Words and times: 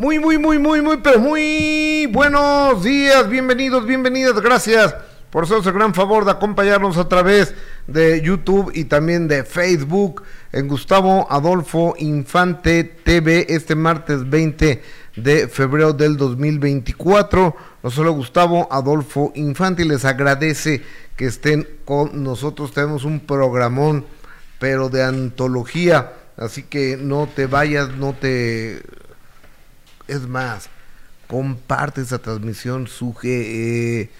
Muy, 0.00 0.20
muy, 0.20 0.38
muy, 0.38 0.60
muy, 0.60 0.80
muy, 0.80 0.98
pero 0.98 1.18
muy 1.18 2.06
buenos 2.12 2.84
días, 2.84 3.28
bienvenidos, 3.28 3.84
bienvenidas, 3.84 4.40
gracias 4.40 4.94
por 5.28 5.42
hacernos 5.42 5.66
el 5.66 5.72
gran 5.72 5.92
favor 5.92 6.24
de 6.24 6.30
acompañarnos 6.30 6.98
a 6.98 7.08
través 7.08 7.52
de 7.88 8.22
YouTube 8.22 8.70
y 8.76 8.84
también 8.84 9.26
de 9.26 9.42
Facebook 9.42 10.22
en 10.52 10.68
Gustavo 10.68 11.26
Adolfo 11.28 11.96
Infante 11.98 12.84
TV 12.84 13.46
este 13.48 13.74
martes 13.74 14.30
20 14.30 14.80
de 15.16 15.48
febrero 15.48 15.92
del 15.92 16.16
2024. 16.16 17.56
No 17.82 17.90
solo 17.90 18.12
Gustavo 18.12 18.68
Adolfo 18.70 19.32
Infante 19.34 19.84
les 19.84 20.04
agradece 20.04 20.80
que 21.16 21.26
estén 21.26 21.66
con 21.84 22.22
nosotros. 22.22 22.72
Tenemos 22.72 23.04
un 23.04 23.18
programón, 23.18 24.04
pero 24.60 24.90
de 24.90 25.02
antología. 25.02 26.12
Así 26.36 26.62
que 26.62 26.96
no 26.96 27.28
te 27.34 27.46
vayas, 27.46 27.96
no 27.96 28.12
te 28.12 28.80
es 30.08 30.26
más, 30.26 30.68
comparte 31.28 32.00
esa 32.00 32.18
transmisión, 32.18 32.86
suge, 32.86 34.00
eh, 34.00 34.10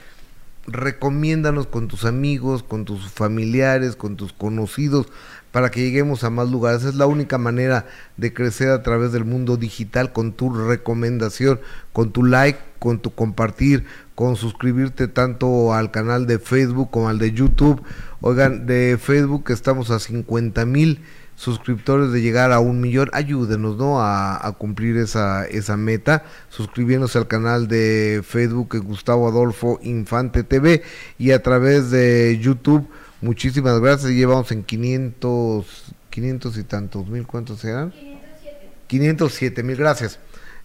recomiéndanos 0.66 1.66
con 1.66 1.88
tus 1.88 2.05
amigos, 2.05 2.62
con 2.62 2.84
tus 2.84 3.10
familiares, 3.10 3.96
con 3.96 4.16
tus 4.16 4.32
conocidos, 4.32 5.09
para 5.51 5.70
que 5.70 5.80
lleguemos 5.80 6.24
a 6.24 6.30
más 6.30 6.51
lugares. 6.51 6.84
Es 6.84 6.95
la 6.95 7.06
única 7.06 7.38
manera 7.38 7.87
de 8.19 8.34
crecer 8.34 8.69
a 8.69 8.82
través 8.82 9.12
del 9.12 9.24
mundo 9.24 9.56
digital 9.56 10.12
con 10.12 10.32
tu 10.32 10.55
recomendación, 10.55 11.60
con 11.93 12.12
tu 12.12 12.23
like, 12.23 12.60
con 12.79 13.01
tu 13.01 13.15
compartir, 13.15 13.87
con 14.15 14.37
suscribirte 14.37 15.09
tanto 15.09 15.73
al 15.73 15.91
canal 15.91 16.27
de 16.27 16.38
Facebook 16.38 16.91
como 16.91 17.09
al 17.09 17.18
de 17.18 17.32
YouTube. 17.32 17.82
Oigan, 18.20 18.66
de 18.66 18.98
Facebook 19.01 19.51
estamos 19.51 19.91
a 19.91 19.98
50 19.98 20.66
mil 20.66 21.01
suscriptores 21.38 22.10
de 22.10 22.20
llegar 22.20 22.51
a 22.51 22.59
un 22.59 22.80
millón, 22.80 23.10
ayúdenos 23.12 23.77
¿no? 23.77 24.02
a, 24.02 24.56
cumplir 24.59 24.96
esa, 24.96 25.46
esa 25.46 25.77
meta, 25.77 26.24
suscribiéndose 26.48 27.16
al 27.16 27.29
canal 27.29 27.69
de 27.69 28.23
Facebook 28.27 28.76
Gustavo 28.82 29.29
Adolfo 29.29 29.79
Infante 29.85 30.43
TV 30.43 30.82
y 31.16 31.30
a 31.30 31.40
través 31.40 31.93
de 31.93 32.38
YouTube. 32.43 32.88
Muchísimas 33.21 33.79
gracias, 33.79 34.10
llevamos 34.10 34.51
en 34.51 34.65
500, 34.65 35.95
500 36.10 36.59
y 36.59 36.65
tantos 36.65 37.07
mil, 37.07 37.24
¿cuántos 37.24 37.60
serán? 37.60 37.93
507. 37.93 38.71
507 38.88 39.62
mil, 39.62 39.77
gracias. 39.77 40.18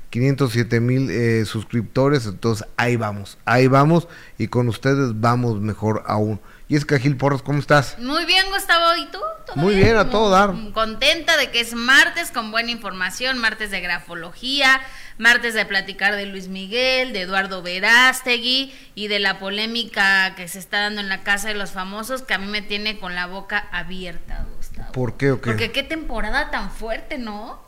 507 0.10 0.80
mil 0.80 1.10
eh, 1.12 1.46
suscriptores, 1.46 2.26
entonces 2.26 2.68
ahí 2.78 2.96
vamos, 2.96 3.38
ahí 3.46 3.68
vamos 3.68 4.08
y 4.40 4.48
con 4.48 4.70
ustedes 4.70 5.20
vamos 5.22 5.62
mejor 5.62 6.04
aún. 6.08 6.40
Y 6.70 6.78
es 6.78 6.86
Gil 6.86 7.18
Porros, 7.18 7.44
¿cómo 7.44 7.60
estás? 7.60 8.00
Muy 8.00 8.26
bien, 8.26 8.46
Gustavo, 8.50 8.96
¿y 8.96 9.06
tú? 9.08 9.20
Muy 9.56 9.76
bien, 9.76 9.98
a 9.98 10.10
todo 10.10 10.30
dar. 10.30 10.54
Contenta 10.74 11.36
de 11.38 11.52
que 11.52 11.60
es 11.60 11.74
martes 11.74 12.32
con 12.32 12.52
buena 12.52 12.72
información, 12.72 13.38
martes 13.38 13.70
de 13.70 13.82
grafología, 13.82 14.82
martes 15.18 15.54
de 15.54 15.66
platicar 15.66 16.16
de 16.16 16.26
Luis 16.26 16.48
Miguel, 16.48 17.14
de 17.14 17.22
Eduardo 17.22 17.62
Verástegui 17.62 18.74
y 18.96 19.08
de 19.10 19.20
la 19.20 19.40
polémica 19.40 20.36
que 20.36 20.48
se 20.48 20.60
está 20.60 20.80
dando 20.80 21.02
en 21.02 21.10
la 21.10 21.22
Casa 21.22 21.50
de 21.50 21.56
los 21.56 21.72
Famosos, 21.72 22.24
que 22.24 22.34
a 22.34 22.38
mí 22.38 22.48
me 22.48 22.62
tiene 22.62 22.98
con 22.98 23.14
la 23.14 23.28
boca 23.28 23.68
abierta, 23.72 24.46
Gustavo. 24.56 24.92
¿Por 24.94 25.18
qué 25.18 25.32
o 25.32 25.42
qué? 25.42 25.50
Porque 25.52 25.72
qué 25.72 25.84
temporada 25.84 26.50
tan 26.50 26.72
fuerte, 26.72 27.18
¿no? 27.18 27.62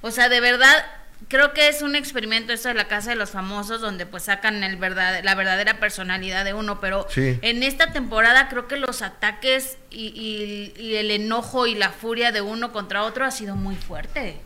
O 0.00 0.10
sea, 0.10 0.28
de 0.28 0.40
verdad, 0.40 0.84
creo 1.28 1.52
que 1.52 1.68
es 1.68 1.82
un 1.82 1.94
experimento 1.94 2.52
esto 2.52 2.68
de 2.68 2.74
la 2.74 2.88
casa 2.88 3.10
de 3.10 3.16
los 3.16 3.30
famosos 3.30 3.80
donde 3.80 4.06
pues 4.06 4.24
sacan 4.24 4.64
el 4.64 4.76
verdad, 4.76 5.20
la 5.22 5.34
verdadera 5.34 5.78
personalidad 5.78 6.44
de 6.44 6.54
uno, 6.54 6.80
pero 6.80 7.06
en 7.16 7.62
esta 7.62 7.92
temporada 7.92 8.48
creo 8.48 8.66
que 8.66 8.76
los 8.76 9.02
ataques 9.02 9.76
y, 9.90 10.72
el 10.96 11.10
enojo 11.10 11.66
y 11.66 11.74
la 11.74 11.90
furia 11.90 12.32
de 12.32 12.40
uno 12.40 12.72
contra 12.72 13.04
otro 13.04 13.24
ha 13.24 13.30
sido 13.30 13.54
muy 13.54 13.76
fuerte. 13.76 14.40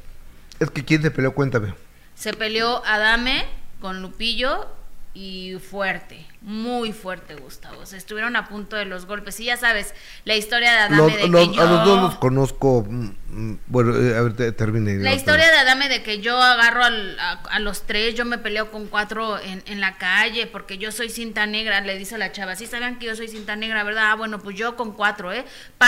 Es 0.58 0.70
que 0.70 0.84
¿quién 0.84 1.02
se 1.02 1.10
peleó? 1.10 1.34
Cuéntame. 1.34 1.74
Se 2.14 2.32
peleó 2.32 2.84
Adame 2.84 3.46
con 3.80 4.02
Lupillo 4.02 4.68
y 5.14 5.56
fuerte, 5.70 6.26
muy 6.42 6.92
fuerte, 6.92 7.34
Gustavo. 7.34 7.86
Se 7.86 7.96
estuvieron 7.96 8.36
a 8.36 8.48
punto 8.48 8.76
de 8.76 8.84
los 8.84 9.06
golpes. 9.06 9.38
Y 9.40 9.44
ya 9.44 9.56
sabes, 9.56 9.94
la 10.24 10.36
historia 10.36 10.72
de 10.72 10.78
Adame 10.78 11.16
de 11.16 11.30
que 11.30 11.54
yo... 11.54 11.62
A 11.62 11.66
los 11.66 11.84
dos 11.84 12.02
los 12.02 12.14
conozco 12.16 12.84
mm, 12.88 13.10
Mm, 13.32 13.54
bueno, 13.66 13.96
eh, 13.96 14.14
a 14.14 14.20
ver, 14.20 14.52
termine. 14.54 14.98
La 14.98 15.14
historia 15.14 15.50
de 15.50 15.56
Adame 15.56 15.88
de 15.88 16.02
que 16.02 16.20
yo 16.20 16.36
agarro 16.36 16.82
a, 16.84 17.58
los 17.60 17.86
tres, 17.86 18.14
yo 18.14 18.26
me 18.26 18.36
peleo 18.36 18.70
con 18.70 18.88
cuatro 18.88 19.38
en, 19.38 19.80
la 19.80 19.96
calle 19.96 20.46
porque 20.46 20.76
yo 20.76 20.92
soy 20.92 21.08
cinta 21.08 21.46
negra, 21.46 21.80
le 21.80 21.96
dice 21.96 22.18
la 22.18 22.30
chava, 22.30 22.56
sí 22.56 22.66
sabían 22.66 22.98
que 22.98 23.06
yo 23.06 23.16
soy 23.16 23.28
cinta 23.28 23.56
negra, 23.56 23.84
¿verdad? 23.84 24.10
Ah, 24.10 24.14
bueno, 24.16 24.38
pues 24.38 24.54
yo 24.56 24.76
con 24.76 24.92
cuatro, 24.92 25.32
¿eh? 25.32 25.46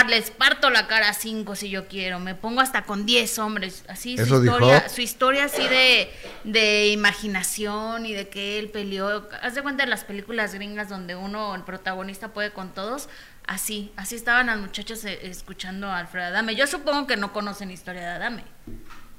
les 0.09 0.31
parto 0.31 0.71
la 0.71 0.87
cara 0.87 1.09
a 1.09 1.13
cinco 1.13 1.55
si 1.55 1.69
yo 1.69 1.87
quiero, 1.87 2.19
me 2.19 2.33
pongo 2.33 2.61
hasta 2.61 2.81
con 2.83 3.05
diez 3.05 3.37
hombres, 3.37 3.83
así 3.87 4.17
su 4.17 4.23
historia, 4.23 4.89
su 4.89 5.01
historia 5.01 5.45
así 5.45 5.67
de, 5.67 6.11
de 6.45 6.87
imaginación 6.89 8.07
y 8.07 8.13
de 8.13 8.27
que 8.27 8.57
él 8.57 8.69
peleó. 8.69 9.27
Haz 9.43 9.53
de 9.53 9.61
cuenta 9.61 9.83
de 9.83 9.89
las 9.89 10.03
películas 10.03 10.44
gringas 10.53 10.89
donde 10.89 11.15
uno, 11.15 11.55
el 11.55 11.63
protagonista 11.63 12.29
puede 12.29 12.51
con 12.51 12.73
todos, 12.73 13.09
Así, 13.47 13.91
así 13.95 14.15
estaban 14.15 14.47
las 14.47 14.59
muchachas 14.59 15.05
eh, 15.05 15.19
escuchando 15.23 15.87
a 15.87 15.99
Alfredo 15.99 16.27
Adame. 16.27 16.55
Yo 16.55 16.65
supongo 16.65 17.05
que 17.05 17.15
no 17.15 17.31
conocen 17.31 17.69
historia 17.69 18.01
de 18.01 18.07
Adame. 18.07 18.43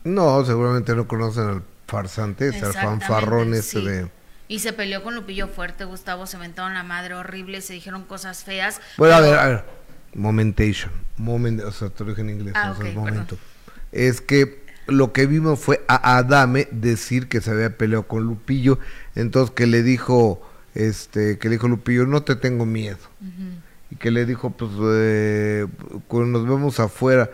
No, 0.02 0.44
seguramente 0.44 0.94
no 0.96 1.06
conocen 1.06 1.48
al 1.48 1.62
farsante, 1.86 2.48
al 2.48 2.72
fanfarrón 2.72 3.54
ese 3.54 3.80
de... 3.80 4.10
Y 4.48 4.60
se 4.60 4.72
peleó 4.72 5.02
con 5.02 5.14
Lupillo 5.14 5.48
fuerte, 5.48 5.84
Gustavo, 5.84 6.26
se 6.26 6.38
mentaron 6.38 6.74
la 6.74 6.84
madre 6.84 7.14
horrible, 7.14 7.60
se 7.60 7.72
dijeron 7.72 8.04
cosas 8.04 8.44
feas. 8.44 8.80
Bueno, 8.96 9.14
a 9.16 9.20
ver, 9.20 9.38
a 9.38 9.46
ver, 9.46 9.64
momentation, 10.14 10.92
moment, 11.16 11.62
o 11.62 11.72
sea, 11.72 11.88
te 11.88 12.04
lo 12.04 12.10
dije 12.10 12.22
en 12.22 12.30
inglés, 12.30 12.54
ah, 12.56 12.74
momento. 12.94 13.36
Es 13.90 14.20
que 14.20 14.64
lo 14.86 15.12
que 15.12 15.26
vimos 15.26 15.58
fue 15.58 15.84
a 15.88 16.16
Adame 16.18 16.68
decir 16.70 17.28
que 17.28 17.40
se 17.40 17.50
había 17.50 17.76
peleado 17.76 18.06
con 18.06 18.22
Lupillo, 18.22 18.78
entonces 19.16 19.52
que 19.52 19.66
le 19.66 19.82
dijo, 19.82 20.48
este, 20.76 21.38
que 21.38 21.48
le 21.48 21.56
dijo 21.56 21.68
Lupillo, 21.68 22.06
no 22.06 22.22
te 22.22 22.36
tengo 22.36 22.66
miedo 22.66 22.98
y 23.90 23.96
que 23.96 24.10
le 24.10 24.26
dijo, 24.26 24.50
pues, 24.50 24.70
eh, 24.80 25.66
cuando 26.08 26.38
nos 26.38 26.48
vemos 26.48 26.80
afuera, 26.80 27.30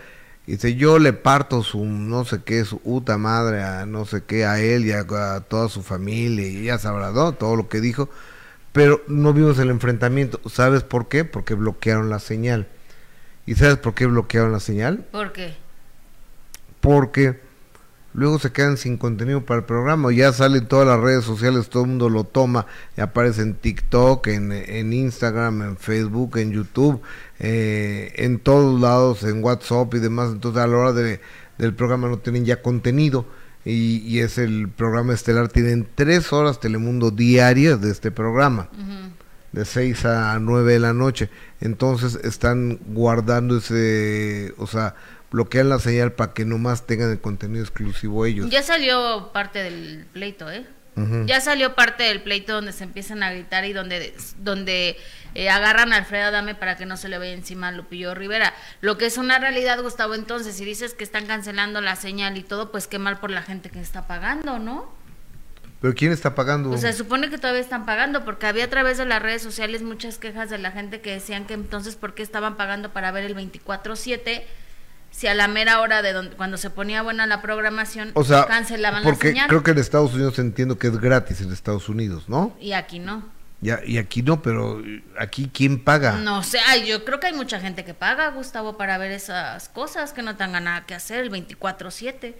dice, 0.47 0.75
yo 0.75 0.99
le 0.99 1.13
parto 1.13 1.63
su, 1.63 1.85
no 1.85 2.25
sé 2.25 2.43
qué, 2.45 2.65
su 2.65 2.79
puta 2.79 3.17
madre 3.19 3.63
a 3.63 3.87
no 3.87 4.05
sé 4.05 4.23
qué, 4.25 4.45
a 4.45 4.61
él 4.61 4.87
y 4.87 4.93
a, 4.93 5.07
toda 5.41 5.69
su 5.69 5.83
familia, 5.83 6.47
y 6.47 6.65
ya 6.65 6.79
sabrá, 6.79 7.13
Todo 7.33 7.57
lo 7.57 7.69
que 7.69 7.81
dijo, 7.81 8.11
pero 8.73 9.03
no 9.07 9.33
vimos 9.33 9.59
el 9.59 9.71
enfrentamiento. 9.71 10.41
¿Sabes 10.49 10.83
por 10.83 11.09
qué? 11.09 11.25
Porque 11.25 11.55
bloquearon 11.55 12.11
la 12.11 12.19
señal. 12.19 12.69
¿Y 13.47 13.55
sabes 13.55 13.77
por 13.77 13.95
qué 13.95 14.07
bloquearon 14.07 14.53
la 14.53 14.61
señal? 14.61 15.07
¿Por 15.11 15.33
qué? 15.33 15.55
Porque 16.81 17.41
luego 18.15 18.39
se 18.39 18.53
quedan 18.53 18.77
sin 18.77 18.97
contenido 18.99 19.45
para 19.45 19.61
el 19.61 19.67
programa, 19.67 20.12
ya 20.12 20.33
salen 20.33 20.67
todas 20.67 20.87
las 20.87 21.00
redes 21.00 21.25
sociales, 21.25 21.69
todo 21.69 21.84
el 21.84 21.91
mundo 21.91 22.09
lo 22.09 22.25
toma, 22.25 22.67
y 22.97 23.00
aparece 23.00 23.43
en 23.43 23.55
TikTok, 23.55 24.27
en, 24.28 24.53
en 24.53 24.93
Instagram, 24.93 25.62
en 25.62 25.77
Facebook, 25.77 26.37
en 26.37 26.53
YouTube, 26.53 27.00
eh, 27.39 28.12
en 28.17 28.39
todos 28.39 28.81
lados, 28.81 29.23
en 29.25 29.43
WhatsApp 29.43 29.95
y 29.95 29.99
demás, 29.99 30.31
entonces 30.33 30.62
a 30.62 30.67
la 30.67 30.77
hora 30.77 30.93
de, 30.93 31.21
del 31.59 31.75
programa 31.75 32.09
no 32.09 32.19
tienen 32.19 32.45
ya 32.45 32.62
contenido. 32.62 33.27
Y, 33.65 33.99
y, 33.99 34.19
es 34.19 34.39
el 34.39 34.69
programa 34.69 35.12
estelar, 35.15 35.47
tienen 35.47 35.87
tres 35.94 36.33
horas 36.33 36.59
Telemundo 36.59 37.12
diarias 37.12 37.81
de 37.81 37.93
este 37.93 38.11
programa, 38.11 38.69
de 39.53 39.65
seis 39.65 40.05
a 40.05 40.37
nueve 40.41 40.73
de 40.73 40.81
la 40.81 40.93
noche. 40.93 41.31
Entonces 41.61 42.19
están 42.25 42.81
guardando 42.89 43.59
ese, 43.59 44.53
o 44.59 44.67
sea, 44.67 44.97
bloquean 45.32 45.69
la 45.69 45.78
señal 45.78 46.12
para 46.12 46.34
que 46.34 46.44
nomás 46.44 46.87
tengan 46.87 47.10
el 47.10 47.20
contenido 47.20 47.65
exclusivo 47.65 48.26
ellos. 48.26 48.50
Ya 48.50 48.62
salió 48.62 49.31
parte 49.32 49.62
del 49.62 50.06
pleito, 50.12 50.50
¿eh? 50.50 50.66
Ya 51.25 51.41
salió 51.41 51.75
parte 51.75 52.03
del 52.03 52.20
pleito 52.20 52.53
donde 52.53 52.72
se 52.72 52.84
empiezan 52.84 53.22
a 53.22 53.32
gritar 53.32 53.65
y 53.65 53.72
donde, 53.72 54.15
donde 54.41 54.98
eh, 55.34 55.48
agarran 55.48 55.94
a 55.94 55.97
Alfredo 55.97 56.26
Adame 56.26 56.54
para 56.54 56.76
que 56.76 56.84
no 56.84 56.98
se 56.98 57.09
le 57.09 57.16
vaya 57.16 57.32
encima 57.32 57.69
a 57.69 57.72
Lupillo 57.72 58.15
Rivera. 58.15 58.53
Lo 58.82 58.98
que 58.98 59.06
es 59.06 59.16
una 59.16 59.38
realidad, 59.38 59.81
Gustavo, 59.81 60.15
entonces, 60.15 60.54
si 60.54 60.66
dices 60.66 60.93
que 60.93 61.03
están 61.03 61.25
cancelando 61.25 61.81
la 61.81 61.97
señal 61.97 62.37
y 62.37 62.43
todo, 62.43 62.70
pues 62.70 62.88
qué 62.88 62.99
mal 62.99 63.20
por 63.20 63.31
la 63.31 63.41
gente 63.41 63.70
que 63.70 63.81
está 63.81 64.06
pagando, 64.06 64.59
¿no? 64.59 64.93
¿Pero 65.81 65.94
quién 65.94 66.12
está 66.12 66.35
pagando? 66.35 66.69
Pues 66.69 66.82
se 66.82 66.93
supone 66.93 67.31
que 67.31 67.38
todavía 67.38 67.62
están 67.62 67.87
pagando, 67.87 68.26
porque 68.26 68.46
había 68.46 68.64
a 68.64 68.69
través 68.69 68.99
de 68.99 69.06
las 69.06 69.23
redes 69.23 69.40
sociales 69.40 69.82
muchas 69.82 70.19
quejas 70.19 70.50
de 70.50 70.58
la 70.58 70.73
gente 70.73 71.00
que 71.00 71.12
decían 71.12 71.46
que 71.46 71.55
entonces, 71.55 71.96
¿por 71.96 72.12
qué 72.14 72.23
estaban 72.23 72.58
pagando 72.58 72.93
para 72.93 73.11
ver 73.12 73.25
el 73.25 73.35
24-7? 73.35 74.43
Si 75.12 75.29
a 75.29 75.35
la 75.35 75.47
mera 75.47 75.81
hora 75.81 76.03
de 76.03 76.12
donde, 76.12 76.37
cuando 76.37 76.56
se 76.56 76.70
ponía 76.70 77.03
buena 77.03 77.26
la 77.26 77.41
programación, 77.41 78.11
o 78.14 78.25
sea, 78.25 78.47
cancelaban 78.47 79.05
la 79.05 79.14
señal. 79.14 79.49
creo 79.49 79.62
que 79.62 79.70
en 79.70 79.79
Estados 79.79 80.14
Unidos 80.14 80.38
entiendo 80.41 80.79
que 80.79 80.88
es 80.88 80.99
gratis 80.99 81.41
en 81.43 81.53
Estados 81.53 81.88
Unidos, 81.88 82.29
¿no? 82.29 82.56
Y 82.59 82.73
aquí 82.73 82.99
no. 82.99 83.23
Ya, 83.61 83.79
y 83.87 83.99
aquí 83.99 84.23
no, 84.23 84.43
pero 84.43 84.82
aquí 85.17 85.49
¿quién 85.55 85.85
paga? 85.85 86.17
No 86.17 86.43
sé, 86.43 86.59
yo 86.85 87.05
creo 87.05 87.20
que 87.20 87.29
hay 87.29 87.32
mucha 87.32 87.61
gente 87.61 87.85
que 87.85 87.94
paga, 87.94 88.31
Gustavo, 88.31 88.76
para 88.76 88.99
ver 88.99 89.12
esas 89.12 89.69
cosas 89.69 90.12
que 90.12 90.23
no 90.23 90.35
tengan 90.35 90.64
nada 90.64 90.85
que 90.85 90.94
hacer 90.94 91.20
el 91.20 91.31
24/7. 91.31 92.35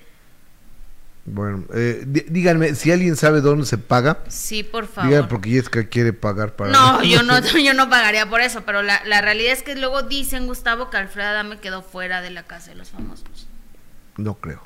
Bueno, 1.25 1.65
eh, 1.73 2.05
díganme, 2.05 2.75
si 2.75 2.91
alguien 2.91 3.15
sabe 3.15 3.41
dónde 3.41 3.65
se 3.65 3.79
paga. 3.79 4.25
Sí, 4.29 4.65
por 4.65 4.89
favor. 4.89 5.09
Díganme 5.09 5.29
porque 5.29 5.51
Jessica 5.51 5.85
quiere 5.85 6.13
pagar 6.13 6.57
para... 6.57 6.73
No, 6.73 7.05
yo 7.05 7.23
no, 7.23 7.39
yo 7.65 7.75
no 7.75 7.89
pagaría 7.89 8.29
por 8.29 8.41
eso, 8.41 8.63
pero 8.67 8.83
la, 8.83 9.03
la 9.07 9.21
realidad 9.21 9.53
es 9.53 9.63
que 9.63 9.77
luego 9.77 10.03
dicen, 10.03 10.47
Gustavo, 10.47 10.91
que 10.91 10.97
Alfredo 10.97 11.45
me 11.45 11.61
quedó 11.61 11.83
fuera 11.83 12.23
de 12.23 12.31
la 12.31 12.43
casa 12.43 12.71
de 12.73 12.77
los 12.77 12.91
famosos. 12.91 13.47
No 14.17 14.35
creo. 14.35 14.63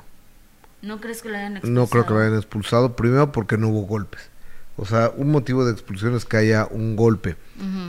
¿No 0.81 0.99
crees 0.99 1.21
que 1.21 1.29
lo 1.29 1.37
hayan 1.37 1.57
expulsado? 1.57 1.81
No 1.81 1.87
creo 1.87 2.05
que 2.05 2.13
lo 2.13 2.19
hayan 2.19 2.35
expulsado, 2.35 2.95
primero 2.95 3.31
porque 3.31 3.57
no 3.57 3.69
hubo 3.69 3.81
golpes. 3.81 4.29
O 4.77 4.85
sea, 4.85 5.11
un 5.15 5.31
motivo 5.31 5.65
de 5.65 5.71
expulsión 5.71 6.15
es 6.15 6.25
que 6.25 6.37
haya 6.37 6.67
un 6.69 6.95
golpe. 6.95 7.35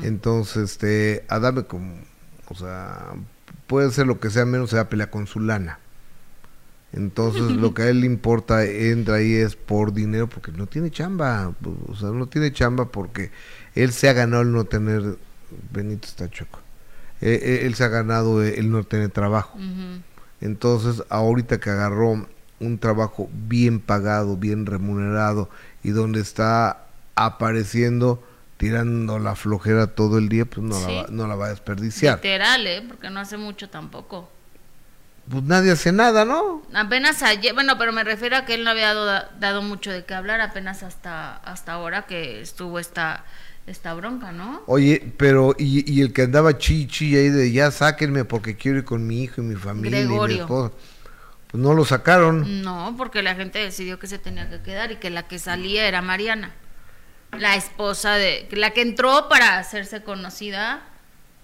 Entonces, 0.03 0.73
este, 0.73 1.25
Adame 1.29 1.65
como, 1.65 1.94
o 2.49 2.55
sea, 2.55 3.12
puede 3.67 3.91
ser 3.91 4.06
lo 4.06 4.20
que 4.20 4.31
sea, 4.31 4.47
menos 4.47 4.70
se 4.70 4.76
va 4.76 4.82
a 4.82 4.88
pelear 4.88 5.11
con 5.11 5.26
su 5.26 5.41
lana. 5.41 5.79
Entonces, 6.93 7.43
lo 7.43 7.75
que 7.75 7.82
a 7.82 7.88
él 7.90 8.00
le 8.00 8.06
importa, 8.06 8.64
entra 8.64 9.17
ahí 9.17 9.35
es 9.35 9.56
por 9.56 9.93
dinero, 9.93 10.26
porque 10.26 10.52
no 10.52 10.67
tiene 10.67 10.90
chamba. 10.90 11.52
O 11.87 11.94
sea, 11.94 12.08
no 12.11 12.26
tiene 12.26 12.52
chamba 12.52 12.87
porque 12.87 13.31
él 13.75 13.93
se 13.93 14.08
ha 14.08 14.14
ganado 14.14 14.43
el 14.43 14.52
no 14.52 14.64
tener. 14.64 15.19
Benito 15.70 16.08
está 16.08 16.31
choco. 16.31 16.61
Eh, 17.20 17.40
eh, 17.43 17.61
él 17.67 17.75
se 17.75 17.85
ha 17.85 17.88
ganado 17.88 18.43
el 18.43 18.70
no 18.70 18.85
tener 18.85 19.11
trabajo. 19.11 19.58
Entonces, 20.40 21.02
ahorita 21.11 21.61
que 21.61 21.70
agarró 21.70 22.26
un 22.61 22.79
trabajo 22.79 23.29
bien 23.32 23.81
pagado, 23.81 24.37
bien 24.37 24.67
remunerado 24.67 25.50
y 25.82 25.91
donde 25.91 26.20
está 26.20 26.87
apareciendo 27.14 28.23
tirando 28.56 29.19
la 29.19 29.37
flojera 29.37 29.88
todo 29.88 30.19
el 30.19 30.29
día, 30.29 30.44
pues 30.44 30.67
no, 30.67 30.81
la, 30.81 31.02
va, 31.02 31.06
no 31.11 31.26
la 31.26 31.37
va 31.37 31.46
a 31.46 31.50
desperdiciar. 31.50 32.17
Literal, 32.17 32.67
¿eh? 32.67 32.84
Porque 32.87 33.08
no 33.08 33.20
hace 33.20 33.37
mucho 33.37 33.70
tampoco. 33.70 34.29
Pues 35.31 35.43
nadie 35.45 35.73
hace 35.73 35.93
nada, 35.93 36.25
¿no? 36.25 36.63
Apenas 36.73 37.23
ayer, 37.23 37.53
bueno, 37.55 37.77
pero 37.77 37.93
me 37.93 38.05
refiero 38.05 38.37
a 38.37 38.45
que 38.45 38.55
él 38.55 38.65
no 38.65 38.71
había 38.71 38.95
dado, 38.95 39.29
dado 39.39 39.63
mucho 39.63 39.91
de 39.91 40.05
qué 40.05 40.15
hablar 40.15 40.41
apenas 40.41 40.83
hasta, 40.83 41.37
hasta 41.37 41.73
ahora 41.73 42.07
que 42.07 42.41
estuvo 42.41 42.79
esta, 42.79 43.25
esta 43.67 43.93
bronca, 43.95 44.33
¿no? 44.33 44.63
Oye, 44.67 45.13
pero 45.17 45.55
y, 45.59 45.91
y 45.93 46.01
el 46.01 46.13
que 46.13 46.23
andaba 46.23 46.57
chichi 46.57 47.15
ahí 47.17 47.29
de 47.29 47.53
ya 47.53 47.71
sáquenme 47.71 48.25
porque 48.25 48.57
quiero 48.57 48.79
ir 48.79 48.85
con 48.85 49.07
mi 49.07 49.23
hijo 49.23 49.41
y 49.43 49.45
mi 49.45 49.57
familia 49.57 50.01
y 50.01 50.07
mi 50.07 50.35
esposa. 50.39 50.73
Pues 51.51 51.63
no 51.63 51.73
lo 51.75 51.85
sacaron. 51.85 52.63
No, 52.63 52.95
porque 52.97 53.23
la 53.23 53.35
gente 53.35 53.59
decidió 53.59 53.99
que 53.99 54.07
se 54.07 54.19
tenía 54.19 54.51
que 54.51 54.61
quedar 54.61 54.93
y 54.93 54.97
que 54.97 55.09
la 55.11 55.27
que 55.27 55.39
salía 55.39 55.87
era 55.87 56.03
Mariana, 56.03 56.53
la 57.33 57.57
esposa 57.57 58.15
de, 58.15 58.49
la 58.53 58.71
que 58.71 58.83
entró 58.83 59.29
para 59.29 59.59
hacerse 59.59 60.03
conocida 60.03 60.83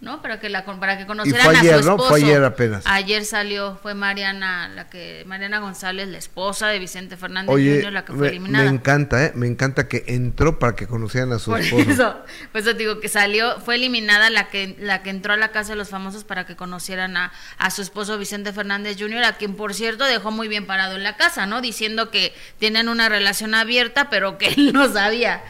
¿no? 0.00 0.20
Para 0.22 0.38
que 0.38 0.48
la 0.48 0.64
para 0.64 0.98
que 0.98 1.06
conocieran 1.06 1.56
a 1.56 1.60
su 1.60 1.66
esposo. 1.66 1.96
¿no? 1.96 1.98
Fue 1.98 2.22
ayer 2.22 2.44
apenas. 2.44 2.84
Ayer 2.86 3.24
salió, 3.24 3.78
fue 3.82 3.94
Mariana, 3.94 4.68
la 4.68 4.88
que 4.88 5.24
Mariana 5.26 5.58
González, 5.60 6.08
la 6.08 6.18
esposa 6.18 6.68
de 6.68 6.78
Vicente 6.78 7.16
Fernández 7.16 7.54
Jr., 7.54 7.92
la 7.92 8.04
que 8.04 8.12
fue 8.12 8.22
me, 8.22 8.28
eliminada. 8.28 8.64
Me 8.64 8.70
encanta, 8.70 9.24
¿eh? 9.24 9.32
Me 9.34 9.46
encanta 9.46 9.88
que 9.88 10.04
entró 10.08 10.58
para 10.58 10.76
que 10.76 10.86
conocieran 10.86 11.32
a 11.32 11.38
su 11.38 11.50
Por 11.50 11.60
esposo. 11.60 11.90
Eso, 11.90 12.16
pues 12.52 12.66
eso 12.66 12.76
digo 12.76 13.00
que 13.00 13.08
salió, 13.08 13.60
fue 13.60 13.76
eliminada 13.76 14.30
la 14.30 14.48
que 14.48 14.76
la 14.78 15.02
que 15.02 15.10
entró 15.10 15.32
a 15.32 15.36
la 15.36 15.48
casa 15.48 15.72
de 15.72 15.76
los 15.76 15.88
famosos 15.88 16.24
para 16.24 16.46
que 16.46 16.56
conocieran 16.56 17.16
a, 17.16 17.32
a 17.58 17.70
su 17.70 17.82
esposo 17.82 18.18
Vicente 18.18 18.52
Fernández 18.52 18.96
Jr., 18.98 19.24
a 19.24 19.32
quien 19.36 19.54
por 19.54 19.74
cierto 19.74 20.04
dejó 20.04 20.30
muy 20.30 20.48
bien 20.48 20.66
parado 20.66 20.96
en 20.96 21.02
la 21.02 21.16
casa, 21.16 21.46
¿no? 21.46 21.60
Diciendo 21.60 22.10
que 22.10 22.34
tienen 22.58 22.88
una 22.88 23.08
relación 23.08 23.54
abierta, 23.54 24.10
pero 24.10 24.38
que 24.38 24.46
él 24.56 24.72
no 24.72 24.92
sabía. 24.92 25.42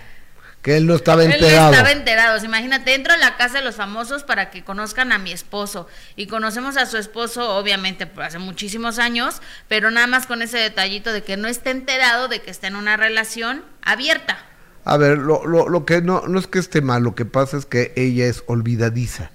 Que 0.65 0.79
él 0.79 0.87
no 0.87 0.95
estaba 0.95 1.25
enterado. 1.25 1.47
Él 1.47 1.57
no 1.57 1.71
estaba 1.73 1.93
enterado. 1.93 2.43
Imagínate, 2.43 2.95
entro 2.95 3.13
a 3.13 3.19
la 3.19 3.37
casa 3.37 3.59
de 3.59 3.65
los 3.65 3.75
famosos 3.75 4.25
para 4.25 4.49
que 4.49 4.65
conozcan 4.65 5.13
a 5.13 5.19
mi 5.19 5.31
esposo. 5.31 5.87
Y 6.17 6.27
conocemos 6.27 6.79
a 6.79 6.87
su 6.87 6.97
esposo, 6.97 7.55
obviamente, 7.55 8.11
hace 8.17 8.39
muchísimos 8.39 8.99
años, 8.99 9.43
pero 9.69 9.91
nada 9.91 10.07
más 10.07 10.27
con 10.27 10.41
ese 10.41 10.57
detallito 10.57 11.13
de 11.13 11.23
que 11.23 11.37
no 11.37 11.49
esté 11.49 11.69
enterado 11.69 12.29
de 12.29 12.41
que 12.41 12.51
está 12.51 12.67
en 12.67 12.77
una 12.77 12.97
relación 12.97 13.63
abierta. 13.83 14.39
A 14.87 14.97
ver, 14.97 15.19
lo, 15.19 15.45
lo, 15.47 15.69
lo 15.69 15.85
que 15.85 16.01
no, 16.01 16.23
no 16.27 16.39
es 16.39 16.47
que 16.47 16.61
esté 16.61 16.81
mal, 16.81 17.03
lo 17.03 17.15
que 17.15 17.27
pasa 17.27 17.59
es 17.59 17.67
que 17.67 17.93
ella 17.95 18.25
es 18.25 18.43
olvidadiza. 18.47 19.33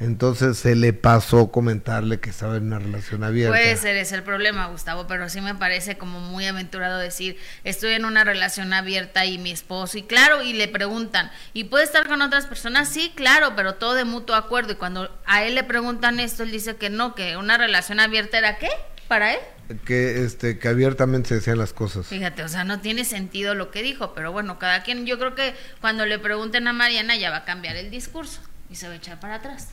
Entonces 0.00 0.58
se 0.58 0.74
le 0.74 0.92
pasó 0.92 1.52
comentarle 1.52 2.18
que 2.18 2.30
estaba 2.30 2.56
en 2.56 2.64
una 2.64 2.80
relación 2.80 3.22
abierta. 3.22 3.52
Puede 3.56 3.76
ser 3.76 3.96
ese 3.96 4.16
el 4.16 4.22
problema, 4.24 4.66
Gustavo, 4.66 5.06
pero 5.06 5.28
sí 5.28 5.40
me 5.40 5.54
parece 5.54 5.96
como 5.96 6.18
muy 6.20 6.46
aventurado 6.46 6.98
decir, 6.98 7.36
estoy 7.62 7.92
en 7.92 8.04
una 8.04 8.24
relación 8.24 8.72
abierta 8.72 9.24
y 9.24 9.38
mi 9.38 9.52
esposo, 9.52 9.96
y 9.96 10.02
claro, 10.02 10.42
y 10.42 10.52
le 10.52 10.66
preguntan, 10.66 11.30
¿y 11.52 11.64
puede 11.64 11.84
estar 11.84 12.08
con 12.08 12.22
otras 12.22 12.46
personas? 12.46 12.88
Sí, 12.88 13.12
claro, 13.14 13.54
pero 13.54 13.74
todo 13.74 13.94
de 13.94 14.04
mutuo 14.04 14.34
acuerdo. 14.34 14.72
Y 14.72 14.76
cuando 14.76 15.16
a 15.26 15.44
él 15.44 15.54
le 15.54 15.62
preguntan 15.62 16.18
esto, 16.18 16.42
él 16.42 16.50
dice 16.50 16.74
que 16.76 16.90
no, 16.90 17.14
que 17.14 17.36
una 17.36 17.56
relación 17.56 18.00
abierta 18.00 18.38
era 18.38 18.58
qué 18.58 18.70
para 19.06 19.34
él. 19.34 19.40
Que, 19.86 20.24
este, 20.24 20.58
que 20.58 20.68
abiertamente 20.68 21.28
se 21.28 21.34
decían 21.36 21.58
las 21.58 21.72
cosas. 21.72 22.06
Fíjate, 22.06 22.42
o 22.42 22.48
sea, 22.48 22.64
no 22.64 22.80
tiene 22.80 23.04
sentido 23.04 23.54
lo 23.54 23.70
que 23.70 23.82
dijo, 23.82 24.12
pero 24.12 24.32
bueno, 24.32 24.58
cada 24.58 24.82
quien, 24.82 25.06
yo 25.06 25.18
creo 25.18 25.34
que 25.34 25.54
cuando 25.80 26.04
le 26.04 26.18
pregunten 26.18 26.66
a 26.66 26.72
Mariana 26.72 27.16
ya 27.16 27.30
va 27.30 27.38
a 27.38 27.44
cambiar 27.44 27.76
el 27.76 27.90
discurso 27.90 28.40
y 28.68 28.74
se 28.74 28.88
va 28.88 28.94
a 28.94 28.96
echar 28.96 29.20
para 29.20 29.36
atrás. 29.36 29.68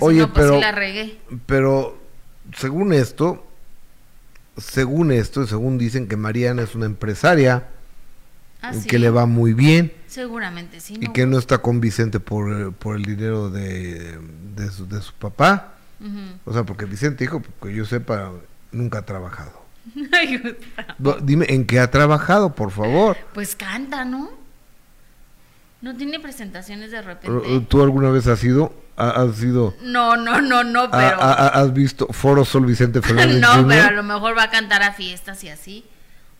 Oye, 0.00 0.20
no, 0.20 0.32
pues 0.32 0.44
pero, 0.44 0.54
sí 0.56 0.60
la 0.60 0.72
regué. 0.72 1.18
pero 1.46 1.98
según 2.56 2.92
esto, 2.92 3.46
según 4.56 5.12
esto, 5.12 5.46
según 5.46 5.78
dicen 5.78 6.08
que 6.08 6.16
Mariana 6.16 6.62
es 6.62 6.74
una 6.74 6.86
empresaria, 6.86 7.68
¿Ah, 8.60 8.72
sí? 8.72 8.88
que 8.88 8.98
le 8.98 9.08
va 9.10 9.26
muy 9.26 9.52
bien 9.52 9.92
Seguramente 10.08 10.80
sí. 10.80 10.98
y 11.00 11.12
que 11.12 11.26
no 11.26 11.38
está 11.38 11.58
con 11.58 11.80
Vicente 11.80 12.18
por, 12.20 12.72
por 12.74 12.96
el 12.96 13.04
dinero 13.04 13.50
de, 13.50 14.18
de, 14.56 14.70
su, 14.70 14.88
de 14.88 15.00
su 15.00 15.12
papá. 15.14 15.74
O 16.44 16.52
sea, 16.52 16.62
porque 16.64 16.84
Vicente 16.84 17.24
dijo, 17.24 17.42
que 17.60 17.74
yo 17.74 17.84
sepa, 17.84 18.32
nunca 18.70 18.98
ha 18.98 19.02
trabajado. 19.02 19.64
Ay, 20.12 20.40
dime, 21.22 21.46
¿en 21.48 21.64
qué 21.66 21.80
ha 21.80 21.90
trabajado, 21.90 22.54
por 22.54 22.70
favor? 22.70 23.16
Pues 23.34 23.56
canta, 23.56 24.04
¿no? 24.04 24.30
No 25.80 25.96
tiene 25.96 26.18
presentaciones 26.20 26.90
de 26.90 27.02
repente. 27.02 27.60
¿Tú 27.68 27.82
alguna 27.82 28.10
vez 28.10 28.26
has 28.26 28.42
ido? 28.42 28.74
ha- 28.96 29.10
¿Has 29.22 29.40
ido? 29.42 29.74
No, 29.82 30.16
no, 30.16 30.40
no, 30.40 30.64
no, 30.64 30.90
pero. 30.90 31.20
a- 31.22 31.32
a- 31.32 31.48
¿Has 31.60 31.72
visto 31.72 32.08
Foro 32.08 32.44
Sol 32.44 32.66
Vicente 32.66 33.00
Fernández 33.00 33.40
no, 33.40 33.48
Jr.? 33.54 33.68
pero 33.68 33.86
a 33.86 33.90
lo 33.92 34.02
mejor 34.02 34.36
va 34.36 34.44
a 34.44 34.50
cantar 34.50 34.82
a 34.82 34.92
fiestas 34.92 35.44
y 35.44 35.48
así. 35.50 35.84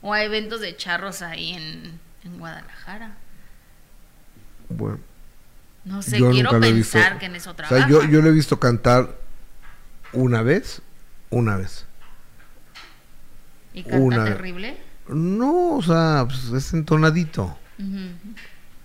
O 0.02 0.12
a 0.12 0.22
eventos 0.24 0.60
de 0.60 0.76
charros 0.76 1.22
ahí 1.22 1.52
en, 1.52 2.00
en 2.24 2.38
Guadalajara. 2.38 3.16
Bueno, 4.68 4.98
No 5.84 6.02
sé, 6.02 6.18
yo 6.18 6.30
quiero 6.30 6.50
pensar 6.60 7.18
que 7.18 7.26
en 7.26 7.36
eso 7.36 7.50
O 7.50 7.54
trabaja. 7.54 7.76
sea, 7.78 7.88
yo, 7.88 8.04
yo 8.04 8.20
lo 8.20 8.28
he 8.28 8.32
visto 8.32 8.58
cantar 8.60 9.16
una 10.12 10.42
vez, 10.42 10.82
una 11.30 11.56
vez. 11.56 11.86
¿Y 13.72 13.82
canta 13.82 13.98
una- 13.98 14.24
terrible? 14.24 14.78
No, 15.08 15.76
o 15.76 15.82
sea, 15.82 16.26
pues, 16.28 16.48
es 16.52 16.74
entonadito. 16.74 17.56
Ujú. 17.78 18.08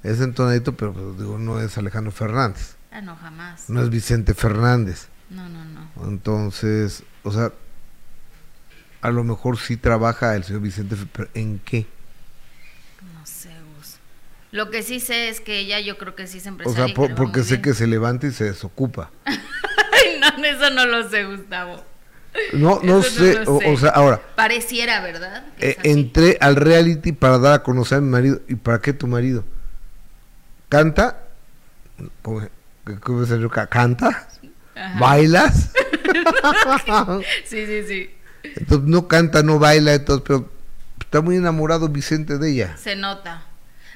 Es 0.03 0.19
entonadito, 0.21 0.73
pero 0.75 0.93
pues, 0.93 1.17
digo, 1.17 1.37
no 1.39 1.59
es 1.61 1.77
Alejandro 1.77 2.11
Fernández. 2.11 2.75
Ah, 2.91 3.01
no, 3.01 3.15
jamás. 3.15 3.69
No 3.69 3.81
es 3.81 3.89
Vicente 3.89 4.33
Fernández. 4.33 5.07
No, 5.29 5.47
no, 5.49 5.63
no. 5.65 5.89
Entonces, 6.07 7.03
o 7.23 7.31
sea, 7.31 7.51
a 9.01 9.09
lo 9.11 9.23
mejor 9.23 9.57
sí 9.57 9.77
trabaja 9.77 10.35
el 10.35 10.43
señor 10.43 10.61
Vicente, 10.61 10.95
pero 11.11 11.29
¿en 11.33 11.59
qué? 11.59 11.87
No 13.17 13.25
sé, 13.25 13.49
Gus. 13.77 13.95
Lo 14.51 14.69
que 14.69 14.83
sí 14.83 14.99
sé 14.99 15.29
es 15.29 15.39
que 15.41 15.59
ella 15.59 15.79
yo 15.79 15.97
creo 15.97 16.15
que 16.15 16.27
sí 16.27 16.37
es 16.37 16.45
O 16.45 16.49
empresaria. 16.49 16.85
sea, 16.87 16.93
por- 16.93 17.07
le 17.07 17.13
va 17.13 17.17
porque 17.17 17.41
sé 17.43 17.55
bien. 17.55 17.61
que 17.63 17.73
se 17.73 17.87
levanta 17.87 18.27
y 18.27 18.31
se 18.31 18.43
desocupa. 18.45 19.09
Ay, 19.25 20.19
no, 20.19 20.45
eso 20.45 20.69
no 20.69 20.85
lo 20.85 21.09
sé, 21.09 21.25
Gustavo. 21.25 21.83
No, 22.53 22.79
no 22.83 22.99
Eso 22.99 23.09
no 23.23 23.25
sé, 23.25 23.39
o, 23.47 23.73
o 23.73 23.77
sea, 23.77 23.89
ahora, 23.91 24.19
Pareciera, 24.35 25.01
¿verdad? 25.01 25.45
Eh, 25.59 25.77
entré 25.83 26.37
al 26.41 26.55
reality 26.55 27.11
para 27.11 27.37
dar 27.37 27.53
a 27.53 27.63
conocer 27.63 27.99
a 27.99 28.01
mi 28.01 28.09
marido. 28.09 28.41
¿Y 28.47 28.55
para 28.55 28.81
qué 28.81 28.91
tu 28.93 29.05
marido? 29.07 29.43
¿Canta? 30.73 31.19
¿Cómo, 32.23 32.41
es 32.41 33.29
el- 33.29 33.47
¿Canta? 33.69 34.27
Ajá. 34.75 34.99
¿Bailas? 34.99 35.71
Sí, 37.45 37.65
sí, 37.67 37.83
sí. 37.87 38.09
Entonces 38.43 38.87
no 38.89 39.07
canta, 39.07 39.43
no 39.43 39.59
baila, 39.59 39.93
entonces, 39.93 40.23
pero 40.27 40.51
está 40.99 41.21
muy 41.21 41.35
enamorado 41.37 41.89
Vicente 41.89 42.39
de 42.39 42.51
ella. 42.51 42.77
Se 42.77 42.95
nota. 42.95 43.43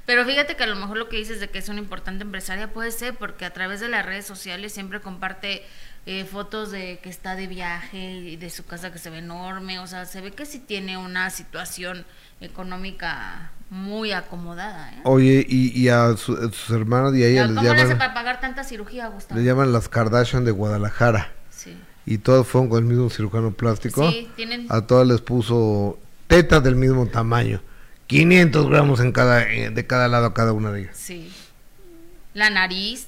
Pero 0.05 0.23
fíjate 0.23 0.55
que 0.55 0.63
a 0.63 0.67
lo 0.67 0.75
mejor 0.75 0.97
lo 0.97 1.09
que 1.09 1.17
dices 1.17 1.39
de 1.39 1.49
que 1.49 1.57
es 1.57 1.67
una 1.67 1.79
importante 1.79 2.23
empresaria 2.23 2.71
puede 2.71 2.91
ser 2.91 3.15
porque 3.15 3.45
a 3.45 3.51
través 3.51 3.79
de 3.79 3.87
las 3.87 4.05
redes 4.05 4.27
sociales 4.27 4.71
siempre 4.71 5.01
comparte 5.01 5.65
eh, 6.05 6.25
fotos 6.25 6.69
de 6.71 6.99
que 7.01 7.09
está 7.09 7.35
de 7.35 7.47
viaje 7.47 7.97
y 7.97 8.35
de 8.35 8.51
su 8.51 8.65
casa 8.65 8.93
que 8.93 8.99
se 8.99 9.09
ve 9.09 9.17
enorme. 9.17 9.79
O 9.79 9.87
sea, 9.87 10.05
se 10.05 10.21
ve 10.21 10.31
que 10.31 10.45
sí 10.45 10.59
tiene 10.59 10.95
una 10.97 11.31
situación 11.31 12.05
económica 12.41 13.51
muy 13.69 14.11
acomodada. 14.11 14.91
¿eh? 14.93 15.01
Oye, 15.03 15.45
y, 15.47 15.77
y 15.79 15.89
a, 15.89 16.15
su- 16.17 16.35
a 16.37 16.51
sus 16.51 16.69
hermanos 16.69 17.15
y 17.15 17.23
a 17.23 17.27
ella 17.27 17.43
les 17.47 17.55
¿Cómo 17.55 17.63
le 17.63 17.69
hace 17.69 17.81
llaman, 17.83 17.97
para 17.97 18.13
pagar 18.13 18.39
tanta 18.39 18.63
cirugía, 18.63 19.07
Gustavo? 19.07 19.39
le 19.39 19.45
llaman 19.45 19.73
las 19.73 19.89
Kardashian 19.89 20.45
de 20.45 20.51
Guadalajara. 20.51 21.31
Sí. 21.49 21.77
Y 22.05 22.19
todas 22.19 22.47
fueron 22.47 22.69
con 22.69 22.79
el 22.79 22.85
mismo 22.85 23.09
cirujano 23.09 23.51
plástico. 23.51 24.09
Sí, 24.09 24.29
tienen... 24.35 24.67
A 24.69 24.81
todas 24.87 25.05
les 25.07 25.19
puso 25.21 25.99
tetas 26.27 26.63
del 26.63 26.75
mismo 26.75 27.07
tamaño. 27.07 27.61
500 28.07 28.69
gramos 28.69 29.01
en 29.01 29.11
cada, 29.11 29.43
eh, 29.51 29.69
de 29.69 29.85
cada 29.85 30.07
lado 30.07 30.27
a 30.27 30.33
cada 30.33 30.53
una 30.53 30.71
de 30.71 30.83
ellas. 30.83 30.95
Sí. 30.97 31.29
La 32.33 32.49
nariz, 32.49 33.07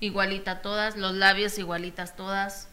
igualita 0.00 0.60
todas, 0.60 0.98
los 0.98 1.14
labios 1.14 1.56
igualitas 1.58 2.14
todas. 2.14 2.68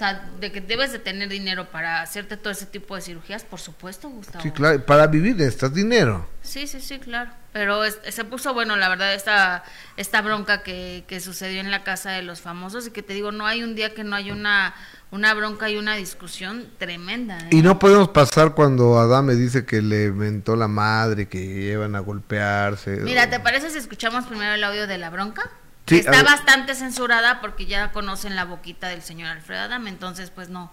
O 0.00 0.02
sea, 0.02 0.30
de 0.40 0.50
que 0.50 0.62
debes 0.62 0.92
de 0.92 0.98
tener 0.98 1.28
dinero 1.28 1.70
para 1.70 2.00
hacerte 2.00 2.38
todo 2.38 2.50
ese 2.50 2.64
tipo 2.64 2.96
de 2.96 3.02
cirugías, 3.02 3.44
por 3.44 3.60
supuesto, 3.60 4.08
Gustavo. 4.08 4.42
Sí, 4.42 4.50
claro, 4.50 4.82
para 4.86 5.06
vivir 5.06 5.36
necesitas 5.36 5.74
dinero. 5.74 6.26
Sí, 6.40 6.66
sí, 6.66 6.80
sí, 6.80 6.98
claro. 7.00 7.30
Pero 7.52 7.84
es- 7.84 7.98
se 8.08 8.24
puso 8.24 8.54
bueno, 8.54 8.76
la 8.76 8.88
verdad, 8.88 9.12
esta, 9.12 9.62
esta 9.98 10.22
bronca 10.22 10.62
que, 10.62 11.04
que 11.06 11.20
sucedió 11.20 11.60
en 11.60 11.70
la 11.70 11.84
casa 11.84 12.12
de 12.12 12.22
los 12.22 12.40
famosos 12.40 12.86
y 12.86 12.92
que 12.92 13.02
te 13.02 13.12
digo, 13.12 13.30
no 13.30 13.46
hay 13.46 13.62
un 13.62 13.74
día 13.74 13.92
que 13.92 14.02
no 14.02 14.16
hay 14.16 14.30
una, 14.30 14.74
una 15.10 15.34
bronca 15.34 15.68
y 15.68 15.76
una 15.76 15.96
discusión 15.96 16.66
tremenda. 16.78 17.36
¿eh? 17.38 17.48
Y 17.50 17.60
no 17.60 17.78
podemos 17.78 18.08
pasar 18.08 18.54
cuando 18.54 18.98
Adame 18.98 19.34
dice 19.34 19.66
que 19.66 19.82
le 19.82 20.12
mentó 20.12 20.56
la 20.56 20.66
madre, 20.68 21.28
que 21.28 21.44
llevan 21.46 21.94
a 21.94 21.98
golpearse. 21.98 22.92
Mira, 23.00 23.28
¿te 23.28 23.38
parece 23.38 23.68
si 23.68 23.76
escuchamos 23.76 24.24
primero 24.24 24.54
el 24.54 24.64
audio 24.64 24.86
de 24.86 24.96
la 24.96 25.10
bronca? 25.10 25.42
Sí, 25.90 25.98
Está 25.98 26.12
ver. 26.12 26.24
bastante 26.24 26.76
censurada 26.76 27.40
porque 27.40 27.66
ya 27.66 27.90
conocen 27.90 28.36
la 28.36 28.44
boquita 28.44 28.86
del 28.86 29.02
señor 29.02 29.28
Alfredo 29.28 29.62
Adame, 29.62 29.90
entonces 29.90 30.30
pues 30.30 30.48
no, 30.48 30.70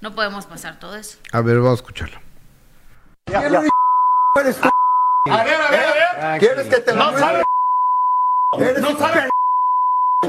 no 0.00 0.14
podemos 0.14 0.46
pasar 0.46 0.78
todo 0.78 0.94
eso. 0.94 1.18
A 1.32 1.40
ver, 1.40 1.56
vamos 1.56 1.72
a 1.72 1.74
escucharlo. 1.82 2.20
Eres 3.26 4.60
tú. 4.60 4.70
A 5.32 5.42
ver, 5.42 5.54
a 5.60 5.68
ver, 5.68 5.84
a 6.16 6.28
ver. 6.28 6.38
¿Quieres 6.38 6.68
que 6.68 6.76
te 6.80 6.92
No 6.94 7.18
sabes, 7.18 7.44
Eres 8.56 8.80
no 8.80 8.96
sabes, 8.96 9.30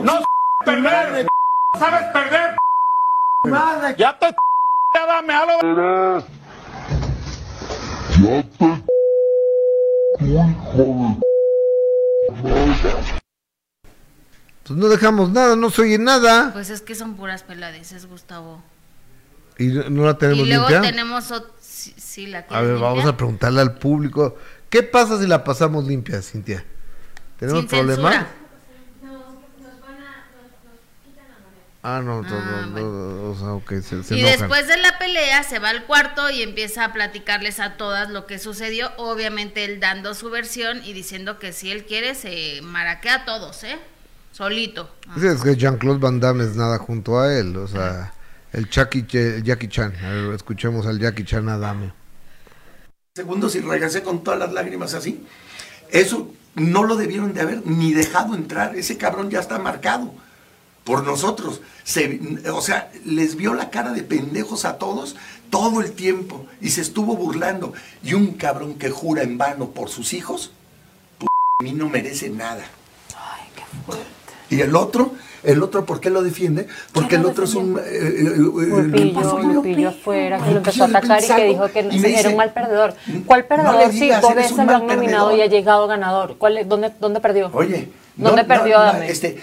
no 0.02 0.14
sabes 0.14 0.28
perder, 0.66 1.28
no 1.72 1.80
sabes 1.80 2.04
perder. 2.12 2.56
madre. 3.44 3.96
Ya 4.00 4.18
te 4.18 4.36
ya 4.96 5.06
dame 5.06 5.34
algo. 5.36 6.24
Pues 14.66 14.80
no 14.80 14.88
dejamos 14.88 15.30
nada, 15.30 15.56
no 15.56 15.70
se 15.70 15.82
oye 15.82 15.98
nada. 15.98 16.52
Pues 16.54 16.70
es 16.70 16.82
que 16.82 16.96
son 16.96 17.16
puras 17.16 17.44
peladeces, 17.44 18.06
Gustavo. 18.06 18.64
Y 19.58 19.68
no 19.68 20.06
la 20.06 20.18
tenemos 20.18 20.46
Y 20.46 20.50
luego 20.50 20.70
limpia. 20.70 20.82
tenemos... 20.90 21.32
ot- 21.32 21.48
Sí, 21.60 21.94
sí, 21.98 22.28
la 22.28 22.46
A 22.50 22.62
ver, 22.62 22.78
vamos 22.78 23.04
a 23.06 23.18
preguntarle 23.18 23.60
al 23.60 23.78
público. 23.78 24.38
¿Qué 24.70 24.84
pasa 24.84 25.20
si 25.20 25.28
la 25.28 25.44
pasamos 25.44 25.86
limpia, 25.86 26.22
Cintia? 26.22 26.64
¿Tenemos 27.38 27.62
Sin 27.62 27.68
problema? 27.70 28.12
censura. 28.12 28.28
Ah, 31.86 32.02
no, 32.02 32.22
no, 32.22 32.28
Ah, 32.32 32.66
no, 32.72 32.80
no, 32.80 33.32
o 33.32 33.62
sea, 33.68 33.82
se, 33.82 34.04
se 34.04 34.16
Y 34.16 34.22
enojan. 34.22 34.40
después 34.40 34.68
de 34.70 34.78
la 34.78 34.98
pelea 34.98 35.44
se 35.44 35.60
va 35.60 35.70
al 35.70 35.84
cuarto 35.84 36.30
y 36.30 36.42
empieza 36.42 36.86
a 36.86 36.94
platicarles 36.94 37.60
a 37.60 37.76
todas 37.76 38.10
lo 38.10 38.26
que 38.26 38.40
sucedió. 38.40 38.92
Obviamente 38.96 39.66
él 39.66 39.82
dando 39.82 40.14
su 40.14 40.30
versión 40.30 40.82
y 40.86 40.94
diciendo 40.94 41.40
que 41.40 41.52
si 41.52 41.72
él 41.72 41.84
quiere 41.84 42.16
se 42.16 42.62
maraquea 42.62 43.16
a 43.16 43.26
todos, 43.26 43.66
¿eh? 43.66 43.78
Solito. 44.34 44.90
Ah. 45.08 45.16
Es 45.24 45.42
que 45.42 45.56
Jean-Claude 45.56 46.00
Van 46.00 46.20
Damme 46.20 46.44
es 46.44 46.56
nada 46.56 46.80
junto 46.80 47.20
a 47.20 47.34
él, 47.38 47.56
o 47.56 47.68
sea, 47.68 48.14
el, 48.52 48.68
Chucky, 48.70 49.06
el 49.16 49.44
Jackie 49.44 49.68
Chan. 49.70 49.94
A 50.04 50.10
ver, 50.10 50.34
escuchemos 50.34 50.86
al 50.88 51.00
Jackie 51.00 51.24
Chan 51.24 51.48
Adame. 51.48 51.94
segundos 53.16 53.56
y 53.56 53.60
regresé 53.62 54.02
con 54.02 54.24
todas 54.24 54.40
las 54.40 54.52
lágrimas 54.52 54.96
así. 54.96 55.24
Eso 55.92 56.34
no 56.56 56.84
lo 56.84 56.96
debieron 56.96 57.34
de 57.34 57.42
haber 57.42 57.66
ni 57.68 57.94
dejado 57.94 58.34
entrar. 58.34 58.76
Ese 58.76 58.98
cabrón 58.98 59.30
ya 59.30 59.40
está 59.40 59.60
marcado 59.60 60.12
por 60.84 61.04
nosotros. 61.06 61.62
Se- 61.84 62.20
o 62.52 62.62
sea, 62.62 62.92
les 63.06 63.36
vio 63.36 63.54
la 63.54 63.70
cara 63.70 63.92
de 63.94 64.02
pendejos 64.02 64.66
a 64.66 64.78
todos 64.80 65.16
todo 65.52 65.80
el 65.82 65.92
tiempo 65.92 66.48
y 66.60 66.72
se 66.72 66.82
estuvo 66.82 67.16
burlando. 67.16 67.74
Y 68.04 68.16
un 68.16 68.34
cabrón 68.34 68.80
que 68.80 68.90
jura 68.90 69.22
en 69.22 69.38
vano 69.38 69.70
por 69.70 69.90
sus 69.90 70.14
hijos, 70.14 70.52
pu- 71.20 71.28
a 71.60 71.64
mí 71.64 71.74
no 71.74 71.88
merece 71.90 72.32
nada. 72.32 72.66
Y 74.54 74.62
el 74.62 74.76
otro, 74.76 75.14
el 75.44 75.62
otro, 75.64 75.86
¿por 75.86 76.00
qué 76.00 76.10
lo 76.10 76.22
defiende? 76.24 76.68
Porque 76.92 77.16
el 77.16 77.26
otro 77.26 77.46
es 77.46 77.56
un... 77.56 77.78
eh, 77.78 77.82
eh, 77.86 78.22
eh, 78.26 78.38
Lupillo, 78.38 79.22
Lupillo. 79.40 79.54
Lupillo 79.54 79.90
afuera, 79.90 80.38
que 80.44 80.52
lo 80.52 80.58
empezó 80.58 80.84
a 80.84 80.88
atacar 80.88 81.24
y 81.24 81.28
que 81.28 81.46
dijo 81.46 81.68
que 81.72 81.80
era 82.20 82.30
un 82.30 82.36
mal 82.38 82.54
perdedor. 82.54 82.94
¿Cuál 83.26 83.42
"No 83.42 83.48
perdedor? 83.48 83.92
Sí, 83.92 84.10
dos 84.22 84.36
veces 84.36 84.56
lo 84.58 84.62
han 84.64 84.88
nominado 84.88 85.28
perdedor". 85.30 85.34
y 85.38 85.42
ha 85.42 85.46
llegado 85.48 85.88
ganador. 85.88 86.36
¿Cuál, 86.38 86.58
es- 86.60 86.68
dónde, 86.70 86.92
¿Dónde 87.00 87.20
perdió? 87.20 87.50
Oye, 87.54 87.90
¿Dónde 88.16 88.44
perdió 88.44 88.78
no, 88.78 88.84
no, 88.84 88.90
Adame? 88.92 89.10
este, 89.10 89.28
eh, 89.30 89.40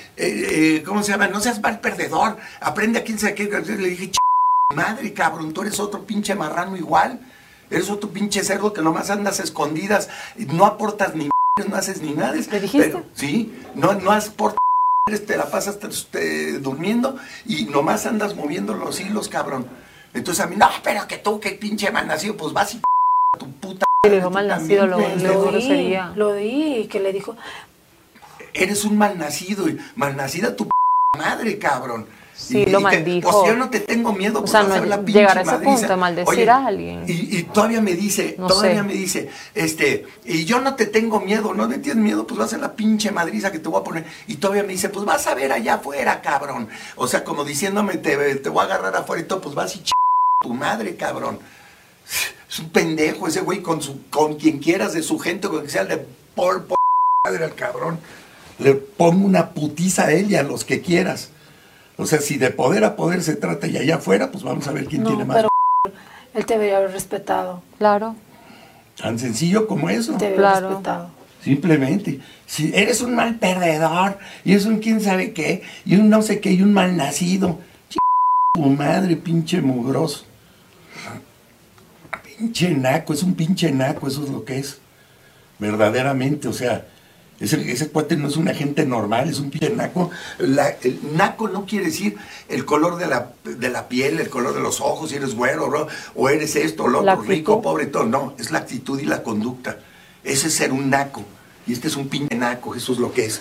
eh, 0.77 0.83
¿cómo 0.87 1.03
se 1.03 1.11
llama? 1.13 1.27
No 1.29 1.41
seas 1.41 1.61
mal 1.61 1.81
perdedor. 1.81 2.37
Aprende 2.61 3.01
a 3.01 3.05
quién 3.05 3.19
sabe 3.19 3.35
qué. 3.35 3.45
Le 3.45 3.89
dije, 3.89 4.11
"Ch- 4.13 4.75
madre, 4.75 5.13
cabrón, 5.13 5.53
tú 5.53 5.63
eres 5.63 5.81
otro 5.81 6.05
pinche 6.05 6.35
marrano 6.35 6.77
igual. 6.77 7.21
Eres 7.69 7.91
otro 7.91 8.11
pinche 8.11 8.43
cerdo 8.43 8.73
que 8.73 8.81
nomás 8.83 9.11
andas 9.11 9.39
escondidas, 9.41 10.09
no 10.37 10.67
aportas 10.67 11.15
ni 11.15 11.29
no 11.69 11.77
haces 11.77 12.01
ni 12.01 12.13
nada. 12.15 12.33
¿Le 12.33 12.61
dijiste? 12.61 12.87
Pero, 12.89 13.05
sí, 13.15 13.53
no, 13.75 13.93
no 13.95 14.13
aportas 14.13 14.57
te 15.19 15.37
la 15.37 15.51
pasas 15.51 15.79
este, 15.83 16.59
durmiendo 16.59 17.17
y 17.47 17.65
nomás 17.65 18.07
andas 18.07 18.35
moviendo 18.35 18.75
los 18.75 19.01
hilos, 19.01 19.29
cabrón. 19.29 19.67
Entonces 20.15 20.45
a 20.45 20.49
mí, 20.49 20.57
no, 20.57 20.69
pero 20.83 21.07
que 21.07 21.19
tú, 21.19 21.41
que 21.41 21.51
pinche 21.53 21.91
mal 21.91 22.07
nacido, 22.07 22.37
pues 22.37 22.53
vas 22.53 22.75
y 22.75 22.79
a 23.35 23.39
tu 23.39 23.51
puta. 23.53 23.87
Le 24.05 24.17
dijo 24.17 24.31
mal 24.31 24.49
nacido, 24.49 24.87
lo, 24.87 24.99
lo 24.99 25.43
grosería. 25.43 26.13
Lo 26.17 26.31
oí, 26.31 26.89
que 26.91 27.01
le 27.01 27.13
dijo, 27.13 27.37
eres 28.55 28.85
un 28.85 28.97
malnacido 28.97 29.69
y 29.69 29.79
malnacida 29.95 30.57
tu 30.57 30.67
p 30.67 30.71
madre, 31.19 31.59
cabrón. 31.59 32.07
Sí, 32.41 32.59
Y- 32.59 32.67
lo 32.67 32.71
y 32.81 32.83
te- 32.85 32.89
maldijo. 32.97 33.31
Pues 33.31 33.53
yo 33.53 33.57
no 33.59 33.69
te 33.71 33.81
tengo 33.81 34.13
miedo. 34.13 34.43
O 34.43 34.47
sea, 34.47 34.63
no 34.63 34.71
ver 34.71 34.89
la 34.89 34.97
pinche 35.03 35.21
llegar 35.21 35.39
a 35.39 35.43
ese 35.43 35.51
madriza. 35.51 35.73
punto 35.73 35.89
de 35.89 35.97
maldecir 35.97 36.29
Oye, 36.29 36.51
a 36.51 36.67
alguien. 36.67 37.05
Y, 37.07 37.37
y 37.39 37.43
todavía 37.45 37.81
me 37.81 37.95
dice, 37.95 38.35
No 38.39 38.47
todavía 38.47 38.77
sé. 38.81 38.83
me 38.83 38.93
dice, 38.95 39.29
este, 39.55 40.07
y 40.25 40.45
yo 40.47 40.61
no 40.61 40.75
te 40.75 40.87
tengo 40.87 41.21
miedo, 41.21 41.53
no 41.55 41.69
me 41.69 41.79
tienes 41.79 42.03
miedo, 42.03 42.27
pues 42.27 42.39
vas 42.41 42.53
a 42.55 42.59
la 42.59 42.73
pinche 42.75 43.11
madriza 43.13 43.53
que 43.53 43.59
te 43.59 43.69
voy 43.69 43.81
a 43.81 43.85
poner. 43.85 44.05
Y 44.27 44.37
todavía 44.37 44.63
me 44.63 44.73
dice, 44.73 44.89
pues 44.89 45.05
vas 45.05 45.27
a 45.27 45.35
ver 45.35 45.53
allá 45.53 45.75
afuera, 45.75 46.23
cabrón. 46.23 46.69
O 46.97 47.07
sea, 47.07 47.23
como 47.25 47.45
diciéndome, 47.45 47.99
te, 47.99 48.17
te 48.37 48.49
voy 48.49 48.63
a 48.63 48.65
agarrar 48.65 48.97
afuera 48.97 49.23
y 49.23 49.27
todo, 49.27 49.41
pues 49.43 49.55
vas 49.55 49.77
y 49.77 49.81
ch 49.81 49.91
tu 50.43 50.55
madre, 50.55 50.97
cabrón. 50.97 51.39
Es 52.49 52.59
un 52.59 52.71
pendejo 52.71 53.29
ese 53.29 53.43
güey 53.43 53.61
con 53.63 53.81
su, 53.83 54.09
con 54.09 54.35
quien 54.37 54.59
quieras 54.59 54.93
de 54.95 55.03
su 55.03 55.19
gente, 55.19 55.49
con 55.49 55.63
que 55.63 55.69
sea 55.69 55.85
de 55.85 56.05
por, 56.35 56.65
por 56.65 56.79
madre 57.25 57.45
al 57.45 57.55
cabrón. 57.55 58.01
Le 58.59 58.75
pongo 58.75 59.25
una 59.27 59.51
putiza 59.51 60.07
a 60.07 60.13
él 60.13 60.31
y 60.31 60.37
a 60.37 60.43
los 60.43 60.65
que 60.65 60.81
quieras. 60.81 61.31
O 62.01 62.07
sea, 62.07 62.21
si 62.21 62.39
de 62.39 62.51
poder 62.51 62.85
a 62.85 62.97
poder 62.97 63.23
se 63.23 63.37
trata 63.37 63.67
y 63.67 63.77
allá 63.77 63.97
afuera, 63.97 64.31
pues 64.31 64.43
vamos 64.43 64.67
a 64.67 64.73
ver 64.73 64.87
quién 64.87 65.03
no, 65.03 65.11
tiene 65.11 65.25
más. 65.25 65.37
pero 65.37 65.49
él 66.35 66.47
te 66.47 66.55
debería 66.55 66.79
haber 66.79 66.93
respetado. 66.93 67.63
Claro. 67.79 68.17
Tan 68.97 69.19
sencillo 69.19 69.67
como 69.67 69.91
eso. 69.91 70.15
Te 70.17 70.27
debería 70.27 70.49
haber 70.49 70.61
Claro. 70.61 70.69
respetado. 70.71 71.11
Simplemente. 71.43 72.21
Si 72.47 72.73
eres 72.75 73.01
un 73.01 73.15
mal 73.15 73.37
perdedor, 73.39 74.19
y 74.45 74.55
es 74.55 74.65
un 74.67 74.79
quién 74.79 75.01
sabe 75.01 75.33
qué, 75.33 75.63
y 75.85 75.97
un 75.97 76.09
no 76.11 76.23
sé 76.23 76.41
qué, 76.41 76.53
y 76.53 76.63
un 76.63 76.73
mal 76.73 76.97
nacido. 76.97 77.59
Tu 78.55 78.61
madre, 78.63 79.17
pinche 79.17 79.61
mugroso. 79.61 80.25
Pinche 82.39 82.71
naco, 82.71 83.13
es 83.13 83.23
un 83.23 83.35
pinche 83.35 83.71
naco, 83.71 84.09
eso 84.09 84.25
es 84.25 84.31
lo 84.31 84.45
que 84.45 84.59
es. 84.59 84.79
Verdaderamente, 85.59 86.49
o 86.49 86.53
sea, 86.53 86.87
ese, 87.41 87.73
ese 87.73 87.89
cuate 87.89 88.17
no 88.17 88.29
es 88.29 88.37
una 88.37 88.53
gente 88.55 88.85
normal, 88.87 89.29
es 89.31 89.39
un 89.41 89.51
pinche 89.51 89.71
naco. 89.71 90.11
La- 90.39 90.77
el 90.83 91.01
naco 91.17 91.49
no 91.49 91.65
quiere 91.65 91.87
decir 91.87 92.17
el 92.49 92.65
color 92.65 92.97
de 92.97 93.07
la, 93.07 93.33
de 93.45 93.69
la 93.71 93.89
piel, 93.89 94.21
el 94.21 94.29
color 94.29 94.55
de 94.55 94.61
los 94.61 94.81
ojos, 94.81 95.11
si 95.11 95.17
eres 95.17 95.35
güero, 95.35 95.69
bro, 95.69 95.89
o 96.15 96.29
eres 96.29 96.55
esto, 96.57 96.85
o 96.85 96.89
lo 96.89 97.01
otro, 97.01 97.23
rico, 97.23 97.61
pobre, 97.63 97.87
todo. 97.87 98.05
No, 98.05 98.35
es 98.39 98.51
la 98.51 98.59
actitud 98.59 99.01
y 99.01 99.07
la 99.07 99.23
conducta. 99.23 99.79
Ese 100.23 100.49
es 100.49 100.55
ser 100.55 100.71
un 100.73 100.91
naco. 100.91 101.23
Y 101.67 101.73
este 101.73 101.89
es 101.89 101.97
un 101.97 102.09
pinche 102.09 102.37
naco, 102.37 102.75
eso 102.75 102.93
es 102.93 102.99
lo 102.99 103.13
que 103.13 103.25
es. 103.27 103.41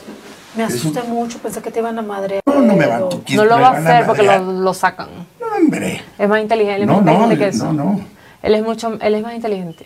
Me 0.55 0.65
un- 0.65 0.71
asusté 0.71 1.03
mucho, 1.03 1.37
pensé 1.39 1.61
que 1.61 1.69
te 1.71 1.79
iban 1.79 1.97
a 1.99 2.01
madrear. 2.01 2.41
No, 2.45 2.61
no 2.61 2.75
me 2.75 2.85
van 2.87 3.09
tú 3.09 3.21
No 3.35 3.43
lo 3.45 3.59
va 3.59 3.69
a 3.69 3.77
hacer 3.77 4.05
porque 4.05 4.23
lo, 4.23 4.61
lo 4.61 4.73
sacan. 4.73 5.09
No, 5.39 5.47
hombre. 5.57 6.01
Es 6.17 6.27
más 6.29 6.41
inteligente, 6.41 6.85
No, 6.85 7.01
más 7.01 7.05
no, 7.05 7.11
inteligente 7.23 7.43
que 7.43 7.49
eso. 7.57 7.73
no, 7.73 7.83
no. 7.95 8.05
Él 8.41 8.55
es 8.55 8.63
mucho, 8.63 8.97
él 9.01 9.15
es 9.15 9.21
más 9.21 9.35
inteligente. 9.35 9.85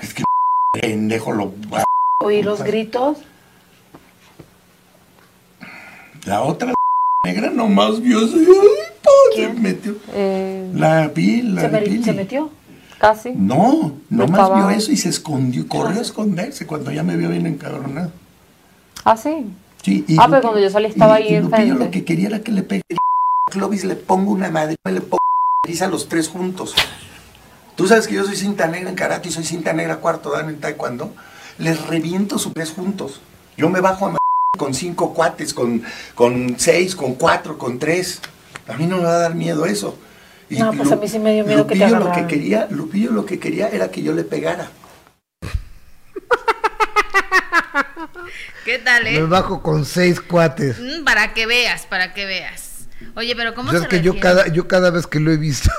Es 0.00 0.14
que 0.14 0.22
pendejo 0.80 1.32
lo 1.32 1.52
va. 1.72 1.82
Oí 2.20 2.42
los 2.42 2.62
gritos. 2.62 3.18
La 6.24 6.42
otra 6.42 6.72
negra 7.24 7.50
nomás 7.50 8.00
vio 8.00 8.20
eso. 8.20 8.36
y, 8.36 8.44
¡ay, 8.44 8.46
pa! 9.02 9.10
Se 9.34 9.48
metió. 9.52 9.96
Eh, 10.14 10.70
La 10.74 11.08
vi, 11.08 11.42
la 11.42 11.62
Se, 11.62 11.68
Pili. 11.68 12.02
se 12.02 12.12
metió. 12.12 12.50
casi. 12.98 13.32
No, 13.32 13.92
nomás 14.08 14.40
estaba- 14.40 14.56
vio 14.68 14.70
eso 14.70 14.90
y 14.92 14.96
se 14.96 15.10
esclondió, 15.10 15.68
corrió 15.68 15.98
a 15.98 16.02
esclodirse 16.02 16.66
cuando 16.66 16.90
ya 16.90 17.02
me 17.02 17.16
vio 17.16 17.28
bien 17.28 17.46
encabronado. 17.46 18.10
Ah, 19.04 19.16
sí. 19.16 19.46
Sí, 19.82 20.04
y 20.08 20.16
Ah, 20.18 20.26
pero 20.28 20.42
cuando 20.42 20.60
yo 20.60 20.70
salí 20.70 20.86
estaba 20.86 21.20
y- 21.20 21.24
ahí 21.28 21.34
enfrente. 21.36 21.74
lo 21.84 21.90
que 21.90 22.04
quería 22.04 22.28
era 22.28 22.40
que 22.40 22.50
le 22.50 22.62
pegue 22.62 22.82
Clovis, 23.50 23.84
le 23.84 23.94
pongo 23.94 24.32
una 24.32 24.50
madre, 24.50 24.76
le 24.84 25.00
pongo 25.00 25.22
a 25.80 25.86
los 25.88 26.08
tres 26.08 26.28
juntos. 26.28 26.74
Tú 27.76 27.86
sabes 27.86 28.08
que 28.08 28.14
yo 28.14 28.24
soy 28.24 28.36
cinta 28.36 28.66
negra 28.68 28.88
en 28.88 28.96
karate 28.96 29.28
y 29.28 29.32
soy 29.32 29.44
cinta 29.44 29.72
negra 29.74 29.96
cuarto 29.98 30.30
dan 30.30 30.48
en 30.48 30.58
taekwondo. 30.60 31.12
Les 31.58 31.86
reviento 31.86 32.38
sus 32.38 32.52
tres 32.52 32.70
juntos. 32.70 33.20
Yo 33.56 33.68
me 33.68 33.80
bajo 33.80 34.06
a 34.06 34.10
ma- 34.10 34.18
con 34.58 34.74
cinco 34.74 35.14
cuates, 35.14 35.54
con, 35.54 35.82
con 36.14 36.56
seis, 36.58 36.94
con 36.96 37.14
cuatro, 37.14 37.58
con 37.58 37.78
tres. 37.78 38.20
A 38.68 38.74
mí 38.74 38.86
no 38.86 38.98
me 38.98 39.04
va 39.04 39.14
a 39.16 39.18
dar 39.18 39.34
miedo 39.34 39.64
eso. 39.66 39.98
Y 40.48 40.58
No, 40.58 40.72
pues 40.72 40.92
a 40.92 40.96
mí 40.96 41.08
sí 41.08 41.18
me 41.18 41.32
dio 41.34 41.44
miedo 41.44 41.66
que 41.66 41.74
te 41.74 41.80
Lupillo 41.80 41.98
lo 41.98 42.12
que 42.12 42.26
quería, 42.26 42.66
Lupillo 42.70 43.10
lo 43.12 43.26
que 43.26 43.38
quería 43.38 43.68
era 43.68 43.90
que 43.90 44.02
yo 44.02 44.12
le 44.12 44.22
pegara. 44.24 44.70
¿Qué 48.64 48.78
tal, 48.78 49.04
Me 49.04 49.16
eh? 49.16 49.22
bajo 49.22 49.62
con 49.62 49.84
seis 49.84 50.20
cuates. 50.20 50.78
Mm, 50.78 51.04
Para 51.04 51.34
que 51.34 51.46
veas, 51.46 51.86
para 51.86 52.12
que 52.14 52.26
veas. 52.26 52.86
Oye, 53.14 53.34
pero 53.36 53.54
¿cómo 53.54 53.70
Pues 53.70 53.80
se 53.82 53.84
es 53.84 53.90
que 53.90 54.00
yo 54.02 54.18
cada, 54.18 54.48
yo 54.48 54.66
cada 54.68 54.90
vez 54.90 55.06
que 55.06 55.20
lo 55.20 55.30
he 55.32 55.36
visto, 55.36 55.70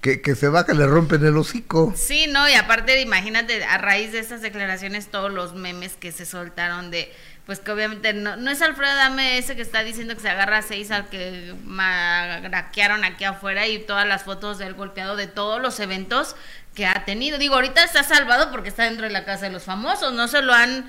que, 0.00 0.22
que 0.22 0.34
se 0.34 0.48
va, 0.48 0.64
que 0.64 0.74
le 0.74 0.86
rompen 0.86 1.24
el 1.24 1.36
hocico. 1.36 1.92
Sí, 1.96 2.26
no, 2.28 2.48
y 2.48 2.54
aparte, 2.54 3.00
imagínate, 3.00 3.64
a 3.64 3.78
raíz 3.78 4.12
de 4.12 4.18
estas 4.18 4.40
declaraciones, 4.40 5.08
todos 5.08 5.30
los 5.30 5.54
memes 5.54 5.94
que 5.94 6.10
se 6.10 6.24
soltaron 6.24 6.90
de, 6.90 7.12
pues 7.44 7.58
que 7.58 7.70
obviamente 7.70 8.14
no, 8.14 8.36
no 8.36 8.50
es 8.50 8.62
Alfredo 8.62 8.94
Dame 8.94 9.36
ese 9.36 9.56
que 9.56 9.62
está 9.62 9.82
diciendo 9.82 10.14
que 10.14 10.20
se 10.20 10.30
agarra 10.30 10.58
a 10.58 10.62
seis 10.62 10.90
al 10.90 11.08
que 11.08 11.54
magraquearon 11.64 13.04
aquí 13.04 13.24
afuera 13.24 13.66
y 13.66 13.78
todas 13.78 14.06
las 14.06 14.22
fotos 14.22 14.58
del 14.58 14.74
golpeado 14.74 15.16
de 15.16 15.26
todos 15.26 15.60
los 15.60 15.80
eventos 15.80 16.34
que 16.74 16.86
ha 16.86 17.04
tenido. 17.04 17.36
Digo, 17.38 17.56
ahorita 17.56 17.84
está 17.84 18.02
salvado 18.02 18.50
porque 18.50 18.70
está 18.70 18.84
dentro 18.84 19.04
de 19.04 19.12
la 19.12 19.24
casa 19.24 19.46
de 19.46 19.52
los 19.52 19.64
famosos, 19.64 20.12
no 20.14 20.28
se 20.28 20.40
lo 20.40 20.54
han 20.54 20.88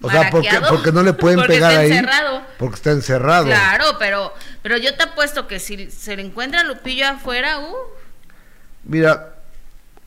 O 0.00 0.10
sea, 0.10 0.30
porque, 0.30 0.92
no 0.92 1.02
le 1.02 1.12
pueden 1.12 1.38
porque 1.40 1.54
pegar 1.54 1.72
está 1.72 1.82
ahí. 1.82 1.90
encerrado. 1.90 2.46
Porque 2.56 2.76
está 2.76 2.90
encerrado. 2.92 3.46
Claro, 3.46 3.96
pero, 3.98 4.32
pero 4.62 4.78
yo 4.78 4.94
te 4.94 5.02
apuesto 5.02 5.46
que 5.46 5.58
si 5.58 5.90
se 5.90 6.16
le 6.16 6.22
encuentra 6.22 6.60
a 6.60 6.64
Lupillo 6.64 7.06
afuera, 7.06 7.58
uh, 7.58 7.99
Mira, 8.84 9.34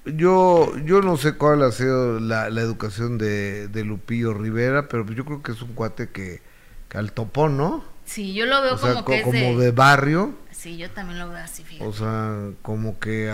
yo, 0.05 0.75
yo 0.79 1.01
no 1.01 1.17
sé 1.17 1.33
cuál 1.33 1.63
ha 1.63 1.71
sido 1.71 2.19
la, 2.19 2.49
la 2.49 2.61
educación 2.61 3.17
de, 3.17 3.67
de 3.67 3.83
Lupillo 3.83 4.33
Rivera, 4.33 4.87
pero 4.87 5.05
yo 5.11 5.23
creo 5.25 5.41
que 5.41 5.51
es 5.53 5.61
un 5.61 5.73
cuate 5.73 6.09
que, 6.09 6.41
que 6.89 6.97
al 6.97 7.11
topón, 7.13 7.57
¿no? 7.57 7.83
sí, 8.05 8.33
yo 8.33 8.45
lo 8.45 8.61
veo 8.61 8.73
O 8.73 8.77
sea, 8.77 8.93
como 8.95 9.05
co- 9.05 9.11
que 9.11 9.17
es 9.19 9.23
como 9.23 9.37
de... 9.57 9.65
de 9.65 9.71
barrio. 9.71 10.33
Sí, 10.51 10.77
yo 10.77 10.89
también 10.91 11.19
lo 11.19 11.29
veo 11.29 11.37
así, 11.37 11.63
fíjate. 11.63 11.85
O 11.89 11.93
sea, 11.93 12.37
como 12.61 12.99
que 12.99 13.31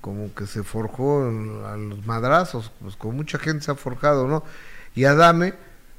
como 0.00 0.32
que 0.34 0.46
se 0.46 0.62
forjó 0.62 1.24
a 1.66 1.76
los 1.76 2.06
madrazos, 2.06 2.70
pues 2.80 2.94
con 2.96 3.16
mucha 3.16 3.38
gente 3.38 3.64
se 3.64 3.72
ha 3.72 3.74
forjado, 3.74 4.28
¿no? 4.28 4.44
Y 4.94 5.04
Adame, 5.04 5.54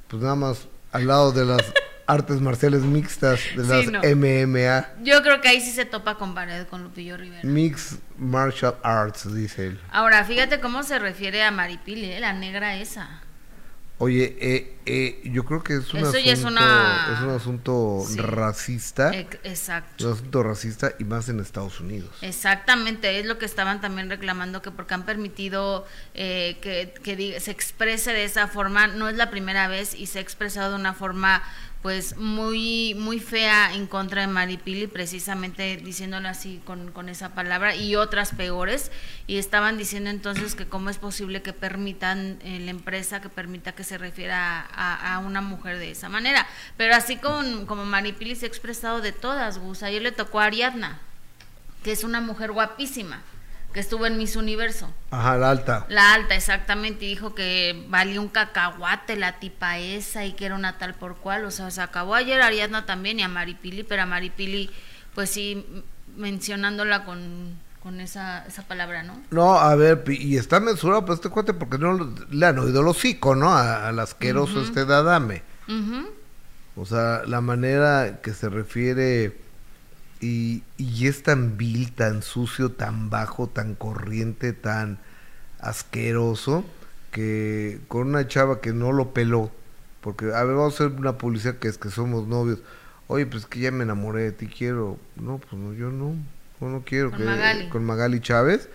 pues 0.08 0.22
nada 0.22 0.34
más 0.36 0.68
al 0.92 1.06
lado 1.06 1.32
de 1.32 1.44
las 1.44 1.62
artes 2.10 2.40
marciales 2.40 2.82
mixtas, 2.82 3.40
de 3.56 3.64
las 3.64 3.84
Sí, 3.84 3.90
no. 3.90 4.00
MMA, 4.02 4.88
Yo 5.02 5.22
creo 5.22 5.40
que 5.40 5.48
ahí 5.48 5.60
sí 5.60 5.70
se 5.70 5.84
topa 5.84 6.16
con 6.16 6.34
pared 6.34 6.66
con 6.66 6.82
Lupillo 6.82 7.16
Rivera. 7.16 7.42
Mixed 7.44 7.98
Martial 8.18 8.76
Arts, 8.82 9.32
dice 9.34 9.66
él. 9.68 9.80
Ahora, 9.90 10.24
fíjate 10.24 10.60
cómo 10.60 10.82
se 10.82 10.98
refiere 10.98 11.42
a 11.42 11.50
Maripili, 11.50 12.12
¿eh? 12.12 12.20
la 12.20 12.32
negra 12.32 12.76
esa. 12.76 13.20
Oye, 14.02 14.34
eh, 14.40 14.78
eh, 14.86 15.20
yo 15.26 15.44
creo 15.44 15.62
que 15.62 15.74
es 15.74 15.92
un 15.92 15.98
Eso 16.00 16.08
asunto, 16.08 16.18
ya 16.26 16.32
es 16.32 16.42
una- 16.44 17.08
es 17.14 17.20
un 17.20 17.30
asunto 17.30 18.02
Sí. 18.08 18.16
racista, 18.18 19.14
Ex- 19.14 19.38
Exacto. 19.44 20.06
un 20.06 20.12
asunto 20.14 20.42
racista 20.42 20.92
y 20.98 21.04
más 21.04 21.28
en 21.28 21.38
Estados 21.38 21.80
Unidos. 21.80 22.08
Exactamente, 22.22 23.20
es 23.20 23.26
lo 23.26 23.36
que 23.36 23.44
estaban 23.44 23.82
también 23.82 24.08
reclamando, 24.08 24.62
que 24.62 24.70
porque 24.70 24.94
han 24.94 25.04
permitido 25.04 25.86
eh, 26.14 26.56
que, 26.62 26.94
que 27.02 27.38
se 27.40 27.50
exprese 27.50 28.14
de 28.14 28.24
esa 28.24 28.48
forma, 28.48 28.86
no 28.86 29.06
es 29.10 29.16
la 29.18 29.28
primera 29.30 29.68
vez 29.68 29.94
y 29.94 30.06
se 30.06 30.18
ha 30.18 30.22
expresado 30.22 30.70
de 30.70 30.76
una 30.76 30.94
forma 30.94 31.42
pues 31.82 32.16
muy 32.16 32.94
muy 32.94 33.18
fea 33.18 33.74
en 33.74 33.86
contra 33.86 34.20
de 34.20 34.26
Maripili, 34.26 34.86
precisamente 34.86 35.76
diciéndolo 35.78 36.28
así 36.28 36.60
con, 36.64 36.92
con 36.92 37.08
esa 37.08 37.34
palabra 37.34 37.74
y 37.74 37.96
otras 37.96 38.34
peores, 38.34 38.90
y 39.26 39.38
estaban 39.38 39.78
diciendo 39.78 40.10
entonces 40.10 40.54
que 40.54 40.66
cómo 40.66 40.90
es 40.90 40.98
posible 40.98 41.42
que 41.42 41.52
permitan 41.52 42.38
eh, 42.42 42.60
la 42.60 42.70
empresa, 42.70 43.20
que 43.20 43.28
permita 43.28 43.72
que 43.72 43.84
se 43.84 43.98
refiera 43.98 44.60
a, 44.60 45.14
a 45.14 45.18
una 45.20 45.40
mujer 45.40 45.78
de 45.78 45.90
esa 45.90 46.08
manera, 46.08 46.46
pero 46.76 46.94
así 46.94 47.16
como, 47.16 47.66
como 47.66 47.84
Maripili 47.84 48.36
se 48.36 48.46
ha 48.46 48.48
expresado 48.48 49.00
de 49.00 49.12
todas, 49.12 49.58
Gus, 49.58 49.82
ayer 49.82 50.02
le 50.02 50.12
tocó 50.12 50.40
a 50.40 50.44
Ariadna 50.44 51.00
que 51.82 51.92
es 51.92 52.04
una 52.04 52.20
mujer 52.20 52.52
guapísima, 52.52 53.22
que 53.72 53.80
estuvo 53.80 54.06
en 54.06 54.18
Miss 54.18 54.36
Universo. 54.36 54.92
Ajá, 55.10 55.36
la 55.36 55.50
alta. 55.50 55.86
La 55.88 56.12
alta, 56.14 56.34
exactamente, 56.34 57.04
y 57.04 57.08
dijo 57.08 57.34
que 57.34 57.84
valía 57.88 58.20
un 58.20 58.28
cacahuate 58.28 59.16
la 59.16 59.38
tipa 59.38 59.78
esa 59.78 60.24
y 60.24 60.32
que 60.32 60.46
era 60.46 60.54
una 60.56 60.78
tal 60.78 60.94
por 60.94 61.16
cual. 61.16 61.44
O 61.44 61.50
sea, 61.50 61.70
se 61.70 61.80
acabó 61.80 62.14
ayer 62.14 62.40
a 62.40 62.46
Ariadna 62.46 62.86
también 62.86 63.20
y 63.20 63.22
a 63.22 63.28
Maripili, 63.28 63.84
pero 63.84 64.02
a 64.02 64.06
Maripili, 64.06 64.70
pues 65.14 65.30
sí, 65.30 65.64
mencionándola 66.16 67.04
con, 67.04 67.58
con 67.82 68.00
esa, 68.00 68.44
esa 68.46 68.62
palabra, 68.62 69.02
¿no? 69.02 69.20
No, 69.30 69.54
a 69.58 69.74
ver, 69.76 70.04
y 70.08 70.36
está 70.36 70.60
mensurado 70.60 71.04
por 71.04 71.14
este 71.14 71.28
cuate 71.28 71.54
porque 71.54 71.78
no 71.78 71.92
lo- 71.92 72.14
le 72.30 72.46
han 72.46 72.58
oído 72.58 72.80
el 72.80 72.88
hocico, 72.88 73.34
¿no? 73.34 73.50
A- 73.52 73.88
Al 73.88 73.98
asqueroso 74.00 74.60
este 74.62 74.84
de 74.84 74.94
Adame. 74.94 75.42
Ujú. 75.68 76.08
O 76.76 76.86
sea, 76.86 77.22
la 77.26 77.40
manera 77.40 78.20
que 78.22 78.32
se 78.32 78.48
refiere 78.48 79.38
y, 80.20 80.62
y 80.76 81.06
es 81.06 81.22
tan 81.22 81.56
vil, 81.56 81.92
tan 81.92 82.22
sucio, 82.22 82.72
tan 82.72 83.10
bajo, 83.10 83.48
tan 83.48 83.74
corriente, 83.74 84.52
tan 84.52 84.98
asqueroso, 85.60 86.64
que 87.10 87.80
con 87.88 88.08
una 88.08 88.28
chava 88.28 88.60
que 88.60 88.72
no 88.72 88.92
lo 88.92 89.12
peló, 89.12 89.50
porque, 90.00 90.32
a 90.32 90.44
ver, 90.44 90.56
vamos 90.56 90.80
a 90.80 90.84
hacer 90.84 90.98
una 90.98 91.18
publicidad 91.18 91.56
que 91.56 91.68
es 91.68 91.78
que 91.78 91.90
somos 91.90 92.26
novios. 92.26 92.60
Oye, 93.06 93.26
pues 93.26 93.46
que 93.46 93.60
ya 93.60 93.70
me 93.70 93.84
enamoré 93.84 94.22
de 94.22 94.32
ti, 94.32 94.46
quiero. 94.46 94.98
No, 95.16 95.38
pues 95.38 95.52
no, 95.60 95.74
yo 95.74 95.90
no, 95.90 96.14
yo 96.60 96.68
no 96.68 96.82
quiero. 96.84 97.10
Con 97.10 97.18
que, 97.18 97.24
Magali. 97.24 97.68
Con 97.68 97.84
Magali 97.84 98.20
Chávez. 98.20 98.68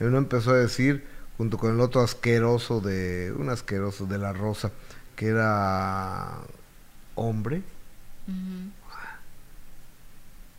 Y 0.00 0.04
uno 0.04 0.18
empezó 0.18 0.50
a 0.50 0.56
decir, 0.56 1.04
junto 1.36 1.58
con 1.58 1.72
el 1.72 1.80
otro 1.80 2.00
asqueroso 2.00 2.80
de, 2.80 3.32
un 3.36 3.48
asqueroso 3.50 4.06
de 4.06 4.18
la 4.18 4.32
Rosa, 4.32 4.72
que 5.14 5.28
era 5.28 6.38
hombre. 7.14 7.62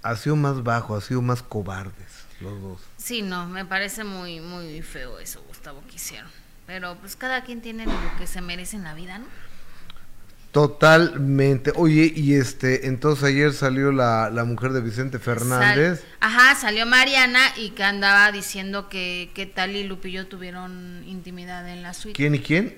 Ha 0.04 0.16
sido 0.16 0.36
más 0.36 0.64
bajo, 0.64 0.96
ha 0.96 1.02
sido 1.02 1.22
más 1.22 1.42
cobardes 1.42 2.26
los 2.42 2.62
dos. 2.62 2.82
Sí, 2.98 3.22
no, 3.22 3.48
me 3.48 3.66
parece 3.66 4.04
muy, 4.04 4.40
muy 4.42 4.82
feo 4.82 5.20
eso, 5.20 5.42
Gustavo, 5.48 5.82
que 5.90 5.96
hicieron. 5.96 6.30
Pero 6.68 6.96
pues 7.00 7.16
cada 7.16 7.44
quien 7.44 7.62
tiene 7.62 7.86
lo 7.86 7.94
que 8.18 8.28
se 8.28 8.42
merece 8.42 8.76
en 8.78 8.84
la 8.84 8.94
vida, 8.94 9.18
¿no? 9.20 9.26
Totalmente. 10.52 11.74
Oye, 11.76 12.14
y 12.16 12.36
este, 12.36 12.86
entonces 12.88 13.24
ayer 13.24 13.54
salió 13.54 13.92
la, 13.92 14.30
la 14.30 14.44
mujer 14.44 14.72
de 14.72 14.82
Vicente 14.82 15.18
Fernández. 15.18 16.00
Sal- 16.02 16.10
Ajá, 16.20 16.56
salió 16.56 16.86
Mariana 16.86 17.40
y 17.58 17.72
que 17.72 17.84
andaba 17.84 18.32
diciendo 18.32 18.88
que, 18.88 19.32
que 19.34 19.48
Tali 19.48 19.80
y 19.80 19.84
Lupillo 19.88 20.28
tuvieron 20.28 21.04
intimidad 21.08 21.68
en 21.68 21.82
la 21.82 21.94
suite. 21.96 22.16
¿Quién 22.16 22.36
y 22.36 22.40
quién? 22.40 22.78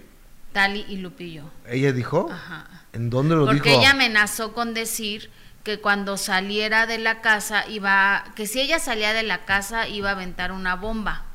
Tali 0.53 0.85
y 0.87 0.97
Lupillo. 0.97 1.51
¿Ella 1.67 1.91
dijo? 1.91 2.29
Ajá. 2.31 2.65
¿En 2.93 3.09
dónde 3.09 3.35
lo 3.35 3.45
Porque 3.45 3.69
dijo? 3.69 3.81
ella 3.81 3.91
amenazó 3.91 4.53
con 4.53 4.73
decir 4.73 5.29
que 5.65 5.81
cuando 5.81 6.15
saliera 6.15 6.85
de 6.85 6.99
la 6.99 7.19
casa 7.21 7.67
iba, 7.67 8.23
que 8.35 8.45
si 8.47 8.61
ella 8.61 8.79
salía 8.79 9.11
de 9.13 9.23
la 9.23 9.43
casa 9.45 9.87
iba 9.89 10.09
a 10.09 10.13
aventar 10.13 10.51
una 10.53 10.75
bomba. 10.75 11.25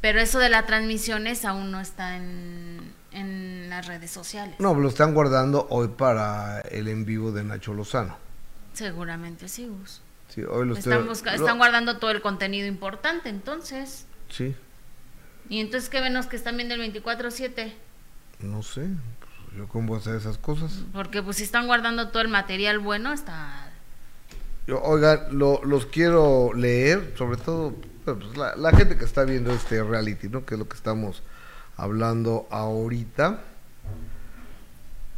Pero 0.00 0.18
eso 0.20 0.38
de 0.38 0.48
las 0.48 0.66
transmisiones 0.66 1.44
aún 1.44 1.70
no 1.70 1.80
está 1.80 2.16
en, 2.16 2.92
en 3.12 3.68
las 3.68 3.86
redes 3.86 4.10
sociales. 4.10 4.56
No, 4.58 4.74
lo 4.74 4.88
están 4.88 5.12
guardando 5.12 5.66
hoy 5.70 5.88
para 5.88 6.60
el 6.62 6.88
en 6.88 7.04
vivo 7.04 7.30
de 7.30 7.44
Nacho 7.44 7.74
Lozano. 7.74 8.16
Seguramente 8.72 9.48
sí, 9.48 9.66
Gus. 9.66 10.00
Sí, 10.28 10.42
hoy 10.44 10.66
lo 10.66 10.74
estoy- 10.74 10.92
Están, 10.94 11.06
busca- 11.08 11.32
lo- 11.36 11.42
están 11.44 11.58
guardando 11.58 11.98
todo 11.98 12.10
el 12.12 12.22
contenido 12.22 12.66
importante, 12.66 13.28
entonces. 13.28 14.06
Sí, 14.30 14.54
Y 15.50 15.60
entonces, 15.60 15.88
¿qué 15.90 16.00
ven 16.00 16.12
los 16.14 16.26
que 16.26 16.36
están 16.36 16.56
viendo 16.56 16.74
el 16.74 16.80
24-7? 16.92 17.72
no 18.40 18.62
sé. 18.62 18.86
Yo 19.58 19.66
cómo 19.66 19.88
voy 19.88 19.96
a 19.96 20.00
hacer 20.00 20.14
esas 20.14 20.38
cosas. 20.38 20.70
Porque 20.92 21.20
pues 21.20 21.36
si 21.38 21.42
están 21.42 21.66
guardando 21.66 22.08
todo 22.10 22.22
el 22.22 22.28
material 22.28 22.78
bueno, 22.78 23.12
está... 23.12 23.70
Yo, 24.68 24.80
oigan, 24.82 25.36
lo- 25.36 25.60
los 25.64 25.86
quiero 25.86 26.52
leer, 26.54 27.12
sobre 27.18 27.38
todo 27.38 27.74
pues, 28.04 28.36
la, 28.36 28.54
la 28.54 28.70
gente 28.70 28.96
que 28.96 29.04
está 29.04 29.24
viendo 29.24 29.52
este 29.52 29.82
reality, 29.82 30.28
¿no? 30.28 30.46
Que 30.46 30.54
es 30.54 30.58
lo 30.60 30.68
que 30.68 30.76
estamos 30.76 31.22
hablando 31.76 32.46
ahorita. 32.52 33.40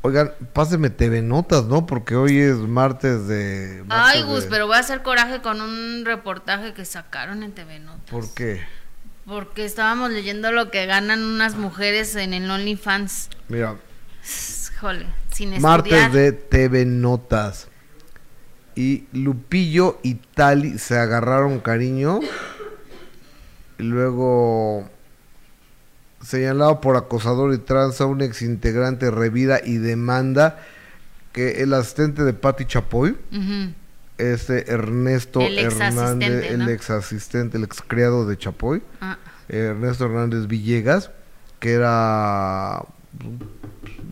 Oigan, 0.02 0.32
pásenme 0.54 0.88
TV 0.88 1.20
Notas, 1.20 1.64
¿no? 1.66 1.84
Porque 1.86 2.16
hoy 2.16 2.38
es 2.38 2.56
martes 2.56 3.26
de... 3.28 3.80
Ay, 3.90 4.22
martes 4.22 4.24
Gus, 4.24 4.44
de- 4.44 4.48
pero 4.50 4.66
voy 4.66 4.76
a 4.76 4.80
hacer 4.80 5.02
coraje 5.02 5.42
con 5.42 5.60
un 5.60 6.04
reportaje 6.06 6.72
que 6.72 6.86
sacaron 6.86 7.42
en 7.42 7.52
TV 7.52 7.78
Notas. 7.80 8.08
¿Por 8.10 8.32
qué? 8.32 8.62
Porque 9.26 9.66
estábamos 9.66 10.10
leyendo 10.10 10.50
lo 10.52 10.70
que 10.70 10.86
ganan 10.86 11.22
unas 11.22 11.56
mujeres 11.56 12.16
en 12.16 12.32
el 12.32 12.50
OnlyFans. 12.50 13.28
Mira, 13.48 13.76
Jole, 14.80 15.06
sin 15.32 15.60
martes 15.60 16.12
de 16.12 16.32
TV 16.32 16.86
Notas. 16.86 17.68
Y 18.74 19.04
Lupillo 19.12 19.98
y 20.02 20.14
Tali 20.14 20.78
se 20.78 20.98
agarraron 20.98 21.60
cariño. 21.60 22.20
Y 23.78 23.82
luego 23.82 24.88
señalado 26.22 26.80
por 26.80 26.96
acosador 26.96 27.52
y 27.54 27.58
tranza 27.58 28.06
un 28.06 28.20
ex 28.20 28.42
integrante 28.42 29.10
revida 29.10 29.60
y 29.64 29.78
demanda 29.78 30.58
que 31.32 31.62
el 31.62 31.72
asistente 31.74 32.24
de 32.24 32.32
Patti 32.34 32.66
Chapoy, 32.66 33.16
este 34.18 34.70
Ernesto 34.70 35.40
El 35.40 35.58
ex 35.58 35.80
Hernández, 35.80 36.50
el 36.50 36.68
ex 36.68 36.90
asistente, 36.90 37.56
el 37.56 37.64
ex 37.64 37.80
criado 37.80 38.26
de 38.26 38.36
Chapoy, 38.36 38.82
Ah, 39.00 39.18
Ernesto 39.48 40.04
Hernández 40.04 40.46
Villegas, 40.46 41.10
que 41.58 41.72
era 41.72 42.84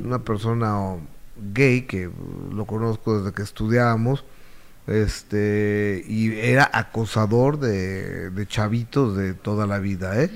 una 0.03 0.21
persona 0.21 0.97
gay 1.55 1.83
que 1.83 2.11
lo 2.53 2.65
conozco 2.67 3.19
desde 3.19 3.33
que 3.35 3.43
estudiábamos, 3.43 4.25
este 4.87 6.03
y 6.09 6.39
era 6.39 6.69
acosador 6.73 7.59
de, 7.61 8.31
de 8.31 8.47
chavitos 8.47 9.17
de 9.17 9.35
toda 9.35 9.67
la 9.67 9.79
vida, 9.79 10.23
¿eh? 10.23 10.31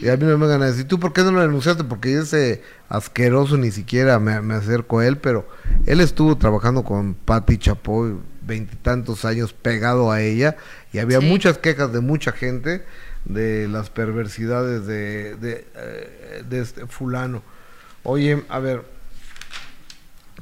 Y 0.00 0.08
a 0.08 0.16
mí 0.16 0.24
no 0.24 0.36
me 0.36 0.48
van 0.48 0.60
a 0.62 0.66
decir, 0.66 0.88
¿tú 0.88 0.98
por 0.98 1.12
qué 1.12 1.22
no 1.22 1.30
lo 1.30 1.40
denunciaste? 1.40 1.84
Porque 1.84 2.18
ese 2.18 2.62
asqueroso 2.88 3.56
ni 3.56 3.70
siquiera 3.70 4.18
me, 4.18 4.40
me 4.42 4.54
acerco 4.54 4.98
a 4.98 5.06
él, 5.06 5.18
pero 5.18 5.46
él 5.86 6.00
estuvo 6.00 6.36
trabajando 6.36 6.82
con 6.82 7.14
Patti 7.14 7.56
Chapoy 7.58 8.16
veintitantos 8.44 9.24
años 9.24 9.52
pegado 9.52 10.10
a 10.10 10.20
ella 10.20 10.56
y 10.92 10.98
había 10.98 11.20
Sí. 11.20 11.26
muchas 11.26 11.58
quejas 11.58 11.92
de 11.92 12.00
mucha 12.00 12.32
gente 12.32 12.84
de 13.24 13.68
las 13.68 13.90
perversidades 13.90 14.84
de, 14.84 15.36
de, 15.36 15.64
eh, 15.76 16.42
de 16.50 16.60
este 16.60 16.88
fulano. 16.88 17.44
Oye, 18.02 18.42
a 18.48 18.58
ver, 18.58 18.82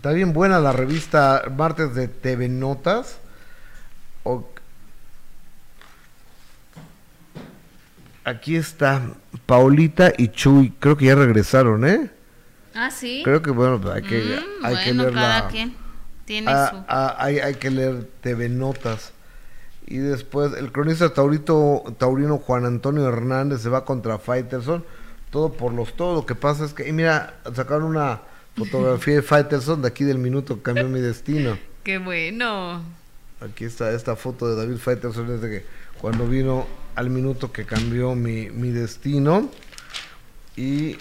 está 0.01 0.13
bien 0.13 0.33
buena 0.33 0.61
la 0.61 0.73
revista 0.73 1.43
Martes 1.55 1.95
de 1.95 2.09
TV 2.09 2.49
Notas. 2.49 3.19
O- 4.25 4.49
Aquí 8.25 8.57
está 8.57 9.03
Paulita 9.45 10.11
y 10.17 10.29
Chuy, 10.29 10.73
creo 10.81 10.97
que 10.97 11.05
ya 11.05 11.15
regresaron, 11.17 11.87
¿eh? 11.87 12.11
Ah, 12.75 12.91
sí. 12.91 13.21
Creo 13.25 13.43
que 13.43 13.51
bueno, 13.51 13.79
pues 13.79 13.95
hay 13.97 14.03
que, 14.03 14.41
Mm, 14.41 14.65
hay 14.65 14.85
que 14.85 14.95
leer 14.95 15.13
cada 15.13 15.41
la- 15.43 15.49
quien 15.49 15.77
tiene 16.25 16.51
Ah, 16.51 16.69
su... 16.71 16.77
ah, 16.89 17.17
hay, 17.19 17.39
hay 17.41 17.55
que 17.57 17.71
leer 17.71 18.09
TV 18.23 18.49
Notas. 18.49 19.13
Y 19.87 19.99
después 19.99 20.55
el 20.57 20.73
cronista 20.73 21.13
taurito, 21.13 21.85
taurino 21.99 22.39
Juan 22.39 22.65
Antonio 22.65 23.07
Hernández 23.07 23.61
se 23.61 23.69
va 23.69 23.85
contra 23.85 24.19
Faitelson. 24.19 24.83
Todo 25.31 25.53
por 25.53 25.75
los 25.75 25.93
todo. 25.95 26.15
Lo 26.15 26.27
que 26.27 26.35
pasa 26.35 26.65
es 26.65 26.73
que, 26.73 26.89
y 26.89 26.93
mira, 26.93 27.35
sacaron 27.55 27.83
una 27.85 28.23
fotografía 28.57 29.15
de 29.17 29.23
Faitelson 29.23 29.83
de 29.83 29.89
aquí 29.89 30.05
del 30.05 30.19
minuto 30.19 30.57
que 30.57 30.63
cambió 30.63 30.89
mi 30.89 31.01
destino. 31.01 31.59
Qué 31.85 31.99
bueno. 31.99 32.83
Aquí 33.41 33.65
está 33.65 33.91
esta 33.93 34.17
foto 34.17 34.49
de 34.49 34.57
David 34.57 34.79
Faitelson 34.79 35.27
desde 35.29 35.49
que 35.51 35.67
cuando 36.01 36.27
vino 36.27 36.67
al 36.95 37.09
minuto 37.11 37.53
que 37.53 37.65
cambió 37.65 38.15
mi, 38.15 38.51
mi 38.51 38.71
destino. 38.71 39.51
Y, 40.57 40.99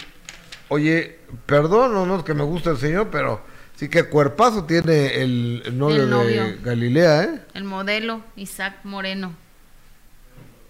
oye, 0.68 1.18
perdón, 1.46 1.92
no, 1.92 2.06
no 2.06 2.16
es 2.18 2.22
que 2.24 2.32
me 2.34 2.44
guste 2.44 2.70
el 2.70 2.78
señor, 2.78 3.08
pero 3.10 3.42
sí 3.76 3.88
que 3.88 4.04
cuerpazo 4.04 4.64
tiene 4.64 5.20
el, 5.20 5.62
el 5.66 5.78
novio, 5.78 6.04
El 6.04 6.10
novio. 6.10 6.44
de 6.44 6.56
Galilea, 6.62 7.24
¿eh? 7.24 7.40
El 7.54 7.64
modelo 7.64 8.22
Isaac 8.36 8.76
Moreno. 8.84 9.34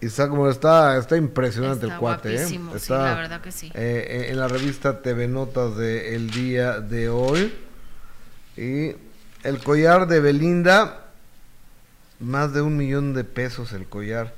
Isaac 0.03 0.31
Moreno, 0.31 0.51
está, 0.51 0.97
está 0.97 1.17
impresionante 1.17 1.87
Está 1.87 1.95
el 1.95 2.01
cuate, 2.01 2.29
¿eh? 2.35 2.39
guapísimo, 2.39 2.71
sí, 2.73 2.77
Está, 2.79 3.05
la 3.05 3.15
verdad 3.15 3.41
que 3.41 3.53
sí. 3.53 3.71
eh, 3.75 4.29
en 4.31 4.39
la 4.39 4.49
revista 4.49 5.03
TV 5.03 5.29
Notas 5.29 5.77
de 5.77 6.15
el 6.15 6.31
día 6.31 6.81
de 6.81 7.09
hoy. 7.11 7.53
Y 8.57 8.95
el 9.43 9.59
collar 9.63 10.07
de 10.07 10.21
Belinda, 10.21 11.07
más 12.19 12.53
de 12.53 12.63
un 12.63 12.77
millón 12.77 13.15
de 13.15 13.25
pesos 13.25 13.73
el 13.73 13.87
collar. 13.87 14.35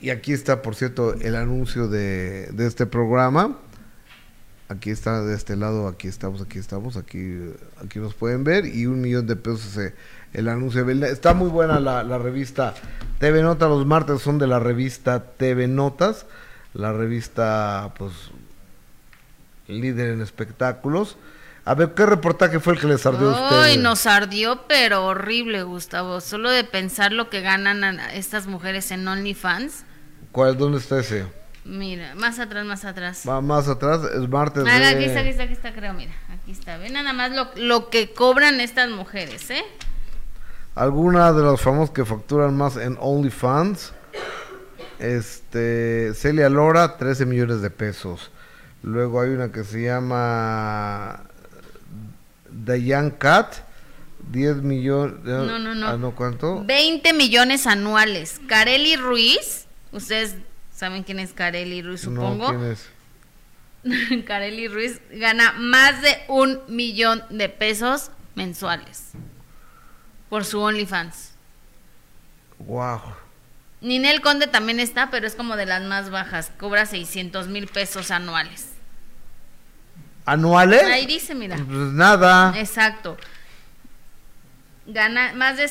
Y 0.00 0.10
aquí 0.10 0.32
está, 0.32 0.62
por 0.62 0.74
cierto, 0.74 1.14
el 1.14 1.36
anuncio 1.36 1.88
de, 1.88 2.48
de 2.52 2.66
este 2.66 2.86
programa. 2.86 3.58
Aquí 4.68 4.90
está 4.90 5.22
de 5.22 5.34
este 5.34 5.56
lado, 5.56 5.88
aquí 5.88 6.06
estamos, 6.06 6.40
aquí 6.40 6.58
estamos, 6.58 6.96
aquí, 6.96 7.38
aquí 7.84 7.98
nos 7.98 8.14
pueden 8.14 8.44
ver. 8.44 8.66
Y 8.66 8.86
un 8.86 9.00
millón 9.00 9.26
de 9.26 9.34
pesos 9.36 9.76
eh, 9.76 9.94
el 10.32 10.48
anuncio. 10.48 10.88
Está 11.06 11.34
muy 11.34 11.48
buena 11.48 11.80
la, 11.80 12.02
la 12.02 12.18
revista 12.18 12.74
TV 13.18 13.42
Notas. 13.42 13.68
Los 13.68 13.86
martes 13.86 14.22
son 14.22 14.38
de 14.38 14.46
la 14.46 14.58
revista 14.58 15.22
TV 15.24 15.68
Notas. 15.68 16.26
La 16.74 16.92
revista, 16.92 17.92
pues, 17.98 18.12
líder 19.68 20.10
en 20.10 20.22
espectáculos. 20.22 21.16
A 21.64 21.74
ver, 21.74 21.92
¿qué 21.94 22.06
reportaje 22.06 22.58
fue 22.58 22.72
el 22.74 22.80
que 22.80 22.86
les 22.86 23.04
ardió 23.06 23.30
a 23.30 23.36
Ay, 23.36 23.44
ustedes? 23.58 23.78
nos 23.78 24.06
ardió, 24.06 24.62
pero 24.66 25.04
horrible, 25.06 25.62
Gustavo. 25.62 26.20
Solo 26.20 26.50
de 26.50 26.64
pensar 26.64 27.12
lo 27.12 27.28
que 27.28 27.40
ganan 27.42 27.84
a- 27.84 28.14
estas 28.14 28.46
mujeres 28.46 28.90
en 28.90 29.06
OnlyFans. 29.06 29.84
¿Cuál, 30.32 30.56
¿Dónde 30.56 30.78
está 30.78 30.98
ese? 31.00 31.26
Mira, 31.64 32.14
más 32.14 32.38
atrás, 32.38 32.64
más 32.64 32.84
atrás. 32.84 33.24
Va 33.28 33.40
más 33.42 33.68
atrás, 33.68 34.00
es 34.14 34.28
martes 34.28 34.64
Ah, 34.66 34.78
de... 34.78 34.86
aquí 34.86 35.04
está, 35.04 35.20
aquí 35.20 35.28
está, 35.28 35.42
aquí 35.42 35.52
está, 35.52 35.72
creo, 35.74 35.92
mira. 35.92 36.12
Aquí 36.32 36.52
está. 36.52 36.78
Ve 36.78 36.88
nada 36.88 37.12
más 37.12 37.30
lo, 37.32 37.50
lo 37.56 37.90
que 37.90 38.12
cobran 38.14 38.60
estas 38.60 38.88
mujeres, 38.90 39.50
¿eh? 39.50 39.62
Alguna 40.74 41.32
de 41.32 41.42
los 41.42 41.60
famosos 41.60 41.90
que 41.90 42.04
facturan 42.04 42.56
más 42.56 42.76
en 42.76 42.96
OnlyFans. 43.00 43.92
Este, 44.98 46.12
Celia 46.14 46.48
Lora, 46.48 46.96
13 46.96 47.26
millones 47.26 47.60
de 47.62 47.70
pesos. 47.70 48.30
Luego 48.82 49.20
hay 49.20 49.30
una 49.30 49.50
que 49.50 49.64
se 49.64 49.82
llama 49.82 51.24
Dayan 52.50 53.10
Cat, 53.10 53.56
10 54.30 54.56
millones. 54.56 55.18
No, 55.24 55.58
no, 55.58 55.74
no. 55.74 55.88
Ah, 55.88 55.96
no, 55.96 56.14
¿cuánto? 56.14 56.64
20 56.64 57.12
millones 57.14 57.66
anuales. 57.66 58.40
Carely 58.46 58.96
Ruiz, 58.96 59.66
ustedes 59.92 60.36
saben 60.72 61.02
quién 61.02 61.18
es 61.18 61.32
Carely 61.32 61.82
Ruiz, 61.82 62.02
supongo. 62.02 62.52
No, 62.52 62.58
¿quién 62.58 62.72
es? 62.72 62.88
Carely 64.26 64.68
Ruiz 64.68 65.00
gana 65.10 65.52
más 65.52 66.00
de 66.02 66.16
un 66.28 66.60
millón 66.68 67.22
de 67.30 67.48
pesos 67.48 68.10
mensuales 68.34 69.14
por 70.30 70.46
su 70.46 70.60
OnlyFans. 70.60 71.32
Wow. 72.60 73.00
Ninel 73.82 74.20
Conde 74.20 74.46
también 74.46 74.80
está, 74.80 75.10
pero 75.10 75.26
es 75.26 75.34
como 75.34 75.56
de 75.56 75.66
las 75.66 75.82
más 75.82 76.10
bajas. 76.10 76.52
Cobra 76.58 76.86
600 76.86 77.48
mil 77.48 77.66
pesos 77.66 78.10
anuales. 78.10 78.68
¿Anuales? 80.24 80.82
Ahí 80.84 81.06
dice, 81.06 81.34
mira. 81.34 81.56
Pues 81.56 81.92
nada. 81.92 82.54
Exacto. 82.58 83.16
Gana 84.86 85.32
más 85.34 85.56
de 85.56 85.68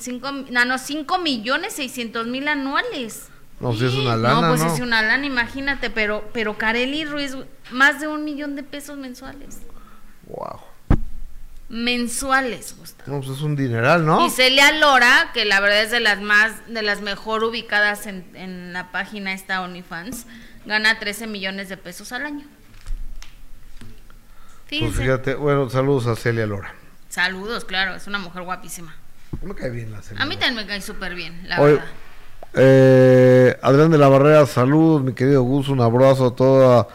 5 0.00 0.32
no, 0.50 0.64
no, 0.64 0.78
cinco 0.78 1.18
millones 1.18 1.74
600 1.74 2.26
mil 2.26 2.48
anuales. 2.48 3.28
No, 3.60 3.72
si 3.72 3.86
es 3.86 3.94
una 3.94 4.16
lana, 4.16 4.40
No, 4.40 4.48
pues 4.48 4.60
¿no? 4.60 4.74
es 4.74 4.80
una 4.80 5.02
lana, 5.02 5.24
imagínate, 5.24 5.88
pero, 5.88 6.28
pero 6.32 6.58
Carely 6.58 7.04
Ruiz, 7.04 7.36
más 7.70 8.00
de 8.00 8.08
un 8.08 8.24
millón 8.24 8.56
de 8.56 8.64
pesos 8.64 8.98
mensuales. 8.98 9.60
Wow. 10.26 10.60
Mensuales, 11.72 12.76
Gustavo. 12.78 13.10
No, 13.10 13.20
pues 13.24 13.38
es 13.38 13.42
un 13.42 13.56
dineral, 13.56 14.04
¿no? 14.04 14.26
Y 14.26 14.30
Celia 14.30 14.72
Lora, 14.72 15.30
que 15.32 15.46
la 15.46 15.58
verdad 15.58 15.82
es 15.82 15.90
de 15.90 16.00
las 16.00 16.20
más, 16.20 16.52
de 16.68 16.82
las 16.82 17.00
mejor 17.00 17.42
ubicadas 17.44 18.06
en, 18.06 18.26
en 18.34 18.74
la 18.74 18.92
página 18.92 19.32
esta 19.32 19.62
OnlyFans, 19.62 20.26
gana 20.66 20.98
13 20.98 21.26
millones 21.28 21.70
de 21.70 21.78
pesos 21.78 22.12
al 22.12 22.26
año. 22.26 22.44
Pues 24.68 24.94
fíjate, 24.96 25.34
bueno, 25.34 25.68
saludos 25.70 26.06
a 26.06 26.14
Celia 26.16 26.46
Lora. 26.46 26.74
Saludos, 27.08 27.64
claro, 27.64 27.94
es 27.94 28.06
una 28.06 28.18
mujer 28.18 28.42
guapísima. 28.42 28.94
Me 29.42 29.54
cae 29.54 29.70
bien 29.70 29.92
la 29.92 30.02
Celia 30.02 30.22
A 30.22 30.26
mí 30.26 30.36
también 30.36 30.56
me 30.56 30.66
cae 30.66 30.82
súper 30.82 31.14
bien, 31.14 31.46
la 31.48 31.58
verdad. 31.58 31.84
eh, 32.54 33.58
Adrián 33.62 33.90
de 33.90 33.96
la 33.98 34.08
Barrera, 34.08 34.44
saludos, 34.44 35.02
mi 35.02 35.14
querido 35.14 35.42
Gus, 35.42 35.68
un 35.68 35.80
abrazo 35.80 36.26
a 36.28 36.36
toda 36.36 36.88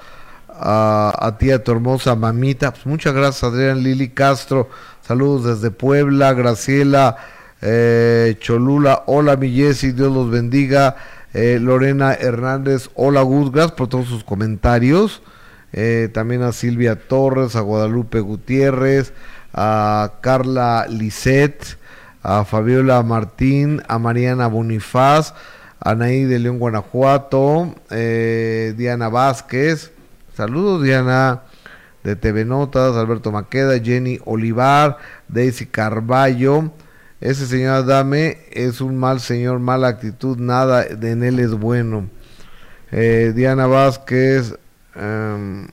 a, 0.60 1.14
a 1.20 1.38
ti, 1.38 1.52
a 1.52 1.64
tu 1.64 1.72
hermosa 1.72 2.16
mamita. 2.16 2.72
Pues 2.72 2.86
muchas 2.86 3.14
gracias, 3.14 3.44
Adrián 3.44 3.84
Lili 3.84 4.10
Castro. 4.10 4.70
Saludos 5.08 5.46
desde 5.46 5.72
Puebla, 5.72 6.34
Graciela, 6.34 7.16
eh, 7.62 8.36
Cholula, 8.40 9.04
hola 9.06 9.38
mi 9.38 9.50
Jessy, 9.52 9.94
Dios 9.94 10.14
los 10.14 10.30
bendiga. 10.30 10.98
Eh, 11.34 11.60
Lorena 11.62 12.14
Hernández, 12.14 12.90
hola 12.94 13.22
Gus, 13.22 13.52
por 13.72 13.88
todos 13.88 14.08
sus 14.08 14.26
comentarios. 14.26 15.22
Eh, 15.72 16.10
también 16.14 16.42
a 16.42 16.52
Silvia 16.52 17.08
Torres, 17.08 17.56
a 17.56 17.62
Guadalupe 17.62 18.20
Gutiérrez, 18.20 19.14
a 19.54 20.16
Carla 20.20 20.88
Lisset, 20.90 21.78
a 22.22 22.44
Fabiola 22.44 23.02
Martín, 23.02 23.82
a 23.88 24.00
Mariana 24.00 24.48
Bonifaz, 24.48 25.34
Anaí 25.80 26.24
de 26.24 26.40
León, 26.40 26.60
Guanajuato, 26.60 27.76
Diana 27.90 29.08
Vázquez, 29.08 29.92
saludos 30.38 30.84
Diana 30.84 31.42
de 32.04 32.16
TV 32.16 32.46
Notas, 32.46 32.96
Alberto 32.96 33.32
Maqueda, 33.32 33.80
Jenny 33.80 34.20
Olivar, 34.24 35.00
Daisy 35.28 35.66
Carballo, 35.66 36.72
ese 37.20 37.48
señor 37.48 37.74
Adame 37.74 38.38
es 38.52 38.80
un 38.80 38.98
mal 38.98 39.20
señor, 39.20 39.60
mala 39.60 39.88
actitud, 39.88 40.38
nada 40.38 40.84
de 40.84 41.12
en 41.12 41.24
él 41.24 41.40
es 41.40 41.52
bueno. 41.52 42.08
Eh, 42.92 43.34
Diana 43.36 43.66
Vázquez, 43.66 44.54
em, 44.94 45.68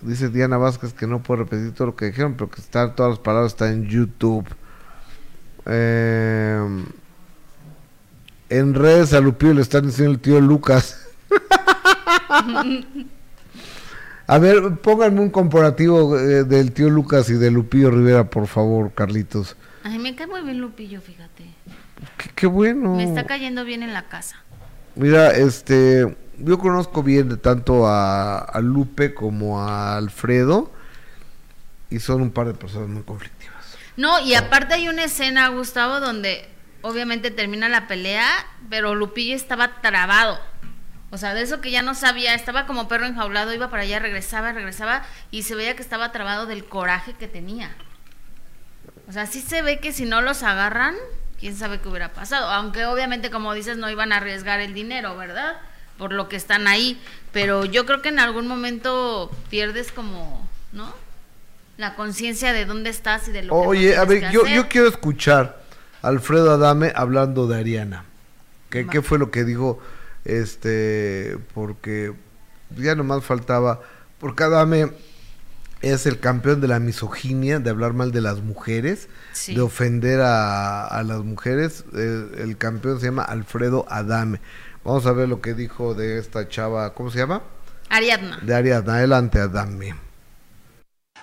dice 0.00 0.30
Diana 0.30 0.56
Vázquez 0.56 0.94
que 0.94 1.06
no 1.06 1.22
puede 1.22 1.42
repetir 1.42 1.74
todo 1.74 1.88
lo 1.88 1.96
que 1.96 2.06
dijeron, 2.06 2.34
pero 2.38 2.50
que 2.50 2.62
están 2.62 2.96
todas 2.96 3.10
las 3.10 3.18
palabras 3.18 3.52
están 3.52 3.72
en 3.74 3.86
YouTube. 3.86 4.46
Em, 5.66 6.86
en 8.48 8.74
redes 8.74 9.12
a 9.12 9.20
Lupillo 9.20 9.52
le 9.52 9.60
están 9.60 9.86
diciendo 9.86 10.12
el 10.12 10.20
tío 10.20 10.40
Lucas. 10.40 11.06
a 14.26 14.38
ver, 14.38 14.76
pónganme 14.78 15.20
un 15.20 15.30
comparativo 15.30 16.18
eh, 16.18 16.44
del 16.44 16.72
tío 16.72 16.88
Lucas 16.88 17.28
y 17.30 17.34
de 17.34 17.50
Lupillo 17.50 17.90
Rivera, 17.90 18.30
por 18.30 18.46
favor, 18.46 18.92
Carlitos. 18.92 19.56
Ay, 19.82 19.98
me 19.98 20.14
cae 20.14 20.26
muy 20.26 20.42
bien 20.42 20.60
Lupillo, 20.60 21.00
fíjate. 21.00 21.44
Qué, 22.16 22.30
qué 22.34 22.46
bueno. 22.46 22.94
Me 22.94 23.04
está 23.04 23.24
cayendo 23.24 23.64
bien 23.64 23.82
en 23.82 23.92
la 23.92 24.08
casa. 24.08 24.36
Mira, 24.94 25.32
este, 25.32 26.16
yo 26.38 26.58
conozco 26.58 27.02
bien 27.02 27.28
de 27.28 27.36
tanto 27.36 27.86
a, 27.86 28.38
a 28.38 28.60
Lupe 28.60 29.14
como 29.14 29.60
a 29.60 29.96
Alfredo 29.96 30.70
y 31.90 31.98
son 31.98 32.22
un 32.22 32.30
par 32.30 32.46
de 32.46 32.54
personas 32.54 32.88
muy 32.88 33.02
conflictivas. 33.02 33.76
No, 33.96 34.20
y 34.20 34.34
aparte 34.34 34.74
hay 34.74 34.88
una 34.88 35.04
escena, 35.04 35.48
Gustavo, 35.48 36.00
donde 36.00 36.48
obviamente 36.82 37.30
termina 37.30 37.68
la 37.68 37.86
pelea, 37.86 38.26
pero 38.70 38.94
Lupillo 38.94 39.34
estaba 39.34 39.80
trabado. 39.80 40.38
O 41.10 41.18
sea, 41.18 41.34
de 41.34 41.42
eso 41.42 41.60
que 41.60 41.70
ya 41.70 41.82
no 41.82 41.94
sabía, 41.94 42.34
estaba 42.34 42.66
como 42.66 42.86
perro 42.86 43.06
enjaulado, 43.06 43.52
iba 43.52 43.68
para 43.68 43.82
allá, 43.82 43.98
regresaba, 43.98 44.52
regresaba, 44.52 45.02
y 45.30 45.42
se 45.42 45.56
veía 45.56 45.74
que 45.74 45.82
estaba 45.82 46.12
trabado 46.12 46.46
del 46.46 46.64
coraje 46.64 47.14
que 47.14 47.26
tenía. 47.26 47.72
O 49.08 49.12
sea, 49.12 49.26
sí 49.26 49.40
se 49.40 49.62
ve 49.62 49.80
que 49.80 49.92
si 49.92 50.04
no 50.04 50.20
los 50.20 50.44
agarran, 50.44 50.94
quién 51.40 51.56
sabe 51.56 51.80
qué 51.80 51.88
hubiera 51.88 52.12
pasado. 52.12 52.46
Aunque 52.46 52.86
obviamente, 52.86 53.30
como 53.30 53.54
dices, 53.54 53.76
no 53.76 53.90
iban 53.90 54.12
a 54.12 54.18
arriesgar 54.18 54.60
el 54.60 54.72
dinero, 54.72 55.16
¿verdad? 55.16 55.56
Por 55.98 56.12
lo 56.12 56.28
que 56.28 56.36
están 56.36 56.68
ahí. 56.68 57.00
Pero 57.32 57.64
yo 57.64 57.86
creo 57.86 58.02
que 58.02 58.10
en 58.10 58.20
algún 58.20 58.46
momento 58.46 59.32
pierdes 59.48 59.90
como, 59.90 60.48
¿no? 60.72 60.94
La 61.76 61.96
conciencia 61.96 62.52
de 62.52 62.66
dónde 62.66 62.90
estás 62.90 63.26
y 63.26 63.32
de 63.32 63.42
lo 63.42 63.52
que 63.52 63.62
no 63.62 63.68
Oye, 63.68 63.96
a 63.96 64.04
ver, 64.04 64.20
que 64.20 64.32
yo, 64.32 64.42
hacer. 64.42 64.54
yo 64.54 64.68
quiero 64.68 64.86
escuchar 64.86 65.60
a 66.02 66.08
Alfredo 66.08 66.52
Adame 66.52 66.92
hablando 66.94 67.48
de 67.48 67.58
Ariana. 67.58 68.04
¿Qué, 68.68 68.86
qué 68.86 69.02
fue 69.02 69.18
lo 69.18 69.32
que 69.32 69.42
dijo? 69.42 69.82
Este, 70.24 71.38
porque 71.54 72.12
ya 72.76 72.94
nomás 72.94 73.24
faltaba, 73.24 73.80
porque 74.18 74.44
Adame 74.44 74.90
es 75.80 76.04
el 76.06 76.20
campeón 76.20 76.60
de 76.60 76.68
la 76.68 76.78
misoginia, 76.78 77.58
de 77.58 77.70
hablar 77.70 77.94
mal 77.94 78.12
de 78.12 78.20
las 78.20 78.40
mujeres, 78.42 79.08
Sí. 79.32 79.54
de 79.54 79.62
ofender 79.62 80.20
a, 80.20 80.86
a 80.86 81.02
las 81.02 81.20
mujeres. 81.24 81.84
El 81.94 82.56
campeón 82.58 83.00
se 83.00 83.06
llama 83.06 83.22
Alfredo 83.22 83.86
Adame. 83.88 84.40
Vamos 84.84 85.06
a 85.06 85.12
ver 85.12 85.28
lo 85.28 85.40
que 85.40 85.54
dijo 85.54 85.94
de 85.94 86.18
esta 86.18 86.48
chava, 86.48 86.92
¿cómo 86.94 87.10
se 87.10 87.18
llama? 87.18 87.42
Ariadna. 87.88 88.38
De 88.42 88.54
Ariana. 88.54 88.94
Adelante, 88.96 89.38
Adame. 89.40 89.94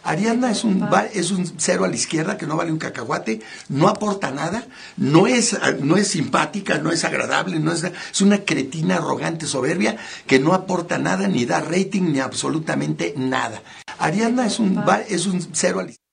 Ariadna 0.07 0.51
es 0.51 0.63
un, 0.63 0.81
va- 0.81 1.05
es 1.05 1.31
un 1.31 1.45
cero 1.57 1.83
a 1.83 1.87
la 1.89 1.95
izquierda 1.95 2.37
que 2.37 2.47
no 2.47 2.55
vale 2.55 2.71
un 2.71 2.77
cacahuate, 2.77 3.41
no 3.69 3.87
aporta 3.89 4.31
nada, 4.31 4.65
no 4.95 5.27
es, 5.27 5.57
no 5.81 5.97
es 5.97 6.07
simpática, 6.07 6.77
no 6.77 6.91
es 6.91 7.03
agradable, 7.03 7.59
no 7.59 7.71
es, 7.73 7.83
es 7.83 8.21
una 8.21 8.39
cretina 8.39 8.95
arrogante, 8.97 9.45
soberbia, 9.47 9.97
que 10.25 10.39
no 10.39 10.53
aporta 10.53 10.97
nada, 10.97 11.27
ni 11.27 11.45
da 11.45 11.59
rating, 11.59 12.13
ni 12.13 12.19
absolutamente 12.21 13.13
nada. 13.17 13.61
Ariadna 13.99 14.47
es 14.47 14.59
un, 14.59 14.77
va- 14.77 15.01
es 15.01 15.25
un 15.25 15.41
cero 15.53 15.79
a 15.81 15.83
la 15.83 15.89
izquierda. 15.89 16.07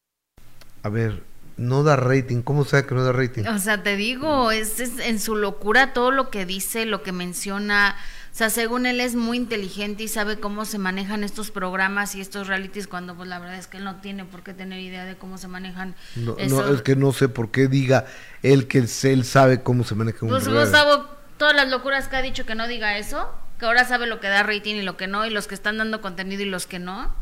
A 0.83 0.89
ver, 0.89 1.23
no 1.57 1.83
da 1.83 1.97
rating. 1.97 2.43
¿Cómo 2.43 2.65
sabe 2.65 2.87
que 2.87 2.95
no 2.95 3.05
da 3.05 3.13
rating? 3.13 3.45
O 3.47 3.59
sea, 3.59 3.83
te 3.83 3.97
digo, 3.97 4.51
es, 4.51 4.81
es 4.81 4.99
en 4.99 5.21
su 5.21 5.37
locura 5.37 5.93
todo 5.93 6.11
lo 6.11 6.31
que 6.31 6.47
dice, 6.47 6.85
lo 6.87 7.03
que 7.03 7.13
menciona. 7.13 7.97
O 8.33 8.37
sea, 8.37 8.51
según 8.51 8.87
él 8.87 9.01
es 9.01 9.15
muy 9.15 9.37
inteligente 9.37 10.03
y 10.03 10.09
sabe 10.09 10.41
cómo 10.41 10.65
se 10.65 10.79
manejan 10.79 11.23
estos 11.23 11.53
programas 11.53 12.17
y 12.17 12.21
estos 12.21 12.49
realities 12.49 12.89
cuando 12.89 13.15
pues 13.15 13.29
la 13.29 13.39
verdad 13.39 13.57
es 13.57 13.69
que 13.69 13.77
él 13.77 13.85
no 13.85 14.01
tiene 14.01 14.25
por 14.25 14.43
qué 14.43 14.53
tener 14.53 14.81
idea 14.81 15.05
de 15.05 15.17
cómo 15.17 15.39
se 15.39 15.47
manejan 15.47 15.95
No, 16.17 16.37
esos- 16.39 16.67
no, 16.67 16.75
es 16.75 16.83
que 16.83 16.97
no 16.97 17.13
sé 17.13 17.29
por 17.29 17.53
qué 17.53 17.69
diga 17.69 18.07
él 18.43 18.67
que 18.67 18.79
él 18.79 18.89
sabe 19.25 19.63
cómo 19.63 19.85
se 19.85 19.95
maneja 19.95 20.19
un 20.23 20.31
Pues. 20.31 20.49
Gustavo, 20.49 21.07
todas 21.37 21.55
las 21.55 21.69
locuras 21.69 22.09
que 22.09 22.17
ha 22.17 22.23
dicho 22.23 22.45
que 22.45 22.57
no 22.57 22.67
diga 22.67 22.99
eso, 22.99 23.31
que 23.61 23.67
ahora 23.67 23.85
sabe 23.85 24.09
lo 24.09 24.19
que 24.19 24.27
da 24.27 24.43
rating 24.43 24.75
y 24.75 24.83
lo 24.83 24.97
que 24.97 25.07
no, 25.07 25.25
y 25.25 25.31
los 25.31 25.47
que 25.47 25.55
están 25.55 25.79
dando 25.79 26.01
contenido 26.01 26.43
y 26.43 26.47
los 26.47 26.67
que 26.67 26.81
no. 26.81 27.15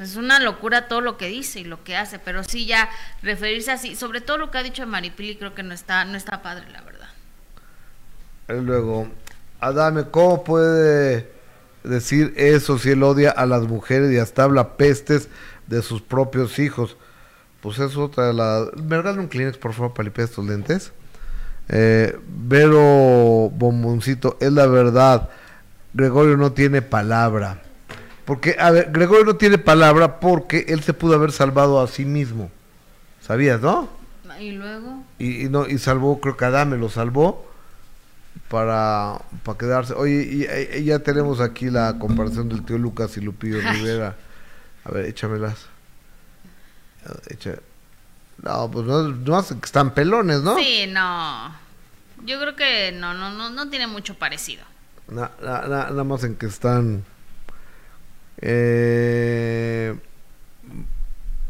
Es 0.00 0.16
una 0.16 0.40
locura 0.40 0.88
todo 0.88 1.02
lo 1.02 1.18
que 1.18 1.28
dice 1.28 1.60
y 1.60 1.64
lo 1.64 1.84
que 1.84 1.96
hace, 1.96 2.18
pero 2.18 2.44
sí 2.44 2.66
ya 2.66 2.88
referirse 3.22 3.72
así, 3.72 3.94
sobre 3.94 4.22
todo 4.22 4.38
lo 4.38 4.50
que 4.50 4.58
ha 4.58 4.62
dicho 4.62 4.86
Maripili, 4.86 5.36
creo 5.36 5.54
que 5.54 5.62
no 5.62 5.74
está, 5.74 6.04
no 6.04 6.16
está 6.16 6.42
padre, 6.42 6.64
la 6.72 6.80
verdad. 6.80 7.08
Luego, 8.48 9.08
Adame, 9.60 10.04
¿cómo 10.10 10.44
puede 10.44 11.30
decir 11.84 12.32
eso 12.36 12.78
si 12.78 12.90
él 12.90 13.02
odia 13.02 13.30
a 13.30 13.44
las 13.44 13.62
mujeres 13.62 14.12
y 14.12 14.18
hasta 14.18 14.44
habla 14.44 14.76
pestes 14.76 15.28
de 15.66 15.82
sus 15.82 16.00
propios 16.00 16.58
hijos? 16.58 16.96
Pues 17.60 17.78
es 17.78 17.96
otra 17.96 18.28
de 18.28 18.32
las... 18.32 18.74
¿Me 18.76 18.98
un 18.98 19.28
Kleenex, 19.28 19.58
por 19.58 19.72
favor, 19.72 19.94
para 19.94 20.04
limpiar 20.04 20.28
estos 20.28 20.44
lentes? 20.44 20.92
Eh, 21.68 22.18
Bomboncito, 22.26 24.36
es 24.40 24.52
la 24.52 24.66
verdad. 24.66 25.28
Gregorio 25.94 26.36
no 26.36 26.52
tiene 26.52 26.82
palabra. 26.82 27.62
Porque, 28.32 28.56
a 28.58 28.70
ver, 28.70 28.90
Gregorio 28.92 29.26
no 29.26 29.36
tiene 29.36 29.58
palabra 29.58 30.18
porque 30.18 30.64
él 30.68 30.82
se 30.82 30.94
pudo 30.94 31.14
haber 31.16 31.32
salvado 31.32 31.82
a 31.82 31.86
sí 31.86 32.06
mismo. 32.06 32.50
¿Sabías, 33.20 33.60
no? 33.60 33.90
Y 34.40 34.52
luego, 34.52 35.04
y, 35.18 35.44
y 35.44 35.48
no 35.50 35.66
y 35.68 35.76
salvó 35.76 36.18
creo 36.18 36.38
que 36.38 36.46
Adame 36.46 36.78
lo 36.78 36.88
salvó 36.88 37.46
para, 38.48 39.20
para 39.44 39.58
quedarse 39.58 39.92
oye 39.92 40.22
y, 40.72 40.78
y 40.78 40.84
ya 40.84 41.00
tenemos 41.00 41.40
aquí 41.40 41.68
la 41.68 41.98
comparación 41.98 42.48
del 42.48 42.64
tío 42.64 42.78
Lucas 42.78 43.14
y 43.18 43.20
Lupillo 43.20 43.58
Ay. 43.62 43.76
Rivera 43.76 44.16
a 44.84 44.90
ver 44.90 45.04
échamelas 45.04 45.66
Echa- 47.28 47.60
no 48.42 48.70
pues 48.70 48.86
no, 48.86 49.08
no 49.08 49.38
están 49.40 49.92
pelones 49.92 50.40
no 50.40 50.56
sí, 50.56 50.86
no. 50.88 51.54
Yo 52.24 52.40
creo 52.40 52.56
que 52.56 52.92
no, 52.92 53.12
no, 53.14 53.30
no, 53.30 53.50
no 53.50 53.68
tiene 53.68 53.86
mucho 53.86 54.14
parecido. 54.14 54.64
Na- 55.08 55.30
na- 55.42 55.60
na- 55.68 55.90
nada 55.90 56.04
más 56.04 56.24
en 56.24 56.36
que 56.36 56.46
están 56.46 57.04
eh, 58.42 59.94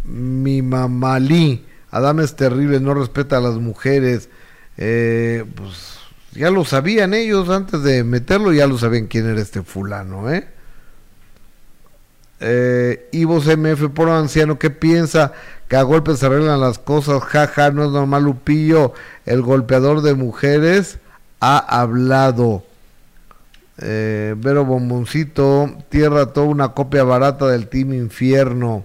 mi 0.05 0.63
mamalí 0.63 1.65
Adame 1.91 2.25
es 2.25 2.37
terrible 2.37 2.81
no 2.81 2.95
respeta 2.95 3.39
a 3.39 3.41
las 3.41 3.55
mujeres 3.55 4.29
eh, 4.77 5.45
pues 5.55 5.99
ya 6.33 6.51
lo 6.51 6.65
sabían 6.65 7.15
ellos 7.15 7.49
antes 7.49 7.83
de 7.83 8.05
meterlo 8.05 8.53
ya 8.53 8.67
lo 8.67 8.79
sabían 8.79 9.07
quién 9.07 9.29
era 9.29 9.41
este 9.41 9.63
fulano 9.63 10.31
eh 10.31 10.47
eh, 12.45 13.09
Ivo 13.13 13.41
CMF, 13.41 13.91
por 13.95 14.11
anciano, 14.11 14.59
¿qué 14.59 14.69
piensa? 14.71 15.33
Que 15.69 15.77
a 15.77 15.83
golpes 15.83 16.19
se 16.19 16.27
arreglan 16.27 16.61
las 16.61 16.81
cosas, 16.81 17.23
jaja, 17.23 17.71
no 17.71 17.85
es 17.85 17.91
normal, 17.93 18.25
Lupillo, 18.25 18.95
el 19.27 19.43
golpeador 19.43 20.03
de 20.03 20.15
mujeres, 20.15 20.99
ha 21.41 21.59
hablado. 21.59 22.65
Eh, 23.79 24.35
Vero 24.37 24.65
Bomboncito, 24.65 25.77
tierra 25.89 26.33
toda 26.33 26.47
una 26.47 26.69
copia 26.73 27.05
barata 27.05 27.47
del 27.49 27.69
Team 27.69 27.95
Infierno. 27.95 28.85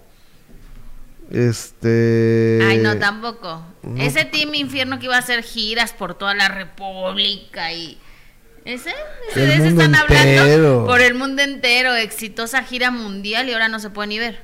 Este. 1.29 2.59
Ay, 2.63 2.77
no, 2.77 2.97
tampoco. 2.97 3.61
no. 3.83 4.01
Ese 4.01 4.25
Team 4.25 4.53
Infierno 4.55 4.97
que 4.99 5.05
iba 5.05 5.15
a 5.15 5.19
hacer 5.19 5.43
giras 5.43 5.91
por 5.93 6.13
toda 6.13 6.33
la 6.33 6.47
República 6.47 7.71
y... 7.73 7.97
¿Ese? 8.63 8.93
¿Ese 9.31 9.43
El 9.43 9.47
de 9.49 9.55
ese 9.55 9.67
están 9.69 9.95
entero. 9.95 10.41
hablando? 10.41 10.85
Por 10.85 11.01
el 11.01 11.13
mundo 11.13 11.41
entero, 11.41 11.95
exitosa 11.95 12.63
gira 12.63 12.91
mundial 12.91 13.47
y 13.47 13.53
ahora 13.53 13.69
no 13.69 13.79
se 13.79 13.89
puede 13.89 14.07
ni 14.09 14.19
ver. 14.19 14.41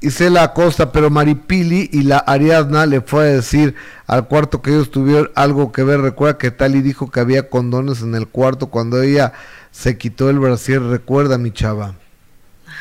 Isela 0.00 0.42
Acosta, 0.44 0.92
pero 0.92 1.10
Maripili 1.10 1.90
y 1.92 2.02
la 2.04 2.18
Ariadna 2.18 2.86
le 2.86 3.02
fue 3.02 3.24
a 3.24 3.32
decir 3.32 3.74
al 4.06 4.26
cuarto 4.28 4.62
que 4.62 4.70
ellos 4.70 4.90
tuvieron 4.90 5.30
algo 5.34 5.72
que 5.72 5.84
ver. 5.84 6.00
Recuerda 6.00 6.38
que 6.38 6.50
Tali 6.50 6.80
dijo 6.80 7.10
que 7.10 7.20
había 7.20 7.50
condones 7.50 8.00
en 8.00 8.14
el 8.14 8.26
cuarto 8.26 8.68
cuando 8.68 9.02
ella 9.02 9.34
se 9.70 9.98
quitó 9.98 10.30
el 10.30 10.38
brasier. 10.38 10.80
Recuerda, 10.80 11.36
mi 11.36 11.52
chava. 11.52 11.94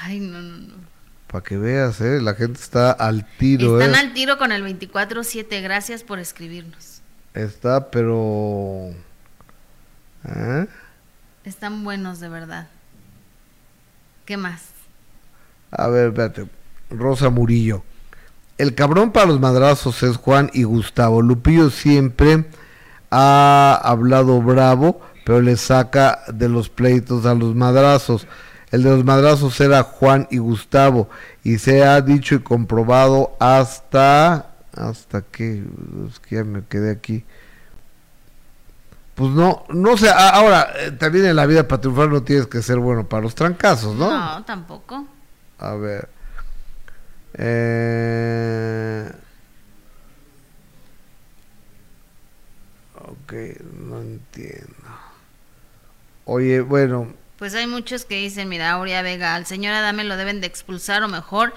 Ay, 0.03 0.21
no, 0.21 0.41
no, 0.41 0.57
no. 0.59 0.73
Para 1.27 1.43
que 1.43 1.57
veas, 1.57 1.99
¿eh? 1.99 2.21
La 2.21 2.35
gente 2.35 2.59
está 2.59 2.91
al 2.91 3.25
tiro, 3.37 3.79
Están 3.79 3.95
¿eh? 3.95 4.07
al 4.07 4.13
tiro 4.13 4.37
con 4.37 4.53
el 4.53 4.63
24-7. 4.63 5.61
Gracias 5.61 6.03
por 6.03 6.19
escribirnos. 6.19 7.01
Está, 7.33 7.91
pero... 7.91 8.91
¿Eh? 10.25 10.67
Están 11.43 11.83
buenos, 11.83 12.19
de 12.19 12.29
verdad. 12.29 12.67
¿Qué 14.25 14.37
más? 14.37 14.61
A 15.71 15.87
ver, 15.87 16.07
espérate. 16.07 16.58
Rosa 16.89 17.29
Murillo. 17.29 17.83
El 18.57 18.75
cabrón 18.75 19.11
para 19.11 19.27
los 19.27 19.39
madrazos 19.39 20.03
es 20.03 20.17
Juan 20.17 20.49
y 20.53 20.63
Gustavo. 20.63 21.21
Lupillo 21.21 21.69
siempre 21.69 22.45
ha 23.09 23.79
hablado 23.83 24.41
bravo, 24.41 25.01
pero 25.25 25.41
le 25.41 25.55
saca 25.55 26.19
de 26.27 26.49
los 26.49 26.69
pleitos 26.69 27.25
a 27.25 27.33
los 27.35 27.55
madrazos. 27.55 28.27
El 28.71 28.83
de 28.83 28.89
los 28.89 29.05
madrazos 29.05 29.59
era 29.61 29.83
Juan 29.83 30.27
y 30.29 30.39
Gustavo. 30.39 31.09
Y 31.43 31.57
se 31.57 31.83
ha 31.83 32.01
dicho 32.01 32.35
y 32.35 32.39
comprobado 32.39 33.35
hasta... 33.39 34.47
¿Hasta 34.75 35.23
que 35.23 35.63
Es 36.07 36.19
que 36.19 36.35
ya 36.35 36.43
me 36.43 36.63
quedé 36.63 36.91
aquí. 36.91 37.25
Pues 39.15 39.31
no, 39.31 39.63
no 39.69 39.97
sé. 39.97 40.09
Ahora, 40.09 40.69
eh, 40.79 40.91
también 40.91 41.25
en 41.25 41.35
la 41.35 41.45
vida 41.45 41.67
para 41.67 41.81
triunfar 41.81 42.07
no 42.07 42.23
tienes 42.23 42.47
que 42.47 42.61
ser 42.61 42.77
bueno 42.79 43.05
para 43.05 43.23
los 43.23 43.35
trancazos, 43.35 43.95
¿no? 43.95 44.09
No, 44.09 44.45
tampoco. 44.45 45.05
A 45.57 45.73
ver. 45.73 46.07
Eh... 47.41 49.11
Ok, 52.95 53.33
no 53.87 54.01
entiendo. 54.01 54.67
Oye, 56.25 56.59
bueno, 56.61 57.13
Pues 57.37 57.55
hay 57.55 57.65
muchos 57.65 58.05
que 58.05 58.15
dicen, 58.15 58.49
mira, 58.49 58.71
Aurea 58.71 59.01
Vega, 59.01 59.35
al 59.35 59.45
señor 59.45 59.73
Adame 59.73 60.03
lo 60.03 60.17
deben 60.17 60.41
de 60.41 60.47
expulsar 60.47 61.01
o 61.03 61.07
mejor 61.07 61.53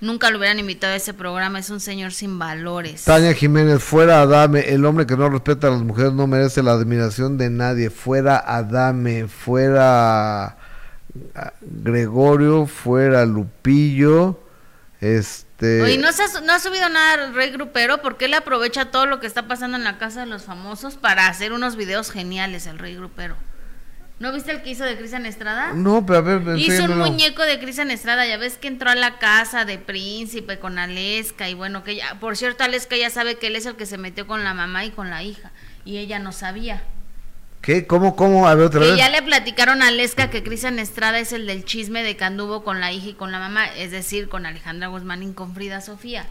nunca 0.00 0.30
lo 0.30 0.38
hubieran 0.38 0.58
invitado 0.58 0.92
a 0.92 0.96
ese 0.96 1.14
programa, 1.14 1.58
es 1.58 1.70
un 1.70 1.80
señor 1.80 2.12
sin 2.12 2.38
valores. 2.38 3.04
Tania 3.04 3.34
Jiménez, 3.34 3.82
fuera 3.82 4.22
Adame, 4.22 4.60
el 4.60 4.84
hombre 4.84 5.06
que 5.06 5.16
no 5.16 5.28
respeta 5.28 5.68
a 5.68 5.70
las 5.70 5.82
mujeres 5.82 6.12
no 6.12 6.26
merece 6.26 6.62
la 6.62 6.72
admiración 6.72 7.38
de 7.38 7.50
nadie. 7.50 7.90
Fuera 7.90 8.38
Adame, 8.38 9.28
fuera 9.28 10.56
ah, 11.34 11.52
Gregorio, 11.60 12.66
fuera 12.66 13.24
Lupillo, 13.26 14.40
este... 15.00 15.82
Oye, 15.82 15.98
¿no, 15.98 16.08
ha, 16.08 16.40
no 16.42 16.52
ha 16.52 16.58
subido 16.58 16.88
nada 16.88 17.30
Rey 17.32 17.50
Grupero 17.50 18.02
porque 18.02 18.26
él 18.26 18.34
aprovecha 18.34 18.90
todo 18.90 19.06
lo 19.06 19.20
que 19.20 19.26
está 19.26 19.46
pasando 19.46 19.76
en 19.76 19.84
la 19.84 19.98
casa 19.98 20.20
de 20.20 20.26
los 20.26 20.44
famosos 20.44 20.96
para 20.96 21.28
hacer 21.28 21.52
unos 21.52 21.76
videos 21.76 22.10
geniales, 22.10 22.66
el 22.66 22.78
Rey 22.78 22.94
Grupero. 22.94 23.36
¿No 24.18 24.32
viste 24.32 24.50
el 24.50 24.62
que 24.62 24.70
hizo 24.70 24.84
de 24.84 24.96
Cristian 24.96 25.26
Estrada? 25.26 25.74
No, 25.74 26.06
pero 26.06 26.18
a 26.18 26.22
ver, 26.22 26.58
Hizo 26.58 26.84
un 26.84 26.96
muñeco 26.96 27.42
de 27.42 27.58
Cristian 27.58 27.90
Estrada, 27.90 28.26
ya 28.26 28.38
ves 28.38 28.56
que 28.56 28.68
entró 28.68 28.88
a 28.88 28.94
la 28.94 29.18
casa 29.18 29.66
de 29.66 29.76
príncipe 29.76 30.58
con 30.58 30.78
Aleska 30.78 31.50
y 31.50 31.54
bueno, 31.54 31.84
que 31.84 31.96
ya, 31.96 32.18
por 32.18 32.34
cierto, 32.34 32.64
Aleska 32.64 32.96
ya 32.96 33.10
sabe 33.10 33.36
que 33.36 33.48
él 33.48 33.56
es 33.56 33.66
el 33.66 33.76
que 33.76 33.84
se 33.84 33.98
metió 33.98 34.26
con 34.26 34.42
la 34.42 34.54
mamá 34.54 34.86
y 34.86 34.90
con 34.90 35.10
la 35.10 35.22
hija 35.22 35.52
y 35.84 35.98
ella 35.98 36.18
no 36.18 36.32
sabía. 36.32 36.82
¿Qué? 37.66 37.84
¿Cómo? 37.84 38.14
¿Cómo? 38.14 38.46
A 38.46 38.54
ver 38.54 38.66
otra 38.66 38.80
Que 38.80 38.90
vez. 38.90 38.96
ya 38.96 39.10
le 39.10 39.22
platicaron 39.22 39.82
a 39.82 39.88
Aleska 39.88 40.30
que 40.30 40.44
Cristian 40.44 40.78
Estrada 40.78 41.18
es 41.18 41.32
el 41.32 41.48
del 41.48 41.64
chisme 41.64 42.04
de 42.04 42.16
que 42.16 42.22
anduvo 42.22 42.62
con 42.62 42.80
la 42.80 42.92
hija 42.92 43.08
y 43.08 43.14
con 43.14 43.32
la 43.32 43.40
mamá, 43.40 43.66
es 43.66 43.90
decir, 43.90 44.28
con 44.28 44.46
Alejandra 44.46 44.86
Guzmán 44.86 45.24
y 45.24 45.32
con 45.32 45.52
Frida 45.52 45.80
Sofía. 45.80 46.26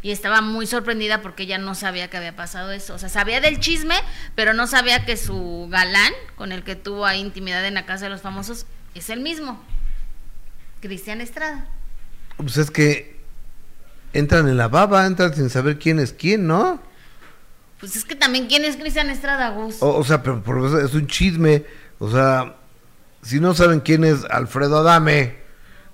Y 0.00 0.12
estaba 0.12 0.40
muy 0.40 0.66
sorprendida 0.66 1.20
porque 1.20 1.42
ella 1.42 1.58
no 1.58 1.74
sabía 1.74 2.08
que 2.08 2.16
había 2.16 2.34
pasado 2.34 2.72
eso. 2.72 2.94
O 2.94 2.98
sea, 2.98 3.10
sabía 3.10 3.42
del 3.42 3.60
chisme, 3.60 3.96
pero 4.34 4.54
no 4.54 4.66
sabía 4.66 5.04
que 5.04 5.18
su 5.18 5.68
galán, 5.70 6.14
con 6.36 6.52
el 6.52 6.62
que 6.64 6.74
tuvo 6.74 7.04
ahí 7.04 7.20
intimidad 7.20 7.66
en 7.66 7.74
la 7.74 7.84
casa 7.84 8.04
de 8.06 8.10
los 8.10 8.22
famosos, 8.22 8.64
es 8.94 9.10
el 9.10 9.20
mismo. 9.20 9.62
Cristian 10.80 11.20
Estrada. 11.20 11.66
Pues 12.38 12.56
es 12.56 12.70
que 12.70 13.20
entran 14.14 14.48
en 14.48 14.56
la 14.56 14.68
baba, 14.68 15.04
entran 15.04 15.34
sin 15.34 15.50
saber 15.50 15.78
quién 15.78 15.98
es 15.98 16.14
quién, 16.14 16.46
¿no? 16.46 16.80
Pues 17.80 17.96
es 17.96 18.04
que 18.04 18.16
también, 18.16 18.46
¿quién 18.46 18.64
es 18.64 18.76
Cristian 18.76 19.10
Estrada, 19.10 19.50
Gus? 19.50 19.76
O, 19.80 19.96
o 19.96 20.04
sea, 20.04 20.22
pero 20.22 20.80
es 20.84 20.94
un 20.94 21.06
chisme. 21.06 21.64
O 21.98 22.10
sea, 22.10 22.56
si 23.22 23.40
no 23.40 23.54
saben 23.54 23.80
quién 23.80 24.04
es 24.04 24.24
Alfredo 24.30 24.78
Adame, 24.78 25.36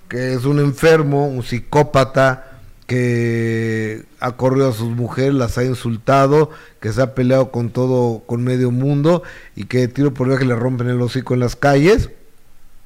que 0.09 0.33
es 0.33 0.45
un 0.45 0.59
enfermo, 0.59 1.27
un 1.27 1.43
psicópata, 1.43 2.51
que 2.87 4.05
ha 4.19 4.33
corrido 4.33 4.69
a 4.69 4.73
sus 4.73 4.89
mujeres, 4.89 5.33
las 5.33 5.57
ha 5.57 5.63
insultado, 5.63 6.51
que 6.79 6.93
se 6.93 7.01
ha 7.01 7.15
peleado 7.15 7.51
con 7.51 7.71
todo, 7.71 8.23
con 8.25 8.43
medio 8.43 8.71
mundo, 8.71 9.23
y 9.55 9.65
que 9.65 9.87
tiro 9.87 10.13
por 10.13 10.27
viaje 10.27 10.45
le 10.45 10.55
rompen 10.55 10.89
el 10.89 11.01
hocico 11.01 11.33
en 11.33 11.39
las 11.39 11.55
calles, 11.55 12.11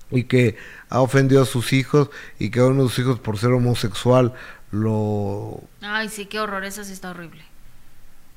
y 0.10 0.24
que 0.24 0.56
ha 0.90 1.02
ofendido 1.02 1.42
a 1.42 1.46
sus 1.46 1.74
hijos, 1.74 2.10
y 2.40 2.50
que 2.50 2.62
a 2.62 2.66
uno 2.66 2.84
de 2.84 2.90
sus 2.90 3.00
hijos 3.00 3.20
por 3.20 3.38
ser 3.38 3.52
homosexual 3.52 4.34
lo 4.72 5.64
Ay, 5.82 6.10
sí, 6.10 6.28
qué 6.28 6.40
horror, 6.40 6.64
eso 6.64 6.84
sí 6.84 6.94
está 6.94 7.10
horrible. 7.12 7.44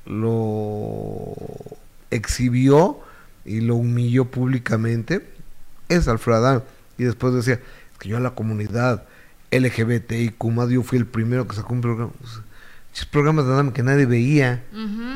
Lo 0.05 1.33
exhibió 2.11 2.99
y 3.45 3.61
lo 3.61 3.75
humilló 3.75 4.25
públicamente 4.25 5.33
es 5.89 6.07
Alfredo 6.07 6.37
Adame. 6.37 6.61
Y 6.97 7.03
después 7.03 7.33
decía, 7.33 7.55
es 7.55 7.97
que 7.99 8.09
yo 8.09 8.17
a 8.17 8.19
la 8.19 8.31
comunidad 8.31 9.03
LGBTIQ 9.51 10.69
yo 10.69 10.83
fui 10.83 10.97
el 10.97 11.05
primero 11.05 11.47
que 11.47 11.55
sacó 11.55 11.73
un 11.73 11.81
programa. 11.81 12.11
esos 12.93 13.05
programas 13.05 13.45
de 13.45 13.53
Adame 13.53 13.73
que 13.73 13.83
nadie 13.83 14.05
veía, 14.05 14.63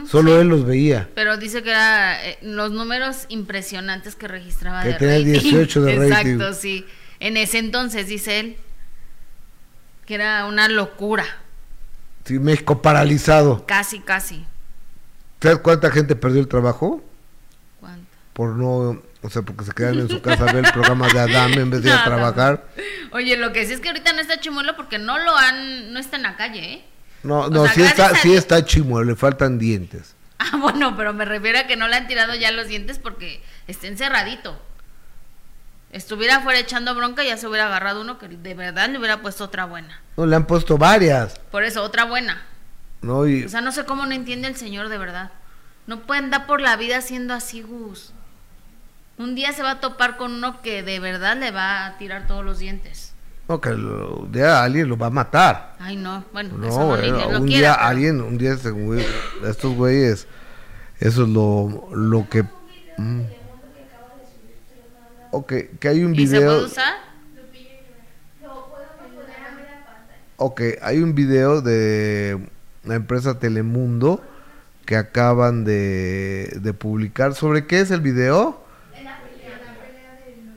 solo 0.10 0.36
sí. 0.36 0.42
él 0.42 0.48
los 0.48 0.66
veía. 0.66 1.10
Pero 1.16 1.38
dice 1.38 1.64
que 1.64 1.70
era 1.70 2.26
eh, 2.26 2.38
los 2.42 2.72
números 2.72 3.26
impresionantes 3.30 4.16
que 4.16 4.28
registraba 4.28 4.84
Que 4.84 4.90
de 4.90 4.96
tenía 4.96 5.18
rating. 5.18 5.52
18 5.52 5.82
de 5.82 5.96
rating. 5.96 6.30
Exacto, 6.34 6.54
sí. 6.54 6.86
En 7.20 7.38
ese 7.38 7.58
entonces, 7.58 8.08
dice 8.08 8.40
él, 8.40 8.58
que 10.06 10.16
era 10.16 10.46
una 10.46 10.70
locura. 10.70 11.26
Sí, 12.26 12.40
México 12.40 12.82
paralizado. 12.82 13.66
Casi, 13.66 14.00
casi. 14.00 14.46
¿Sabes 15.42 15.60
cuánta 15.60 15.92
gente 15.92 16.16
perdió 16.16 16.40
el 16.42 16.48
trabajo? 16.48 17.04
¿Cuánto? 17.80 18.06
Por 18.34 18.50
no, 18.56 19.02
o 19.22 19.30
sea, 19.30 19.42
porque 19.42 19.66
se 19.66 19.72
quedaron 19.72 20.00
en 20.00 20.10
su 20.10 20.22
casa 20.22 20.44
a 20.44 20.54
ver 20.54 20.66
el 20.66 20.72
programa 20.72 21.08
de 21.08 21.20
Adame 21.20 21.58
en 21.62 21.70
vez 21.70 21.84
de 21.84 21.90
ir 21.90 21.96
a 21.96 22.04
trabajar. 22.04 22.68
Oye, 23.12 23.38
lo 23.38 23.54
que 23.54 23.66
sí 23.66 23.74
es 23.74 23.80
que 23.80 23.90
ahorita 23.90 24.14
no 24.14 24.22
está 24.22 24.40
chimuelo 24.40 24.76
porque 24.76 25.00
no 25.00 25.18
lo 25.18 25.36
han, 25.36 25.94
no 25.94 26.00
está 26.00 26.18
en 26.18 26.24
la 26.24 26.36
calle, 26.36 26.74
¿eh? 26.74 26.86
No, 27.24 27.42
O 27.42 27.50
no, 27.50 27.66
sea, 27.66 27.74
sí 27.74 27.82
está, 27.82 28.16
sí 28.16 28.36
está 28.36 28.64
chimuelo, 28.64 29.12
le 29.12 29.16
faltan 29.16 29.58
dientes. 29.60 30.14
Ah, 30.40 30.56
bueno, 30.58 30.96
pero 30.96 31.14
me 31.14 31.26
refiero 31.26 31.58
a 31.58 31.64
que 31.64 31.76
no 31.76 31.88
le 31.88 31.96
han 31.96 32.08
tirado 32.08 32.36
ya 32.36 32.52
los 32.52 32.68
dientes 32.68 33.00
porque 33.00 33.42
está 33.66 33.88
encerradito. 33.88 34.56
Estuviera 35.92 36.42
fuera 36.42 36.60
echando 36.60 36.94
bronca, 36.94 37.24
ya 37.24 37.38
se 37.38 37.48
hubiera 37.48 37.66
agarrado 37.66 38.02
uno 38.02 38.20
que 38.20 38.28
de 38.28 38.54
verdad 38.54 38.88
le 38.88 39.00
hubiera 39.00 39.22
puesto 39.24 39.46
otra 39.46 39.66
buena. 39.66 40.00
No, 40.16 40.28
le 40.28 40.36
han 40.36 40.46
puesto 40.46 40.78
varias, 40.78 41.40
Por 41.52 41.64
eso, 41.64 41.82
otra 41.82 42.04
buena. 42.06 42.46
¿No? 43.02 43.28
Y, 43.28 43.46
O 43.46 43.50
sea, 43.50 43.62
no 43.62 43.72
sé 43.72 43.86
cómo 43.86 44.06
no 44.06 44.14
entiende 44.14 44.48
el 44.48 44.56
señor 44.56 44.90
de 44.90 44.98
verdad. 44.98 45.32
No 45.86 46.02
puede 46.02 46.20
andar 46.20 46.46
por 46.48 46.60
la 46.62 46.76
vida 46.76 47.02
siendo 47.02 47.34
así, 47.34 47.62
Gus. 47.62 48.12
Un 49.18 49.34
día 49.36 49.52
se 49.54 49.64
va 49.64 49.72
a 49.72 49.80
topar 49.80 50.18
con 50.18 50.34
uno 50.34 50.62
que 50.62 50.84
de 50.84 51.00
verdad 51.00 51.38
le 51.38 51.52
va 51.52 51.86
a 51.88 51.98
tirar 51.98 52.28
todos 52.28 52.44
los 52.46 52.60
dientes. 52.60 53.14
no, 53.48 53.62
que 53.62 53.70
lo- 53.70 54.18
un 54.18 54.32
día 54.34 54.62
alguien 54.62 54.90
lo 54.90 54.98
va 54.98 55.08
a 55.08 55.10
matar. 55.10 55.76
Ay, 55.80 55.96
no. 55.96 56.26
Bueno, 56.34 56.58
No, 56.58 56.68
eso 56.68 56.80
no 56.80 56.88
bueno, 56.88 57.32
lo 57.32 57.40
un 57.40 57.46
día 57.46 57.74
pero- 57.76 57.88
alguien, 57.88 58.20
un 58.22 58.38
día 58.38 58.52
este 58.54 58.70
güey- 58.72 59.06
estos 59.46 59.74
güeyes, 59.74 60.28
eso 61.00 61.24
es 61.24 61.30
lo, 61.30 61.88
lo 61.96 62.28
que... 62.30 62.44
mm. 62.98 63.22
Ok, 65.32 65.54
que 65.80 65.88
hay 65.88 66.04
un 66.04 66.14
¿Y 66.14 66.28
se 66.28 66.36
puede 66.36 66.46
video... 66.50 66.66
usar? 66.66 66.94
Ok, 70.40 70.62
hay 70.82 71.00
un 71.02 71.16
video 71.16 71.62
de 71.62 72.48
la 72.88 72.96
empresa 72.96 73.40
Telemundo 73.40 74.22
que 74.86 74.96
acaban 74.96 75.66
de, 75.66 76.58
de 76.62 76.74
publicar. 76.74 77.34
¿Sobre 77.36 77.66
qué 77.68 77.82
es 77.82 77.92
el 77.92 78.02
video? 78.02 78.64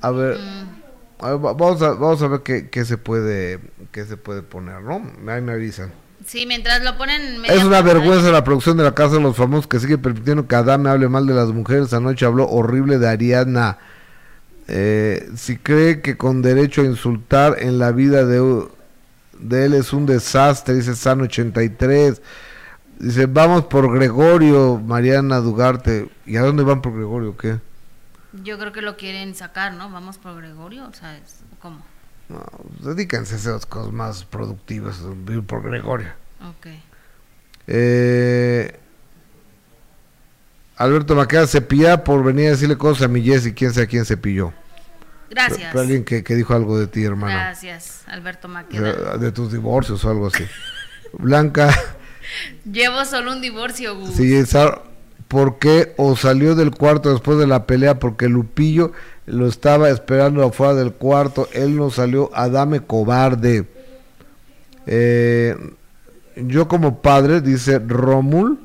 A 0.03 0.11
ver, 0.11 0.37
Mm. 0.39 1.25
a 1.25 1.31
ver, 1.33 1.45
va- 1.45 1.53
vamos, 1.53 1.83
a, 1.83 1.91
vamos 1.91 2.23
a 2.23 2.29
ver 2.29 2.41
qué, 2.41 2.71
qué 2.71 2.85
se 2.85 2.97
puede 2.97 3.61
qué 3.93 4.05
se 4.07 4.17
puede 4.17 4.43
poner, 4.43 4.81
¿no? 4.83 5.03
Ahí 5.31 5.43
me 5.43 5.53
avisan. 5.53 5.93
Sí, 6.25 6.47
mientras 6.47 6.83
lo 6.85 6.97
ponen... 6.97 7.43
Es 7.47 7.65
una 7.65 7.81
vergüenza 7.83 8.31
la 8.31 8.45
producción 8.45 8.77
de 8.77 8.85
la 8.85 8.95
Casa 8.95 9.17
de 9.17 9.21
los 9.23 9.37
Famosos 9.37 9.67
que 9.67 9.81
sigue 9.81 9.99
permitiendo 9.99 10.47
que 10.47 10.55
Adame 10.55 10.91
hable 10.91 11.09
mal 11.09 11.27
de 11.27 11.35
las 11.35 11.49
mujeres. 11.49 11.93
Anoche 11.95 12.25
habló 12.27 12.47
horrible 12.49 12.99
de 12.99 13.09
Ariana. 13.09 13.79
Eh, 14.69 15.29
si 15.35 15.57
cree 15.57 16.01
que 16.03 16.17
con 16.17 16.43
derecho 16.43 16.83
a 16.83 16.85
insultar 16.85 17.57
en 17.61 17.79
la 17.79 17.91
vida 17.93 18.25
de, 18.27 18.39
de 19.41 19.67
él 19.67 19.75
es 19.75 19.93
un 19.93 20.07
desastre, 20.07 20.75
dice 20.75 20.95
San 20.95 21.21
83. 21.21 22.21
Dice, 22.99 23.27
vamos 23.27 23.65
por 23.65 23.93
Gregorio, 23.93 24.79
Mariana 24.79 25.39
Dugarte. 25.39 26.11
¿Y 26.27 26.37
a 26.37 26.43
dónde 26.43 26.63
van 26.63 26.83
por 26.83 26.95
Gregorio? 26.95 27.37
¿Qué? 27.37 27.59
Yo 28.45 28.59
creo 28.59 28.73
que 28.73 28.83
lo 28.83 28.97
quieren 28.97 29.35
sacar, 29.35 29.73
¿no? 29.73 29.91
Vamos 29.91 30.19
por 30.19 30.37
Gregorio, 30.37 30.87
o 30.87 30.93
sea, 30.93 31.19
¿cómo? 31.61 31.85
No, 32.29 32.45
dedíquense 32.81 33.35
a 33.35 33.39
esas 33.39 33.67
cosas 33.67 33.93
más 33.93 34.25
productivas, 34.25 35.03
vivir 35.25 35.43
por 35.43 35.63
Gregorio. 35.63 36.09
Ok. 36.49 36.67
Eh, 37.67 38.79
Alberto 40.77 41.15
Maqueda 41.15 41.47
cepilla 41.47 42.05
por 42.05 42.23
venir 42.23 42.49
a 42.49 42.51
decirle 42.51 42.79
cosas 42.79 43.05
a 43.05 43.09
mi 43.09 43.23
Jessy, 43.23 43.53
quién 43.53 43.73
sabe 43.73 43.89
quién 43.89 44.05
cepilló. 44.05 44.53
Gracias. 45.31 45.75
Alguien 45.75 46.05
que, 46.05 46.25
que 46.25 46.35
dijo 46.35 46.55
algo 46.55 46.79
de 46.79 46.89
ti, 46.89 47.05
hermano. 47.05 47.33
Gracias, 47.33 48.03
Alberto 48.07 48.49
Maqueda. 48.49 48.95
sea, 48.95 49.17
de 49.17 49.33
tus 49.33 49.53
divorcios 49.53 50.05
o 50.05 50.11
algo 50.11 50.27
así. 50.27 50.45
Blanca, 51.13 51.73
Llevo 52.71 53.05
solo 53.05 53.33
un 53.33 53.41
divorcio, 53.41 53.97
Gus. 53.97 54.15
sí, 54.15 54.43
¿por 55.29 55.59
qué 55.59 55.95
o 55.97 56.17
salió 56.17 56.55
del 56.55 56.71
cuarto 56.73 57.13
después 57.13 57.39
de 57.39 57.47
la 57.47 57.67
pelea? 57.67 57.99
Porque 57.99 58.29
Lupillo 58.29 58.93
lo 59.27 59.47
estaba 59.47 59.91
esperando 59.91 60.45
afuera 60.45 60.75
del 60.75 60.93
cuarto, 60.93 61.49
él 61.53 61.77
no 61.77 61.91
salió, 61.91 62.31
Adame 62.35 62.81
cobarde. 62.81 63.67
Eh, 64.87 65.57
yo 66.37 66.69
como 66.69 67.01
padre, 67.01 67.41
dice 67.41 67.79
Romul, 67.79 68.59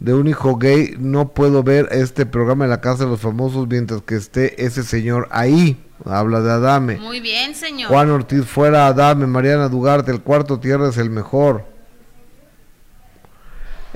de 0.00 0.14
un 0.14 0.26
hijo 0.26 0.56
gay, 0.56 0.94
no 0.98 1.28
puedo 1.28 1.62
ver 1.62 1.88
este 1.90 2.26
programa 2.26 2.64
en 2.64 2.70
la 2.70 2.80
casa 2.80 3.04
de 3.04 3.10
los 3.10 3.20
famosos 3.20 3.66
mientras 3.68 4.02
que 4.02 4.16
esté 4.16 4.64
ese 4.64 4.82
señor 4.82 5.28
ahí. 5.30 5.80
Habla 6.04 6.40
de 6.40 6.50
Adame. 6.50 6.96
Muy 6.96 7.20
bien, 7.20 7.54
señor. 7.54 7.88
Juan 7.88 8.10
Ortiz 8.10 8.44
fuera, 8.44 8.86
Adame, 8.86 9.26
Mariana 9.26 9.68
Dugarte, 9.68 10.10
el 10.10 10.20
cuarto 10.20 10.60
tierra 10.60 10.88
es 10.88 10.98
el 10.98 11.08
mejor. 11.08 11.64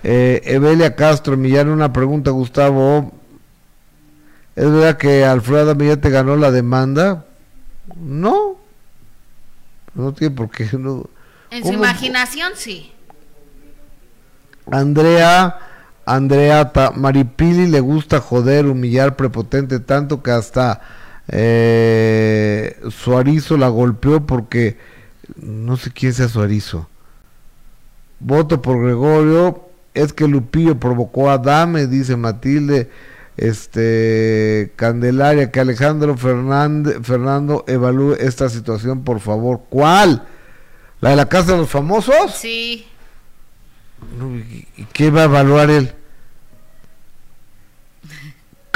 Eh, 0.03 0.41
Evelia 0.45 0.95
Castro, 0.95 1.37
Millán, 1.37 1.69
una 1.69 1.93
pregunta, 1.93 2.31
Gustavo. 2.31 3.13
¿Es 4.55 4.71
verdad 4.71 4.97
que 4.97 5.25
Alfredo 5.25 5.63
Adame 5.63 5.89
ya 5.89 5.97
te 5.99 6.11
ganó 6.11 6.37
la 6.37 6.51
demanda? 6.51 7.27
No. 7.97 8.57
No 9.95 10.13
tiene 10.15 10.35
por 10.35 10.51
qué. 10.51 10.69
No. 10.79 11.05
en 11.51 11.65
su 11.65 11.73
imaginación, 11.73 12.53
sí. 12.55 12.93
Andrea, 14.71 15.59
Andreata, 16.15 16.93
Maripili 16.95 17.67
le 17.67 17.81
gusta 17.81 18.21
joder, 18.21 18.67
humillar, 18.67 19.17
prepotente, 19.17 19.79
tanto 19.81 20.23
que 20.23 20.31
hasta 20.31 20.81
eh, 21.29 22.77
Suarizo 22.91 23.57
la 23.57 23.69
golpeó 23.69 24.27
porque 24.27 24.79
no 25.37 25.77
sé 25.77 25.91
quién 25.93 26.13
sea 26.15 26.29
Suarizo. 26.29 26.89
Voto 28.21 28.61
por 28.63 28.83
Gregorio, 28.83 29.65
es 29.95 30.13
que 30.13 30.27
Lupillo 30.29 30.79
provocó 30.81 31.31
a 31.31 31.39
Dame, 31.39 31.87
dice 31.87 32.17
Matilde. 32.17 32.91
Este 33.37 34.73
Candelaria, 34.75 35.53
que 35.53 35.61
Alejandro 35.61 36.17
Fernández, 36.17 36.97
Fernando 37.03 37.65
evalúe 37.69 38.15
esta 38.15 38.49
situación, 38.49 39.05
por 39.05 39.21
favor. 39.21 39.61
¿Cuál? 39.69 40.25
¿La 41.01 41.11
de 41.11 41.17
la 41.17 41.29
casa 41.29 41.53
de 41.53 41.59
los 41.59 41.69
famosos? 41.69 42.35
Sí. 42.35 42.87
No, 44.19 44.35
¿y- 44.37 44.67
y 44.77 44.85
¿Qué 44.93 45.11
va 45.13 45.21
a 45.23 45.25
evaluar 45.25 45.71
él? 45.71 45.93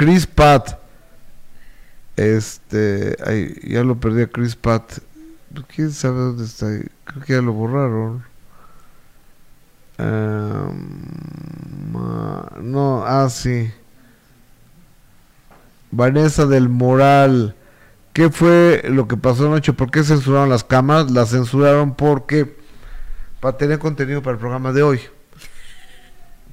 Chris 0.03 0.26
Pat. 0.26 0.80
Este, 2.16 3.16
ay, 3.24 3.55
ya 3.62 3.84
lo 3.84 4.00
perdí 4.00 4.22
a 4.22 4.26
Chris 4.26 4.57
Pat. 4.57 4.98
¿Quién 5.72 5.92
sabe 5.92 6.18
dónde 6.18 6.44
está? 6.44 6.66
Creo 7.05 7.22
que 7.24 7.32
ya 7.34 7.40
lo 7.40 7.53
borraron. 7.53 8.24
Ah, 9.98 10.72
no, 12.61 13.05
ah, 13.07 13.30
sí. 13.30 13.70
Vanessa 15.92 16.46
del 16.46 16.68
Moral. 16.68 17.55
¿Qué 18.12 18.28
fue 18.28 18.82
lo 18.88 19.07
que 19.07 19.16
pasó 19.16 19.46
anoche? 19.46 19.72
¿Por 19.72 19.92
qué 19.92 20.03
censuraron 20.03 20.50
las 20.50 20.64
cámaras? 20.64 21.12
Las 21.12 21.28
censuraron 21.30 21.94
porque 21.94 22.57
para 23.38 23.57
tener 23.57 23.78
contenido 23.78 24.20
para 24.20 24.34
el 24.34 24.40
programa 24.40 24.72
de 24.72 24.82
hoy. 24.82 25.00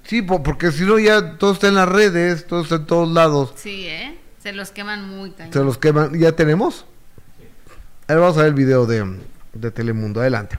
Sí, 0.09 0.23
po- 0.23 0.41
porque 0.41 0.71
si 0.71 0.85
no 0.85 0.97
ya 0.97 1.37
todo 1.37 1.53
está 1.53 1.67
en 1.67 1.75
las 1.75 1.87
redes, 1.87 2.47
todo 2.47 2.63
está 2.63 2.75
en 2.77 2.85
todos 2.87 3.07
lados. 3.09 3.53
Sí, 3.55 3.85
¿eh? 3.87 4.19
Se 4.41 4.53
los 4.53 4.71
queman 4.71 5.07
muy 5.07 5.29
cañón. 5.29 5.53
Se 5.53 5.59
los 5.63 5.77
queman. 5.77 6.17
¿Ya 6.17 6.31
tenemos? 6.31 6.85
A 8.07 8.13
ver, 8.13 8.19
vamos 8.19 8.35
a 8.37 8.39
ver 8.39 8.47
el 8.47 8.53
video 8.55 8.87
de, 8.87 9.19
de 9.53 9.69
Telemundo. 9.69 10.19
Adelante. 10.19 10.57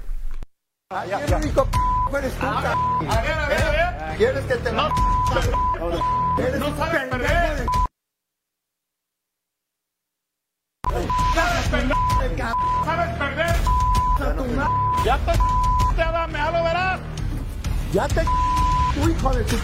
Qué 1.27 1.37
rico 1.39 1.67
eres 2.17 2.33
tú, 2.35 2.41
ca- 2.41 2.73
A 2.75 3.23
ver, 3.23 3.33
a 3.33 3.49
ver, 3.49 3.63
a 3.63 4.07
ver. 4.07 4.17
¿Quieres 4.19 4.45
que 4.45 4.55
te 4.55 4.71
No, 4.73 4.89
no 4.89 6.77
sabes 6.77 7.09
perder. 7.09 7.57
de 7.57 7.67
¿Sabes 12.85 13.19
perder? 13.19 13.57
tu 14.37 14.45
madre. 14.55 14.71
Ya 15.05 15.19
te 15.19 15.33
ya 15.97 16.51
lo 16.53 16.65
verás. 16.65 17.01
Ya 17.93 18.07
te 18.09 18.23
tu 19.03 19.09
hijo 19.09 19.33
de 19.35 19.45
tu 19.45 19.57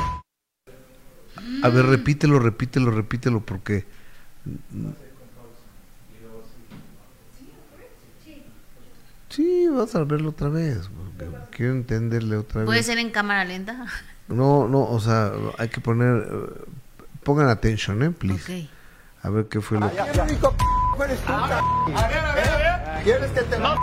A 1.63 1.69
ver, 1.69 1.87
repítelo, 1.87 2.39
repítelo, 2.39 2.91
repítelo, 2.91 3.41
porque. 3.41 3.85
Sí, 9.29 9.69
vas 9.69 9.95
a 9.95 10.05
verlo 10.05 10.31
otra 10.31 10.49
vez. 10.49 10.89
porque 11.19 11.31
quiero 11.51 11.73
entenderle 11.73 12.37
otra 12.37 12.65
¿Puede 12.65 12.79
vez. 12.79 12.87
ser 12.87 12.99
en 12.99 13.11
cámara 13.11 13.45
lenta? 13.45 13.87
No, 14.29 14.67
no, 14.69 14.83
o 14.85 15.01
sea, 15.01 15.33
hay 15.59 15.69
que 15.69 15.81
poner. 15.81 16.27
eh, 16.31 16.65
Pongan 17.23 17.49
atención, 17.49 18.03
¿eh? 18.05 18.11
Please. 18.13 18.69
A 19.23 19.31
ver 19.31 19.47
qué 19.47 19.61
fue 19.61 19.81
lo 19.81 19.91
que. 19.91 19.97
Qué 19.97 20.25
rico 20.25 20.55
eres 21.05 21.21
tú, 21.21 21.27
ca- 21.27 21.59
A 21.59 22.09
ver, 22.09 22.19
a 22.19 22.35
ver, 22.35 22.49
a 22.49 22.95
ver. 22.95 23.05
¿Quieres 23.05 23.31
que 23.33 23.43
te 23.43 23.59
No, 23.59 23.75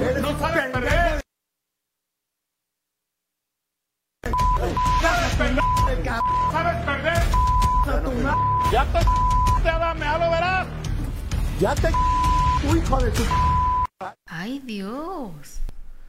Eres 0.00 0.22
no 0.22 0.30
un 0.30 0.38
sabes 0.40 0.66
perder. 0.72 1.21
Ca- 6.20 6.52
¿Sabes 6.52 6.84
perder? 6.84 7.22
Ya 8.72 8.84
te 8.86 8.98
ya 9.64 9.78
dame, 9.78 10.00
ya 10.00 10.18
lo 10.18 10.30
verás. 10.30 10.66
Ya 11.60 11.74
te 11.74 11.88
tu 12.62 12.76
hijo 12.76 13.00
de 13.00 13.10
tu 13.10 13.22
Ay, 14.26 14.60
Dios. 14.64 15.30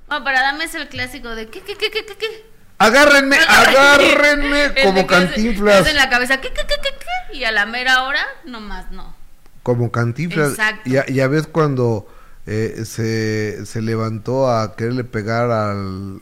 No, 0.10 0.24
para 0.24 0.42
dame 0.42 0.66
es 0.66 0.76
el 0.76 0.88
clásico 0.90 1.30
de 1.36 1.48
¿qué, 1.50 1.62
qué, 1.62 1.76
qué, 1.76 1.90
qué, 1.92 2.06
qué, 2.06 2.16
qué? 2.18 2.54
Agárrenme, 2.80 3.38
agárrenme 3.48 4.74
como 4.84 5.06
cantinflas. 5.08 5.88
en 5.88 5.96
la 5.96 6.10
cabeza 6.10 6.42
¿qué, 6.42 6.50
qué, 6.50 6.62
qué, 6.68 6.76
qué, 6.82 6.90
qué? 7.00 7.38
Y 7.38 7.44
a 7.46 7.52
la 7.52 7.66
mera 7.66 8.04
hora, 8.04 8.24
nomás 8.46 8.92
no. 8.92 9.16
Como 9.64 9.92
cantinflas. 9.92 10.52
Exacto. 10.52 10.90
Ya, 10.90 11.06
ya 11.08 11.28
ves 11.28 11.48
cuando 11.48 12.08
eh, 12.46 12.84
se, 12.86 13.66
se 13.66 13.82
levantó 13.82 14.50
a 14.52 14.76
quererle 14.76 15.04
pegar 15.04 15.50
al. 15.52 16.22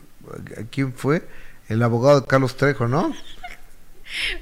¿a 0.58 0.62
¿Quién 0.70 0.92
fue? 0.94 1.26
El 1.68 1.82
abogado 1.82 2.20
de 2.20 2.26
Carlos 2.26 2.56
Trejo, 2.56 2.86
¿no? 2.86 3.12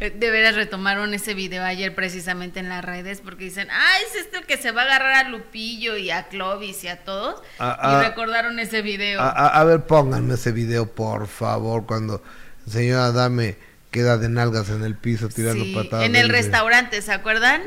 De 0.01 0.31
veras 0.31 0.55
retomaron 0.57 1.15
ese 1.15 1.35
video 1.35 1.63
ayer 1.65 1.95
precisamente 1.95 2.61
en 2.61 2.69
las 2.69 2.85
redes 2.85 3.21
porque 3.21 3.45
dicen, 3.45 3.69
ah, 3.71 3.93
es 4.07 4.21
este 4.21 4.39
el 4.39 4.47
que 4.47 4.57
se 4.57 4.71
va 4.73 4.83
a 4.83 4.85
agarrar 4.87 5.27
a 5.27 5.29
Lupillo 5.29 5.97
y 5.97 6.11
a 6.11 6.29
Clovis 6.29 6.83
y 6.85 6.89
a 6.89 7.05
todos. 7.05 7.41
Ah, 7.59 7.79
y 7.83 7.87
ah. 7.87 8.03
recordaron 8.09 8.59
ese 8.59 8.83
video. 8.83 9.21
A, 9.21 9.29
a- 9.31 9.65
ver, 9.65 9.83
pónganme 9.87 10.35
ese 10.35 10.53
video, 10.53 10.87
por 10.91 11.27
favor, 11.29 11.87
cuando 11.87 12.23
el 12.67 12.73
señor 12.73 13.01
Adame 13.01 13.57
queda 13.91 14.19
de 14.19 14.29
nalgas 14.29 14.69
en 14.71 14.83
el 14.85 14.95
piso 14.97 15.29
tirando 15.29 15.65
Sí, 15.65 15.75
patadas. 15.75 16.07
en 16.07 16.17
el 16.17 16.29
de- 16.29 16.33
restaurante, 16.35 17.01
¿se 17.03 17.13
acuerdan? 17.13 17.63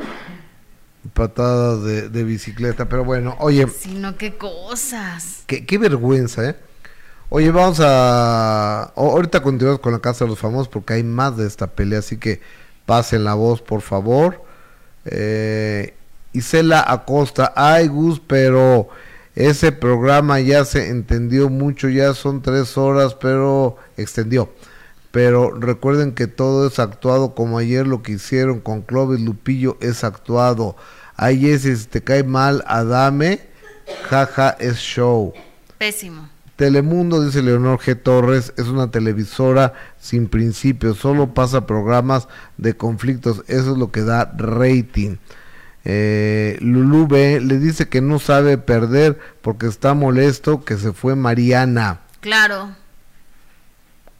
Patadas 1.14 1.84
de, 1.84 2.08
de 2.10 2.24
bicicleta, 2.24 2.88
pero 2.88 3.04
bueno, 3.04 3.36
oye, 3.40 3.68
Sí, 3.68 3.94
no, 3.94 4.16
qué 4.18 4.36
cosas. 4.36 5.44
qué, 5.48 5.66
qué 5.66 5.78
vergüenza, 5.78 6.50
¿eh? 6.50 6.56
Oye, 7.30 7.50
vamos 7.52 7.80
a... 7.82 8.92
ahorita 8.96 9.42
continuamos 9.42 9.82
con 9.82 9.92
la 9.92 10.00
Casa 10.00 10.26
de 10.26 10.30
los 10.30 10.40
Famosos 10.40 10.68
porque 10.68 10.94
hay 10.94 11.04
más 11.04 11.36
de 11.36 11.48
esta 11.48 11.68
pelea, 11.68 12.00
así 12.00 12.18
que 12.18 12.42
pasen 12.86 13.24
la 13.24 13.34
voz, 13.34 13.62
por 13.62 13.82
favor. 13.82 14.44
Eh, 15.06 15.96
Isela 16.34 16.84
Acosta, 16.88 17.54
ay 17.56 17.88
Gus, 17.88 18.22
pero 18.26 18.90
ese 19.36 19.72
programa 19.72 20.40
ya 20.40 20.64
se 20.66 20.90
entendió 20.90 21.50
mucho, 21.50 21.90
ya 21.90 22.14
son 22.14 22.42
tres 22.42 22.78
horas, 22.78 23.16
pero 23.16 23.78
extendió. 23.98 24.50
Pero 25.12 25.52
recuerden 25.52 26.14
que 26.14 26.28
todo 26.28 26.68
es 26.68 26.80
actuado 26.80 27.36
como 27.36 27.60
ayer 27.60 27.86
lo 27.86 28.02
que 28.02 28.14
hicieron 28.14 28.60
con 28.60 28.82
Clovis 28.82 29.22
Lupillo 29.22 29.78
es 29.80 30.04
actuado. 30.04 30.76
Ay, 31.16 31.58
si 31.60 31.76
te 31.86 32.04
cae 32.04 32.24
mal, 32.24 32.64
Adame, 32.68 33.42
jaja, 34.10 34.56
es 34.60 34.78
show. 34.78 35.34
Pésimo. 35.78 36.33
Telemundo, 36.68 37.22
dice 37.22 37.42
Leonor 37.42 37.78
G. 37.80 38.02
Torres, 38.02 38.54
es 38.56 38.68
una 38.68 38.90
televisora 38.90 39.74
sin 40.00 40.30
principios, 40.30 40.98
solo 40.98 41.34
pasa 41.34 41.68
programas 41.68 42.30
de 42.56 42.78
conflictos, 42.78 43.44
eso 43.50 43.74
es 43.74 43.78
lo 43.78 43.92
que 43.92 44.00
da 44.02 44.32
rating. 44.38 45.18
Eh, 45.84 46.58
Lulú 46.62 47.06
B 47.08 47.42
le 47.42 47.58
dice 47.60 47.90
que 47.90 48.00
no 48.00 48.18
sabe 48.18 48.58
perder 48.58 49.20
porque 49.42 49.68
está 49.68 49.94
molesto 49.94 50.64
que 50.64 50.78
se 50.78 50.94
fue 50.94 51.18
Mariana. 51.18 52.00
Claro. 52.22 52.70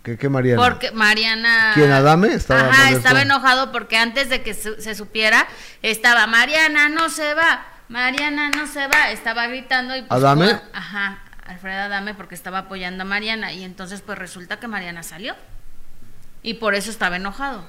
¿Qué, 0.04 0.18
qué 0.18 0.28
Mariana? 0.28 0.62
Porque 0.62 0.92
Mariana. 0.92 1.72
¿Quién, 1.76 1.92
Adame? 1.94 2.28
Estaba 2.34 2.64
Ajá, 2.68 2.72
molesto. 2.88 2.98
estaba 2.98 3.22
enojado 3.22 3.72
porque 3.72 3.96
antes 3.96 4.28
de 4.30 4.44
que 4.44 4.54
su- 4.54 4.76
se 4.82 4.96
supiera, 4.96 5.48
estaba 5.82 6.28
Mariana 6.28 6.90
no 6.90 7.08
se 7.10 7.34
va, 7.36 7.66
Mariana 7.88 8.50
no 8.50 8.68
se 8.68 8.86
va, 8.88 9.12
estaba 9.12 9.48
gritando 9.48 9.96
y 9.96 10.02
pues, 10.02 10.12
¿Adame? 10.12 10.60
ajá, 10.74 11.20
Alfredo 11.46 11.82
Adame 11.82 12.14
porque 12.14 12.36
estaba 12.36 12.60
apoyando 12.60 13.04
a 13.04 13.06
Mariana 13.06 13.54
y 13.54 13.64
entonces 13.64 14.02
pues 14.02 14.18
resulta 14.18 14.60
que 14.60 14.68
Mariana 14.68 15.04
salió. 15.04 15.36
Y 16.42 16.56
por 16.56 16.76
eso 16.76 16.92
estaba 16.92 17.16
enojado. 17.16 17.66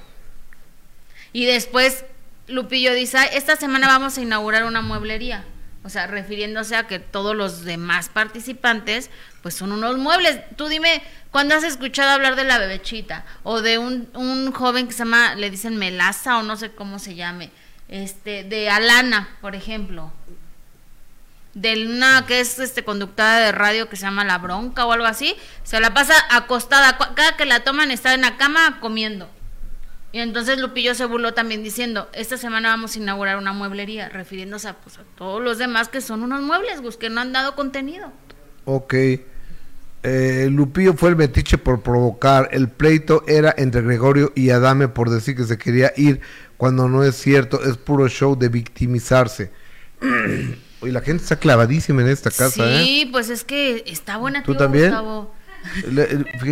Y 1.33 1.45
después 1.45 2.05
Lupillo 2.47 2.93
dice, 2.93 3.17
"Ay, 3.17 3.29
esta 3.33 3.55
semana 3.55 3.87
vamos 3.87 4.17
a 4.17 4.21
inaugurar 4.21 4.65
una 4.65 4.81
mueblería. 4.81 5.45
O 5.85 5.89
sea, 5.89 6.07
refiriéndose 6.07 6.75
a 6.75 6.87
que 6.87 6.97
todos 6.97 7.35
los 7.35 7.63
demás 7.63 8.09
participantes, 8.09 9.11
pues 9.43 9.53
son 9.53 9.71
unos 9.71 9.97
muebles. 9.99 10.39
Tú 10.55 10.67
dime, 10.67 11.03
¿cuándo 11.29 11.53
has 11.53 11.63
escuchado 11.63 12.09
hablar 12.09 12.35
de 12.35 12.43
la 12.43 12.57
bebechita? 12.57 13.23
O 13.43 13.61
de 13.61 13.77
un, 13.77 14.09
un 14.15 14.51
joven 14.51 14.87
que 14.87 14.93
se 14.93 14.99
llama, 14.99 15.35
le 15.35 15.51
dicen 15.51 15.77
Melaza 15.77 16.39
o 16.39 16.43
no 16.43 16.57
sé 16.57 16.71
cómo 16.71 16.97
se 16.97 17.13
llame. 17.13 17.51
Este, 17.87 18.43
de 18.43 18.67
Alana, 18.67 19.37
por 19.41 19.53
ejemplo. 19.53 20.11
De 21.55 21.87
una 21.87 22.25
que 22.27 22.39
es 22.39 22.59
este 22.59 22.83
conductora 22.83 23.39
de 23.39 23.51
radio 23.51 23.89
que 23.89 23.95
se 23.95 24.03
llama 24.03 24.23
La 24.23 24.37
Bronca 24.37 24.85
o 24.85 24.91
algo 24.91 25.05
así. 25.05 25.35
Se 25.63 25.79
la 25.79 25.93
pasa 25.93 26.13
acostada. 26.29 26.97
Cada 27.15 27.35
que 27.35 27.45
la 27.45 27.63
toman 27.63 27.89
está 27.89 28.13
en 28.13 28.21
la 28.21 28.37
cama 28.37 28.79
comiendo. 28.79 29.27
Y 30.11 30.19
entonces 30.19 30.57
Lupillo 30.59 30.95
se 30.95 31.03
burló 31.03 31.33
también 31.33 31.61
diciendo, 31.61 32.07
esta 32.13 32.37
semana 32.37 32.69
vamos 32.69 32.95
a 32.95 32.99
inaugurar 32.99 33.37
una 33.37 33.51
mueblería, 33.51 34.07
refiriéndose 34.07 34.69
a, 34.69 34.73
pues, 34.73 34.97
a 34.97 35.03
todos 35.17 35.43
los 35.43 35.57
demás 35.57 35.89
que 35.89 35.99
son 35.99 36.23
unos 36.23 36.41
muebles, 36.41 36.81
Gus, 36.81 36.95
que 36.95 37.09
no 37.09 37.19
han 37.19 37.33
dado 37.33 37.53
contenido. 37.55 38.13
Ok. 38.63 38.93
Eh, 40.03 40.49
Lupillo 40.51 40.93
fue 40.93 41.09
el 41.09 41.15
metiche 41.15 41.57
por 41.57 41.81
provocar. 41.81 42.47
El 42.51 42.69
pleito 42.69 43.23
era 43.27 43.53
entre 43.57 43.81
Gregorio 43.81 44.31
y 44.35 44.51
Adame 44.51 44.87
por 44.87 45.09
decir 45.09 45.35
que 45.35 45.43
se 45.43 45.57
quería 45.57 45.91
ir 45.97 46.21
cuando 46.57 46.87
no 46.87 47.03
es 47.03 47.15
cierto. 47.15 47.63
Es 47.63 47.75
puro 47.75 48.07
show 48.07 48.37
de 48.37 48.49
victimizarse. 48.49 49.51
Oye, 50.85 50.93
la 50.93 51.01
gente 51.01 51.23
está 51.23 51.37
clavadísima 51.37 52.03
en 52.03 52.09
esta 52.09 52.29
casa, 52.29 52.63
sí, 52.83 53.01
¿eh? 53.01 53.09
pues 53.11 53.31
es 53.31 53.43
que 53.43 53.83
está 53.87 54.17
buena, 54.17 54.43
¿Tú 54.43 54.51
tío 54.51 54.59
también? 54.59 54.91
Gustavo. 54.91 55.31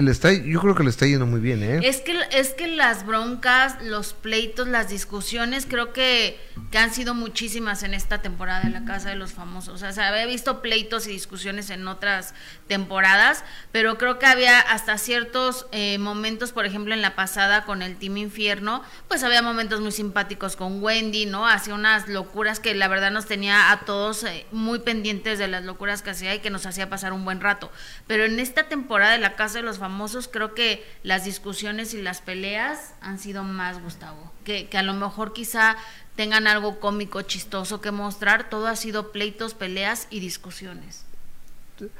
Está, 0.10 0.34
yo 0.34 0.60
creo 0.62 0.76
que 0.76 0.84
le 0.84 0.90
está 0.90 1.06
yendo 1.06 1.26
muy 1.26 1.40
bien, 1.40 1.64
¿eh? 1.64 1.80
Es 1.84 2.02
que, 2.02 2.16
es 2.32 2.54
que 2.54 2.68
las 2.68 3.06
broncas, 3.06 3.82
los 3.82 4.14
pleitos, 4.14 4.68
las 4.68 4.90
discusiones, 4.90 5.66
creo 5.68 5.94
que, 5.94 6.40
que 6.72 6.78
han 6.78 6.94
sido 6.94 7.14
muchísimas 7.14 7.84
en 7.84 7.94
esta 7.94 8.22
temporada 8.22 8.62
de 8.62 8.70
la 8.70 8.86
Casa 8.86 9.10
de 9.10 9.16
los 9.16 9.34
Famosos. 9.34 9.76
O 9.76 9.78
sea, 9.78 9.92
se 9.92 10.02
había 10.02 10.26
visto 10.26 10.62
pleitos 10.62 11.08
y 11.08 11.12
discusiones 11.12 11.70
en 11.70 11.88
otras 11.88 12.34
temporadas, 12.68 13.44
pero 13.72 13.98
creo 13.98 14.20
que 14.20 14.26
había 14.26 14.60
hasta 14.60 14.98
ciertos 14.98 15.68
eh, 15.72 15.98
momentos, 16.00 16.52
por 16.52 16.66
ejemplo, 16.66 16.94
en 16.94 17.02
la 17.02 17.16
pasada 17.16 17.66
con 17.66 17.82
el 17.82 17.98
Team 17.98 18.18
Infierno, 18.18 18.84
pues 19.08 19.24
había 19.24 19.42
momentos 19.42 19.82
muy 19.82 19.92
simpáticos 19.92 20.56
con 20.56 20.84
Wendy, 20.84 21.26
¿no? 21.26 21.48
Hacía 21.48 21.74
unas 21.74 22.08
locuras 22.08 22.60
que 22.60 22.74
la 22.74 22.88
verdad 22.88 23.12
nos 23.12 23.26
tenía 23.26 23.72
a 23.72 23.82
todos 23.82 24.24
eh, 24.24 24.46
muy 24.52 24.80
pendientes 24.80 25.40
de 25.40 25.48
las 25.48 25.64
locuras 25.64 26.02
que 26.02 26.12
hacía 26.12 26.36
y 26.36 26.40
que 26.40 26.50
nos 26.50 26.66
hacía 26.66 26.90
pasar 26.90 27.14
un 27.14 27.26
buen 27.26 27.42
rato. 27.42 27.72
Pero 28.08 28.26
en 28.26 28.40
esta 28.40 28.64
temporada 28.64 29.03
temporada 29.04 29.14
de 29.14 29.22
La 29.22 29.36
Casa 29.36 29.60
de 29.60 29.64
los 29.64 29.80
Famosos, 29.80 30.30
creo 30.32 30.54
que 30.54 30.84
las 31.04 31.26
discusiones 31.26 31.94
y 31.94 32.02
las 32.02 32.22
peleas 32.22 32.94
han 33.02 33.20
sido 33.20 33.44
más, 33.44 33.82
Gustavo. 33.82 34.32
Que, 34.46 34.68
que 34.70 34.78
a 34.78 34.84
lo 34.84 34.94
mejor 34.94 35.34
quizá 35.34 35.76
tengan 36.16 36.48
algo 36.48 36.80
cómico, 36.80 37.22
chistoso 37.22 37.82
que 37.82 37.92
mostrar. 37.92 38.50
Todo 38.50 38.68
ha 38.68 38.76
sido 38.76 39.12
pleitos, 39.12 39.56
peleas 39.56 40.08
y 40.10 40.20
discusiones. 40.20 41.04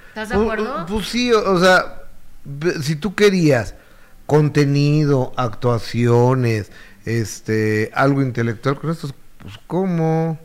¿Estás 0.10 0.30
de 0.30 0.36
acuerdo? 0.36 0.86
Pues, 0.88 1.08
sí, 1.08 1.32
o, 1.34 1.60
sea, 1.60 2.04
si 2.82 2.96
tú 2.96 3.16
querías 3.16 3.76
contenido, 4.26 5.34
actuaciones, 5.36 6.72
este, 7.06 7.92
algo 7.94 8.22
intelectual 8.22 8.80
con 8.80 8.92
estos, 8.92 9.14
pues 9.40 9.56
¿cómo? 9.68 10.40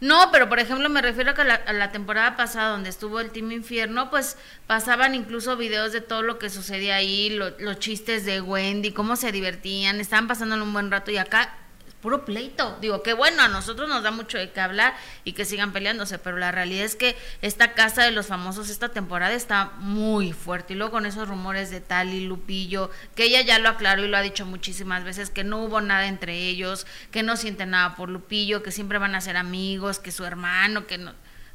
No, 0.00 0.30
pero 0.32 0.48
por 0.48 0.58
ejemplo 0.58 0.88
me 0.88 1.02
refiero 1.02 1.32
a 1.32 1.34
que 1.34 1.44
la, 1.44 1.54
a 1.56 1.72
la 1.74 1.92
temporada 1.92 2.34
pasada 2.36 2.70
donde 2.70 2.88
estuvo 2.88 3.20
el 3.20 3.30
Team 3.32 3.52
Infierno, 3.52 4.08
pues 4.08 4.38
pasaban 4.66 5.14
incluso 5.14 5.56
videos 5.58 5.92
de 5.92 6.00
todo 6.00 6.22
lo 6.22 6.38
que 6.38 6.48
sucedía 6.48 6.96
ahí, 6.96 7.28
lo- 7.30 7.50
los 7.58 7.78
chistes 7.78 8.24
de 8.24 8.40
Wendy, 8.40 8.92
cómo 8.92 9.14
se 9.16 9.30
divertían, 9.30 10.00
estaban 10.00 10.26
pasándolo 10.26 10.64
un 10.64 10.72
buen 10.72 10.90
rato 10.90 11.10
y 11.10 11.18
acá 11.18 11.54
puro 12.00 12.24
pleito. 12.24 12.76
Digo, 12.80 13.02
que 13.02 13.12
bueno, 13.12 13.42
a 13.42 13.48
nosotros 13.48 13.88
nos 13.88 14.02
da 14.02 14.10
mucho 14.10 14.38
de 14.38 14.50
qué 14.50 14.60
hablar 14.60 14.94
y 15.24 15.32
que 15.32 15.44
sigan 15.44 15.72
peleándose, 15.72 16.18
pero 16.18 16.38
la 16.38 16.50
realidad 16.50 16.84
es 16.84 16.96
que 16.96 17.16
esta 17.42 17.72
casa 17.74 18.02
de 18.04 18.10
los 18.10 18.26
famosos 18.26 18.70
esta 18.70 18.88
temporada 18.88 19.32
está 19.32 19.72
muy 19.78 20.32
fuerte 20.32 20.72
y 20.72 20.76
luego 20.76 20.92
con 20.92 21.06
esos 21.06 21.28
rumores 21.28 21.70
de 21.70 21.80
Tali, 21.80 22.26
Lupillo, 22.26 22.90
que 23.14 23.24
ella 23.24 23.42
ya 23.42 23.58
lo 23.58 23.68
aclaró 23.68 24.04
y 24.04 24.08
lo 24.08 24.16
ha 24.16 24.22
dicho 24.22 24.46
muchísimas 24.46 25.04
veces, 25.04 25.30
que 25.30 25.44
no 25.44 25.58
hubo 25.62 25.80
nada 25.80 26.06
entre 26.06 26.36
ellos, 26.36 26.86
que 27.10 27.22
no 27.22 27.36
sienten 27.36 27.70
nada 27.70 27.96
por 27.96 28.08
Lupillo, 28.08 28.62
que 28.62 28.72
siempre 28.72 28.98
van 28.98 29.14
a 29.14 29.20
ser 29.20 29.36
amigos, 29.36 29.98
que 29.98 30.12
su 30.12 30.24
hermano, 30.24 30.86
que 30.86 30.98
no... 30.98 31.12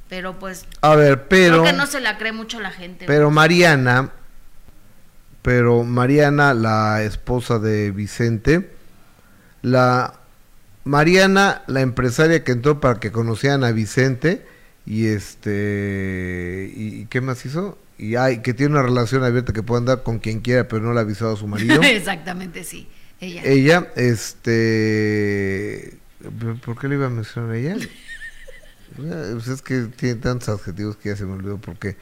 Pero 0.08 0.38
pues 0.38 0.68
A 0.82 0.96
ver, 0.96 1.28
pero... 1.28 1.64
creo 1.64 1.64
que 1.64 1.78
no 1.78 1.88
se 1.88 2.00
la 2.00 2.20
cree 2.20 2.32
mucho 2.32 2.60
la 2.60 2.70
gente. 2.70 3.06
Pero 3.08 3.32
Mariana, 3.32 4.12
pero 5.42 5.84
Mariana, 5.84 6.54
la 6.54 7.02
esposa 7.02 7.58
de 7.58 7.90
Vicente, 7.90 8.76
la 9.64 10.14
Mariana, 10.86 11.64
la 11.66 11.82
empresaria 11.82 12.44
que 12.44 12.52
entró 12.52 12.80
para 12.80 13.00
que 13.00 13.12
conocieran 13.12 13.64
a 13.64 13.72
Vicente 13.72 14.46
y 14.86 15.08
este 15.08 16.72
y, 16.76 17.08
qué 17.08 17.22
más 17.22 17.44
hizo 17.46 17.80
y 17.98 18.16
hay 18.16 18.44
que 18.44 18.54
tiene 18.54 18.74
una 18.74 18.84
relación 18.84 19.24
abierta 19.24 19.52
que 19.52 19.64
puede 19.64 19.80
andar 19.80 20.04
con 20.04 20.20
quien 20.20 20.42
quiera, 20.42 20.68
pero 20.68 20.84
no 20.84 20.94
le 20.94 21.00
ha 21.00 21.02
avisado 21.02 21.34
a 21.34 21.38
su 21.38 21.48
marido. 21.48 21.82
Exactamente, 21.84 22.64
sí. 22.64 22.88
Ella. 23.20 23.42
ella, 23.46 23.92
este, 23.96 25.98
¿por 26.64 26.78
qué 26.78 26.88
le 26.88 26.96
iba 26.96 27.08
a 27.08 27.10
mencionar 27.10 27.52
a 27.52 27.58
ella? 27.58 27.76
Pues 28.96 29.50
es 29.50 29.62
que 29.62 29.90
tiene 29.94 30.16
tantos 30.16 30.48
adjetivos 30.48 30.96
que 30.96 31.10
ya 31.10 31.18
se 31.18 31.26
me 31.26 31.34
olvidó 31.34 31.58
porque 31.58 31.98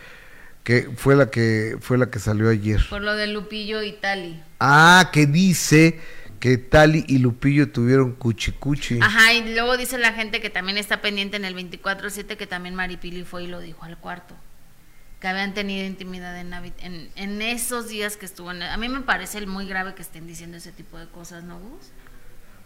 que 0.63 0.91
fue 0.95 1.15
la 1.15 1.31
que 1.31 1.77
fue 1.81 1.97
la 1.97 2.11
que 2.11 2.19
salió 2.19 2.49
ayer. 2.49 2.81
Por 2.89 3.01
lo 3.01 3.15
de 3.15 3.25
Lupillo 3.27 3.81
y 3.81 3.93
Tali. 3.93 4.43
Ah, 4.59 5.09
que 5.11 5.25
dice 5.25 5.99
que 6.43 6.57
Tali 6.57 7.05
y 7.07 7.19
Lupillo 7.19 7.71
tuvieron 7.71 8.11
cuchicuchi. 8.11 8.99
Ajá, 9.01 9.31
y 9.31 9.53
luego 9.53 9.77
dice 9.77 9.97
la 9.97 10.11
gente 10.11 10.41
que 10.41 10.49
también 10.49 10.77
está 10.77 10.99
pendiente 10.99 11.37
en 11.37 11.45
el 11.45 11.55
24-7 11.55 12.35
que 12.35 12.47
también 12.47 12.75
Maripili 12.75 13.23
fue 13.23 13.45
y 13.45 13.47
lo 13.47 13.61
dijo 13.61 13.85
al 13.85 13.97
cuarto. 13.97 14.35
Que 15.21 15.29
habían 15.29 15.53
tenido 15.53 15.85
intimidad 15.85 16.37
en, 16.37 17.09
en 17.15 17.41
esos 17.41 17.87
días 17.87 18.17
que 18.17 18.25
estuvo 18.25 18.51
en... 18.51 18.61
A 18.61 18.75
mí 18.75 18.89
me 18.89 18.99
parece 18.99 19.45
muy 19.45 19.65
grave 19.69 19.95
que 19.95 20.01
estén 20.01 20.27
diciendo 20.27 20.57
ese 20.57 20.73
tipo 20.73 20.97
de 20.97 21.07
cosas, 21.07 21.45
¿no, 21.45 21.59
Gus? 21.59 21.91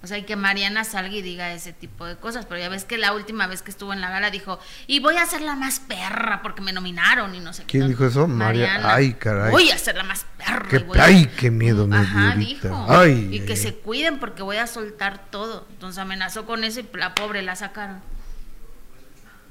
O 0.04 0.08
sea, 0.08 0.20
y 0.20 0.24
que 0.24 0.36
Mariana 0.36 0.84
salga 0.84 1.14
y 1.16 1.22
diga 1.24 1.52
ese 1.54 1.74
tipo 1.74 2.06
de 2.06 2.16
cosas. 2.18 2.46
Pero 2.46 2.62
ya 2.62 2.70
ves 2.70 2.86
que 2.86 2.98
la 3.00 3.14
última 3.14 3.48
vez 3.48 3.64
que 3.64 3.72
estuvo 3.72 3.94
en 3.94 4.00
la 4.02 4.12
gala 4.12 4.30
dijo, 4.30 4.60
y 4.86 5.00
voy 5.00 5.18
a 5.18 5.26
ser 5.26 5.42
la 5.42 5.56
más 5.56 5.80
perra 5.80 6.42
porque 6.44 6.62
me 6.62 6.72
nominaron 6.72 7.34
y 7.34 7.40
no 7.40 7.52
sé 7.52 7.64
qué. 7.64 7.80
¿Quién 7.80 7.88
dijo 7.88 8.06
eso? 8.06 8.28
Mariana. 8.28 8.94
ay, 8.94 9.14
caray. 9.16 9.52
Voy 9.52 9.72
a 9.72 9.78
ser 9.78 9.96
la 9.96 10.04
más 10.04 10.26
perra. 10.38 10.68
Qué- 10.70 10.78
y 10.78 10.84
voy 10.84 11.00
a- 11.00 11.04
ay, 11.06 11.26
qué 11.40 11.50
miedo 11.50 11.88
me 11.88 11.98
dio 11.98 12.06
Ajá, 12.06 12.36
dijo. 12.36 12.86
Ay, 12.88 13.30
y 13.32 13.40
que 13.42 13.54
ay, 13.54 13.58
se 13.58 13.74
cuiden 13.74 14.20
porque 14.20 14.44
voy 14.44 14.58
a 14.58 14.68
soltar 14.68 15.30
todo. 15.32 15.66
Entonces 15.72 15.98
amenazó 15.98 16.46
con 16.46 16.64
eso 16.64 16.80
y 16.80 16.88
la 16.94 17.16
pobre 17.16 17.42
la 17.42 17.56
sacaron. 17.56 18.00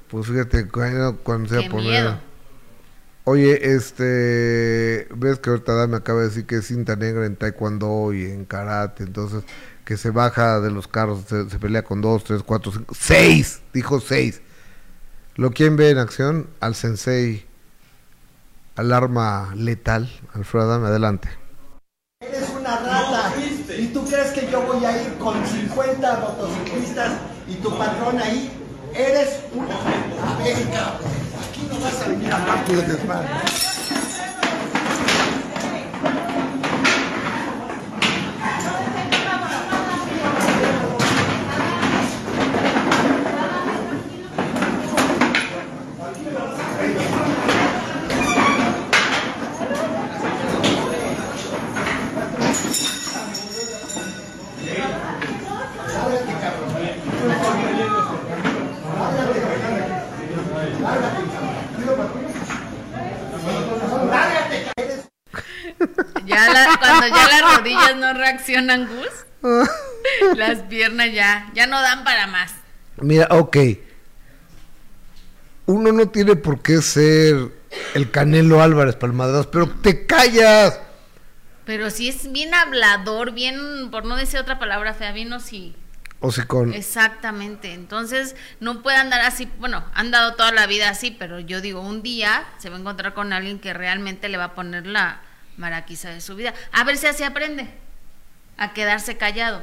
Pues 0.09 0.27
fíjate, 0.27 0.69
cuando, 0.69 1.17
cuando 1.17 1.49
se 1.49 1.59
Qué 1.59 1.65
a 1.65 1.69
poner. 1.69 1.85
miedo. 1.89 2.19
Oye, 3.25 3.75
este, 3.75 5.09
ves 5.13 5.39
que 5.39 5.49
ahorita 5.49 5.73
Dame 5.73 5.97
acaba 5.97 6.21
de 6.21 6.29
decir 6.29 6.45
que 6.45 6.55
es 6.55 6.67
cinta 6.67 6.95
negra 6.95 7.25
en 7.25 7.35
taekwondo 7.35 8.13
y 8.13 8.23
en 8.23 8.45
karate, 8.45 9.03
entonces 9.03 9.43
que 9.87 9.95
se 9.95 10.09
baja 10.09 10.59
de 10.59 10.69
los 10.69 10.85
carros, 10.89 11.21
se, 11.29 11.49
se 11.49 11.59
pelea 11.59 11.81
con 11.81 12.01
dos, 12.01 12.25
tres, 12.25 12.43
cuatro, 12.43 12.73
cinco, 12.73 12.93
seis, 12.93 13.61
dijo 13.73 14.01
seis. 14.01 14.41
¿Lo 15.35 15.51
quieren 15.51 15.77
ver 15.77 15.91
en 15.91 15.99
acción? 15.99 16.49
Al 16.59 16.75
sensei, 16.75 17.45
al 18.75 18.91
arma 18.91 19.53
letal, 19.55 20.11
Alfredo 20.33 20.73
adelante. 20.73 21.29
Eres 22.19 22.49
una 22.49 22.75
rata. 22.79 23.33
¿Y 23.77 23.87
tú 23.93 24.03
crees 24.05 24.31
que 24.31 24.51
yo 24.51 24.61
voy 24.63 24.83
a 24.83 25.01
ir 25.01 25.17
con 25.19 25.35
50 25.47 26.19
motociclistas 26.19 27.13
y 27.47 27.55
tu 27.55 27.69
patrón 27.77 28.19
ahí? 28.19 28.51
Eres 28.93 29.39
una... 29.53 29.73
A 29.73 30.37
ver, 30.39 30.57
aquí 31.47 31.65
no 31.69 31.79
vas 31.79 32.01
a 32.01 32.09
venir 32.09 32.29
a 32.29 32.41
hablar 32.41 32.67
de 32.67 32.81
desmadre. 32.81 33.76
Ya 66.27 66.51
la- 66.51 66.77
cuando 66.79 67.07
ya 67.07 67.27
las 67.27 67.57
rodillas 67.57 67.95
no 67.95 68.13
reaccionan, 68.13 68.87
Gus, 68.87 69.25
las 70.35 70.59
piernas 70.63 71.11
ya, 71.13 71.49
ya 71.53 71.67
no 71.67 71.81
dan 71.81 72.03
para 72.03 72.27
más. 72.27 72.53
Mira, 72.97 73.27
ok. 73.31 73.57
Uno 75.65 75.91
no 75.91 76.07
tiene 76.09 76.35
por 76.35 76.61
qué 76.61 76.81
ser 76.81 77.51
el 77.93 78.11
Canelo 78.11 78.61
Álvarez 78.61 78.95
Palmadras, 78.95 79.47
pero 79.47 79.69
te 79.69 80.05
callas. 80.05 80.79
Pero 81.65 81.89
si 81.89 82.07
es 82.07 82.31
bien 82.31 82.53
hablador, 82.53 83.31
bien, 83.33 83.89
por 83.91 84.05
no 84.05 84.15
decir 84.15 84.39
otra 84.39 84.57
palabra 84.59 84.93
fea, 84.93 85.11
bien 85.11 85.33
o 85.33 85.39
sí. 85.41 85.75
O 86.19 86.31
si 86.31 86.41
con... 86.43 86.73
Exactamente, 86.73 87.73
entonces 87.73 88.35
no 88.59 88.81
puede 88.81 88.97
andar 88.97 89.21
así, 89.21 89.47
bueno, 89.59 89.83
han 89.93 90.09
dado 90.09 90.33
toda 90.35 90.51
la 90.51 90.65
vida 90.65 90.89
así, 90.89 91.11
pero 91.11 91.39
yo 91.39 91.61
digo, 91.61 91.81
un 91.81 92.01
día 92.01 92.45
se 92.57 92.69
va 92.69 92.77
a 92.77 92.79
encontrar 92.79 93.13
con 93.13 93.33
alguien 93.33 93.59
que 93.59 93.73
realmente 93.73 94.29
le 94.29 94.37
va 94.37 94.45
a 94.45 94.55
poner 94.55 94.87
la 94.87 95.21
maraquiza 95.57 96.09
de 96.09 96.21
su 96.21 96.35
vida. 96.35 96.53
A 96.71 96.83
ver 96.83 96.97
si 96.97 97.07
así 97.07 97.23
aprende, 97.23 97.67
a 98.57 98.73
quedarse 98.73 99.17
callado. 99.17 99.61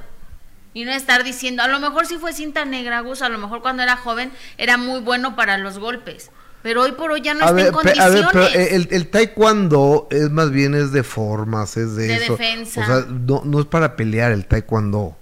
Y 0.72 0.84
no 0.84 0.90
estar 0.92 1.22
diciendo, 1.22 1.62
a 1.62 1.68
lo 1.68 1.78
mejor 1.78 2.06
si 2.06 2.18
fue 2.18 2.32
cinta 2.32 2.64
negra, 2.64 3.00
Gus, 3.00 3.22
a 3.22 3.28
lo 3.28 3.38
mejor 3.38 3.62
cuando 3.62 3.82
era 3.82 3.96
joven 3.96 4.32
era 4.58 4.76
muy 4.76 5.00
bueno 5.00 5.36
para 5.36 5.56
los 5.56 5.78
golpes, 5.78 6.30
pero 6.62 6.82
hoy 6.82 6.92
por 6.92 7.12
hoy 7.12 7.20
ya 7.20 7.34
no 7.34 7.44
a 7.44 7.44
está 7.44 7.54
ver, 7.54 7.66
en 7.66 7.72
condiciones. 7.72 8.06
a 8.06 8.08
ver, 8.08 8.26
pero 8.32 8.46
eh, 8.48 8.74
el, 8.74 8.88
el 8.90 9.08
taekwondo 9.08 10.08
es 10.10 10.30
más 10.30 10.50
bien 10.50 10.74
es 10.74 10.90
de 10.90 11.04
formas, 11.04 11.76
es 11.76 11.94
de, 11.94 12.08
De 12.08 12.16
eso. 12.16 12.32
defensa. 12.32 12.80
O 12.80 12.86
sea, 12.86 13.06
no, 13.08 13.42
no 13.44 13.60
es 13.60 13.66
para 13.66 13.94
pelear 13.94 14.32
el 14.32 14.46
taekwondo. 14.46 15.16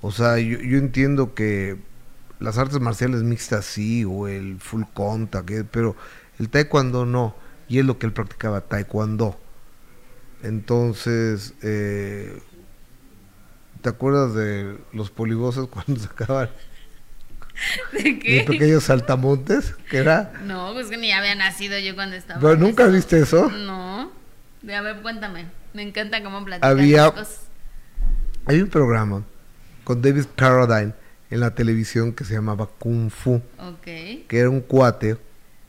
O 0.00 0.10
sea, 0.10 0.38
yo, 0.38 0.58
yo 0.58 0.78
entiendo 0.78 1.34
que 1.34 1.76
las 2.40 2.58
artes 2.58 2.80
marciales 2.80 3.22
mixtas 3.22 3.64
sí, 3.64 4.04
o 4.04 4.26
el 4.26 4.58
full 4.58 4.82
contact, 4.94 5.50
eh, 5.50 5.64
pero 5.70 5.94
el 6.40 6.48
taekwondo 6.48 7.06
no. 7.06 7.36
Y 7.68 7.78
es 7.78 7.84
lo 7.84 7.98
que 8.00 8.06
él 8.06 8.12
practicaba, 8.12 8.62
taekwondo. 8.62 9.38
Entonces, 10.42 11.54
eh, 11.62 12.38
¿te 13.80 13.88
acuerdas 13.88 14.34
de 14.34 14.76
los 14.92 15.10
polivosos 15.10 15.68
cuando 15.70 16.00
sacaban 16.00 16.50
¿De 17.92 18.18
qué? 18.18 18.44
pequeños 18.46 18.84
saltamontes? 18.84 19.74
Que 19.90 19.98
era... 19.98 20.32
No, 20.44 20.72
pues 20.72 20.88
que 20.88 20.96
ni 20.96 21.12
había 21.12 21.34
nacido 21.34 21.78
yo 21.78 21.94
cuando 21.94 22.16
estaba. 22.16 22.40
¿Pero 22.40 22.56
nunca 22.56 22.84
eso. 22.84 22.92
viste 22.92 23.20
eso? 23.20 23.50
No. 23.50 24.10
De, 24.62 24.74
a 24.74 24.80
ver, 24.82 25.00
cuéntame. 25.02 25.46
Me 25.74 25.82
encanta 25.82 26.22
cómo 26.22 26.44
platicas 26.44 26.70
Había- 26.70 27.10
cosas. 27.10 27.40
Hay 28.46 28.60
un 28.60 28.68
programa 28.68 29.22
con 29.84 30.02
David 30.02 30.24
Carradine 30.34 30.94
en 31.30 31.40
la 31.40 31.54
televisión 31.54 32.12
que 32.12 32.24
se 32.24 32.34
llamaba 32.34 32.66
Kung 32.78 33.10
Fu, 33.10 33.36
Ok. 33.58 33.84
que 33.84 34.26
era 34.38 34.50
un 34.50 34.60
cuate 34.60 35.16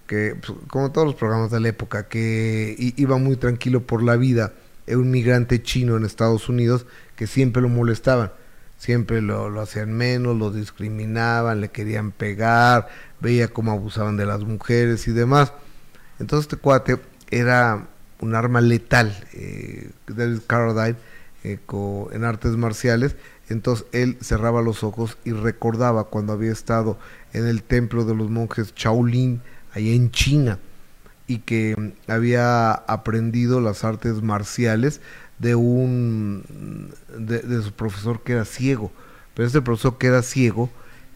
que, 0.07 0.35
pues, 0.43 0.57
como 0.67 0.91
todos 0.91 1.05
los 1.07 1.15
programas 1.15 1.51
de 1.51 1.59
la 1.59 1.69
época, 1.69 2.07
que 2.07 2.75
iba 2.97 3.17
muy 3.17 3.35
tranquilo 3.37 3.81
por 3.85 4.01
la 4.03 4.15
vida, 4.15 4.53
un 4.87 5.11
migrante 5.11 5.61
chino 5.61 5.97
en 5.97 6.05
Estados 6.05 6.49
Unidos 6.49 6.85
que 7.15 7.27
siempre 7.27 7.61
lo 7.61 7.69
molestaban, 7.69 8.31
siempre 8.77 9.21
lo, 9.21 9.49
lo 9.49 9.61
hacían 9.61 9.93
menos, 9.93 10.37
lo 10.37 10.51
discriminaban, 10.51 11.61
le 11.61 11.69
querían 11.69 12.11
pegar, 12.11 12.87
veía 13.19 13.47
cómo 13.47 13.71
abusaban 13.71 14.17
de 14.17 14.25
las 14.25 14.41
mujeres 14.41 15.07
y 15.07 15.11
demás. 15.11 15.53
Entonces 16.19 16.45
este 16.45 16.57
cuate 16.57 16.99
era 17.31 17.87
un 18.19 18.35
arma 18.35 18.61
letal, 18.61 19.15
eh, 19.33 19.89
David 20.07 20.39
Carradine, 20.47 20.97
eh, 21.43 21.59
en 22.11 22.23
artes 22.23 22.51
marciales. 22.51 23.15
Entonces 23.49 23.85
él 23.91 24.17
cerraba 24.21 24.61
los 24.61 24.83
ojos 24.83 25.17
y 25.25 25.31
recordaba 25.31 26.05
cuando 26.05 26.33
había 26.33 26.51
estado 26.51 26.97
en 27.33 27.47
el 27.47 27.63
templo 27.63 28.05
de 28.05 28.15
los 28.15 28.29
monjes 28.29 28.73
Shaolin, 28.75 29.41
allá 29.73 29.91
en 29.91 30.11
China, 30.11 30.59
y 31.27 31.39
que 31.39 31.93
había 32.07 32.71
aprendido 32.73 33.61
las 33.61 33.83
artes 33.83 34.21
marciales 34.21 35.01
de 35.39 35.55
un 35.55 36.93
de, 37.17 37.39
de 37.39 37.61
su 37.63 37.71
profesor 37.73 38.21
que 38.23 38.33
era 38.33 38.45
ciego. 38.45 38.91
Pero 39.33 39.47
este 39.47 39.61
profesor 39.61 39.97
que 39.97 40.07
era 40.07 40.21
ciego 40.21 40.69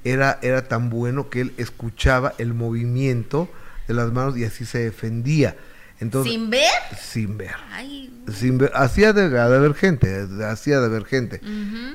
era, 0.04 0.40
era 0.42 0.68
tan 0.68 0.90
bueno 0.90 1.30
que 1.30 1.42
él 1.42 1.54
escuchaba 1.58 2.34
el 2.38 2.54
movimiento 2.54 3.50
de 3.88 3.94
las 3.94 4.12
manos 4.12 4.38
y 4.38 4.44
así 4.46 4.66
se 4.66 4.80
defendía. 4.80 5.56
Entonces, 6.00 6.34
¿Sin 6.34 6.50
ver? 6.50 6.70
sin 7.00 7.38
ver. 7.38 7.56
Ay, 7.72 8.12
Sin 8.32 8.58
ver, 8.60 8.72
hacía 8.76 9.14
de, 9.14 9.30
de 9.30 9.40
haber 9.40 9.74
gente, 9.74 10.28
hacía 10.48 10.80
de 10.80 10.86
haber 10.86 11.06
gente. 11.06 11.42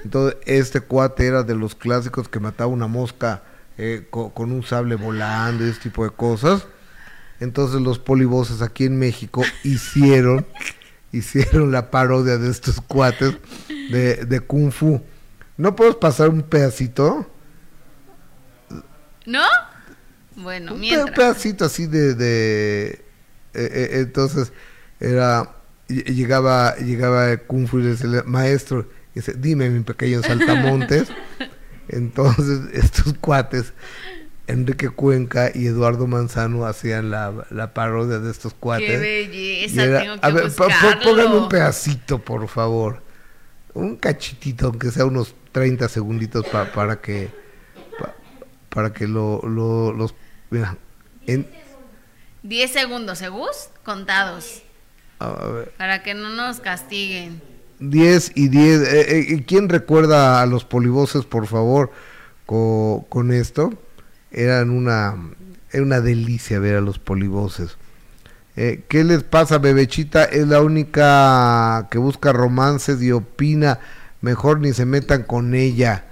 Entonces, 0.04 0.38
este 0.46 0.80
cuate 0.80 1.26
era 1.26 1.42
de 1.44 1.54
los 1.54 1.74
clásicos 1.74 2.28
que 2.28 2.40
mataba 2.40 2.68
una 2.68 2.88
mosca 2.88 3.42
eh, 3.78 4.06
co- 4.10 4.32
con, 4.34 4.50
un 4.52 4.62
sable 4.64 4.96
volando 4.96 5.64
y 5.64 5.70
ese 5.70 5.80
tipo 5.80 6.04
de 6.04 6.10
cosas. 6.10 6.66
Entonces, 7.42 7.80
los 7.80 7.98
polivoces 7.98 8.62
aquí 8.62 8.84
en 8.84 8.96
México 8.98 9.42
hicieron, 9.64 10.46
hicieron 11.12 11.72
la 11.72 11.90
parodia 11.90 12.38
de 12.38 12.50
estos 12.50 12.80
cuates 12.80 13.36
de, 13.68 14.24
de 14.24 14.40
Kung 14.40 14.70
Fu. 14.72 15.02
¿No 15.56 15.76
puedes 15.76 15.96
pasar 15.96 16.28
un 16.28 16.42
pedacito? 16.42 17.28
¿no? 19.26 19.42
Bueno, 20.36 20.74
un 20.74 20.80
mientras. 20.80 21.14
pedacito 21.16 21.64
así 21.66 21.86
de, 21.86 22.14
de 22.14 22.86
eh, 22.88 23.00
eh, 23.54 23.88
entonces 23.94 24.52
era 24.98 25.42
ll- 25.88 26.04
llegaba 26.06 26.74
llegaba 26.76 27.30
el 27.32 27.42
Kung 27.42 27.68
Fu 27.68 27.78
y 27.78 27.82
le 27.82 27.88
decía, 27.90 28.22
maestro 28.24 28.88
y 29.14 29.20
dice 29.20 29.34
dime 29.36 29.68
mi 29.68 29.80
pequeño 29.80 30.22
saltamontes 30.22 31.08
entonces 31.88 32.60
estos 32.72 33.12
cuates 33.20 33.74
Enrique 34.48 34.90
Cuenca 34.90 35.50
y 35.54 35.66
Eduardo 35.66 36.06
Manzano 36.06 36.66
hacían 36.66 37.10
la, 37.10 37.32
la 37.50 37.72
parodia 37.74 38.18
de 38.18 38.30
estos 38.30 38.54
cuates 38.54 38.88
Qué 38.90 38.98
belleza, 38.98 39.84
era- 39.84 40.00
tengo 40.02 40.20
que 40.20 40.26
a 40.26 40.30
ver, 40.30 40.52
póngame 41.02 41.36
un 41.36 41.48
pedacito 41.48 42.18
por 42.18 42.48
favor 42.48 43.02
un 43.74 43.96
cachitito 43.96 44.66
aunque 44.66 44.90
sea 44.90 45.04
unos 45.06 45.34
30 45.52 45.88
segunditos 45.88 46.44
pa- 46.48 46.72
para 46.72 47.00
que 47.00 47.30
pa- 47.98 48.14
para 48.68 48.92
que 48.92 49.06
lo, 49.06 49.40
lo- 49.42 49.92
los 49.92 50.14
mira 50.50 50.76
en, 51.26 51.46
10 52.42 52.72
segundos, 52.72 53.18
¿según? 53.18 53.48
Contados. 53.84 54.62
a 55.20 55.30
ver, 55.46 55.70
Para 55.78 56.02
que 56.02 56.14
no 56.14 56.28
nos 56.30 56.58
castiguen. 56.58 57.40
10 57.78 58.32
y 58.34 58.48
10. 58.48 58.80
Eh, 58.82 59.34
eh, 59.34 59.44
¿Quién 59.46 59.68
recuerda 59.68 60.42
a 60.42 60.46
los 60.46 60.64
polivoces, 60.64 61.24
por 61.24 61.46
favor, 61.46 61.92
co- 62.46 63.06
con 63.08 63.32
esto? 63.32 63.72
Eran 64.32 64.70
una, 64.70 65.14
era 65.70 65.82
una 65.82 66.00
delicia 66.00 66.58
ver 66.58 66.76
a 66.76 66.80
los 66.80 66.98
polivoces. 66.98 67.76
Eh, 68.56 68.82
¿Qué 68.88 69.04
les 69.04 69.22
pasa, 69.22 69.58
Bebechita? 69.58 70.24
Es 70.24 70.46
la 70.46 70.60
única 70.60 71.88
que 71.90 71.98
busca 71.98 72.32
romances 72.32 73.02
y 73.02 73.12
opina. 73.12 73.78
Mejor 74.20 74.60
ni 74.60 74.72
se 74.72 74.84
metan 74.84 75.22
con 75.22 75.54
ella. 75.54 76.04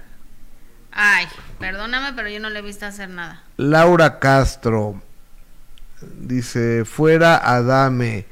Ay, 0.91 1.25
perdóname, 1.59 2.13
pero 2.15 2.29
yo 2.29 2.39
no 2.39 2.49
le 2.49 2.59
he 2.59 2.61
visto 2.61 2.85
hacer 2.85 3.09
nada. 3.09 3.43
Laura 3.57 4.19
Castro 4.19 5.01
dice: 6.19 6.83
Fuera 6.85 7.37
Adame. 7.37 8.25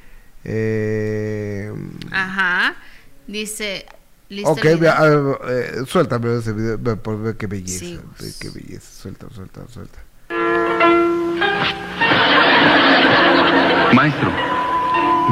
Eh, 0.43 1.71
Ajá. 2.11 2.75
Dice. 3.27 3.85
¿Listo 4.29 4.51
Ok, 4.51 4.65
el 4.65 4.77
video? 4.77 4.79
vea, 4.79 4.97
a 4.97 5.03
ver, 5.05 5.37
eh, 5.49 5.85
suéltame 5.85 6.37
ese 6.37 6.53
video, 6.53 6.77
ve, 6.79 6.95
por 6.95 7.21
ver 7.21 7.37
qué 7.37 7.47
belleza, 7.47 7.79
Sí, 7.79 7.95
ve 7.97 8.01
pues. 8.17 8.37
qué 8.39 8.49
belleza, 8.49 9.01
suelta, 9.01 9.27
suelta, 9.33 9.61
suelta. 9.67 9.99
Maestro, 13.93 14.31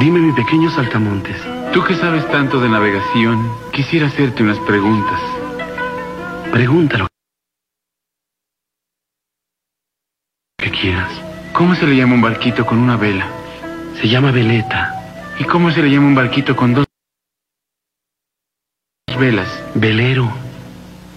dime 0.00 0.18
mi 0.20 0.32
pequeño 0.32 0.70
saltamontes. 0.70 1.36
Tú 1.72 1.84
que 1.84 1.94
sabes 1.94 2.26
tanto 2.30 2.60
de 2.60 2.68
navegación, 2.68 3.48
quisiera 3.72 4.08
hacerte 4.08 4.42
unas 4.42 4.58
preguntas. 4.60 5.20
Pregúntalo. 6.50 7.06
Que 10.58 10.70
quieras. 10.70 11.10
¿Cómo 11.52 11.74
se 11.76 11.86
le 11.86 11.96
llama 11.96 12.14
un 12.14 12.22
barquito 12.22 12.66
con 12.66 12.78
una 12.78 12.96
vela? 12.96 13.28
Se 14.00 14.08
llama 14.08 14.32
veleta. 14.32 14.94
¿Y 15.38 15.44
cómo 15.44 15.70
se 15.70 15.82
le 15.82 15.90
llama 15.90 16.08
un 16.08 16.14
barquito 16.14 16.56
con 16.56 16.74
dos 16.74 16.86
velas? 19.18 19.48
Velero. 19.74 20.30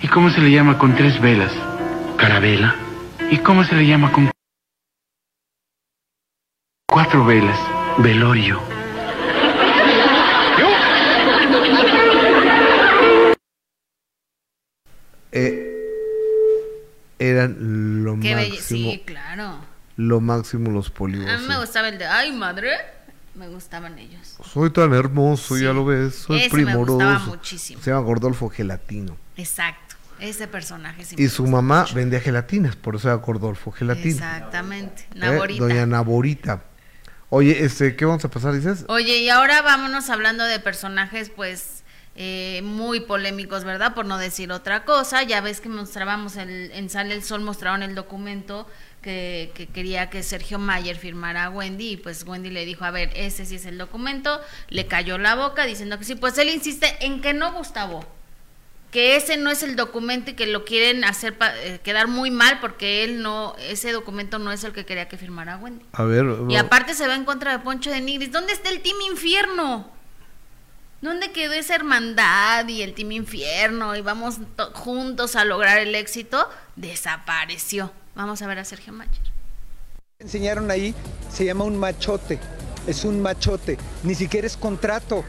¿Y 0.02 0.08
cómo 0.08 0.30
se 0.30 0.42
le 0.42 0.52
llama 0.52 0.78
con 0.78 0.96
tres 0.96 1.20
velas? 1.22 1.52
Carabela. 2.18 2.76
¿Y 3.30 3.38
cómo 3.38 3.64
se 3.64 3.76
le 3.76 3.86
llama 3.86 4.12
con 4.12 4.30
cuatro 6.88 7.26
velas? 7.26 7.60
Velorio. 8.00 8.60
Eh, 15.32 15.68
eran 17.20 18.04
lo 18.04 18.20
Qué 18.20 18.36
máximo, 18.36 18.92
Sí, 18.92 19.04
claro. 19.06 19.60
lo 19.96 20.20
máximo 20.20 20.72
los 20.72 20.92
A 21.00 21.04
mí 21.38 21.48
me 21.48 21.58
gustaba 21.60 21.90
el 21.90 21.98
de. 21.98 22.06
Ay, 22.06 22.32
madre. 22.34 22.72
Me 23.36 23.48
gustaban 23.48 23.98
ellos. 23.98 24.36
Soy 24.44 24.70
tan 24.72 24.94
hermoso, 24.94 25.56
Sí. 25.56 25.64
ya 25.64 25.72
lo 25.74 25.86
ves, 25.86 26.16
soy 26.16 26.40
Ese 26.42 26.50
me 26.58 26.64
primoroso. 26.64 26.94
gustaba 26.96 27.20
muchísimo. 27.20 27.82
Se 27.82 27.90
llama 27.92 28.02
Gordolfo 28.06 28.50
Gelatino. 28.50 29.18
Exacto. 29.38 29.96
Ese 30.20 30.48
personaje 30.48 31.04
sí 31.06 31.16
Y 31.18 31.24
me 31.24 31.30
su 31.30 31.48
mamá 31.48 31.82
mucho. 31.82 31.96
vendía 31.96 32.20
gelatinas, 32.20 32.76
por 32.76 32.96
eso 32.96 33.08
era 33.08 33.16
Gordolfo 33.18 33.72
Gelatino. 33.72 34.16
Exactamente. 34.16 35.04
¿eh? 35.16 35.20
Naborita. 35.20 35.64
Doña 35.64 35.86
Naborita. 35.86 36.64
Oye, 37.30 37.64
este, 37.64 37.96
¿qué 37.96 38.04
vamos 38.06 38.24
a 38.26 38.30
pasar, 38.30 38.54
dices? 38.54 38.84
Oye, 38.90 39.20
y 39.20 39.30
ahora 39.30 39.62
vámonos 39.62 40.10
hablando 40.10 40.44
de 40.44 40.60
personajes, 40.60 41.30
pues, 41.30 41.84
eh, 42.16 42.60
muy 42.64 43.00
polémicos, 43.00 43.64
¿verdad? 43.64 43.96
Por 43.96 44.06
no 44.06 44.18
decir 44.18 44.52
otra 44.52 44.84
cosa. 44.84 45.24
Ya 45.24 45.40
ves 45.40 45.62
que 45.62 45.70
mostrábamos 45.70 46.36
el, 46.36 46.72
en 46.74 46.90
Sale 46.90 47.14
el 47.16 47.24
Sol, 47.24 47.42
mostraron 47.42 47.82
el 47.84 47.96
documento 47.96 48.68
que, 49.02 49.52
que 49.56 49.68
quería 49.68 50.10
que 50.10 50.22
Sergio 50.24 50.60
Mayer 50.60 50.96
firmara 50.96 51.46
a 51.46 51.50
Wendy, 51.50 51.92
y 51.94 51.98
pues 51.98 52.24
Wendy 52.26 52.50
le 52.50 52.66
dijo, 52.66 52.86
a 52.86 52.92
ver, 52.92 53.12
ese 53.16 53.46
sí 53.46 53.56
es 53.56 53.66
el 53.66 53.78
documento, 53.78 54.40
le 54.70 54.86
cayó 54.88 55.18
la 55.18 55.36
boca 55.36 55.66
diciendo 55.66 55.98
que 55.98 56.06
sí, 56.06 56.16
pues 56.16 56.38
él 56.38 56.50
insiste 56.50 56.96
en 57.00 57.22
que 57.22 57.34
no, 57.34 57.52
Gustavo, 57.54 58.06
que 58.92 59.16
ese 59.16 59.38
no 59.38 59.50
es 59.50 59.64
el 59.64 59.76
documento 59.78 60.32
y 60.32 60.34
que 60.34 60.46
lo 60.48 60.66
quieren 60.66 61.04
hacer 61.06 61.38
pa- 61.38 61.58
eh, 61.60 61.80
quedar 61.82 62.08
muy 62.10 62.30
mal 62.30 62.60
porque 62.60 63.04
él 63.06 63.22
no, 63.22 63.56
ese 63.58 63.92
documento 63.94 64.38
no 64.38 64.52
es 64.52 64.64
el 64.66 64.74
que 64.74 64.86
quería 64.86 65.08
que 65.08 65.18
firmara 65.18 65.58
Wendy. 65.58 65.86
A 65.94 66.04
ver. 66.04 66.26
Y 66.50 66.58
aparte 66.58 66.94
se 66.94 67.08
va 67.08 67.16
en 67.16 67.24
contra 67.24 67.54
de 67.54 67.60
Poncho 67.60 67.90
de 67.90 68.02
Nigris. 68.02 68.32
¿Dónde 68.34 68.52
está 68.52 68.70
el 68.70 68.82
Team 68.82 68.98
Infierno? 69.10 69.90
¿Dónde 71.02 71.32
quedó 71.32 71.54
esa 71.54 71.74
hermandad 71.74 72.68
y 72.68 72.82
el 72.82 72.94
Team 72.94 73.14
Infierno? 73.14 73.96
Y 73.96 74.02
vamos 74.02 74.40
to- 74.58 74.72
juntos 74.74 75.36
a 75.38 75.46
lograr 75.46 75.78
el 75.80 75.96
éxito. 75.96 76.50
Desapareció. 76.76 77.92
Vamos 78.16 78.42
a 78.42 78.48
ver 78.48 78.60
a 78.60 78.66
Sergio 78.66 78.94
Mayer. 78.94 79.32
enseñaron 80.20 80.70
ahí 80.70 80.94
se 81.32 81.46
llama 81.46 81.64
un 81.64 81.78
machote. 81.78 82.40
Es 82.88 83.06
un 83.06 83.22
machote. 83.22 83.78
Ni 84.04 84.16
siquiera 84.16 84.48
es 84.48 84.58
contrato. 84.58 85.24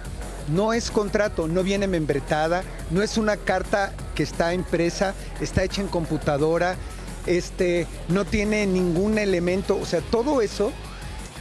No 0.49 0.73
es 0.73 0.91
contrato, 0.91 1.47
no 1.47 1.63
viene 1.63 1.87
membretada, 1.87 2.65
no 2.91 3.01
es 3.01 3.17
una 3.17 3.37
carta 3.37 3.93
que 4.17 4.25
está 4.25 4.53
impresa, 4.53 5.15
está 5.41 5.63
hecha 5.63 5.83
en 5.83 5.87
computadora, 5.87 6.75
este, 7.27 7.87
no 8.09 8.25
tiene 8.25 8.67
ningún 8.67 9.19
elemento, 9.19 9.79
o 9.79 9.87
sea, 9.87 10.01
todo 10.01 10.43
eso. 10.43 10.73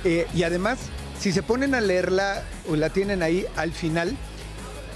eh, 0.03 0.27
y 0.35 0.43
además, 0.43 0.77
si 1.19 1.31
se 1.31 1.41
ponen 1.41 1.73
a 1.73 1.81
leerla 1.81 2.43
o 2.69 2.75
la 2.75 2.89
tienen 2.89 3.23
ahí 3.23 3.47
al 3.55 3.71
final, 3.71 4.15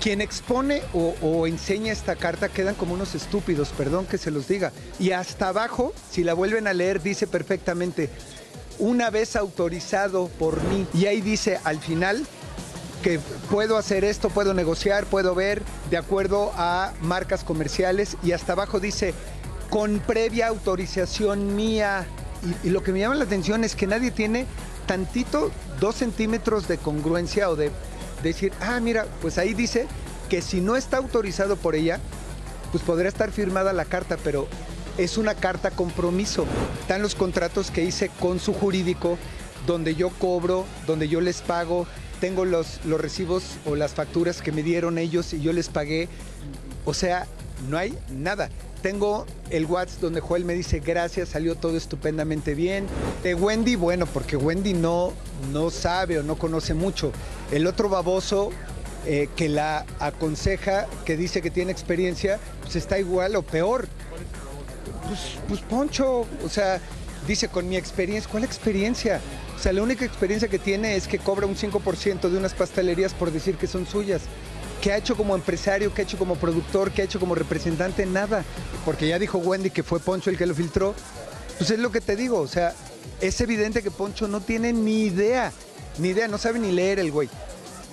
quien 0.01 0.21
expone 0.21 0.81
o, 0.93 1.47
enseña 1.47 1.91
esta 1.91 2.15
carta 2.15 2.49
quedan 2.49 2.75
como 2.75 2.93
unos 2.93 3.15
estúpidos, 3.15 3.69
perdón 3.69 4.05
que 4.05 4.17
se 4.17 4.31
los 4.31 4.47
diga. 4.47 4.71
Y 4.99 5.11
hasta 5.11 5.49
abajo, 5.49 5.93
si 6.09 6.23
la 6.23 6.33
vuelven 6.33 6.67
a 6.67 6.73
leer, 6.73 7.01
dice 7.01 7.27
perfectamente, 7.27 8.09
una 8.79 9.09
vez 9.09 9.35
autorizado 9.35 10.27
por 10.27 10.61
mí. 10.65 10.85
Y 10.93 11.05
ahí 11.05 11.21
dice 11.21 11.59
al 11.63 11.79
final 11.79 12.25
que 13.03 13.19
puedo 13.49 13.77
hacer 13.77 14.03
esto, 14.03 14.29
puedo 14.29 14.53
negociar, 14.53 15.05
puedo 15.05 15.35
ver 15.35 15.61
de 15.89 15.97
acuerdo 15.97 16.51
a 16.55 16.93
marcas 17.01 17.43
comerciales. 17.43 18.17
Y 18.23 18.31
hasta 18.31 18.53
abajo 18.53 18.79
dice, 18.79 19.13
con 19.69 19.99
previa 19.99 20.47
autorización 20.47 21.55
mía. 21.55 22.05
Y 22.63 22.69
lo 22.69 22.83
que 22.83 22.91
me 22.91 22.99
llama 22.99 23.15
la 23.15 23.23
atención 23.23 23.63
es 23.63 23.75
que 23.75 23.87
nadie 23.87 24.11
tiene 24.11 24.45
tantito 24.85 25.51
dos 25.79 25.95
centímetros 25.95 26.67
de 26.67 26.77
congruencia 26.77 27.49
o 27.49 27.55
de 27.55 27.71
decir, 28.23 28.51
ah, 28.61 28.79
mira, 28.79 29.05
pues 29.21 29.37
ahí 29.37 29.53
dice 29.53 29.87
que 30.29 30.41
si 30.41 30.61
no 30.61 30.75
está 30.75 30.97
autorizado 30.97 31.55
por 31.55 31.75
ella, 31.75 31.99
pues 32.71 32.83
podría 32.83 33.09
estar 33.09 33.31
firmada 33.31 33.73
la 33.73 33.85
carta, 33.85 34.17
pero 34.23 34.47
es 34.97 35.17
una 35.17 35.35
carta 35.35 35.71
compromiso. 35.71 36.45
Están 36.81 37.01
los 37.01 37.15
contratos 37.15 37.71
que 37.71 37.83
hice 37.83 38.09
con 38.19 38.39
su 38.39 38.53
jurídico, 38.53 39.17
donde 39.67 39.95
yo 39.95 40.09
cobro, 40.09 40.65
donde 40.87 41.07
yo 41.07 41.21
les 41.21 41.41
pago, 41.41 41.87
tengo 42.19 42.45
los, 42.45 42.83
los 42.85 42.99
recibos 42.99 43.43
o 43.65 43.75
las 43.75 43.93
facturas 43.93 44.41
que 44.41 44.51
me 44.51 44.63
dieron 44.63 44.97
ellos 44.97 45.33
y 45.33 45.41
yo 45.41 45.53
les 45.53 45.69
pagué. 45.69 46.07
O 46.85 46.93
sea, 46.93 47.27
no 47.69 47.77
hay 47.77 47.97
nada. 48.09 48.49
Tengo 48.85 49.25
el 49.49 49.65
WhatsApp 49.65 49.99
donde 49.99 50.21
Joel 50.21 50.45
me 50.45 50.53
dice 50.53 50.79
gracias, 50.79 51.29
salió 51.29 51.55
todo 51.55 51.75
estupendamente 51.75 52.53
bien. 52.53 52.85
De 53.23 53.33
Wendy, 53.33 53.75
bueno, 53.75 54.05
porque 54.05 54.37
Wendy 54.37 54.75
no, 54.75 55.11
no 55.51 55.71
sabe 55.71 56.19
o 56.19 56.23
no 56.23 56.35
conoce 56.35 56.75
mucho. 56.75 57.11
El 57.51 57.65
otro 57.65 57.89
baboso 57.89 58.51
eh, 59.07 59.27
que 59.35 59.49
la 59.49 59.87
aconseja, 59.97 60.85
que 61.03 61.17
dice 61.17 61.41
que 61.41 61.49
tiene 61.49 61.71
experiencia, 61.71 62.39
pues 62.61 62.75
está 62.75 62.99
igual 62.99 63.35
o 63.35 63.41
peor. 63.41 63.87
Pues, 65.07 65.19
pues 65.47 65.61
Poncho, 65.61 66.27
o 66.45 66.49
sea, 66.49 66.79
dice 67.27 67.47
con 67.47 67.67
mi 67.67 67.77
experiencia, 67.77 68.29
¿cuál 68.29 68.43
experiencia? 68.43 69.19
O 69.55 69.59
sea, 69.59 69.73
la 69.73 69.81
única 69.81 70.05
experiencia 70.05 70.47
que 70.47 70.59
tiene 70.59 70.95
es 70.95 71.07
que 71.07 71.17
cobra 71.17 71.47
un 71.47 71.55
5% 71.55 72.29
de 72.29 72.37
unas 72.37 72.53
pastelerías 72.53 73.15
por 73.15 73.31
decir 73.31 73.55
que 73.55 73.65
son 73.65 73.87
suyas. 73.87 74.21
¿Qué 74.85 74.91
ha 74.91 74.97
hecho 74.97 75.17
como 75.17 75.33
empresario? 75.33 75.91
¿Qué 75.91 76.03
ha 76.03 76.05
hecho 76.05 76.19
como 76.19 76.35
productor? 76.35 76.91
¿Qué 76.91 77.01
ha 77.01 77.05
hecho 77.05 77.19
como 77.19 77.33
representante? 77.33 78.05
Nada. 78.05 78.45
Porque 78.85 79.07
ya 79.07 79.17
dijo 79.17 79.39
Wendy 79.39 79.71
que 79.71 79.81
fue 79.81 79.99
Poncho 79.99 80.29
el 80.29 80.37
que 80.37 80.45
lo 80.45 80.53
filtró. 80.53 80.93
Pues 81.57 81.71
es 81.71 81.79
lo 81.79 81.91
que 81.91 82.01
te 82.01 82.15
digo, 82.15 82.39
o 82.39 82.47
sea, 82.47 82.75
es 83.19 83.41
evidente 83.41 83.81
que 83.81 83.89
Poncho 83.89 84.27
no 84.27 84.41
tiene 84.41 84.73
ni 84.73 85.05
idea, 85.05 85.51
ni 85.97 86.09
idea, 86.09 86.27
no 86.27 86.37
sabe 86.37 86.59
ni 86.59 86.71
leer 86.71 86.99
el 86.99 87.11
güey. 87.11 87.29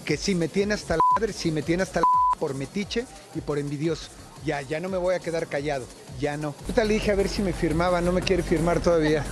Que 0.05 0.19
si 0.19 0.35
me 0.35 0.49
tiene 0.49 0.75
hasta 0.75 0.97
la 0.97 1.03
madre, 1.17 1.33
si 1.33 1.51
me 1.51 1.63
tiene 1.63 1.83
hasta 1.83 2.01
la 2.01 2.07
por 2.39 2.53
metiche 2.53 3.07
y 3.35 3.41
por 3.41 3.59
envidioso. 3.59 4.11
Ya, 4.45 4.61
ya 4.63 4.81
no 4.81 4.89
me 4.89 4.99
voy 4.99 5.15
a 5.15 5.21
quedar 5.21 5.47
callado, 5.47 5.87
ya 6.21 6.37
no. 6.37 6.55
Ahorita 6.63 6.85
le 6.85 6.95
dije 6.95 7.13
a 7.13 7.15
ver 7.15 7.29
si 7.29 7.43
me 7.43 7.53
firmaba, 7.53 8.01
no 8.01 8.11
me 8.13 8.23
quiere 8.23 8.43
firmar 8.43 8.81
todavía. 8.81 9.25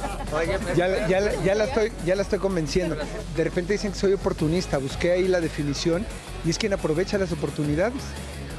Ya, 0.76 1.08
ya 1.08 1.54
la 1.54 1.64
estoy, 1.64 1.92
ya 2.06 2.14
la 2.14 2.22
estoy 2.22 2.38
convenciendo. 2.38 2.96
De 3.36 3.44
repente 3.44 3.72
dicen 3.72 3.92
que 3.92 3.98
soy 3.98 4.12
oportunista, 4.12 4.78
busqué 4.78 5.12
ahí 5.12 5.26
la 5.26 5.40
definición 5.40 6.06
y 6.44 6.50
es 6.50 6.58
quien 6.58 6.72
aprovecha 6.72 7.18
las 7.18 7.32
oportunidades. 7.32 8.02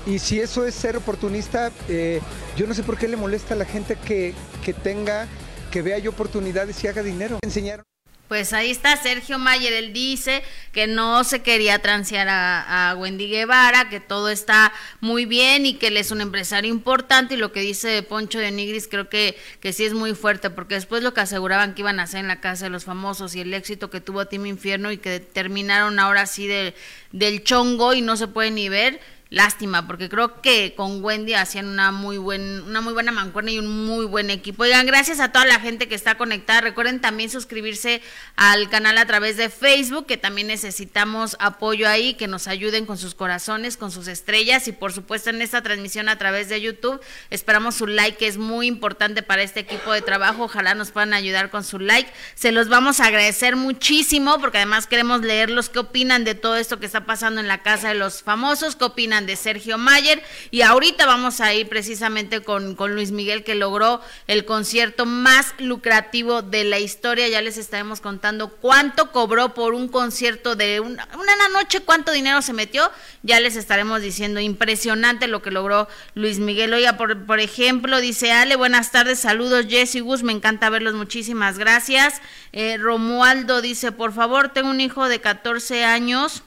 Y 0.06 0.20
si 0.20 0.40
eso 0.40 0.66
es 0.66 0.74
ser 0.74 0.98
oportunista, 0.98 1.72
eh, 1.88 2.20
yo 2.58 2.66
no 2.68 2.74
sé 2.74 2.84
por 2.84 2.98
qué 2.98 3.08
le 3.08 3.18
molesta 3.18 3.54
a 3.54 3.58
la 3.58 3.66
gente 3.66 3.96
que, 3.96 4.34
que 4.66 4.74
tenga, 4.74 5.28
que 5.72 5.82
vea 5.82 6.00
yo 6.00 6.10
oportunidades 6.10 6.84
y 6.84 6.88
haga 6.88 7.04
dinero. 7.04 7.38
Enseñaron. 7.44 7.86
Pues 8.32 8.54
ahí 8.54 8.72
está 8.72 8.96
Sergio 8.96 9.40
Mayer, 9.40 9.74
él 9.74 9.92
dice 9.92 10.42
que 10.72 10.88
no 10.88 11.26
se 11.26 11.42
quería 11.42 11.80
transear 11.80 12.30
a, 12.30 12.96
Wendy 12.98 13.28
Guevara, 13.28 13.90
que 13.90 14.00
todo 14.00 14.30
está 14.30 14.72
muy 15.02 15.26
bien 15.26 15.66
y 15.66 15.74
que 15.74 15.88
él 15.88 15.98
es 15.98 16.12
un 16.12 16.22
empresario 16.22 16.72
importante 16.72 17.34
y 17.34 17.38
lo 17.38 17.52
que 17.52 17.60
dice 17.60 18.02
Poncho 18.04 18.40
de 18.40 18.52
Nigris 18.52 18.88
creo 18.88 19.10
que, 19.10 19.38
que 19.60 19.74
sí 19.74 19.84
es 19.84 19.94
muy 19.94 20.16
fuerte 20.16 20.50
porque 20.50 20.76
después 20.76 21.04
lo 21.04 21.14
que 21.14 21.20
aseguraban 21.20 21.76
que 21.76 21.82
iban 21.82 22.00
a 22.00 22.04
hacer 22.04 22.22
en 22.22 22.30
la 22.30 22.40
casa 22.40 22.68
de 22.68 22.70
los 22.70 22.86
famosos 22.86 23.36
y 23.36 23.42
el 23.42 23.54
éxito 23.54 23.90
que 23.90 24.00
tuvo 24.00 24.26
Team 24.26 24.46
Infierno 24.46 24.94
y 24.94 24.98
que 24.98 25.20
terminaron 25.20 26.00
ahora 26.00 26.26
sí 26.26 26.48
de, 26.48 26.74
del 27.12 27.44
chongo 27.44 27.94
y 27.94 28.00
no 28.00 28.16
se 28.16 28.30
puede 28.30 28.52
ni 28.52 28.70
ver, 28.70 29.02
Lástima, 29.32 29.88
porque 29.88 30.10
creo 30.10 30.42
que 30.42 30.74
con 30.76 31.02
Wendy 31.02 31.36
hacían 31.36 31.68
una 31.68 31.94
muy 31.94 32.18
buen, 32.18 32.64
una 32.64 32.82
muy 32.82 32.92
buena 32.92 33.14
mancuerna 33.14 33.52
y 33.52 33.60
un 33.60 33.86
muy 33.86 34.06
buen 34.06 34.30
equipo. 34.30 34.64
Oigan, 34.64 34.86
gracias 34.86 35.22
a 35.22 35.32
toda 35.32 35.46
la 35.46 35.62
gente 35.62 35.88
que 35.88 35.96
está 35.96 36.16
conectada. 36.16 36.60
Recuerden 36.60 37.00
también 37.00 37.30
suscribirse 37.30 38.02
al 38.36 38.70
canal 38.70 38.98
a 38.98 39.06
través 39.06 39.38
de 39.38 39.50
Facebook, 39.50 40.06
que 40.06 40.18
también 40.18 40.48
necesitamos 40.48 41.38
apoyo 41.40 41.88
ahí, 41.88 42.16
que 42.16 42.28
nos 42.28 42.50
ayuden 42.50 42.86
con 42.86 42.98
sus 42.98 43.16
corazones, 43.16 43.78
con 43.78 43.90
sus 43.90 44.10
estrellas 44.10 44.68
y 44.68 44.74
por 44.74 44.92
supuesto 44.92 45.30
en 45.30 45.42
esta 45.42 45.62
transmisión 45.62 46.10
a 46.10 46.18
través 46.18 46.50
de 46.50 46.60
YouTube. 46.60 47.00
Esperamos 47.30 47.76
su 47.76 47.88
like, 47.88 48.18
que 48.18 48.28
es 48.28 48.38
muy 48.38 48.68
importante 48.68 49.24
para 49.24 49.44
este 49.44 49.62
equipo 49.62 49.94
de 49.94 50.02
trabajo. 50.02 50.44
Ojalá 50.44 50.76
nos 50.76 50.92
puedan 50.92 51.14
ayudar 51.14 51.52
con 51.52 51.64
su 51.64 51.80
like. 51.80 52.12
Se 52.36 52.52
los 52.52 52.68
vamos 52.68 53.00
a 53.00 53.06
agradecer 53.06 53.56
muchísimo, 53.56 54.42
porque 54.42 54.58
además 54.58 54.88
queremos 54.88 55.22
leerlos 55.22 55.70
qué 55.70 55.80
opinan 55.80 56.26
de 56.26 56.36
todo 56.36 56.58
esto 56.58 56.82
que 56.82 56.86
está 56.86 57.06
pasando 57.06 57.40
en 57.40 57.48
la 57.48 57.64
casa 57.64 57.88
de 57.88 57.96
los 57.96 58.24
famosos, 58.24 58.76
qué 58.76 58.84
opinan 58.84 59.21
de 59.26 59.36
Sergio 59.36 59.78
Mayer. 59.78 60.22
Y 60.52 60.62
ahorita 60.62 61.06
vamos 61.06 61.42
a 61.42 61.54
ir 61.54 61.68
precisamente 61.68 62.42
con, 62.42 62.76
con 62.76 62.96
Luis 62.96 63.12
Miguel, 63.12 63.44
que 63.44 63.56
logró 63.56 64.02
el 64.28 64.46
concierto 64.46 65.06
más 65.06 65.54
lucrativo 65.60 66.42
de 66.42 66.64
la 66.64 66.80
historia. 66.80 67.28
Ya 67.28 67.42
les 67.42 67.58
estaremos 67.58 68.02
contando 68.02 68.50
cuánto 68.50 69.12
cobró 69.12 69.54
por 69.54 69.74
un 69.74 69.88
concierto 69.88 70.56
de 70.56 70.80
una, 70.80 71.08
una 71.14 71.50
noche, 71.50 71.82
cuánto 71.82 72.12
dinero 72.12 72.42
se 72.42 72.54
metió. 72.54 72.90
Ya 73.24 73.40
les 73.40 73.56
estaremos 73.56 74.02
diciendo, 74.02 74.40
impresionante 74.40 75.28
lo 75.28 75.42
que 75.42 75.52
logró 75.52 75.88
Luis 76.16 76.40
Miguel. 76.40 76.74
Oiga, 76.74 76.98
por, 76.98 77.26
por 77.26 77.40
ejemplo, 77.40 78.00
dice 78.00 78.32
Ale, 78.32 78.56
buenas 78.56 78.92
tardes, 78.92 79.20
saludos 79.20 79.66
Jessy 79.68 80.00
Gus, 80.00 80.24
me 80.24 80.32
encanta 80.32 80.70
verlos, 80.70 80.94
muchísimas 80.94 81.58
gracias. 81.58 82.22
Eh, 82.54 82.78
Romualdo 82.78 83.62
dice, 83.62 83.92
por 83.92 84.14
favor, 84.14 84.50
tengo 84.50 84.70
un 84.70 84.82
hijo 84.82 85.08
de 85.08 85.22
14 85.22 85.84
años 85.84 86.44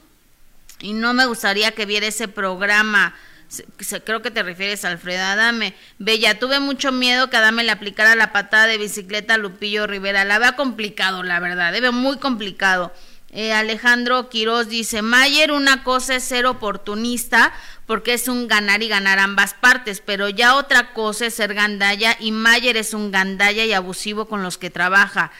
y 0.79 0.93
no 0.93 1.13
me 1.13 1.25
gustaría 1.25 1.71
que 1.71 1.85
viera 1.85 2.07
ese 2.07 2.27
programa. 2.27 3.15
Creo 4.03 4.21
que 4.21 4.31
te 4.31 4.43
refieres 4.43 4.83
a 4.83 4.89
Alfreda 4.89 5.33
Adame. 5.33 5.75
Bella, 5.99 6.39
tuve 6.39 6.59
mucho 6.59 6.91
miedo 6.91 7.29
que 7.29 7.37
Adame 7.37 7.63
le 7.63 7.71
aplicara 7.71 8.15
la 8.15 8.33
patada 8.33 8.67
de 8.67 8.77
bicicleta 8.77 9.35
a 9.35 9.37
Lupillo 9.37 9.87
Rivera. 9.87 10.25
La 10.25 10.39
veo 10.39 10.55
complicado, 10.55 11.23
la 11.23 11.39
verdad, 11.39 11.71
debe 11.71 11.91
muy 11.91 12.17
complicado. 12.17 12.91
Eh, 13.31 13.51
Alejandro 13.51 14.29
Quiroz 14.29 14.69
dice, 14.69 15.01
Mayer, 15.01 15.51
una 15.51 15.83
cosa 15.83 16.15
es 16.15 16.23
ser 16.23 16.45
oportunista 16.45 17.53
porque 17.85 18.13
es 18.13 18.29
un 18.29 18.47
ganar 18.47 18.81
y 18.81 18.87
ganar 18.87 19.19
ambas 19.19 19.53
partes, 19.53 20.01
pero 20.03 20.29
ya 20.29 20.55
otra 20.55 20.93
cosa 20.93 21.25
es 21.25 21.33
ser 21.33 21.53
gandalla 21.53 22.15
y 22.19 22.31
Mayer 22.31 22.77
es 22.77 22.93
un 22.93 23.11
gandalla 23.11 23.65
y 23.65 23.73
abusivo 23.73 24.27
con 24.27 24.41
los 24.41 24.57
que 24.57 24.69
trabaja. 24.69 25.31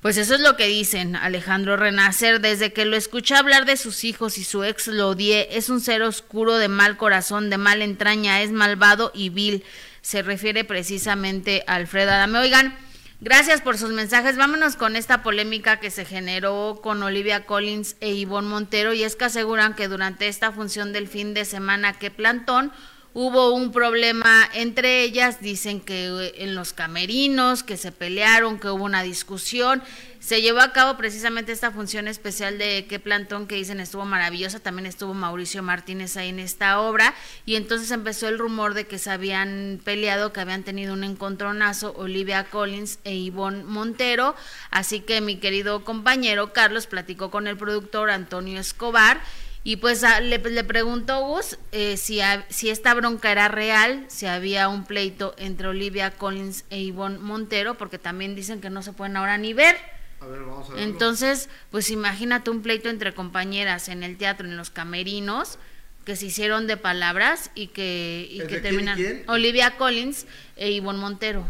Pues 0.00 0.16
eso 0.16 0.36
es 0.36 0.40
lo 0.40 0.56
que 0.56 0.68
dicen 0.68 1.16
Alejandro 1.16 1.76
Renacer. 1.76 2.40
Desde 2.40 2.72
que 2.72 2.84
lo 2.84 2.96
escuché 2.96 3.34
hablar 3.34 3.64
de 3.64 3.76
sus 3.76 4.04
hijos 4.04 4.38
y 4.38 4.44
su 4.44 4.62
ex 4.62 4.86
lo 4.86 5.08
odié. 5.08 5.48
Es 5.56 5.70
un 5.70 5.80
ser 5.80 6.02
oscuro 6.02 6.56
de 6.56 6.68
mal 6.68 6.96
corazón, 6.96 7.50
de 7.50 7.58
mal 7.58 7.82
entraña, 7.82 8.40
es 8.42 8.52
malvado 8.52 9.10
y 9.12 9.30
vil. 9.30 9.64
Se 10.00 10.22
refiere 10.22 10.62
precisamente 10.62 11.64
a 11.66 11.74
Alfredo 11.74 12.12
Adame. 12.12 12.38
Oigan, 12.38 12.78
gracias 13.20 13.60
por 13.60 13.76
sus 13.76 13.90
mensajes. 13.90 14.36
Vámonos 14.36 14.76
con 14.76 14.94
esta 14.94 15.24
polémica 15.24 15.80
que 15.80 15.90
se 15.90 16.04
generó 16.04 16.78
con 16.80 17.02
Olivia 17.02 17.44
Collins 17.44 17.96
e 18.00 18.12
Ivonne 18.12 18.48
Montero. 18.48 18.94
Y 18.94 19.02
es 19.02 19.16
que 19.16 19.24
aseguran 19.24 19.74
que 19.74 19.88
durante 19.88 20.28
esta 20.28 20.52
función 20.52 20.92
del 20.92 21.08
fin 21.08 21.34
de 21.34 21.44
semana 21.44 21.98
que 21.98 22.12
plantón 22.12 22.70
hubo 23.14 23.52
un 23.52 23.72
problema 23.72 24.48
entre 24.54 25.02
ellas, 25.02 25.40
dicen 25.40 25.80
que 25.80 26.06
eh, 26.06 26.34
en 26.38 26.54
los 26.54 26.72
camerinos, 26.72 27.62
que 27.62 27.76
se 27.76 27.92
pelearon, 27.92 28.58
que 28.58 28.68
hubo 28.68 28.84
una 28.84 29.02
discusión. 29.02 29.82
Se 30.20 30.42
llevó 30.42 30.60
a 30.60 30.72
cabo 30.72 30.96
precisamente 30.96 31.52
esta 31.52 31.70
función 31.70 32.08
especial 32.08 32.58
de 32.58 32.86
qué 32.88 32.98
plantón 32.98 33.46
que 33.46 33.54
dicen 33.54 33.80
estuvo 33.80 34.04
maravillosa, 34.04 34.60
también 34.60 34.86
estuvo 34.86 35.14
Mauricio 35.14 35.62
Martínez 35.62 36.16
ahí 36.16 36.28
en 36.30 36.40
esta 36.40 36.80
obra 36.80 37.14
y 37.46 37.54
entonces 37.54 37.90
empezó 37.92 38.28
el 38.28 38.38
rumor 38.38 38.74
de 38.74 38.86
que 38.86 38.98
se 38.98 39.10
habían 39.10 39.80
peleado, 39.84 40.32
que 40.32 40.40
habían 40.40 40.64
tenido 40.64 40.92
un 40.92 41.04
encontronazo 41.04 41.94
Olivia 41.96 42.44
Collins 42.44 42.98
e 43.04 43.14
Ivonne 43.14 43.64
Montero, 43.64 44.34
así 44.70 45.00
que 45.00 45.20
mi 45.20 45.36
querido 45.36 45.84
compañero 45.84 46.52
Carlos 46.52 46.86
platicó 46.86 47.30
con 47.30 47.46
el 47.46 47.56
productor 47.56 48.10
Antonio 48.10 48.60
Escobar 48.60 49.20
y 49.68 49.76
pues 49.76 50.02
a- 50.02 50.20
le, 50.20 50.38
le 50.38 50.64
preguntó 50.64 51.26
Gus 51.26 51.58
eh, 51.72 51.98
si, 51.98 52.22
ha- 52.22 52.46
si 52.48 52.70
esta 52.70 52.94
bronca 52.94 53.30
era 53.30 53.48
real, 53.48 54.06
si 54.08 54.24
había 54.24 54.66
un 54.70 54.86
pleito 54.86 55.34
entre 55.36 55.68
Olivia 55.68 56.10
Collins 56.12 56.64
e 56.70 56.80
Ivonne 56.80 57.18
Montero, 57.18 57.74
porque 57.76 57.98
también 57.98 58.34
dicen 58.34 58.62
que 58.62 58.70
no 58.70 58.82
se 58.82 58.94
pueden 58.94 59.18
ahora 59.18 59.36
ni 59.36 59.52
ver. 59.52 59.76
A 60.20 60.26
ver, 60.26 60.40
vamos 60.40 60.70
a 60.70 60.72
ver. 60.72 60.82
Entonces, 60.84 61.50
pues 61.70 61.90
imagínate 61.90 62.48
un 62.48 62.62
pleito 62.62 62.88
entre 62.88 63.12
compañeras 63.12 63.90
en 63.90 64.02
el 64.04 64.16
teatro, 64.16 64.46
en 64.48 64.56
los 64.56 64.70
camerinos, 64.70 65.58
que 66.06 66.16
se 66.16 66.24
hicieron 66.24 66.66
de 66.66 66.78
palabras 66.78 67.50
y 67.54 67.66
que, 67.66 68.26
y 68.30 68.40
¿Es 68.40 68.48
que 68.48 68.60
de 68.60 68.70
quién? 68.94 69.24
Olivia 69.26 69.76
Collins 69.76 70.24
e 70.56 70.70
Ivonne 70.70 70.98
Montero. 70.98 71.44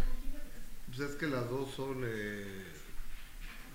Pues 0.88 1.08
es 1.10 1.14
que 1.14 1.28
las 1.28 1.48
dos 1.48 1.72
son 1.76 2.02
eh, 2.04 2.64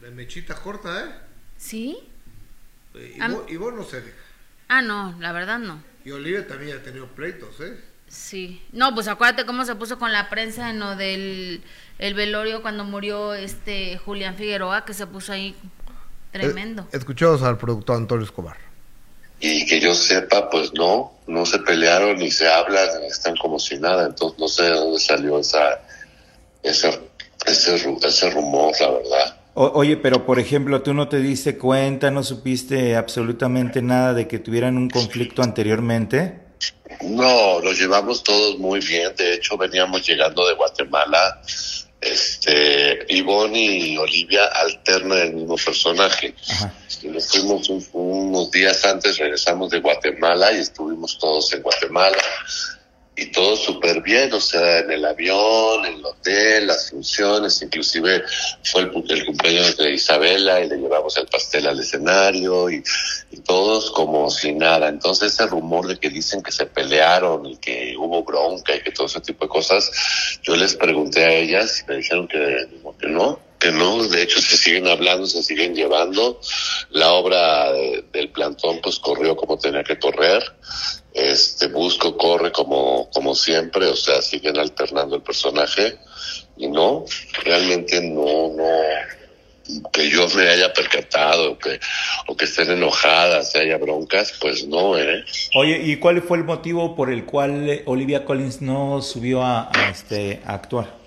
de 0.02 0.12
mechita 0.12 0.56
corta, 0.56 1.06
¿eh? 1.06 1.10
¿Sí? 1.58 1.98
Eh, 2.94 3.16
Am- 3.22 3.32
Ivo, 3.32 3.46
Ivo 3.48 3.72
no 3.72 3.86
se 3.86 4.02
deja. 4.02 4.18
Ah, 4.76 4.82
no, 4.82 5.16
la 5.20 5.32
verdad 5.32 5.60
no. 5.60 5.84
Y 6.04 6.10
Olivia 6.10 6.48
también 6.48 6.76
ha 6.76 6.82
tenido 6.82 7.06
pleitos, 7.06 7.60
¿eh? 7.60 7.80
Sí. 8.08 8.60
No, 8.72 8.96
pues 8.96 9.08
acuérdate 9.08 9.46
cómo 9.46 9.66
se 9.66 9.76
puso 9.76 10.00
con 10.00 10.12
la 10.12 10.32
prensa 10.32 10.72
en 10.72 10.80
lo 10.80 10.96
del 10.96 11.62
el 12.00 12.16
velorio 12.16 12.64
cuando 12.64 12.84
murió 12.84 13.36
este 13.36 14.00
Julián 14.00 14.36
Figueroa, 14.36 14.84
que 14.84 14.96
se 14.96 15.06
puso 15.06 15.32
ahí 15.32 15.56
tremendo. 16.32 16.88
Eh, 16.92 16.98
escuchamos 16.98 17.44
al 17.44 17.60
productor 17.60 17.98
Antonio 17.98 18.26
Escobar. 18.26 18.58
y 19.40 19.64
que 19.68 19.80
yo 19.80 19.94
sepa, 19.94 20.50
pues 20.50 20.74
no, 20.74 21.12
no 21.28 21.46
se 21.46 21.60
pelearon 21.60 22.18
ni 22.18 22.32
se 22.32 22.48
hablan, 22.52 23.04
están 23.04 23.36
como 23.38 23.60
si 23.60 23.78
nada, 23.78 24.08
entonces 24.08 24.40
no 24.40 24.48
sé 24.48 24.64
de 24.64 24.70
dónde 24.72 25.00
salió 25.00 25.38
esa, 25.38 25.82
ese, 26.64 27.00
ese, 27.46 27.76
ese 27.76 28.30
rumor, 28.32 28.74
la 28.82 28.90
verdad. 28.90 29.38
O- 29.56 29.72
oye, 29.76 29.98
pero 29.98 30.26
por 30.26 30.40
ejemplo, 30.40 30.82
tú 30.82 30.94
no 30.94 31.08
te 31.08 31.18
diste 31.20 31.58
cuenta, 31.58 32.10
no 32.12 32.24
supiste 32.24 32.96
absolutamente 32.96 33.82
nada 33.82 34.14
de 34.14 34.28
que 34.28 34.40
tuvieran 34.40 34.78
un 34.78 34.90
conflicto 34.90 35.44
anteriormente. 35.44 36.40
No, 37.02 37.60
lo 37.60 37.72
llevamos 37.74 38.24
todos 38.24 38.58
muy 38.58 38.80
bien, 38.80 39.16
de 39.16 39.36
hecho 39.36 39.58
veníamos 39.58 40.08
llegando 40.08 40.48
de 40.48 40.54
Guatemala, 40.56 41.42
este, 42.02 43.06
Ivonne 43.10 43.60
y 43.60 43.98
Olivia 43.98 44.46
alternan 44.48 45.18
el 45.20 45.34
mismo 45.34 45.56
personaje. 45.56 46.34
Y 47.02 47.08
nos 47.08 47.28
fuimos 47.28 47.70
un- 47.70 47.86
unos 47.94 48.52
días 48.52 48.84
antes, 48.86 49.18
regresamos 49.18 49.70
de 49.72 49.80
Guatemala 49.80 50.52
y 50.54 50.58
estuvimos 50.60 51.18
todos 51.20 51.52
en 51.54 51.62
Guatemala. 51.62 52.18
Y 53.16 53.28
todo 53.28 53.56
súper 53.56 54.02
bien, 54.02 54.34
o 54.34 54.40
sea, 54.42 54.80
en 54.80 54.90
el 54.90 55.06
avión, 55.06 55.86
en 55.86 55.94
el 55.96 56.06
hotel, 56.06 56.66
las 56.66 56.90
funciones, 56.90 57.62
inclusive 57.62 58.24
fue 58.64 58.82
el, 58.82 58.92
cumpleaños 58.92 59.78
de 59.78 59.94
Isabela 59.94 60.60
y 60.62 60.68
le 60.68 60.78
llevamos 60.78 61.16
el 61.18 61.28
pastel 61.28 61.68
al 61.68 61.80
escenario 61.80 62.72
y, 62.72 62.84
y 63.32 63.38
todos 63.42 63.92
como 63.92 64.32
si 64.32 64.54
nada. 64.54 64.88
Entonces 64.88 65.32
ese 65.32 65.46
rumor 65.46 65.86
de 65.86 66.00
que 66.00 66.10
dicen 66.10 66.42
que 66.42 66.52
se 66.52 66.66
pelearon 66.66 67.46
y 67.46 67.58
que 67.58 67.96
hubo 67.98 68.24
bronca 68.24 68.76
y 68.76 68.82
que 68.82 68.90
todo 68.92 69.06
ese 69.06 69.22
tipo 69.22 69.46
de 69.46 69.50
cosas, 69.50 69.92
yo 70.42 70.56
les 70.56 70.74
pregunté 70.74 71.24
a 71.24 71.34
ellas 71.34 71.82
y 71.86 71.92
me 71.92 71.98
dijeron 71.98 72.28
que, 72.28 72.68
no, 73.08 73.40
que 73.60 73.72
no, 73.72 74.08
de 74.08 74.24
hecho 74.24 74.42
se 74.42 74.58
siguen 74.58 74.88
hablando, 74.88 75.28
se 75.28 75.44
siguen 75.44 75.76
llevando. 75.76 76.42
La 76.90 77.12
obra 77.14 77.72
de- 77.74 78.06
del 78.12 78.30
plantón 78.30 78.80
pues 78.82 78.98
corrió 78.98 79.36
como 79.36 79.60
tenía 79.60 79.84
que 79.84 80.00
correr. 80.00 80.42
Este 81.14 81.68
Busco 81.68 82.18
corre 82.18 82.52
como, 82.52 83.10
como 83.12 83.36
siempre, 83.36 83.86
o 83.86 83.96
sea, 83.96 84.22
siguen 84.22 84.58
alternando 84.58 85.16
el 85.16 85.22
personaje 85.22 85.98
y 86.58 86.68
no, 86.68 87.06
realmente 87.44 88.02
no, 88.02 88.50
no, 88.56 88.64
que 89.92 90.10
yo 90.10 90.28
me 90.30 90.50
haya 90.50 90.74
percatado 90.74 91.52
o 91.52 91.58
que, 91.58 91.80
o 92.28 92.36
que 92.36 92.46
estén 92.46 92.72
enojadas, 92.72 93.56
haya 93.56 93.78
broncas, 93.78 94.34
pues 94.40 94.66
no, 94.68 94.98
¿eh? 94.98 95.24
Oye, 95.56 95.82
¿y 95.84 95.98
cuál 95.98 96.22
fue 96.22 96.38
el 96.38 96.44
motivo 96.44 96.96
por 96.96 97.12
el 97.12 97.26
cual 97.26 97.70
eh, 97.70 97.84
Olivia 97.86 98.26
Collins 98.26 98.62
no 98.62 99.02
subió 99.02 99.42
a, 99.42 99.70
a, 99.74 99.90
este, 99.90 100.42
a 100.46 100.56
actuar? 100.56 101.04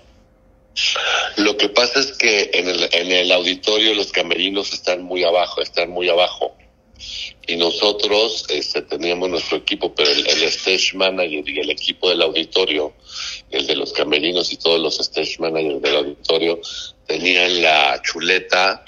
Lo 1.37 1.57
que 1.57 1.69
pasa 1.69 1.99
es 1.99 2.13
que 2.13 2.49
en 2.53 2.67
el, 2.67 2.89
en 2.91 3.11
el 3.11 3.31
auditorio 3.31 3.93
los 3.93 4.11
camerinos 4.11 4.73
están 4.73 5.03
muy 5.03 5.23
abajo, 5.23 5.61
están 5.61 5.89
muy 5.89 6.09
abajo. 6.09 6.55
Y 7.47 7.55
nosotros 7.55 8.45
este, 8.49 8.81
teníamos 8.81 9.29
nuestro 9.29 9.57
equipo, 9.57 9.95
pero 9.95 10.11
el, 10.11 10.27
el 10.27 10.43
stage 10.43 10.95
manager 10.95 11.47
y 11.47 11.59
el 11.59 11.69
equipo 11.69 12.09
del 12.09 12.21
auditorio, 12.21 12.93
el 13.51 13.65
de 13.65 13.75
los 13.75 13.93
camerinos 13.93 14.51
y 14.51 14.57
todos 14.57 14.79
los 14.81 14.99
stage 14.99 15.37
managers 15.39 15.81
del 15.81 15.95
auditorio, 15.95 16.59
tenían 17.07 17.61
la 17.61 18.01
chuleta 18.03 18.83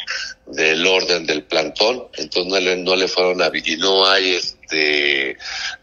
del 0.47 0.85
orden 0.85 1.25
del 1.25 1.43
plantón, 1.43 2.07
entonces 2.17 2.51
no 2.51 2.59
le, 2.59 2.75
no 2.77 2.95
le 2.95 3.07
fueron 3.07 3.41
a 3.41 3.49
y 3.53 3.77
no 3.77 4.05
hay 4.05 4.35
este 4.35 4.58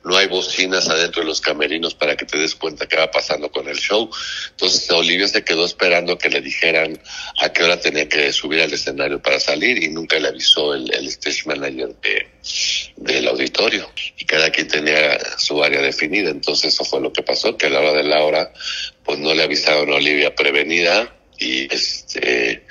no 0.05 0.17
hay 0.17 0.27
bocinas 0.29 0.89
adentro 0.89 1.23
de 1.23 1.29
los 1.29 1.41
camerinos 1.41 1.95
para 1.95 2.17
que 2.17 2.25
te 2.25 2.39
des 2.39 2.55
cuenta 2.55 2.87
qué 2.87 2.97
va 2.97 3.11
pasando 3.11 3.51
con 3.51 3.69
el 3.69 3.77
show. 3.79 4.11
Entonces 4.51 4.91
Olivia 4.91 5.29
se 5.29 5.45
quedó 5.45 5.65
esperando 5.65 6.19
que 6.19 6.29
le 6.29 6.41
dijeran 6.41 7.01
a 7.41 7.53
qué 7.53 7.63
hora 7.63 7.81
tenía 7.81 8.09
que 8.09 8.33
subir 8.33 8.63
al 8.63 8.73
escenario 8.73 9.21
para 9.21 9.41
salir 9.41 9.83
y 9.83 9.89
nunca 9.89 10.19
le 10.19 10.29
avisó 10.29 10.75
el, 10.75 10.91
stage 11.09 11.43
manager 11.47 11.95
de, 12.03 12.29
del 12.97 13.29
auditorio 13.29 13.91
y 14.17 14.25
cada 14.25 14.51
quien 14.51 14.69
tenía 14.69 15.19
su 15.39 15.63
área 15.63 15.81
definida. 15.81 16.31
Entonces 16.31 16.75
eso 16.75 16.85
fue 16.85 17.01
lo 17.01 17.13
que 17.13 17.23
pasó, 17.23 17.57
que 17.57 17.67
a 17.67 17.71
la 17.71 17.81
hora 17.81 17.93
de 17.93 18.05
la 18.05 18.23
hora 18.23 18.53
pues 19.05 19.19
no 19.19 19.35
le 19.35 19.43
avisaron 19.43 19.93
a 19.93 19.97
Olivia 19.97 20.35
prevenida 20.35 21.13
y 21.39 21.73
este 21.73 22.65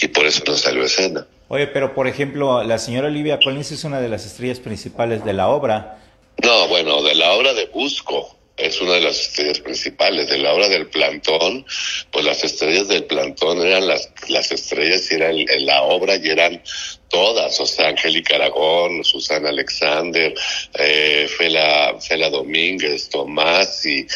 y 0.00 0.08
por 0.08 0.26
eso 0.26 0.42
no 0.46 0.56
salió 0.56 0.84
escena. 0.84 1.26
Oye, 1.52 1.66
pero 1.66 1.94
por 1.94 2.06
ejemplo, 2.06 2.62
la 2.62 2.78
señora 2.78 3.08
Olivia 3.08 3.40
Collins 3.42 3.72
es 3.72 3.82
una 3.82 4.00
de 4.00 4.08
las 4.08 4.24
estrellas 4.24 4.60
principales 4.60 5.24
de 5.24 5.32
la 5.32 5.48
obra. 5.48 5.98
No, 6.44 6.68
bueno, 6.68 7.02
de 7.02 7.16
la 7.16 7.32
obra 7.32 7.52
de 7.54 7.66
Busco 7.66 8.36
es 8.56 8.80
una 8.80 8.92
de 8.92 9.00
las 9.00 9.18
estrellas 9.20 9.58
principales. 9.58 10.28
De 10.30 10.38
la 10.38 10.52
obra 10.54 10.68
del 10.68 10.86
plantón, 10.86 11.66
pues 12.12 12.24
las 12.24 12.44
estrellas 12.44 12.86
del 12.86 13.02
plantón 13.02 13.60
eran 13.66 13.88
las, 13.88 14.12
las 14.28 14.52
estrellas 14.52 15.10
y 15.10 15.14
era 15.16 15.30
el- 15.30 15.66
la 15.66 15.82
obra 15.82 16.14
y 16.14 16.28
eran 16.28 16.62
todas, 17.10 17.60
o 17.60 17.66
sea, 17.66 17.88
Angélica 17.88 18.36
Aragón, 18.36 19.04
Susana 19.04 19.50
Alexander, 19.50 20.32
eh, 20.78 21.28
Fela, 21.36 21.96
Fela 22.00 22.30
Domínguez, 22.30 23.10
Tomás 23.10 23.84
y, 23.84 24.06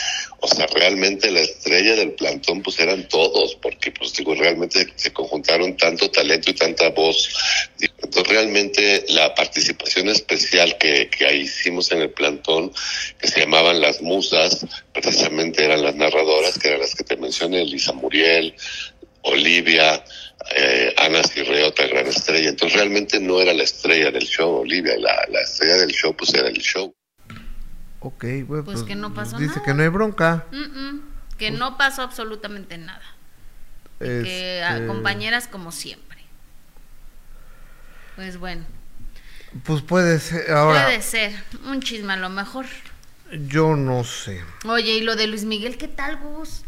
o 0.41 0.47
sea, 0.47 0.67
realmente 0.69 1.31
la 1.31 1.41
estrella 1.41 1.97
del 1.97 2.13
plantón 2.13 2.63
pues 2.63 2.79
eran 2.79 3.07
todos, 3.09 3.57
porque 3.57 3.91
pues 3.91 4.15
digo, 4.15 4.35
realmente 4.35 4.87
se 4.95 5.13
conjuntaron 5.13 5.77
tanto 5.77 6.11
talento 6.11 6.51
y 6.51 6.55
tanta 6.55 6.89
voz. 6.91 7.29
Entonces 7.81 8.33
realmente 8.33 9.05
la 9.09 9.35
participación 9.35 10.09
especial 10.09 10.79
que, 10.79 11.11
que 11.11 11.37
hicimos 11.37 11.91
en 11.91 12.01
el 12.01 12.11
plantón, 12.11 12.73
que 13.19 13.27
se 13.27 13.41
llamaban 13.41 13.81
las 13.81 14.01
musas, 14.03 14.65
precisamente 14.93 15.65
eran 15.65 15.83
las 15.83 15.97
narradoras, 15.97 16.59
que 16.59 16.69
eran 16.69 16.81
las 16.81 16.95
que 16.95 17.03
te 17.03 17.17
mencioné, 17.17 17.65
Lisa 17.65 17.93
Muriel, 17.93 18.55
Olivia, 19.25 20.05
eh, 20.57 20.95
Ana 20.99 21.23
Cirre, 21.23 21.65
otra 21.65 21.87
gran 21.87 22.07
estrella. 22.07 22.49
Entonces 22.51 22.79
realmente 22.79 23.19
no 23.21 23.41
era 23.41 23.53
la 23.53 23.63
estrella 23.63 24.11
del 24.11 24.25
show, 24.25 24.61
Olivia, 24.61 24.95
la, 24.99 25.15
la 25.31 25.41
estrella 25.41 25.77
del 25.79 25.91
show 25.91 26.15
pues 26.17 26.33
era 26.35 26.49
el 26.49 26.59
show. 26.59 26.95
Ok, 28.01 28.25
bueno, 28.47 28.65
Pues 28.65 28.83
que 28.83 28.95
no 28.95 29.15
pasó 29.15 29.39
dice 29.39 29.55
nada. 29.57 29.63
que 29.65 29.75
no 29.75 29.83
hay 29.83 29.89
bronca. 29.89 30.45
Mm, 30.53 30.57
mm, 30.79 31.03
que 31.39 31.51
no 31.51 31.79
pasó 31.79 32.03
absolutamente 32.03 32.77
nada. 32.77 33.03
Que 33.99 34.63
a- 34.63 34.75
Este, 34.77 34.87
compañeras 34.87 35.49
como 35.49 35.73
siempre. 35.73 36.19
Pues 38.17 38.37
bueno, 38.39 38.65
Pues 39.65 39.83
puede 39.83 40.19
ser. 40.21 40.51
Ahora, 40.51 40.85
puede 40.85 41.01
ser 41.03 41.33
un 41.67 41.81
chisme 41.81 42.13
a 42.13 42.17
lo 42.17 42.29
mejor. 42.29 42.67
yo 43.49 43.75
no 43.77 44.05
sé. 44.05 44.43
Oye, 44.67 44.93
y 44.95 45.01
lo 45.01 45.17
de 45.17 45.27
Luis 45.27 45.45
Miguel, 45.45 45.79
¿qué 45.79 45.89
tal, 45.89 46.17
Gus? 46.19 46.63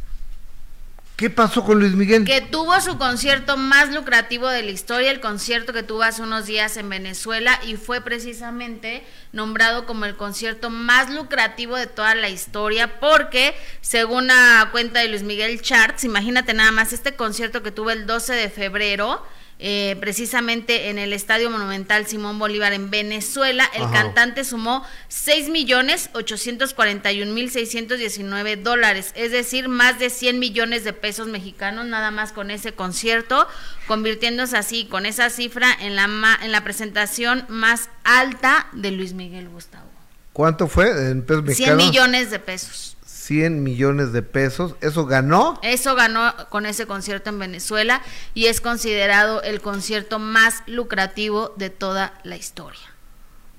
¿Qué 1.17 1.31
pasó 1.31 1.65
con 1.65 1.81
Luis 1.81 1.95
Miguel? 1.95 2.27
Que 2.27 2.43
tuvo 2.43 2.79
su 2.83 2.99
concierto 2.99 3.57
más 3.57 3.95
lucrativo 3.95 4.49
de 4.49 4.63
la 4.63 4.71
historia, 4.71 5.11
el 5.11 5.21
concierto 5.21 5.73
que 5.73 5.83
tuvo 5.83 6.03
hace 6.03 6.21
unos 6.21 6.45
días 6.45 6.77
en 6.77 6.91
Venezuela 6.91 7.59
y 7.67 7.77
fue 7.77 8.03
precisamente 8.03 9.03
nombrado 9.33 9.87
como 9.87 10.05
el 10.05 10.15
concierto 10.15 10.69
más 10.69 11.11
lucrativo 11.11 11.75
de 11.77 11.87
toda 11.87 12.15
la 12.15 12.29
historia 12.29 13.01
porque 13.01 13.55
según 13.81 14.27
la 14.27 14.69
cuenta 14.73 15.01
de 15.01 15.09
Luis 15.09 15.23
Miguel 15.23 15.63
Charts, 15.63 16.05
imagínate 16.05 16.53
nada 16.53 16.71
más 16.71 16.93
este 16.93 17.17
concierto 17.17 17.63
que 17.63 17.73
tuvo 17.73 17.93
el 17.93 18.07
12 18.07 18.35
de 18.35 18.51
febrero. 18.51 19.25
Eh, 19.59 19.97
precisamente 20.01 20.91
en 20.91 20.99
el 20.99 21.13
Estadio 21.15 21.49
Monumental 21.51 22.07
Simón 22.07 22.39
Bolívar 22.39 22.73
en 22.75 22.91
Venezuela, 22.91 23.65
el 23.75 23.85
Ajá. 23.85 23.93
cantante 23.93 24.45
sumó 24.45 24.85
6 25.09 25.49
millones 25.49 26.11
841 26.13 27.33
mil 27.33 27.51
619 27.51 28.57
dólares, 28.57 29.13
es 29.15 29.33
decir, 29.33 29.69
más 29.69 29.99
de 29.99 30.11
100 30.11 30.39
millones 30.39 30.85
de 30.85 30.93
pesos 30.93 31.27
mexicanos 31.29 31.87
nada 31.87 32.11
más 32.11 32.33
con 32.33 32.51
ese 32.51 32.73
concierto, 32.73 33.47
convirtiéndose 33.87 34.57
así 34.57 34.87
con 34.87 35.07
esa 35.07 35.31
cifra 35.31 35.69
en 35.81 35.97
la, 35.97 36.07
ma- 36.07 36.39
en 36.43 36.53
la 36.53 36.63
presentación 36.63 37.45
más 37.49 37.89
alta 38.05 38.67
de 38.73 38.91
Luis 38.91 39.13
Miguel 39.15 39.49
Gustavo. 39.49 39.87
¿Cuánto 40.33 40.67
fue 40.69 40.91
en 41.11 41.23
pesos 41.25 41.45
100 41.45 41.47
mexicanos? 41.47 41.85
millones 41.87 42.31
de 42.31 42.39
pesos. 42.39 42.96
100 43.27 43.63
millones 43.63 44.13
de 44.13 44.23
pesos. 44.23 44.75
¿Eso 44.81 45.07
ganó? 45.07 45.59
Eso 45.63 45.95
ganó 45.95 46.35
con 46.49 46.65
ese 46.67 46.87
concierto 46.87 47.31
en 47.31 47.39
Venezuela 47.39 48.03
y 48.35 48.47
es 48.47 48.61
considerado 48.61 49.43
el 49.43 49.61
concierto 49.61 50.19
más 50.19 50.63
lucrativo 50.67 51.53
de 51.57 51.71
toda 51.71 52.15
la 52.25 52.37
historia. 52.37 52.81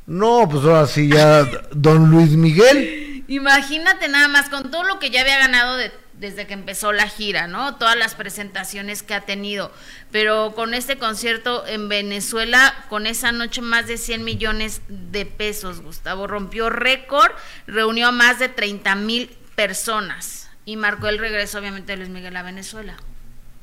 No, 0.06 0.48
pues 0.50 0.64
ahora 0.64 0.88
sí 0.88 1.10
ya 1.10 1.44
Don 1.74 2.10
Luis 2.10 2.32
Miguel. 2.32 3.26
Imagínate 3.28 4.08
nada 4.08 4.30
más 4.30 4.48
con 4.50 4.72
todo 4.72 4.84
lo 4.84 5.00
que 5.00 5.10
ya 5.10 5.20
había 5.22 5.38
ganado 5.38 5.76
de- 5.76 5.92
desde 6.14 6.48
que 6.48 6.54
empezó 6.54 6.94
la 6.94 7.08
gira, 7.10 7.46
¿no? 7.46 7.76
Todas 7.76 7.96
las 7.98 8.16
presentaciones 8.16 9.04
que 9.04 9.14
ha 9.14 9.22
tenido. 9.26 9.72
Pero 10.12 10.54
con 10.56 10.74
este 10.74 10.98
concierto 10.98 11.68
en 11.68 11.90
Venezuela, 11.90 12.74
con 12.90 13.06
esa 13.06 13.32
noche 13.34 13.62
más 13.62 13.86
de 13.88 13.98
100 13.98 14.24
millones 14.24 14.82
de 14.88 15.26
pesos, 15.26 15.82
Gustavo. 15.82 16.26
Rompió 16.26 16.70
récord, 16.70 17.32
reunió 17.68 18.08
a 18.08 18.12
más 18.12 18.40
de 18.40 18.48
30 18.50 18.96
mil 18.96 19.30
personas 19.58 20.50
y 20.66 20.78
marcó 20.78 21.08
el 21.08 21.18
regreso, 21.18 21.58
obviamente, 21.58 21.94
de 21.94 21.98
Luis 21.98 22.10
Miguel 22.10 22.38
a 22.38 22.44
Venezuela. 22.44 22.96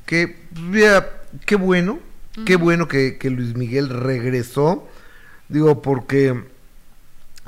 Que, 0.05 0.45
mira, 0.59 1.09
qué 1.45 1.55
bueno, 1.55 1.99
qué 2.45 2.57
bueno 2.57 2.89
que, 2.89 3.17
que 3.17 3.29
Luis 3.29 3.55
Miguel 3.55 3.89
regresó. 3.89 4.87
Digo, 5.47 5.81
porque 5.81 6.43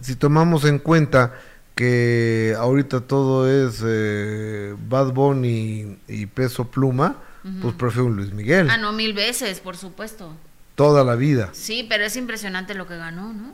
si 0.01 0.15
tomamos 0.15 0.63
en 0.63 0.79
cuenta 0.79 1.35
que 1.75 2.55
ahorita 2.57 3.01
todo 3.01 3.49
es 3.49 3.83
eh, 3.85 4.73
Bad 4.87 5.11
Bunny 5.11 5.97
y 6.07 6.25
Peso 6.27 6.69
Pluma, 6.69 7.17
pues 7.61 7.75
prefiero 7.75 8.05
un 8.05 8.15
Luis 8.15 8.31
Miguel. 8.31 8.69
Ah, 8.69 8.77
no, 8.77 8.93
mil 8.93 9.13
veces, 9.13 9.59
por 9.59 9.75
supuesto. 9.75 10.33
Toda 10.75 11.03
la 11.03 11.15
vida. 11.15 11.49
Sí, 11.51 11.85
pero 11.89 12.05
es 12.05 12.15
impresionante 12.15 12.75
lo 12.75 12.87
que 12.87 12.95
ganó, 12.95 13.33
¿no? 13.33 13.53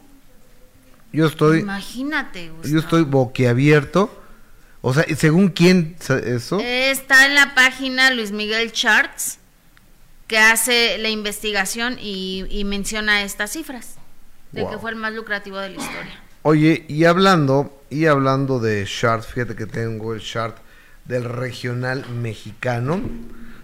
Yo 1.11 1.25
estoy, 1.27 1.61
Imagínate, 1.61 2.49
Gustavo. 2.49 2.73
yo 2.73 2.79
estoy 2.79 3.03
boquiabierto. 3.03 4.22
O 4.85 4.93
sea, 4.93 5.05
¿y 5.07 5.15
según 5.15 5.47
quién 5.47 5.95
eso? 6.25 6.59
Está 6.59 7.25
en 7.25 7.35
la 7.35 7.55
página 7.55 8.11
Luis 8.11 8.31
Miguel 8.33 8.73
Charts, 8.73 9.39
que 10.27 10.37
hace 10.37 10.97
la 10.97 11.07
investigación 11.09 11.97
y, 12.01 12.45
y 12.49 12.65
menciona 12.65 13.23
estas 13.23 13.51
cifras, 13.51 13.95
de 14.51 14.61
Wow. 14.63 14.71
que 14.71 14.77
fue 14.79 14.91
el 14.91 14.97
más 14.97 15.13
lucrativo 15.13 15.57
de 15.57 15.69
la 15.69 15.75
historia. 15.77 16.21
Oye, 16.41 16.83
y 16.89 17.05
hablando, 17.05 17.81
y 17.89 18.07
hablando 18.07 18.59
de 18.59 18.85
charts, 18.85 19.27
fíjate 19.27 19.55
que 19.55 19.65
tengo 19.65 20.13
el 20.13 20.19
chart 20.21 20.57
del 21.05 21.23
regional 21.23 22.05
mexicano. 22.09 23.01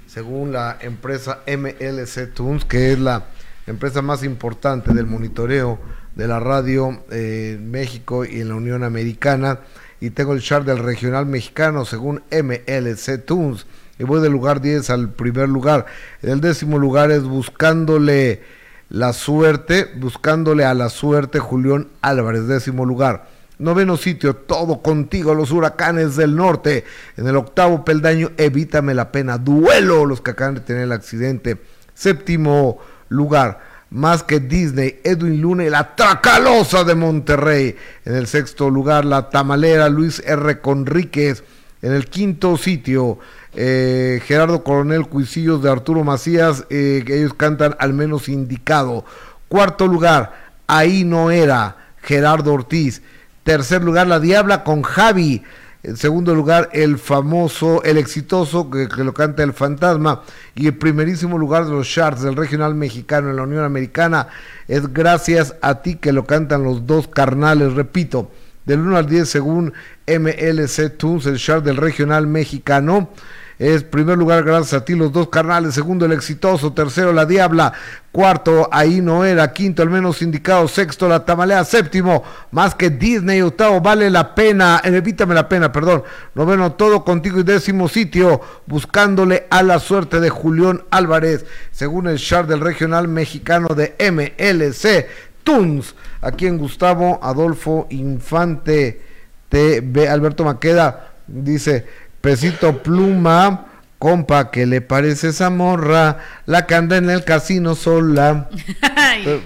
según 0.07 0.53
la 0.53 0.77
empresa 0.81 1.41
MLC 1.45 2.33
Tunes, 2.33 2.63
que 2.65 2.93
es 2.93 2.99
la 2.99 3.25
empresa 3.67 4.01
más 4.01 4.23
importante 4.23 4.91
del 4.93 5.05
monitoreo 5.05 5.79
de 6.15 6.27
la 6.27 6.39
radio 6.39 7.03
eh, 7.11 7.55
en 7.57 7.69
México 7.69 8.25
y 8.25 8.41
en 8.41 8.47
la 8.49 8.55
Unión 8.55 8.83
Americana. 8.83 9.59
Y 10.01 10.11
tengo 10.11 10.33
el 10.33 10.41
chart 10.41 10.65
del 10.65 10.79
regional 10.79 11.25
mexicano 11.25 11.85
según 11.85 12.23
MLC 12.31 13.25
Tunes. 13.25 13.65
Y 13.97 14.03
voy 14.03 14.21
del 14.21 14.31
lugar 14.31 14.61
10 14.61 14.89
al 14.91 15.09
primer 15.09 15.49
lugar. 15.49 15.85
En 16.21 16.29
el 16.29 16.41
décimo 16.41 16.77
lugar 16.77 17.11
es 17.11 17.23
buscándole 17.23 18.41
la 18.89 19.13
suerte, 19.13 19.91
buscándole 19.97 20.65
a 20.65 20.73
la 20.73 20.89
suerte 20.89 21.39
Julián 21.39 21.87
Álvarez, 22.01 22.47
décimo 22.47 22.85
lugar. 22.85 23.27
Noveno 23.59 23.97
sitio, 23.97 24.37
todo 24.37 24.81
contigo, 24.81 25.35
los 25.35 25.51
huracanes 25.51 26.15
del 26.15 26.35
norte. 26.35 26.85
En 27.17 27.27
el 27.27 27.35
octavo 27.35 27.83
peldaño, 27.83 28.31
evítame 28.37 28.93
la 28.93 29.11
pena. 29.11 29.37
Duelo, 29.37 30.05
los 30.05 30.21
que 30.21 30.31
acaban 30.31 30.55
de 30.55 30.61
tener 30.61 30.83
el 30.83 30.93
accidente. 30.93 31.61
Séptimo 31.93 32.79
lugar, 33.09 33.59
más 33.91 34.23
que 34.23 34.39
Disney, 34.39 34.99
Edwin 35.03 35.41
Luna 35.41 35.63
la 35.65 35.95
Tracalosa 35.95 36.83
de 36.83 36.95
Monterrey. 36.95 37.75
En 38.05 38.15
el 38.15 38.27
sexto 38.27 38.69
lugar, 38.69 39.05
la 39.05 39.29
Tamalera, 39.29 39.89
Luis 39.89 40.21
R. 40.25 40.59
Conríquez. 40.59 41.43
En 41.81 41.93
el 41.93 42.07
quinto 42.07 42.57
sitio, 42.57 43.19
eh, 43.53 44.21
Gerardo 44.25 44.63
Coronel 44.63 45.07
Cuisillos 45.07 45.63
de 45.63 45.71
Arturo 45.71 46.03
Macías, 46.03 46.65
eh, 46.69 47.03
que 47.05 47.19
ellos 47.19 47.33
cantan 47.33 47.75
al 47.79 47.93
menos 47.93 48.27
indicado. 48.27 49.05
Cuarto 49.47 49.87
lugar, 49.87 50.33
ahí 50.67 51.03
no 51.05 51.31
era 51.31 51.77
Gerardo 52.01 52.53
Ortiz. 52.53 53.01
Tercer 53.43 53.81
lugar, 53.83 54.07
La 54.07 54.19
Diabla 54.19 54.63
con 54.63 54.83
Javi. 54.83 55.41
En 55.81 55.95
segundo 55.95 56.35
lugar, 56.35 56.69
el 56.73 56.97
famoso, 56.97 57.81
el 57.83 57.97
exitoso, 57.97 58.69
que, 58.69 58.87
lo 58.97 59.13
canta 59.13 59.43
el 59.43 59.53
fantasma. 59.53 60.23
Y 60.53 60.67
el 60.67 60.77
primerísimo 60.77 61.37
lugar 61.37 61.65
de 61.65 61.71
los 61.71 61.87
charts 61.87 62.21
del 62.21 62.35
regional 62.35 62.75
mexicano 62.75 63.29
en 63.29 63.37
la 63.37 63.43
Unión 63.43 63.63
Americana 63.63 64.27
es 64.67 64.91
gracias 64.93 65.55
a 65.61 65.81
ti 65.81 65.95
que 65.95 66.11
lo 66.11 66.25
cantan 66.25 66.63
los 66.63 66.85
dos 66.85 67.07
carnales, 67.07 67.73
repito. 67.73 68.29
Del 68.65 68.81
1 68.81 68.97
al 68.97 69.07
10 69.07 69.29
según 69.29 69.73
MLC 70.05 70.97
Tunes, 70.97 71.25
el 71.25 71.37
chart 71.37 71.63
del 71.63 71.77
regional 71.77 72.27
mexicano. 72.27 73.11
Es 73.59 73.83
primer 73.83 74.17
lugar 74.17 74.45
gracias 74.45 74.81
a 74.81 74.85
ti 74.85 74.95
los 74.95 75.11
dos 75.11 75.27
carnales, 75.27 75.73
segundo 75.73 76.05
el 76.05 76.13
exitoso, 76.13 76.71
tercero 76.71 77.11
la 77.11 77.25
diabla, 77.25 77.73
cuarto 78.09 78.69
ahí 78.71 79.01
no 79.01 79.25
era, 79.25 79.51
quinto 79.51 79.81
al 79.81 79.89
menos 79.89 80.21
indicado, 80.21 80.65
sexto 80.69 81.09
la 81.09 81.25
tamalea, 81.25 81.65
séptimo 81.65 82.23
más 82.51 82.73
que 82.73 82.89
Disney, 82.89 83.41
octavo 83.41 83.81
vale 83.81 84.09
la 84.09 84.33
pena, 84.33 84.79
evítame 84.81 85.35
la 85.35 85.49
pena, 85.49 85.73
perdón, 85.73 86.03
noveno 86.35 86.71
todo 86.71 87.03
contigo. 87.03 87.41
Y 87.41 87.43
décimo 87.43 87.89
sitio 87.89 88.39
buscándole 88.65 89.45
a 89.49 89.61
la 89.61 89.79
suerte 89.79 90.21
de 90.21 90.29
Julián 90.29 90.83
Álvarez, 90.89 91.45
según 91.73 92.07
el 92.07 92.17
chart 92.17 92.47
del 92.47 92.61
regional 92.61 93.09
mexicano 93.09 93.67
de 93.75 93.93
MLC 94.09 95.05
Tunes, 95.43 95.95
aquí 96.21 96.47
en 96.47 96.57
Gustavo 96.57 97.19
Adolfo 97.21 97.87
Infante 97.89 99.01
TV, 99.49 100.07
Alberto 100.07 100.45
Maqueda 100.45 101.07
dice 101.27 101.85
Pesito 102.21 102.83
Pluma, 102.83 103.65
compa, 103.97 104.51
¿qué 104.51 104.65
le 104.65 104.81
parece 104.81 105.29
esa 105.29 105.49
morra? 105.49 106.17
La 106.45 106.65
que 106.65 106.75
anda 106.75 106.97
en 106.97 107.09
el 107.09 107.23
casino 107.23 107.75
sola. 107.75 108.49
pero, 109.23 109.41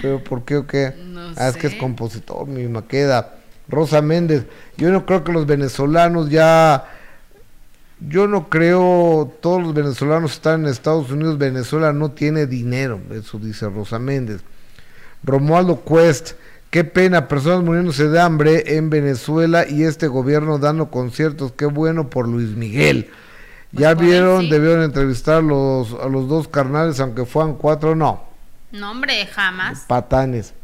pero, 0.00 0.24
¿por 0.24 0.44
qué 0.44 0.56
o 0.56 0.66
qué? 0.66 0.94
No 1.04 1.32
ah, 1.36 1.48
es 1.48 1.56
que 1.56 1.66
es 1.66 1.74
compositor, 1.74 2.46
mi 2.46 2.66
maqueda. 2.68 3.34
Rosa 3.68 4.00
Méndez, 4.00 4.44
yo 4.76 4.90
no 4.90 5.04
creo 5.04 5.24
que 5.24 5.32
los 5.32 5.46
venezolanos 5.46 6.30
ya... 6.30 6.84
Yo 7.98 8.28
no 8.28 8.50
creo, 8.50 9.34
todos 9.40 9.62
los 9.62 9.72
venezolanos 9.72 10.32
están 10.32 10.64
en 10.64 10.66
Estados 10.66 11.10
Unidos, 11.10 11.38
Venezuela 11.38 11.94
no 11.94 12.10
tiene 12.10 12.46
dinero, 12.46 13.00
eso 13.10 13.38
dice 13.38 13.70
Rosa 13.70 13.98
Méndez. 13.98 14.42
Romualdo 15.22 15.82
Quest, 15.82 16.32
Qué 16.70 16.84
pena, 16.84 17.28
personas 17.28 17.62
muriéndose 17.62 18.08
de 18.08 18.20
hambre 18.20 18.76
en 18.76 18.90
Venezuela 18.90 19.66
y 19.68 19.84
este 19.84 20.08
gobierno 20.08 20.58
dando 20.58 20.90
conciertos. 20.90 21.52
Qué 21.52 21.66
bueno 21.66 22.10
por 22.10 22.28
Luis 22.28 22.50
Miguel. 22.50 23.10
ya 23.72 23.94
por 23.94 24.04
él, 24.04 24.10
vieron, 24.10 24.42
sí. 24.42 24.50
debieron 24.50 24.82
entrevistar 24.82 25.42
los, 25.42 25.94
a 25.94 26.08
los 26.08 26.28
dos 26.28 26.48
carnales, 26.48 27.00
aunque 27.00 27.24
fueran 27.24 27.54
cuatro, 27.54 27.94
no. 27.94 28.24
No, 28.72 28.90
hombre, 28.90 29.26
jamás. 29.26 29.84
Patanes. 29.86 30.54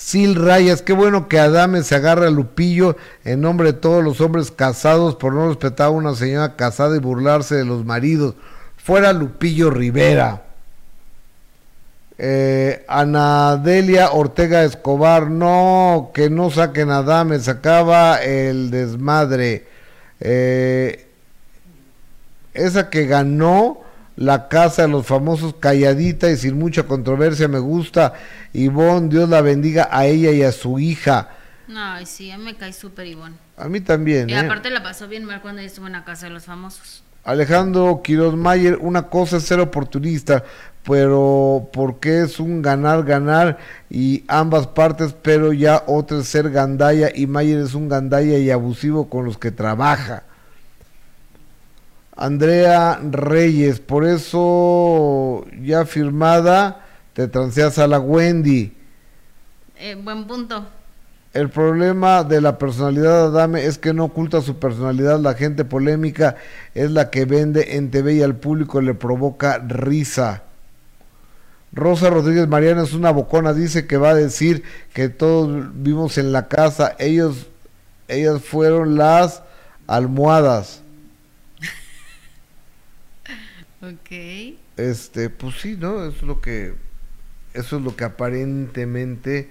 Sil 0.00 0.32
Rayas, 0.34 0.80
qué 0.80 0.94
bueno 0.94 1.28
que 1.28 1.38
Adame 1.38 1.82
se 1.82 1.94
agarra 1.94 2.28
a 2.28 2.30
Lupillo 2.30 2.96
en 3.22 3.42
nombre 3.42 3.72
de 3.72 3.78
todos 3.78 4.02
los 4.02 4.22
hombres 4.22 4.50
casados 4.50 5.14
por 5.16 5.34
no 5.34 5.48
respetar 5.48 5.88
a 5.88 5.90
una 5.90 6.14
señora 6.14 6.56
casada 6.56 6.96
y 6.96 7.00
burlarse 7.00 7.56
de 7.56 7.66
los 7.66 7.84
maridos. 7.84 8.34
Fuera 8.78 9.12
Lupillo 9.12 9.68
Rivera. 9.68 10.49
Eh, 12.22 12.84
Anadelia 12.86 14.10
Ortega 14.10 14.62
Escobar, 14.62 15.30
no, 15.30 16.10
que 16.12 16.28
no 16.28 16.50
saquen 16.50 16.90
a 16.90 16.98
Adame, 16.98 17.38
sacaba 17.38 18.22
el 18.22 18.70
desmadre. 18.70 19.66
Eh, 20.20 21.08
esa 22.52 22.90
que 22.90 23.06
ganó 23.06 23.80
la 24.16 24.48
casa 24.48 24.82
de 24.82 24.88
los 24.88 25.06
famosos 25.06 25.54
calladita 25.54 26.30
y 26.30 26.36
sin 26.36 26.58
mucha 26.58 26.82
controversia, 26.82 27.48
me 27.48 27.58
gusta. 27.58 28.12
Ivonne, 28.52 29.08
Dios 29.08 29.26
la 29.30 29.40
bendiga 29.40 29.88
a 29.90 30.04
ella 30.04 30.30
y 30.30 30.42
a 30.42 30.52
su 30.52 30.78
hija. 30.78 31.30
No, 31.68 31.98
y 32.02 32.04
sí, 32.04 32.30
a 32.30 32.36
mí 32.36 32.44
me 32.44 32.54
cae 32.54 32.74
súper 32.74 33.06
Ivonne. 33.06 33.36
A 33.56 33.66
mí 33.70 33.80
también. 33.80 34.28
Y 34.28 34.34
¿eh? 34.34 34.38
aparte 34.40 34.68
la 34.68 34.82
pasó 34.82 35.08
bien 35.08 35.24
mal 35.24 35.40
cuando 35.40 35.62
estuvo 35.62 35.86
en 35.86 35.92
la 35.92 36.04
casa 36.04 36.26
de 36.26 36.32
los 36.34 36.44
famosos. 36.44 37.02
Alejandro 37.24 38.00
Quiroz 38.02 38.34
Mayer, 38.34 38.78
una 38.80 39.08
cosa 39.08 39.36
es 39.36 39.44
ser 39.44 39.60
oportunista, 39.60 40.42
pero 40.84 41.68
porque 41.72 42.22
es 42.22 42.40
un 42.40 42.62
ganar-ganar 42.62 43.58
y 43.90 44.24
ambas 44.26 44.66
partes, 44.66 45.14
pero 45.20 45.52
ya 45.52 45.84
otra 45.86 46.18
es 46.18 46.28
ser 46.28 46.50
gandaya 46.50 47.10
y 47.14 47.26
Mayer 47.26 47.60
es 47.60 47.74
un 47.74 47.88
gandaya 47.88 48.38
y 48.38 48.50
abusivo 48.50 49.08
con 49.08 49.24
los 49.24 49.36
que 49.36 49.50
trabaja. 49.50 50.24
Andrea 52.16 53.00
Reyes, 53.02 53.80
por 53.80 54.04
eso 54.06 55.46
ya 55.62 55.86
firmada, 55.86 56.84
te 57.14 57.28
transeas 57.28 57.78
a 57.78 57.86
la 57.86 57.98
Wendy. 57.98 58.76
Eh, 59.76 59.94
buen 59.94 60.26
punto. 60.26 60.66
El 61.32 61.48
problema 61.48 62.24
de 62.24 62.40
la 62.40 62.58
personalidad 62.58 63.30
de 63.30 63.38
Adame 63.38 63.64
es 63.64 63.78
que 63.78 63.94
no 63.94 64.06
oculta 64.06 64.40
su 64.40 64.58
personalidad. 64.58 65.20
La 65.20 65.34
gente 65.34 65.64
polémica 65.64 66.36
es 66.74 66.90
la 66.90 67.10
que 67.10 67.24
vende 67.24 67.76
en 67.76 67.90
TV 67.92 68.14
y 68.14 68.22
al 68.22 68.34
público 68.34 68.80
le 68.80 68.94
provoca 68.94 69.58
risa. 69.58 70.42
Rosa 71.72 72.10
Rodríguez 72.10 72.48
Mariana 72.48 72.82
es 72.82 72.94
una 72.94 73.12
bocona, 73.12 73.52
dice 73.52 73.86
que 73.86 73.96
va 73.96 74.10
a 74.10 74.14
decir 74.14 74.64
que 74.92 75.08
todos 75.08 75.68
vimos 75.74 76.18
en 76.18 76.32
la 76.32 76.48
casa, 76.48 76.96
ellos, 76.98 77.46
ellas 78.08 78.42
fueron 78.42 78.96
las 78.96 79.42
almohadas. 79.86 80.82
Ok. 83.82 84.58
Este, 84.76 85.30
pues 85.30 85.54
sí, 85.58 85.74
¿no? 85.78 86.04
Eso 86.04 86.16
es 86.16 86.22
lo 86.22 86.42
que, 86.42 86.74
eso 87.54 87.78
es 87.78 87.82
lo 87.82 87.96
que 87.96 88.04
aparentemente 88.04 89.48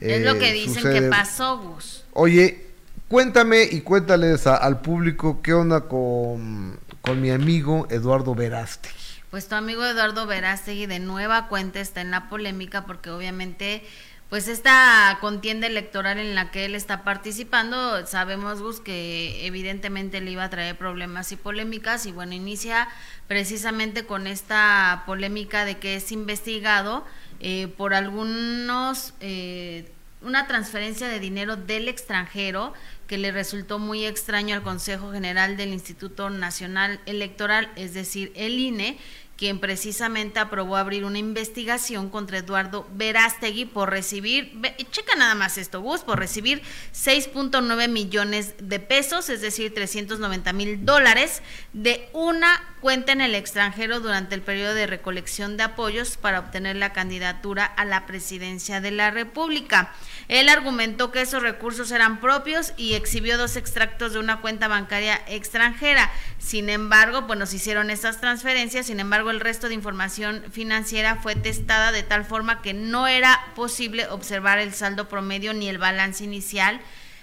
es 0.00 0.22
lo 0.22 0.38
que 0.38 0.50
eh, 0.50 0.52
dicen 0.52 0.74
sucede. 0.74 1.00
que 1.00 1.08
pasó, 1.08 1.58
Gus. 1.58 2.04
Oye, 2.12 2.66
cuéntame 3.08 3.64
y 3.70 3.80
cuéntales 3.80 4.46
a- 4.46 4.56
al 4.56 4.80
público 4.80 5.40
qué 5.42 5.54
onda 5.54 5.82
con, 5.82 6.78
con 7.02 7.20
mi 7.20 7.30
amigo 7.30 7.86
Eduardo 7.90 8.34
Verástegui. 8.34 8.94
Pues 9.30 9.48
tu 9.48 9.54
amigo 9.54 9.84
Eduardo 9.84 10.26
Verástegui 10.26 10.86
de 10.86 10.98
nueva 11.00 11.48
cuenta 11.48 11.80
está 11.80 12.00
en 12.00 12.10
la 12.10 12.28
polémica 12.28 12.86
porque 12.86 13.10
obviamente 13.10 13.82
pues 14.30 14.48
esta 14.48 15.18
contienda 15.20 15.68
electoral 15.68 16.18
en 16.18 16.34
la 16.34 16.50
que 16.50 16.64
él 16.64 16.74
está 16.74 17.04
participando, 17.04 18.04
sabemos 18.08 18.60
Gus 18.60 18.80
que 18.80 19.46
evidentemente 19.46 20.20
le 20.20 20.32
iba 20.32 20.42
a 20.42 20.50
traer 20.50 20.76
problemas 20.76 21.30
y 21.30 21.36
polémicas 21.36 22.06
y 22.06 22.12
bueno, 22.12 22.32
inicia 22.32 22.88
precisamente 23.28 24.04
con 24.04 24.26
esta 24.26 25.04
polémica 25.06 25.64
de 25.64 25.78
que 25.78 25.94
es 25.96 26.10
investigado 26.10 27.04
eh, 27.40 27.68
por 27.76 27.94
algunos 27.94 29.14
eh, 29.20 29.90
una 30.22 30.46
transferencia 30.46 31.08
de 31.08 31.20
dinero 31.20 31.56
del 31.56 31.88
extranjero 31.88 32.72
que 33.06 33.18
le 33.18 33.30
resultó 33.30 33.78
muy 33.78 34.04
extraño 34.04 34.56
al 34.56 34.62
Consejo 34.62 35.12
General 35.12 35.56
del 35.56 35.72
Instituto 35.72 36.30
Nacional 36.30 37.00
Electoral, 37.06 37.70
es 37.76 37.94
decir, 37.94 38.32
el 38.34 38.58
INE, 38.58 38.98
quien 39.36 39.58
precisamente 39.58 40.38
aprobó 40.38 40.76
abrir 40.76 41.04
una 41.04 41.18
investigación 41.18 42.08
contra 42.08 42.38
Eduardo 42.38 42.86
Verástegui 42.94 43.66
por 43.66 43.90
recibir, 43.90 44.58
checa 44.90 45.14
nada 45.14 45.34
más 45.34 45.58
esto, 45.58 45.80
Gus, 45.80 46.00
por 46.00 46.18
recibir 46.18 46.62
6.9 46.94 47.88
millones 47.88 48.54
de 48.58 48.80
pesos, 48.80 49.28
es 49.28 49.42
decir, 49.42 49.74
390 49.74 50.52
mil 50.54 50.84
dólares, 50.86 51.42
de 51.74 52.08
una 52.12 52.62
cuenta 52.80 53.12
en 53.12 53.20
el 53.20 53.34
extranjero 53.34 54.00
durante 54.00 54.34
el 54.34 54.42
periodo 54.42 54.74
de 54.74 54.86
recolección 54.86 55.56
de 55.56 55.64
apoyos 55.64 56.16
para 56.16 56.38
obtener 56.38 56.76
la 56.76 56.92
candidatura 56.92 57.64
a 57.64 57.84
la 57.84 58.06
presidencia 58.06 58.80
de 58.80 58.90
la 58.90 59.10
República. 59.10 59.92
Él 60.28 60.48
argumentó 60.48 61.10
que 61.10 61.20
esos 61.20 61.42
recursos 61.42 61.90
eran 61.90 62.20
propios 62.20 62.72
y 62.76 62.94
exhibió 62.94 63.38
dos 63.38 63.56
extractos 63.56 64.12
de 64.12 64.18
una 64.18 64.40
cuenta 64.40 64.68
bancaria 64.68 65.20
extranjera. 65.26 66.10
Sin 66.38 66.68
embargo, 66.68 67.26
pues 67.26 67.38
nos 67.38 67.52
hicieron 67.52 67.90
esas 67.90 68.20
transferencias, 68.20 68.86
sin 68.86 69.00
embargo, 69.00 69.25
el 69.30 69.40
resto 69.40 69.68
de 69.68 69.74
información 69.74 70.44
financiera 70.50 71.16
fue 71.16 71.34
testada 71.34 71.92
de 71.92 72.02
tal 72.02 72.24
forma 72.24 72.62
que 72.62 72.74
no 72.74 73.06
era 73.06 73.52
posible 73.54 74.06
observar 74.08 74.58
el 74.58 74.74
saldo 74.74 75.08
promedio 75.08 75.54
ni 75.54 75.68
el 75.68 75.78
balance 75.78 76.24
inicial 76.24 76.80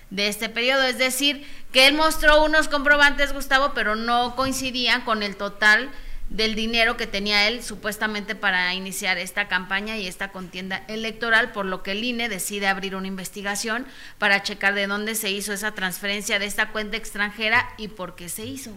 de 0.09 0.27
este 0.27 0.49
periodo. 0.49 0.83
Es 0.83 0.97
decir, 0.97 1.45
que 1.71 1.87
él 1.87 1.95
mostró 1.95 2.43
unos 2.43 2.67
comprobantes, 2.67 3.33
Gustavo, 3.33 3.73
pero 3.73 3.95
no 3.95 4.35
coincidían 4.35 5.01
con 5.01 5.23
el 5.23 5.35
total 5.35 5.89
del 6.29 6.55
dinero 6.55 6.97
que 6.97 7.05
tenía 7.05 7.47
él 7.47 7.63
supuestamente 7.63 8.33
para 8.35 8.73
iniciar 8.73 9.17
esta 9.17 9.47
campaña 9.47 9.97
y 9.97 10.07
esta 10.07 10.31
contienda 10.31 10.83
electoral, 10.87 11.51
por 11.51 11.65
lo 11.65 11.83
que 11.83 11.91
el 11.91 12.03
INE 12.03 12.29
decide 12.29 12.67
abrir 12.67 12.95
una 12.95 13.07
investigación 13.07 13.85
para 14.17 14.41
checar 14.41 14.73
de 14.73 14.87
dónde 14.87 15.15
se 15.15 15.29
hizo 15.29 15.53
esa 15.53 15.73
transferencia 15.73 16.39
de 16.39 16.45
esta 16.45 16.69
cuenta 16.69 16.97
extranjera 16.97 17.69
y 17.77 17.89
por 17.89 18.15
qué 18.15 18.29
se 18.29 18.45
hizo. 18.45 18.71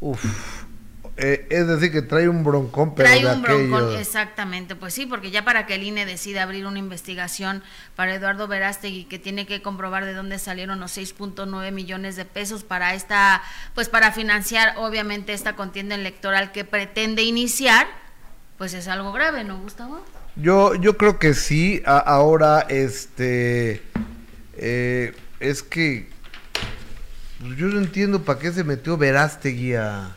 Uf. 0.00 0.24
Eh, 1.20 1.48
es 1.50 1.66
decir, 1.66 1.90
que 1.90 2.00
trae 2.02 2.28
un 2.28 2.44
broncón, 2.44 2.94
pero 2.94 3.08
Trae 3.08 3.24
de 3.24 3.32
un 3.34 3.42
broncón, 3.42 3.98
exactamente, 3.98 4.76
pues 4.76 4.94
sí, 4.94 5.04
porque 5.04 5.32
ya 5.32 5.44
para 5.44 5.66
que 5.66 5.74
el 5.74 5.82
INE 5.82 6.06
decida 6.06 6.44
abrir 6.44 6.64
una 6.64 6.78
investigación 6.78 7.64
para 7.96 8.14
Eduardo 8.14 8.46
Verástegui, 8.46 9.04
que 9.06 9.18
tiene 9.18 9.44
que 9.44 9.60
comprobar 9.60 10.04
de 10.04 10.12
dónde 10.14 10.38
salieron 10.38 10.78
los 10.78 10.96
6.9 10.96 11.72
millones 11.72 12.14
de 12.14 12.24
pesos 12.24 12.62
para 12.62 12.94
esta, 12.94 13.42
pues 13.74 13.88
para 13.88 14.12
financiar 14.12 14.74
obviamente 14.76 15.32
esta 15.32 15.56
contienda 15.56 15.96
electoral 15.96 16.52
que 16.52 16.64
pretende 16.64 17.22
iniciar, 17.24 17.88
pues 18.56 18.72
es 18.72 18.86
algo 18.86 19.10
grave, 19.12 19.42
¿no, 19.42 19.58
Gustavo? 19.58 20.04
Yo, 20.36 20.76
yo 20.76 20.96
creo 20.96 21.18
que 21.18 21.34
sí. 21.34 21.82
A- 21.84 21.98
ahora, 21.98 22.60
este. 22.68 23.82
eh, 24.56 25.16
es 25.40 25.64
que. 25.64 26.08
pues 27.40 27.56
Yo 27.56 27.66
no 27.66 27.80
entiendo 27.80 28.22
para 28.22 28.38
qué 28.38 28.52
se 28.52 28.62
metió 28.62 28.96
Verástegui 28.96 29.74
a. 29.74 30.14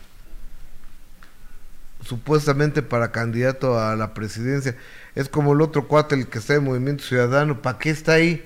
Supuestamente 2.12 2.82
para 2.82 3.14
candidato 3.14 3.80
a 3.80 3.96
la 3.96 4.14
presidencia. 4.14 4.76
Es 5.16 5.30
como 5.30 5.54
el 5.54 5.62
otro 5.62 5.88
cuate, 5.88 6.16
el 6.16 6.28
que 6.28 6.40
está 6.40 6.56
en 6.56 6.66
Movimiento 6.66 7.06
Ciudadano. 7.06 7.62
¿Para 7.62 7.78
qué 7.80 7.90
está 7.90 8.14
ahí? 8.16 8.46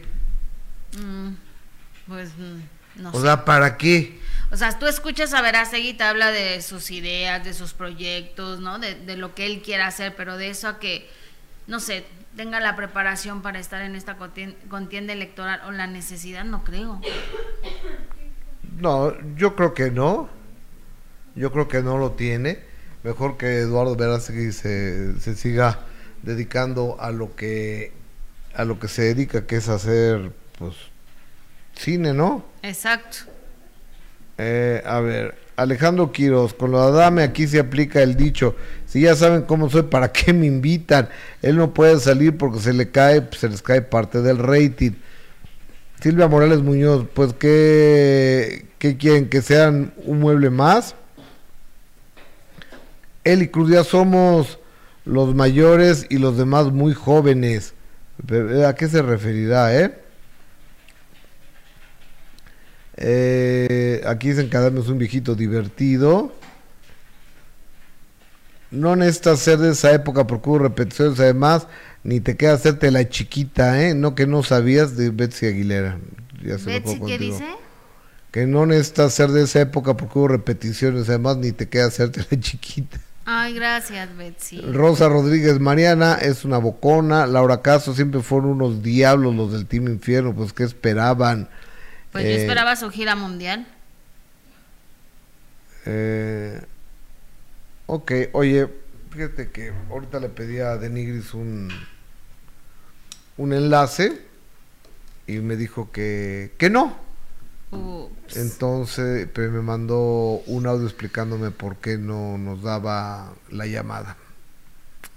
Mm, 0.94 1.34
pues 2.08 2.30
mm, 2.38 3.02
no 3.02 3.12
O 3.12 3.22
sé. 3.22 3.22
sea, 3.22 3.44
¿para 3.46 3.78
qué? 3.78 4.20
O 4.52 4.58
sea, 4.58 4.78
tú 4.78 4.86
escuchas 4.88 5.34
a 5.34 5.42
Verástegui 5.42 5.94
te 5.96 6.04
habla 6.04 6.32
de 6.32 6.62
sus 6.62 6.92
ideas, 6.92 7.44
de 7.44 7.54
sus 7.54 7.74
proyectos, 7.74 8.60
¿no? 8.60 8.80
De, 8.80 8.96
de 8.96 9.18
lo 9.18 9.34
que 9.36 9.46
él 9.48 9.62
quiera 9.64 9.88
hacer, 9.88 10.16
pero 10.16 10.38
de 10.38 10.50
eso 10.50 10.68
a 10.68 10.80
que, 10.80 11.10
no 11.68 11.80
sé, 11.80 12.06
tenga 12.38 12.60
la 12.60 12.76
preparación 12.76 13.42
para 13.42 13.60
estar 13.60 13.82
en 13.82 13.96
esta 13.96 14.18
contien- 14.18 14.56
contienda 14.70 15.14
electoral 15.14 15.62
o 15.66 15.72
la 15.72 15.88
necesidad, 15.88 16.46
no 16.46 16.64
creo. 16.64 17.02
No, 18.80 19.14
yo 19.36 19.56
creo 19.56 19.74
que 19.74 19.92
no. 19.92 20.30
Yo 21.36 21.52
creo 21.52 21.68
que 21.68 21.82
no 21.82 21.98
lo 21.98 22.12
tiene. 22.12 22.60
Mejor 23.06 23.38
que 23.38 23.60
Eduardo 23.60 23.96
Verástegui 23.96 24.52
se, 24.52 25.20
se 25.20 25.36
siga 25.36 25.78
dedicando 26.24 26.98
a 27.00 27.12
lo 27.12 27.36
que 27.36 27.92
a 28.56 28.66
lo 28.66 28.80
que 28.80 28.88
se 28.88 29.04
dedica, 29.04 29.46
que 29.46 29.58
es 29.58 29.70
hacer 29.70 30.32
pues 30.58 30.74
cine, 31.76 32.14
¿no? 32.14 32.44
Exacto. 32.64 33.18
Eh, 34.40 34.82
a 34.84 35.02
ver, 35.02 35.36
Alejandro 35.56 36.12
Quiroz, 36.12 36.56
con 36.56 36.72
lo 36.72 36.82
de 36.82 36.88
Adame 36.88 37.22
aquí 37.22 37.46
se 37.46 37.60
aplica 37.60 38.02
el 38.02 38.16
dicho, 38.18 38.56
si 38.88 39.02
ya 39.02 39.16
saben 39.16 39.44
cómo 39.44 39.70
soy, 39.70 39.84
¿para 39.84 40.12
qué 40.12 40.34
me 40.34 40.48
invitan? 40.48 41.08
Él 41.44 41.58
no 41.58 41.76
puede 41.76 42.00
salir 42.00 42.36
porque 42.36 42.58
se 42.58 42.74
le 42.74 42.90
cae, 42.90 43.22
pues, 43.22 43.40
se 43.40 43.50
les 43.50 43.62
cae 43.62 43.84
parte 43.84 44.24
del 44.24 44.40
rating. 44.40 44.94
Silvia 46.02 46.28
Morales 46.28 46.64
Muñoz, 46.64 47.06
pues 47.14 47.34
¿qué, 47.34 48.66
qué 48.80 48.98
quieren? 48.98 49.30
¿Que 49.30 49.44
sean 49.44 49.94
un 50.06 50.22
mueble 50.22 50.50
más? 50.50 50.96
Él 53.26 53.42
y 53.42 53.50
Cruz 53.50 53.70
ya 53.70 53.84
somos 53.84 54.60
los 55.04 55.36
mayores 55.36 56.06
y 56.10 56.18
los 56.20 56.38
demás 56.38 56.72
muy 56.72 56.94
jóvenes. 56.94 57.74
¿A 58.66 58.74
qué 58.76 58.88
se 58.88 59.02
referirá, 59.02 59.76
eh? 59.78 60.00
Eh, 62.98 64.02
aquí 64.08 64.30
dicen 64.30 64.50
que 64.50 64.58
Adame 64.58 64.80
es 64.80 64.88
un 64.88 64.98
viejito 64.98 65.36
divertido. 65.36 66.32
No 68.72 68.96
necesitas 68.96 69.40
ser 69.40 69.60
de 69.60 69.72
esa 69.72 69.92
época 69.94 70.28
porque 70.28 70.50
hubo 70.50 70.60
repeticiones 70.60 71.20
además, 71.20 71.68
ni 72.04 72.20
te 72.20 72.36
queda 72.36 72.54
hacerte 72.54 72.92
la 72.92 73.08
chiquita, 73.10 73.82
¿eh? 73.84 73.94
No 73.96 74.16
que 74.16 74.28
no 74.28 74.44
sabías 74.44 74.98
de 74.98 75.10
Betsy 75.12 75.48
Aguilera. 75.48 76.00
Ya 76.44 76.58
se 76.58 76.72
Betsy, 76.72 77.02
¿qué 77.06 77.18
contigo. 77.18 77.40
dice? 77.40 77.46
Que 78.32 78.46
no 78.48 78.66
necesitas 78.66 79.14
ser 79.14 79.30
de 79.32 79.44
esa 79.44 79.62
época 79.62 79.96
porque 79.98 80.20
hubo 80.20 80.28
repeticiones 80.28 81.10
además, 81.10 81.38
ni 81.38 81.52
te 81.54 81.70
queda 81.70 81.86
hacerte 81.88 82.26
la 82.30 82.40
chiquita. 82.40 83.00
Ay, 83.26 83.56
gracias, 83.56 84.16
Betsy. 84.16 84.62
Rosa 84.62 85.10
Rodríguez 85.10 85.60
Mariana 85.60 86.16
es 86.22 86.46
una 86.46 86.60
bocona. 86.60 87.26
Laura 87.26 87.62
Caso 87.62 87.94
siempre 87.96 88.22
fueron 88.22 88.52
unos 88.52 88.84
diablos 88.84 89.34
los 89.36 89.52
del 89.52 89.66
Team 89.66 89.88
Infierno, 89.88 90.36
pues 90.36 90.54
¿qué 90.54 90.64
esperaban? 90.64 91.50
Pues 92.12 92.24
yo 92.24 92.30
Eh, 92.30 92.36
esperaba 92.42 92.76
su 92.76 92.90
gira 92.92 93.16
mundial. 93.16 93.66
Eh, 95.86 96.62
ok, 97.88 98.12
oye, 98.34 98.68
fíjate 99.12 99.50
que 99.50 99.72
ahorita 99.90 100.20
le 100.20 100.30
pedí 100.30 100.60
a 100.60 100.78
Denigris 100.78 101.34
un, 101.34 101.70
un 103.38 103.54
enlace 103.54 104.22
y 105.28 105.38
me 105.40 105.56
dijo 105.56 105.92
que, 105.92 106.54
que 106.58 106.70
no. 106.70 107.05
Entonces, 108.36 109.28
pero 109.34 109.52
me 109.52 109.62
mandó 109.62 110.42
un 110.48 110.68
audio 110.68 110.86
explicándome 110.86 111.52
por 111.52 111.78
qué 111.78 111.98
no 111.98 112.38
nos 112.38 112.62
daba 112.62 113.34
la 113.50 113.66
llamada. 113.66 114.18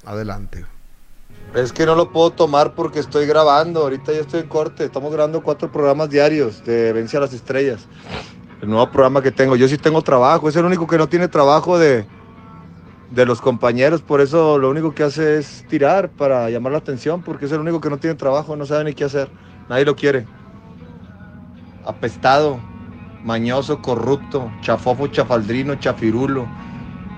Adelante. 0.05 0.65
Es 1.55 1.73
que 1.73 1.87
no 1.87 1.95
lo 1.95 2.13
puedo 2.13 2.31
tomar 2.31 2.75
porque 2.75 2.99
estoy 2.99 3.27
grabando. 3.27 3.81
Ahorita 3.81 4.13
ya 4.13 4.21
estoy 4.21 4.41
en 4.41 4.49
corte. 4.49 4.85
Estamos 4.85 5.13
grabando 5.13 5.43
cuatro 5.43 5.73
programas 5.73 6.11
diarios 6.11 6.65
de 6.65 6.93
Vence 6.93 7.17
a 7.17 7.21
las 7.21 7.33
Estrellas. 7.33 7.87
El 8.61 8.69
nuevo 8.69 8.91
programa 8.91 9.23
que 9.23 9.31
tengo. 9.31 9.57
Yo 9.57 9.67
sí 9.69 9.79
tengo 9.79 10.03
trabajo. 10.03 10.49
Es 10.49 10.57
el 10.57 10.65
único 10.65 10.87
que 10.87 10.99
no 10.99 11.09
tiene 11.09 11.29
trabajo 11.29 11.79
de, 11.79 12.07
de 13.11 13.27
los 13.27 13.41
compañeros. 13.41 14.03
Por 14.03 14.21
eso 14.21 14.59
lo 14.59 14.71
único 14.71 14.95
que 14.95 15.05
hace 15.05 15.39
es 15.39 15.65
tirar 15.69 16.11
para 16.11 16.51
llamar 16.51 16.73
la 16.73 16.79
atención. 16.79 17.23
Porque 17.23 17.47
es 17.47 17.53
el 17.53 17.61
único 17.61 17.81
que 17.81 17.91
no 17.91 17.99
tiene 17.99 18.15
trabajo. 18.15 18.55
No 18.55 18.67
sabe 18.67 18.85
ni 18.85 18.95
qué 18.95 19.05
hacer. 19.05 19.31
Nadie 19.69 19.85
lo 19.87 19.97
quiere. 19.97 20.27
Apestado, 21.89 22.61
mañoso, 23.25 23.81
corrupto, 23.81 24.53
chafofo, 24.61 25.07
chafaldrino, 25.07 25.77
chafirulo. 25.77 26.47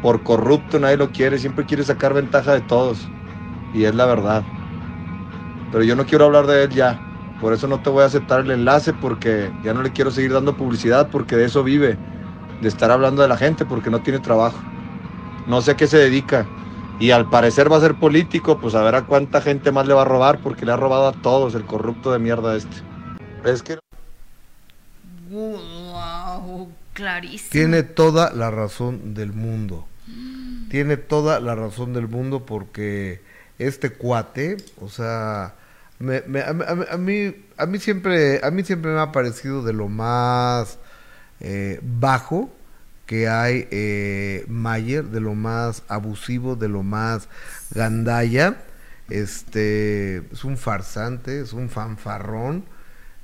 Por 0.00 0.22
corrupto 0.22 0.78
nadie 0.78 0.96
lo 0.96 1.10
quiere. 1.10 1.40
Siempre 1.40 1.66
quiere 1.66 1.82
sacar 1.82 2.14
ventaja 2.14 2.52
de 2.52 2.60
todos 2.60 3.08
y 3.74 3.82
es 3.82 3.96
la 3.96 4.06
verdad. 4.06 4.44
Pero 5.72 5.82
yo 5.82 5.96
no 5.96 6.06
quiero 6.06 6.26
hablar 6.26 6.46
de 6.46 6.62
él 6.62 6.70
ya. 6.70 7.00
Por 7.40 7.52
eso 7.52 7.66
no 7.66 7.82
te 7.82 7.90
voy 7.90 8.04
a 8.04 8.06
aceptar 8.06 8.42
el 8.42 8.52
enlace 8.52 8.92
porque 8.92 9.50
ya 9.64 9.74
no 9.74 9.82
le 9.82 9.90
quiero 9.90 10.12
seguir 10.12 10.32
dando 10.34 10.56
publicidad 10.56 11.08
porque 11.10 11.34
de 11.34 11.46
eso 11.46 11.64
vive, 11.64 11.98
de 12.60 12.68
estar 12.68 12.92
hablando 12.92 13.22
de 13.22 13.28
la 13.28 13.36
gente 13.36 13.64
porque 13.64 13.90
no 13.90 14.02
tiene 14.02 14.20
trabajo. 14.20 14.58
No 15.48 15.62
sé 15.62 15.72
a 15.72 15.76
qué 15.76 15.88
se 15.88 15.98
dedica. 15.98 16.46
Y 17.00 17.10
al 17.10 17.28
parecer 17.28 17.72
va 17.72 17.78
a 17.78 17.80
ser 17.80 17.96
político, 17.96 18.60
pues 18.60 18.76
a 18.76 18.82
ver 18.82 18.94
a 18.94 19.06
cuánta 19.06 19.40
gente 19.40 19.72
más 19.72 19.88
le 19.88 19.94
va 19.94 20.02
a 20.02 20.04
robar 20.04 20.38
porque 20.40 20.64
le 20.64 20.70
ha 20.70 20.76
robado 20.76 21.08
a 21.08 21.12
todos 21.12 21.56
el 21.56 21.64
corrupto 21.66 22.12
de 22.12 22.20
mierda 22.20 22.54
este. 22.54 22.76
Es 23.44 23.64
que 23.64 23.80
Wow, 25.30 26.72
clarísimo. 26.92 27.50
Tiene 27.50 27.82
toda 27.82 28.32
la 28.32 28.50
razón 28.50 29.14
del 29.14 29.32
mundo. 29.32 29.86
Tiene 30.70 30.96
toda 30.96 31.40
la 31.40 31.54
razón 31.54 31.92
del 31.92 32.08
mundo 32.08 32.44
porque 32.46 33.20
este 33.58 33.90
cuate, 33.90 34.56
o 34.80 34.88
sea, 34.88 35.54
me- 35.98 36.22
me- 36.26 36.40
a, 36.40 36.50
a- 36.92 36.96
mí, 36.96 37.34
a 37.56 37.66
mí 37.66 37.78
siempre, 37.78 38.40
a 38.44 38.50
mí 38.50 38.62
siempre 38.64 38.92
me 38.92 39.00
ha 39.00 39.12
parecido 39.12 39.62
de 39.62 39.72
lo 39.72 39.88
más 39.88 40.78
eh, 41.40 41.80
bajo 41.82 42.50
que 43.06 43.28
hay 43.28 43.66
eh, 43.70 44.44
Mayer, 44.48 45.04
de 45.06 45.20
lo 45.20 45.34
más 45.34 45.82
abusivo, 45.88 46.54
de 46.56 46.68
lo 46.68 46.82
más 46.84 47.28
gandalla. 47.72 48.56
Este 49.08 50.18
es 50.32 50.44
un 50.44 50.56
farsante, 50.56 51.40
es 51.40 51.52
un 51.52 51.68
fanfarrón. 51.68 52.64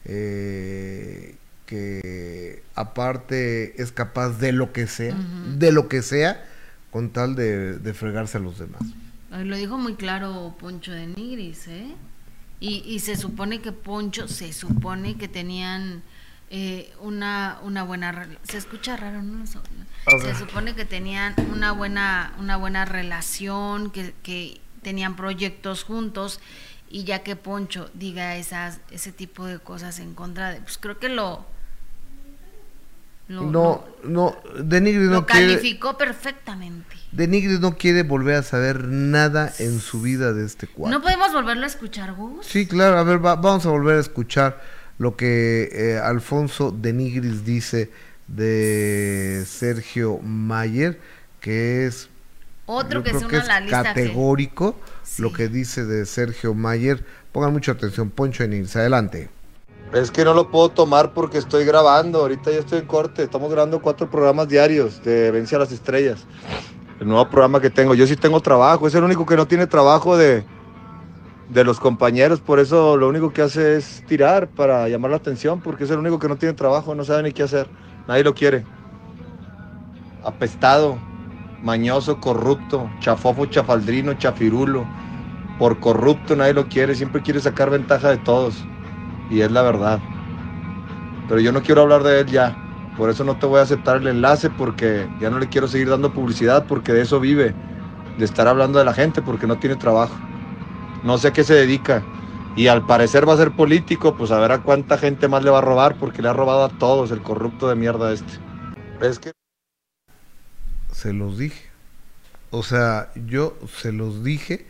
eh, 0.04 1.36
que 1.66 2.62
aparte 2.74 3.80
es 3.82 3.92
capaz 3.92 4.38
de 4.38 4.52
lo 4.52 4.72
que 4.72 4.86
sea, 4.86 5.14
Ujú. 5.14 5.58
de 5.58 5.72
lo 5.72 5.88
que 5.88 6.02
sea, 6.02 6.44
con 6.90 7.10
tal 7.10 7.34
de, 7.34 7.78
de 7.78 7.92
fregarse 7.94 8.38
a 8.38 8.40
los 8.40 8.58
demás. 8.58 8.82
Lo 9.30 9.56
dijo 9.56 9.76
muy 9.76 9.96
claro 9.96 10.54
Poncho 10.58 10.92
de 10.92 11.08
Nigris, 11.08 11.66
¿eh? 11.68 11.94
Y, 12.58 12.82
y 12.86 13.00
se 13.00 13.16
supone 13.16 13.60
que 13.60 13.72
Poncho, 13.72 14.28
se 14.28 14.52
supone 14.54 15.16
que 15.18 15.28
tenían 15.28 16.02
eh, 16.48 16.90
una, 17.00 17.58
una 17.62 17.82
buena... 17.82 18.28
Se 18.44 18.56
escucha 18.56 18.96
raro, 18.96 19.20
¿no? 19.22 19.44
Se 19.46 20.34
supone 20.36 20.74
que 20.74 20.86
tenían 20.86 21.34
una 21.52 21.72
buena, 21.72 22.32
una 22.38 22.56
buena 22.56 22.86
relación, 22.86 23.90
que, 23.90 24.14
que 24.22 24.60
tenían 24.80 25.16
proyectos 25.16 25.82
juntos, 25.82 26.40
y 26.88 27.04
ya 27.04 27.24
que 27.24 27.36
Poncho 27.36 27.90
diga 27.92 28.36
esas, 28.36 28.78
ese 28.90 29.12
tipo 29.12 29.44
de 29.44 29.58
cosas 29.58 29.98
en 29.98 30.14
contra 30.14 30.52
de... 30.52 30.60
Pues 30.60 30.78
creo 30.78 30.98
que 30.98 31.08
lo... 31.10 31.44
lo- 33.28 33.42
no, 33.50 33.84
no, 34.04 34.36
De 34.62 34.80
Nigris 34.80 35.06
lo 35.08 35.12
no 35.20 35.26
quiere, 35.26 35.46
calificó 35.54 35.96
perfectamente. 35.98 36.96
De 37.12 37.26
Nigris 37.28 37.60
no 37.60 37.76
quiere 37.76 38.02
volver 38.02 38.36
a 38.36 38.42
saber 38.42 38.84
nada 38.84 39.52
en 39.58 39.80
su 39.80 40.00
vida 40.02 40.32
de 40.32 40.44
este 40.44 40.66
cuadro. 40.66 40.98
¿No 40.98 41.02
podemos 41.02 41.32
volverlo 41.32 41.64
a 41.64 41.66
escuchar, 41.66 42.12
Gus? 42.14 42.46
Sí, 42.46 42.66
claro, 42.66 42.98
a 42.98 43.02
ver, 43.02 43.24
va- 43.24 43.36
vamos 43.36 43.64
a 43.66 43.70
volver 43.70 43.96
a 43.96 44.00
escuchar 44.00 44.62
lo 44.98 45.16
que 45.16 45.68
eh, 45.72 45.98
Alfonso 45.98 46.70
de 46.70 46.92
Nigris 46.92 47.44
dice 47.44 47.90
de 48.28 49.44
Sergio 49.46 50.18
Mayer, 50.18 50.98
que 51.40 51.86
es 51.86 52.08
Otro 52.66 53.02
que 53.02 53.10
se 53.14 53.24
es 53.36 53.46
la 53.46 53.60
lista 53.60 53.78
que- 53.82 53.88
categórico 54.02 54.78
lo 55.18 55.32
que 55.32 55.48
dice 55.48 55.84
de 55.84 56.04
Sergio 56.06 56.52
Mayer. 56.54 57.04
Pongan 57.32 57.52
mucha 57.52 57.72
atención, 57.72 58.10
Poncho 58.10 58.42
de 58.42 58.48
Nigris, 58.50 58.74
adelante. 58.76 59.28
Es 59.92 60.10
que 60.10 60.24
no 60.24 60.34
lo 60.34 60.50
puedo 60.50 60.68
tomar 60.68 61.12
porque 61.12 61.38
estoy 61.38 61.64
grabando. 61.64 62.20
Ahorita 62.20 62.50
ya 62.50 62.58
estoy 62.58 62.80
en 62.80 62.86
corte. 62.86 63.22
Estamos 63.22 63.50
grabando 63.50 63.80
cuatro 63.80 64.10
programas 64.10 64.48
diarios 64.48 65.02
de 65.02 65.30
Vence 65.30 65.54
a 65.54 65.60
las 65.60 65.72
Estrellas. 65.72 66.26
El 67.00 67.08
nuevo 67.08 67.28
programa 67.30 67.60
que 67.60 67.70
tengo. 67.70 67.94
Yo 67.94 68.06
sí 68.06 68.16
tengo 68.16 68.40
trabajo. 68.40 68.86
Es 68.86 68.94
el 68.94 69.04
único 69.04 69.24
que 69.24 69.36
no 69.36 69.46
tiene 69.46 69.66
trabajo 69.66 70.16
de, 70.16 70.44
de 71.48 71.64
los 71.64 71.78
compañeros. 71.78 72.40
Por 72.40 72.58
eso 72.58 72.96
lo 72.96 73.08
único 73.08 73.32
que 73.32 73.42
hace 73.42 73.76
es 73.76 74.04
tirar 74.06 74.48
para 74.48 74.88
llamar 74.88 75.12
la 75.12 75.18
atención. 75.18 75.60
Porque 75.60 75.84
es 75.84 75.90
el 75.90 75.98
único 75.98 76.18
que 76.18 76.28
no 76.28 76.36
tiene 76.36 76.54
trabajo. 76.54 76.94
No 76.94 77.04
sabe 77.04 77.22
ni 77.22 77.32
qué 77.32 77.44
hacer. 77.44 77.68
Nadie 78.08 78.24
lo 78.24 78.34
quiere. 78.34 78.66
Apestado, 80.24 80.98
mañoso, 81.62 82.20
corrupto, 82.20 82.90
chafofo, 82.98 83.46
chafaldrino, 83.46 84.14
chafirulo. 84.14 84.84
Por 85.60 85.78
corrupto 85.78 86.34
nadie 86.34 86.54
lo 86.54 86.66
quiere. 86.66 86.96
Siempre 86.96 87.22
quiere 87.22 87.40
sacar 87.40 87.70
ventaja 87.70 88.10
de 88.10 88.18
todos 88.18 88.66
y 89.30 89.40
es 89.40 89.50
la 89.50 89.62
verdad. 89.62 90.00
Pero 91.28 91.40
yo 91.40 91.52
no 91.52 91.62
quiero 91.62 91.82
hablar 91.82 92.02
de 92.02 92.20
él 92.20 92.26
ya. 92.26 92.56
Por 92.96 93.10
eso 93.10 93.24
no 93.24 93.38
te 93.38 93.46
voy 93.46 93.58
a 93.58 93.62
aceptar 93.62 93.98
el 93.98 94.06
enlace 94.06 94.48
porque 94.48 95.08
ya 95.20 95.28
no 95.28 95.38
le 95.38 95.48
quiero 95.48 95.68
seguir 95.68 95.90
dando 95.90 96.12
publicidad 96.12 96.64
porque 96.66 96.92
de 96.92 97.02
eso 97.02 97.20
vive, 97.20 97.54
de 98.18 98.24
estar 98.24 98.48
hablando 98.48 98.78
de 98.78 98.86
la 98.86 98.94
gente 98.94 99.20
porque 99.20 99.46
no 99.46 99.58
tiene 99.58 99.76
trabajo. 99.76 100.14
No 101.02 101.18
sé 101.18 101.28
a 101.28 101.32
qué 101.32 101.44
se 101.44 101.54
dedica. 101.54 102.02
Y 102.56 102.68
al 102.68 102.86
parecer 102.86 103.28
va 103.28 103.34
a 103.34 103.36
ser 103.36 103.52
político, 103.52 104.16
pues 104.16 104.30
a 104.30 104.38
ver 104.38 104.50
a 104.50 104.62
cuánta 104.62 104.96
gente 104.96 105.28
más 105.28 105.44
le 105.44 105.50
va 105.50 105.58
a 105.58 105.62
robar 105.62 105.96
porque 105.98 106.22
le 106.22 106.28
ha 106.28 106.32
robado 106.32 106.64
a 106.64 106.70
todos 106.70 107.10
el 107.10 107.20
corrupto 107.20 107.68
de 107.68 107.74
mierda 107.74 108.12
este. 108.12 108.32
Es 109.02 109.18
que 109.18 109.32
Se 110.90 111.12
los 111.12 111.36
dije. 111.36 111.66
O 112.50 112.62
sea, 112.62 113.10
yo 113.14 113.58
se 113.66 113.92
los 113.92 114.24
dije. 114.24 114.66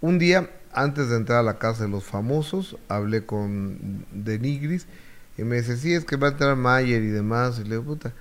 Un 0.00 0.18
día, 0.18 0.48
antes 0.72 1.08
de 1.08 1.16
entrar 1.16 1.38
a 1.38 1.42
la 1.42 1.58
casa 1.58 1.84
de 1.84 1.90
los 1.90 2.04
famosos, 2.04 2.76
hablé 2.88 3.24
con 3.26 4.06
De 4.12 4.38
Nigris 4.38 4.86
y 5.36 5.44
me 5.44 5.56
dice, 5.56 5.76
sí, 5.76 5.94
es 5.94 6.04
que 6.04 6.16
va 6.16 6.28
a 6.28 6.30
entrar 6.32 6.56
Mayer 6.56 7.02
y 7.02 7.08
demás. 7.08 7.58
Y 7.58 7.64
le 7.64 7.70
digo, 7.70 7.84
puta. 7.84 8.12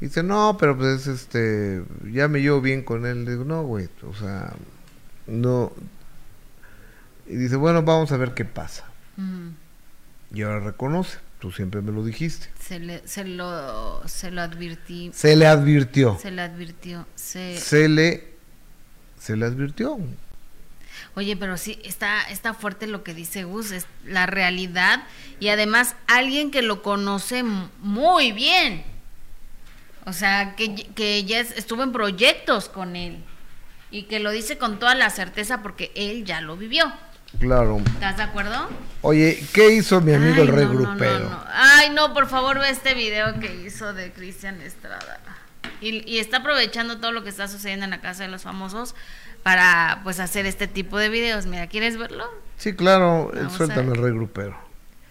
Y 0.00 0.06
dice, 0.06 0.22
no, 0.22 0.56
pero 0.58 0.76
pues 0.76 1.06
este, 1.06 1.84
ya 2.10 2.26
me 2.28 2.40
llevo 2.40 2.60
bien 2.60 2.82
con 2.82 3.06
él. 3.06 3.24
Le 3.24 3.32
digo, 3.32 3.44
no, 3.44 3.62
güey, 3.64 3.88
o 4.02 4.14
sea, 4.14 4.54
no. 5.26 5.72
Y 7.26 7.36
dice, 7.36 7.56
bueno, 7.56 7.82
vamos 7.82 8.12
a 8.12 8.16
ver 8.16 8.34
qué 8.34 8.44
pasa. 8.44 8.84
Y 10.32 10.42
ahora 10.42 10.60
reconoce, 10.60 11.18
tú 11.38 11.52
siempre 11.52 11.80
me 11.80 11.92
lo 11.92 12.04
dijiste. 12.04 12.48
Se, 12.60 12.80
le, 12.80 13.06
se, 13.06 13.24
lo, 13.24 14.06
se 14.08 14.30
lo 14.30 14.40
advirtí. 14.40 15.10
Se 15.14 15.36
le 15.36 15.46
advirtió. 15.46 16.18
Se 16.18 16.30
le 16.30 16.42
advirtió. 16.42 17.06
Se, 17.14 17.58
Se 17.58 17.88
le, 17.88 18.34
se 19.20 19.36
le 19.36 19.46
advirtió. 19.46 19.98
Oye, 21.16 21.36
pero 21.36 21.56
sí, 21.56 21.78
está, 21.84 22.22
está 22.22 22.54
fuerte 22.54 22.86
lo 22.88 23.04
que 23.04 23.14
dice 23.14 23.44
Gus, 23.44 23.70
es 23.70 23.86
la 24.04 24.26
realidad 24.26 25.04
y 25.38 25.48
además 25.48 25.94
alguien 26.08 26.50
que 26.50 26.60
lo 26.62 26.82
conoce 26.82 27.44
muy 27.44 28.32
bien. 28.32 28.84
O 30.06 30.12
sea, 30.12 30.54
que, 30.56 30.74
que 30.74 31.24
ya 31.24 31.38
es- 31.40 31.52
estuvo 31.52 31.82
en 31.82 31.92
proyectos 31.92 32.68
con 32.68 32.96
él 32.96 33.22
y 33.90 34.02
que 34.04 34.18
lo 34.18 34.32
dice 34.32 34.58
con 34.58 34.78
toda 34.78 34.94
la 34.94 35.08
certeza 35.10 35.62
porque 35.62 35.92
él 35.94 36.24
ya 36.24 36.40
lo 36.40 36.56
vivió. 36.56 36.92
Claro. 37.38 37.78
¿Estás 37.86 38.16
de 38.16 38.22
acuerdo? 38.24 38.68
Oye, 39.02 39.42
¿qué 39.52 39.70
hizo 39.70 40.00
mi 40.00 40.12
amigo 40.14 40.34
Ay, 40.36 40.40
el 40.42 40.48
rey 40.48 40.66
no, 40.66 40.94
no, 40.94 41.18
no. 41.20 41.44
Ay, 41.52 41.90
no, 41.90 42.12
por 42.12 42.28
favor, 42.28 42.58
ve 42.58 42.70
este 42.70 42.94
video 42.94 43.38
que 43.40 43.54
hizo 43.66 43.92
de 43.92 44.12
Cristian 44.12 44.60
Estrada. 44.60 45.20
Y, 45.80 46.08
y 46.10 46.18
está 46.18 46.38
aprovechando 46.38 46.98
todo 46.98 47.10
lo 47.12 47.22
que 47.24 47.30
está 47.30 47.48
sucediendo 47.48 47.84
en 47.84 47.90
la 47.90 48.00
casa 48.00 48.22
de 48.24 48.28
los 48.28 48.42
famosos 48.42 48.94
para 49.44 50.00
pues 50.02 50.18
hacer 50.18 50.46
este 50.46 50.66
tipo 50.66 50.98
de 50.98 51.08
videos. 51.10 51.46
Mira, 51.46 51.68
¿quieres 51.68 51.96
verlo? 51.96 52.24
Sí, 52.58 52.74
claro, 52.74 53.30
Vamos 53.32 53.52
a 53.54 53.56
suéltame 53.56 53.92
el 53.92 54.02
rey 54.02 54.12
grupero. 54.12 54.56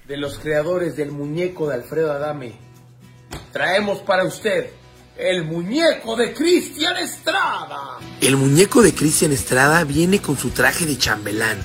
de 0.07 0.17
los 0.17 0.37
creadores 0.39 0.97
del 0.97 1.11
muñeco 1.11 1.69
de 1.69 1.75
Alfredo 1.75 2.11
Adame, 2.11 2.55
traemos 3.53 3.99
para 3.99 4.25
usted 4.25 4.71
el 5.17 5.45
muñeco 5.45 6.15
de 6.17 6.33
Cristian 6.33 6.97
Estrada. 6.97 7.99
El 8.19 8.35
muñeco 8.35 8.81
de 8.81 8.93
Cristian 8.93 9.31
Estrada 9.31 9.83
viene 9.83 10.19
con 10.21 10.37
su 10.37 10.49
traje 10.49 10.85
de 10.85 10.97
chambelán, 10.97 11.57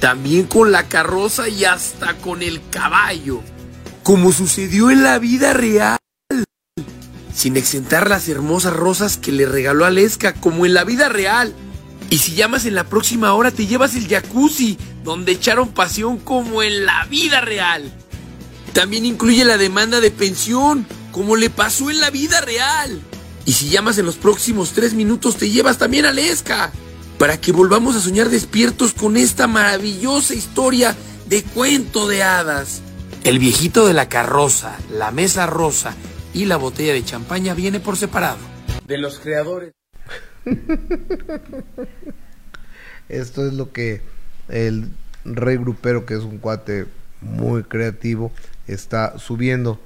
también 0.00 0.46
con 0.46 0.70
la 0.72 0.84
carroza 0.88 1.48
y 1.48 1.64
hasta 1.64 2.14
con 2.14 2.42
el 2.42 2.60
caballo, 2.70 3.40
como 4.02 4.30
sucedió 4.32 4.90
en 4.90 5.02
la 5.02 5.18
vida 5.18 5.52
real. 5.52 5.98
Sin 7.34 7.56
exentar 7.56 8.08
las 8.08 8.28
hermosas 8.28 8.72
rosas 8.72 9.16
que 9.16 9.32
le 9.32 9.44
regaló 9.46 9.84
Aleska, 9.84 10.34
como 10.34 10.64
en 10.66 10.74
la 10.74 10.84
vida 10.84 11.08
real. 11.08 11.52
Y 12.10 12.18
si 12.18 12.34
llamas 12.34 12.66
en 12.66 12.74
la 12.74 12.84
próxima 12.84 13.34
hora, 13.34 13.50
te 13.50 13.66
llevas 13.66 13.94
el 13.96 14.08
jacuzzi, 14.08 14.78
donde 15.02 15.32
echaron 15.32 15.70
pasión 15.70 16.18
como 16.18 16.62
en 16.62 16.86
la 16.86 17.04
vida 17.06 17.40
real. 17.40 17.92
También 18.72 19.04
incluye 19.04 19.44
la 19.44 19.56
demanda 19.56 20.00
de 20.00 20.10
pensión, 20.10 20.86
como 21.12 21.36
le 21.36 21.50
pasó 21.50 21.90
en 21.90 22.00
la 22.00 22.10
vida 22.10 22.40
real. 22.40 23.00
Y 23.46 23.52
si 23.52 23.68
llamas 23.68 23.98
en 23.98 24.06
los 24.06 24.16
próximos 24.16 24.72
tres 24.72 24.94
minutos, 24.94 25.36
te 25.36 25.50
llevas 25.50 25.78
también 25.78 26.06
a 26.06 26.12
Lesca. 26.12 26.72
Para 27.18 27.40
que 27.40 27.52
volvamos 27.52 27.94
a 27.94 28.00
soñar 28.00 28.28
despiertos 28.28 28.92
con 28.92 29.16
esta 29.16 29.46
maravillosa 29.46 30.34
historia 30.34 30.96
de 31.28 31.42
cuento 31.42 32.08
de 32.08 32.22
hadas. 32.22 32.80
El 33.22 33.38
viejito 33.38 33.86
de 33.86 33.94
la 33.94 34.08
carroza, 34.08 34.76
la 34.90 35.10
mesa 35.10 35.46
rosa 35.46 35.94
y 36.34 36.46
la 36.46 36.56
botella 36.56 36.92
de 36.92 37.04
champaña 37.04 37.54
viene 37.54 37.80
por 37.80 37.96
separado. 37.96 38.38
De 38.86 38.98
los 38.98 39.18
creadores. 39.20 39.72
Esto 43.08 43.46
es 43.46 43.54
lo 43.54 43.72
que 43.72 44.00
el 44.48 44.88
rey 45.24 45.56
grupero, 45.56 46.06
que 46.06 46.14
es 46.14 46.20
un 46.20 46.38
cuate 46.38 46.86
muy 47.20 47.62
creativo, 47.64 48.32
está 48.66 49.18
subiendo. 49.18 49.80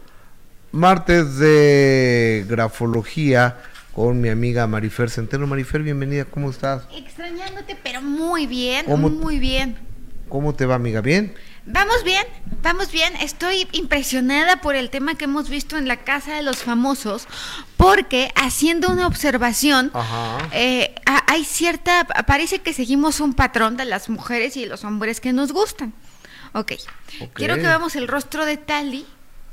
Martes 0.72 1.38
de 1.38 2.44
grafología 2.48 3.58
con 3.92 4.20
mi 4.20 4.28
amiga 4.28 4.66
Marifer 4.66 5.10
Centeno. 5.10 5.46
Marifer, 5.46 5.82
bienvenida, 5.82 6.24
¿cómo 6.24 6.50
estás? 6.50 6.82
Extrañándote, 6.94 7.76
pero 7.82 8.02
muy 8.02 8.46
bien, 8.46 8.86
¿Cómo? 8.86 9.08
muy 9.08 9.38
bien. 9.38 9.76
¿Cómo 10.28 10.54
te 10.54 10.66
va, 10.66 10.74
amiga? 10.74 11.00
¿Bien? 11.00 11.32
Vamos 11.70 12.02
bien, 12.02 12.24
vamos 12.62 12.90
bien. 12.90 13.14
Estoy 13.16 13.68
impresionada 13.72 14.60
por 14.62 14.74
el 14.74 14.88
tema 14.88 15.16
que 15.16 15.24
hemos 15.24 15.50
visto 15.50 15.76
en 15.76 15.86
la 15.86 15.98
Casa 15.98 16.34
de 16.34 16.42
los 16.42 16.62
Famosos, 16.62 17.26
porque 17.76 18.30
haciendo 18.36 18.88
una 18.88 19.06
observación, 19.06 19.92
eh, 20.52 20.94
ha- 21.04 21.24
hay 21.26 21.44
cierta, 21.44 22.04
parece 22.26 22.60
que 22.60 22.72
seguimos 22.72 23.20
un 23.20 23.34
patrón 23.34 23.76
de 23.76 23.84
las 23.84 24.08
mujeres 24.08 24.56
y 24.56 24.64
los 24.64 24.84
hombres 24.84 25.20
que 25.20 25.32
nos 25.34 25.52
gustan. 25.52 25.92
Ok, 26.54 26.72
Ok. 27.20 27.30
quiero 27.34 27.56
que 27.56 27.62
veamos 27.62 27.94
el 27.96 28.08
rostro 28.08 28.46
de 28.46 28.56
Tali 28.56 29.04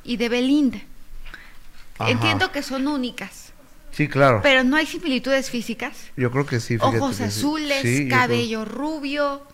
y 0.05 0.15
de 0.15 0.29
Belinda. 0.29 0.79
Ajá. 1.99 2.09
Entiendo 2.11 2.51
que 2.53 2.63
son 2.63 2.87
únicas, 2.87 3.51
Sí, 3.91 4.07
claro. 4.07 4.39
pero 4.41 4.63
no 4.63 4.77
hay 4.77 4.85
similitudes 4.85 5.49
físicas. 5.49 5.97
Yo 6.15 6.31
creo 6.31 6.45
que 6.45 6.61
sí. 6.61 6.77
Ojos 6.79 7.19
azules, 7.19 7.81
Sí, 7.81 8.07
cabello 8.07 8.63
rubio. 8.63 9.45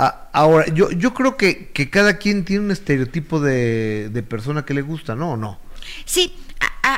Ah, 0.00 0.28
ahora, 0.32 0.66
yo, 0.72 0.92
yo 0.92 1.12
creo 1.12 1.36
que, 1.36 1.70
que 1.70 1.90
cada 1.90 2.18
quien 2.18 2.44
tiene 2.44 2.66
un 2.66 2.70
estereotipo 2.70 3.40
de, 3.40 4.10
de 4.10 4.22
persona 4.22 4.64
que 4.64 4.72
le 4.72 4.82
gusta, 4.82 5.16
¿no? 5.16 5.32
¿O 5.32 5.36
no? 5.36 5.58
Sí, 6.04 6.32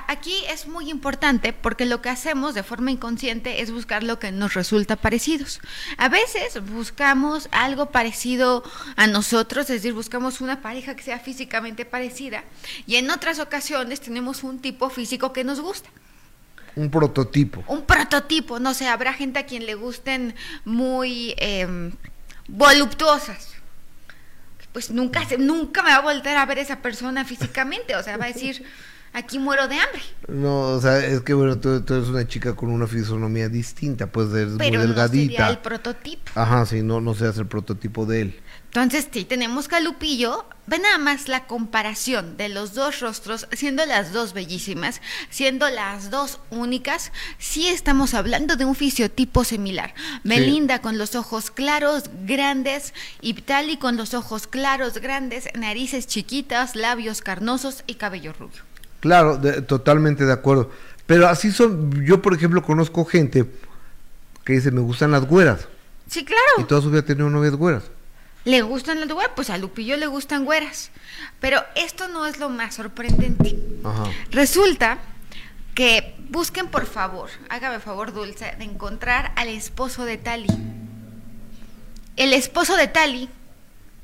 aquí 0.06 0.44
es 0.50 0.66
muy 0.66 0.90
importante 0.90 1.54
porque 1.54 1.86
lo 1.86 2.02
que 2.02 2.10
hacemos 2.10 2.54
de 2.54 2.62
forma 2.62 2.90
inconsciente 2.90 3.62
es 3.62 3.70
buscar 3.70 4.02
lo 4.02 4.18
que 4.18 4.32
nos 4.32 4.52
resulta 4.52 4.96
parecidos. 4.96 5.60
A 5.96 6.10
veces 6.10 6.62
buscamos 6.72 7.48
algo 7.52 7.86
parecido 7.86 8.62
a 8.96 9.06
nosotros, 9.06 9.70
es 9.70 9.76
decir, 9.76 9.94
buscamos 9.94 10.42
una 10.42 10.60
pareja 10.60 10.94
que 10.94 11.02
sea 11.02 11.18
físicamente 11.18 11.86
parecida 11.86 12.44
y 12.86 12.96
en 12.96 13.10
otras 13.10 13.38
ocasiones 13.38 14.02
tenemos 14.02 14.44
un 14.44 14.58
tipo 14.58 14.90
físico 14.90 15.32
que 15.32 15.42
nos 15.42 15.60
gusta. 15.60 15.88
Un 16.76 16.90
prototipo. 16.90 17.64
Un 17.66 17.82
prototipo 17.82 18.10
prototipo, 18.10 18.58
no 18.58 18.74
sé, 18.74 18.88
habrá 18.88 19.12
gente 19.12 19.38
a 19.38 19.46
quien 19.46 19.66
le 19.66 19.74
gusten 19.74 20.34
muy 20.64 21.34
eh, 21.38 21.92
voluptuosas. 22.50 23.48
Pues 24.72 24.90
nunca, 24.90 25.26
se- 25.26 25.38
nunca 25.38 25.82
me 25.82 25.90
va 25.90 25.96
a 25.96 26.00
volver 26.00 26.36
a 26.36 26.46
ver 26.46 26.58
esa 26.58 26.76
persona 26.80 27.24
físicamente, 27.24 27.96
o 27.96 28.02
sea, 28.04 28.16
va 28.16 28.26
a 28.26 28.28
decir, 28.28 28.64
aquí 29.12 29.38
muero 29.40 29.66
de 29.66 29.74
hambre. 29.76 30.00
No, 30.28 30.60
o 30.68 30.80
sea, 30.80 30.98
es 31.04 31.22
que 31.22 31.34
bueno, 31.34 31.58
tú, 31.58 31.80
tú 31.82 31.94
eres 31.94 32.08
una 32.08 32.26
chica 32.28 32.54
con 32.54 32.70
una 32.70 32.86
fisonomía 32.86 33.48
distinta, 33.48 34.06
pues 34.06 34.28
eres 34.32 34.50
muy 34.50 34.58
Pero 34.58 34.78
no 34.80 34.86
delgadita. 34.86 35.32
sería 35.32 35.48
el 35.48 35.58
prototipo. 35.58 36.30
Ajá, 36.36 36.64
sí, 36.66 36.82
no, 36.82 37.00
no 37.00 37.14
seas 37.14 37.36
el 37.38 37.46
prototipo 37.46 38.06
de 38.06 38.20
él. 38.22 38.40
Entonces, 38.72 39.08
sí, 39.10 39.24
tenemos 39.24 39.66
Calupillo. 39.66 40.44
Ve 40.66 40.78
nada 40.78 40.98
más 40.98 41.26
la 41.26 41.48
comparación 41.48 42.36
de 42.36 42.48
los 42.48 42.74
dos 42.74 43.00
rostros, 43.00 43.48
siendo 43.50 43.84
las 43.86 44.12
dos 44.12 44.32
bellísimas, 44.32 45.00
siendo 45.28 45.68
las 45.68 46.10
dos 46.10 46.38
únicas. 46.50 47.10
Sí 47.38 47.66
estamos 47.66 48.14
hablando 48.14 48.54
de 48.54 48.64
un 48.64 48.76
fisiotipo 48.76 49.42
similar. 49.42 49.92
Melinda 50.22 50.80
con 50.80 50.96
los 50.96 51.16
ojos 51.16 51.50
claros, 51.50 52.04
grandes, 52.24 52.94
y 53.20 53.34
Tali 53.34 53.78
con 53.78 53.96
los 53.96 54.14
ojos 54.14 54.46
claros, 54.46 54.98
grandes, 54.98 55.48
narices 55.58 56.06
chiquitas, 56.06 56.76
labios 56.76 57.20
carnosos 57.20 57.82
y 57.88 57.94
cabello 57.94 58.32
rubio. 58.38 58.62
Claro, 59.00 59.36
de- 59.38 59.62
totalmente 59.62 60.24
de 60.24 60.32
acuerdo. 60.32 60.70
Pero 61.06 61.26
así 61.28 61.50
son, 61.50 62.04
yo 62.06 62.22
por 62.22 62.34
ejemplo 62.34 62.62
conozco 62.62 63.04
gente 63.04 63.44
que 64.44 64.52
dice, 64.52 64.70
me 64.70 64.82
gustan 64.82 65.10
las 65.10 65.24
güeras. 65.26 65.66
Sí, 66.08 66.20
Y 66.20 66.24
claro. 66.26 66.66
toda 66.68 66.80
su 66.80 66.90
vida 66.90 67.00
ha 67.00 67.04
tenido 67.04 67.28
novias 67.28 67.56
güeras. 67.56 67.82
Le 68.44 68.62
gustan 68.62 69.00
las 69.00 69.08
güeras, 69.08 69.32
pues 69.36 69.50
a 69.50 69.58
Lupillo 69.58 69.96
le 69.96 70.06
gustan 70.06 70.44
güeras. 70.44 70.90
Pero 71.40 71.62
esto 71.74 72.08
no 72.08 72.26
es 72.26 72.38
lo 72.38 72.48
más 72.48 72.74
sorprendente. 72.74 73.56
Ajá. 73.84 74.04
Resulta 74.30 74.98
que 75.74 76.14
busquen 76.28 76.68
por 76.68 76.86
favor, 76.86 77.30
hágame 77.48 77.80
favor 77.80 78.12
Dulce, 78.12 78.54
de 78.58 78.64
encontrar 78.64 79.32
al 79.36 79.48
esposo 79.48 80.04
de 80.04 80.16
Tali. 80.16 80.48
El 82.16 82.32
esposo 82.32 82.76
de 82.76 82.88
Tali 82.88 83.28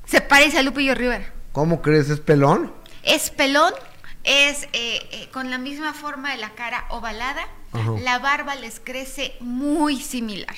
se 0.06 0.20
parece 0.20 0.58
a 0.58 0.62
Lupillo 0.62 0.94
Rivera. 0.94 1.32
¿Cómo 1.52 1.82
crees? 1.82 2.10
¿Es 2.10 2.20
pelón? 2.20 2.72
Es 3.02 3.30
pelón, 3.30 3.72
es 4.24 4.64
eh, 4.72 5.08
eh, 5.10 5.28
con 5.32 5.50
la 5.50 5.58
misma 5.58 5.92
forma 5.92 6.32
de 6.32 6.38
la 6.38 6.50
cara 6.50 6.86
ovalada. 6.90 7.46
La 8.02 8.18
barba 8.18 8.55
les 8.55 8.80
crece 8.80 9.36
muy 9.40 10.01
similar. 10.01 10.55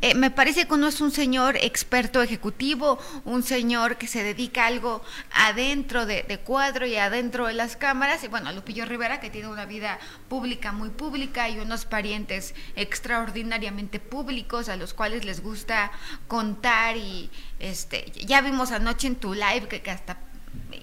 Eh, 0.00 0.14
me 0.14 0.30
parece 0.30 0.66
que 0.66 0.76
no 0.76 0.88
es 0.88 1.00
un 1.00 1.12
señor 1.12 1.56
experto 1.56 2.20
ejecutivo, 2.20 2.98
un 3.24 3.42
señor 3.42 3.96
que 3.96 4.08
se 4.08 4.24
dedica 4.24 4.64
a 4.64 4.66
algo 4.66 5.02
adentro 5.32 6.04
de, 6.04 6.24
de 6.24 6.38
cuadro 6.38 6.86
y 6.86 6.96
adentro 6.96 7.46
de 7.46 7.54
las 7.54 7.76
cámaras. 7.76 8.24
Y 8.24 8.28
bueno, 8.28 8.52
Lupillo 8.52 8.86
Rivera, 8.86 9.20
que 9.20 9.30
tiene 9.30 9.48
una 9.48 9.66
vida 9.66 9.98
pública 10.28 10.72
muy 10.72 10.90
pública 10.90 11.48
y 11.48 11.60
unos 11.60 11.84
parientes 11.84 12.54
extraordinariamente 12.74 14.00
públicos 14.00 14.68
a 14.68 14.76
los 14.76 14.94
cuales 14.94 15.24
les 15.24 15.42
gusta 15.42 15.92
contar 16.26 16.96
y 16.96 17.30
este 17.60 18.10
ya 18.26 18.40
vimos 18.40 18.72
anoche 18.72 19.06
en 19.06 19.16
tu 19.16 19.34
live 19.34 19.68
que, 19.68 19.82
que 19.82 19.90
hasta 19.90 20.18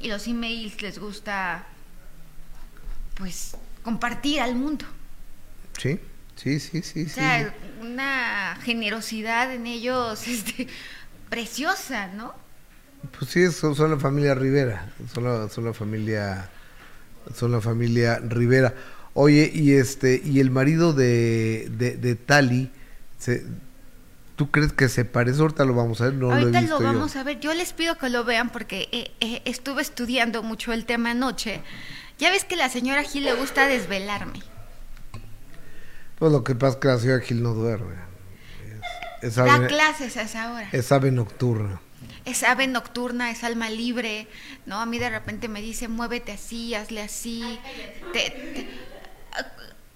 y 0.01 0.07
los 0.07 0.27
emails 0.27 0.81
les 0.81 0.99
gusta 0.99 1.65
pues 3.15 3.55
compartir 3.83 4.41
al 4.41 4.55
mundo. 4.55 4.85
Sí, 5.77 5.99
sí, 6.35 6.59
sí, 6.59 6.81
sí. 6.81 7.03
O 7.03 7.09
sí. 7.09 7.09
sea, 7.09 7.53
una 7.81 8.57
generosidad 8.63 9.53
en 9.53 9.67
ellos 9.67 10.27
este, 10.27 10.67
preciosa, 11.29 12.07
¿no? 12.07 12.33
Pues 13.17 13.31
sí, 13.31 13.51
son, 13.51 13.75
son 13.75 13.91
la 13.91 13.97
familia 13.97 14.33
Rivera, 14.33 14.91
son 15.13 15.23
la, 15.25 15.49
son 15.49 15.65
la 15.65 15.73
familia, 15.73 16.49
son 17.35 17.51
la 17.51 17.61
familia 17.61 18.19
Rivera. 18.19 18.73
Oye, 19.13 19.51
y 19.53 19.73
este, 19.73 20.21
y 20.25 20.39
el 20.39 20.49
marido 20.51 20.91
de, 20.93 21.67
de, 21.71 21.97
de 21.97 22.15
Tali, 22.15 22.71
se, 23.19 23.45
¿tú 24.35 24.49
crees 24.51 24.73
que 24.73 24.89
se 24.89 25.05
parece? 25.05 25.39
Ahorita 25.41 25.65
lo 25.65 25.73
vamos 25.75 26.01
a 26.01 26.05
ver, 26.05 26.13
no 26.15 26.27
lo 26.31 26.37
he 26.37 26.39
Ahorita 26.41 26.61
visto 26.61 26.79
lo 26.79 26.81
yo. 26.81 26.85
vamos 26.93 27.15
a 27.15 27.23
ver. 27.23 27.39
Yo 27.39 27.53
les 27.53 27.73
pido 27.73 27.97
que 27.97 28.09
lo 28.09 28.23
vean 28.23 28.49
porque 28.49 28.89
eh, 28.91 29.11
eh, 29.21 29.41
estuve 29.45 29.81
estudiando 29.83 30.41
mucho 30.43 30.73
el 30.73 30.85
tema 30.85 31.11
anoche. 31.11 31.61
Ya 32.17 32.31
ves 32.31 32.43
que 32.43 32.55
la 32.55 32.69
señora 32.69 33.03
Gil 33.03 33.23
le 33.25 33.33
gusta 33.33 33.67
desvelarme. 33.67 34.41
Pues 36.17 36.31
lo 36.31 36.43
que 36.43 36.55
pasa 36.55 36.73
es 36.73 36.79
que 36.81 36.87
la 36.87 36.97
señora 36.99 37.21
Gil 37.21 37.43
no 37.43 37.53
duerme. 37.53 37.95
Es, 39.21 39.29
es 39.29 39.35
Da 39.35 39.53
ave, 39.55 39.67
clases 39.67 40.15
a 40.17 40.21
esa 40.23 40.53
hora. 40.53 40.69
es 40.71 40.91
ave 40.91 41.11
nocturna. 41.11 41.81
Es 42.23 42.43
ave 42.43 42.67
nocturna, 42.67 43.29
es 43.31 43.43
alma 43.43 43.69
libre, 43.69 44.27
¿no? 44.65 44.79
A 44.79 44.85
mí 44.85 44.97
de 44.97 45.09
repente 45.09 45.47
me 45.47 45.61
dice, 45.61 45.87
muévete 45.87 46.31
así, 46.31 46.73
hazle 46.73 47.01
así. 47.01 47.59
Te- 48.13 48.29
te- 48.31 48.85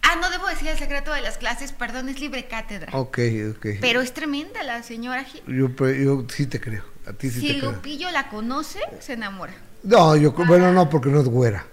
Ah, 0.01 0.15
no 0.19 0.31
debo 0.31 0.47
decir 0.47 0.67
el 0.69 0.77
secreto 0.77 1.13
de 1.13 1.21
las 1.21 1.37
clases, 1.37 1.71
perdón, 1.71 2.09
es 2.09 2.19
libre 2.19 2.47
cátedra. 2.47 2.97
Ok, 2.97 3.19
ok. 3.55 3.65
Pero 3.79 4.01
es 4.01 4.11
tremenda 4.11 4.63
la 4.63 4.81
señora 4.81 5.23
Gil. 5.23 5.43
Yo, 5.45 5.75
pe- 5.75 6.03
yo 6.03 6.25
sí 6.35 6.47
te 6.47 6.59
creo, 6.59 6.83
a 7.05 7.13
ti 7.13 7.29
sí 7.29 7.41
si 7.41 7.47
te 7.53 7.59
creo. 7.59 7.71
Lupillo 7.73 8.09
la 8.09 8.27
conoce, 8.27 8.79
se 9.01 9.13
enamora. 9.13 9.53
No, 9.83 10.15
yo, 10.15 10.31
bueno, 10.31 10.73
no, 10.73 10.89
porque 10.89 11.09
no 11.09 11.19
es 11.21 11.27
güera. 11.27 11.63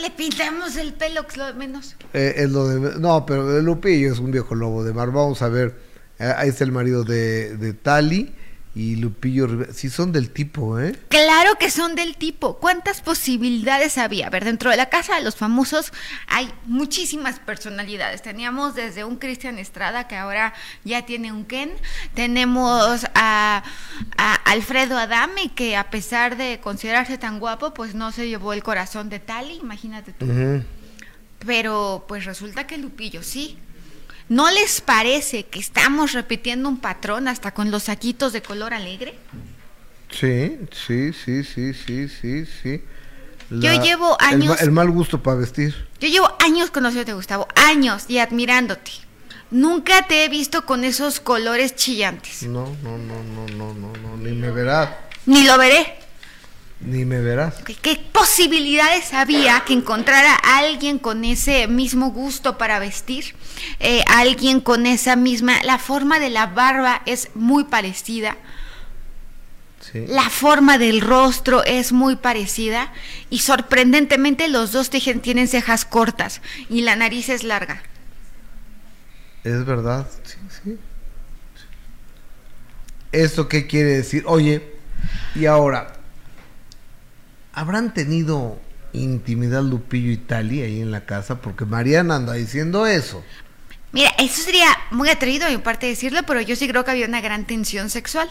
Le 0.00 0.10
pintamos 0.10 0.76
el 0.76 0.92
pelo, 0.94 1.22
que 1.22 1.30
es 1.32 1.36
lo 1.36 1.46
de 1.46 1.54
menos. 1.54 1.96
Eh, 2.12 2.34
es 2.36 2.50
lo 2.50 2.68
de, 2.68 2.98
no, 2.98 3.24
pero 3.26 3.58
el 3.58 3.64
Lupillo 3.64 4.12
es 4.12 4.18
un 4.18 4.30
viejo 4.30 4.54
lobo 4.54 4.84
de 4.84 4.92
mar. 4.92 5.10
Vamos 5.12 5.40
a 5.42 5.48
ver. 5.48 5.74
eh, 6.18 6.32
ahí 6.36 6.48
está 6.48 6.64
el 6.64 6.72
marido 6.72 7.04
de, 7.04 7.56
de 7.56 7.72
Tali 7.72 8.34
y 8.74 8.96
Lupillo 8.96 9.46
Rivera. 9.46 9.72
Sí 9.72 9.88
son 9.88 10.12
del 10.12 10.30
tipo, 10.30 10.80
¿eh? 10.80 10.98
Claro 11.08 11.54
que 11.58 11.70
son 11.70 11.94
del 11.94 12.16
tipo. 12.16 12.58
¿Cuántas 12.58 13.00
posibilidades 13.00 13.98
había? 13.98 14.26
A 14.26 14.30
ver, 14.30 14.44
dentro 14.44 14.70
de 14.70 14.76
la 14.76 14.88
casa 14.88 15.16
de 15.16 15.22
los 15.22 15.36
famosos 15.36 15.92
hay 16.26 16.52
muchísimas 16.66 17.38
personalidades. 17.38 18.22
Teníamos 18.22 18.74
desde 18.74 19.04
un 19.04 19.16
Cristian 19.16 19.58
Estrada 19.58 20.08
que 20.08 20.16
ahora 20.16 20.54
ya 20.84 21.06
tiene 21.06 21.32
un 21.32 21.44
Ken. 21.44 21.70
Tenemos 22.14 23.06
a, 23.14 23.62
a 24.16 24.34
Alfredo 24.44 24.98
Adame 24.98 25.52
que 25.54 25.76
a 25.76 25.90
pesar 25.90 26.36
de 26.36 26.58
considerarse 26.60 27.16
tan 27.16 27.38
guapo, 27.38 27.74
pues 27.74 27.94
no 27.94 28.10
se 28.10 28.28
llevó 28.28 28.52
el 28.52 28.62
corazón 28.62 29.08
de 29.08 29.20
Tali, 29.20 29.54
imagínate 29.54 30.12
tú. 30.12 30.26
Pero 31.46 32.04
pues 32.08 32.24
resulta 32.24 32.66
que 32.66 32.78
Lupillo 32.78 33.22
sí. 33.22 33.58
¿No 34.28 34.50
les 34.50 34.80
parece 34.80 35.44
que 35.46 35.58
estamos 35.58 36.12
repitiendo 36.12 36.68
un 36.68 36.78
patrón 36.78 37.28
hasta 37.28 37.52
con 37.52 37.70
los 37.70 37.84
saquitos 37.84 38.32
de 38.32 38.42
color 38.42 38.72
alegre? 38.74 39.14
Sí, 40.10 40.58
sí, 40.72 41.12
sí, 41.12 41.44
sí, 41.44 41.74
sí, 41.74 42.08
sí, 42.08 42.46
sí. 42.62 42.82
Yo 43.50 43.72
llevo 43.82 44.16
el 44.20 44.42
años- 44.42 44.60
El, 44.62 44.70
mal 44.70 44.90
gusto 44.90 45.22
para 45.22 45.36
vestir. 45.38 45.74
Yo 46.00 46.08
llevo 46.08 46.34
años 46.40 46.70
conociéndote, 46.70 47.12
Gustavo, 47.12 47.46
años 47.54 48.04
y 48.08 48.18
admirándote. 48.18 48.90
Nunca 49.50 50.06
te 50.06 50.24
he 50.24 50.28
visto 50.28 50.64
con 50.64 50.84
esos 50.84 51.20
colores 51.20 51.76
chillantes. 51.76 52.42
No, 52.44 52.74
no, 52.82 52.96
no, 52.96 53.22
no, 53.22 53.46
no, 53.48 53.74
no, 53.74 53.92
no, 54.02 54.16
ni 54.16 54.32
me 54.32 54.50
verás, 54.50 54.90
Ni 55.26 55.44
lo 55.44 55.58
veré. 55.58 55.98
Ni 56.84 57.04
me 57.04 57.20
verás. 57.20 57.54
¿Qué, 57.64 57.74
qué 57.74 57.96
posibilidades 58.12 59.14
había 59.14 59.62
que 59.66 59.72
encontrara 59.72 60.34
a 60.34 60.58
alguien 60.58 60.98
con 60.98 61.24
ese 61.24 61.66
mismo 61.66 62.10
gusto 62.10 62.58
para 62.58 62.78
vestir? 62.78 63.34
Eh, 63.80 64.02
alguien 64.08 64.60
con 64.60 64.86
esa 64.86 65.16
misma... 65.16 65.62
La 65.64 65.78
forma 65.78 66.20
de 66.20 66.30
la 66.30 66.46
barba 66.46 67.02
es 67.06 67.30
muy 67.34 67.64
parecida. 67.64 68.36
Sí. 69.80 70.04
La 70.08 70.28
forma 70.28 70.76
del 70.76 71.00
rostro 71.00 71.64
es 71.64 71.92
muy 71.92 72.16
parecida. 72.16 72.92
Y 73.30 73.38
sorprendentemente 73.38 74.48
los 74.48 74.72
dos 74.72 74.90
tienen, 74.90 75.20
tienen 75.20 75.48
cejas 75.48 75.84
cortas 75.84 76.42
y 76.68 76.82
la 76.82 76.96
nariz 76.96 77.30
es 77.30 77.44
larga. 77.44 77.82
Es 79.42 79.64
verdad, 79.64 80.06
sí, 80.24 80.36
sí. 80.62 80.78
¿Esto 83.12 83.48
qué 83.48 83.66
quiere 83.66 83.90
decir? 83.90 84.24
Oye, 84.26 84.74
y 85.34 85.46
ahora, 85.46 85.93
¿habrán 87.54 87.94
tenido 87.94 88.58
intimidad 88.92 89.62
Lupillo 89.62 90.10
y 90.10 90.16
Tali 90.16 90.62
ahí 90.62 90.80
en 90.80 90.90
la 90.90 91.06
casa? 91.06 91.40
Porque 91.40 91.64
Mariana 91.64 92.16
anda 92.16 92.34
diciendo 92.34 92.86
eso. 92.86 93.24
Mira, 93.94 94.12
eso 94.18 94.42
sería 94.42 94.66
muy 94.90 95.08
atrevido 95.08 95.46
de 95.46 95.56
mi 95.56 95.62
parte 95.62 95.86
decirlo, 95.86 96.24
pero 96.26 96.40
yo 96.40 96.56
sí 96.56 96.66
creo 96.66 96.84
que 96.84 96.90
había 96.90 97.06
una 97.06 97.20
gran 97.20 97.46
tensión 97.46 97.90
sexual. 97.90 98.28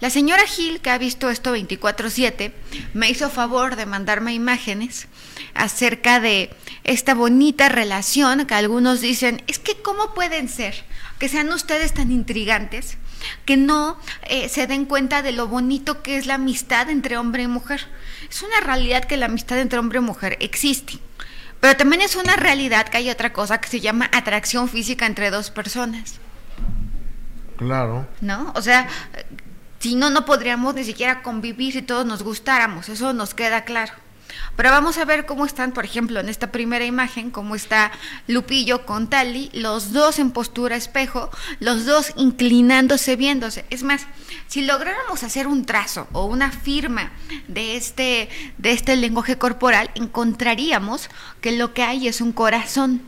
La 0.00 0.08
señora 0.08 0.46
Gil, 0.46 0.80
que 0.80 0.88
ha 0.88 0.96
visto 0.96 1.28
esto 1.28 1.54
24/7, 1.54 2.54
me 2.94 3.10
hizo 3.10 3.28
favor 3.28 3.76
de 3.76 3.84
mandarme 3.84 4.32
imágenes 4.32 5.08
acerca 5.52 6.18
de 6.18 6.48
esta 6.84 7.12
bonita 7.14 7.68
relación 7.68 8.46
que 8.46 8.54
algunos 8.54 9.02
dicen, 9.02 9.42
es 9.48 9.58
que 9.58 9.82
¿cómo 9.82 10.14
pueden 10.14 10.48
ser 10.48 10.82
que 11.18 11.28
sean 11.28 11.52
ustedes 11.52 11.92
tan 11.92 12.10
intrigantes 12.10 12.96
que 13.44 13.58
no 13.58 13.98
eh, 14.30 14.48
se 14.48 14.66
den 14.66 14.86
cuenta 14.86 15.20
de 15.20 15.32
lo 15.32 15.46
bonito 15.46 16.02
que 16.02 16.16
es 16.16 16.24
la 16.24 16.34
amistad 16.34 16.88
entre 16.88 17.18
hombre 17.18 17.42
y 17.42 17.48
mujer? 17.48 17.86
Es 18.32 18.42
una 18.42 18.60
realidad 18.60 19.04
que 19.04 19.18
la 19.18 19.26
amistad 19.26 19.58
entre 19.58 19.78
hombre 19.78 19.98
y 19.98 20.00
mujer 20.02 20.38
existe. 20.40 20.94
Pero 21.60 21.76
también 21.76 22.00
es 22.00 22.16
una 22.16 22.34
realidad 22.34 22.88
que 22.88 22.96
hay 22.96 23.10
otra 23.10 23.30
cosa 23.34 23.60
que 23.60 23.68
se 23.68 23.78
llama 23.80 24.08
atracción 24.10 24.70
física 24.70 25.04
entre 25.04 25.30
dos 25.30 25.50
personas, 25.50 26.14
Claro. 27.58 28.08
¿no? 28.22 28.50
O 28.56 28.62
sea, 28.62 28.88
si 29.80 29.94
no, 29.94 30.08
no 30.08 30.24
podríamos 30.24 30.74
ni 30.74 30.82
siquiera 30.82 31.22
convivir 31.22 31.74
si 31.74 31.82
todos 31.82 32.06
nos 32.06 32.22
gustáramos, 32.22 32.88
eso 32.88 33.12
nos 33.12 33.34
queda 33.34 33.64
claro. 33.64 33.92
Pero 34.56 34.70
vamos 34.70 34.98
a 34.98 35.04
ver 35.04 35.26
cómo 35.26 35.46
están, 35.46 35.72
por 35.72 35.84
ejemplo, 35.84 36.20
en 36.20 36.28
esta 36.28 36.52
primera 36.52 36.84
imagen, 36.84 37.30
cómo 37.30 37.54
está 37.54 37.92
Lupillo 38.26 38.86
con 38.86 39.08
Tali, 39.08 39.50
los 39.52 39.92
dos 39.92 40.18
en 40.18 40.30
postura 40.30 40.76
espejo, 40.76 41.30
los 41.60 41.86
dos 41.86 42.12
inclinándose, 42.16 43.16
viéndose. 43.16 43.64
Es 43.70 43.82
más, 43.82 44.06
si 44.46 44.62
lográramos 44.62 45.22
hacer 45.22 45.46
un 45.46 45.64
trazo 45.64 46.06
o 46.12 46.26
una 46.26 46.50
firma 46.50 47.12
de 47.48 47.76
este, 47.76 48.28
de 48.58 48.72
este 48.72 48.96
lenguaje 48.96 49.38
corporal, 49.38 49.90
encontraríamos 49.94 51.08
que 51.40 51.52
lo 51.52 51.74
que 51.74 51.82
hay 51.82 52.08
es 52.08 52.20
un 52.20 52.32
corazón. 52.32 53.02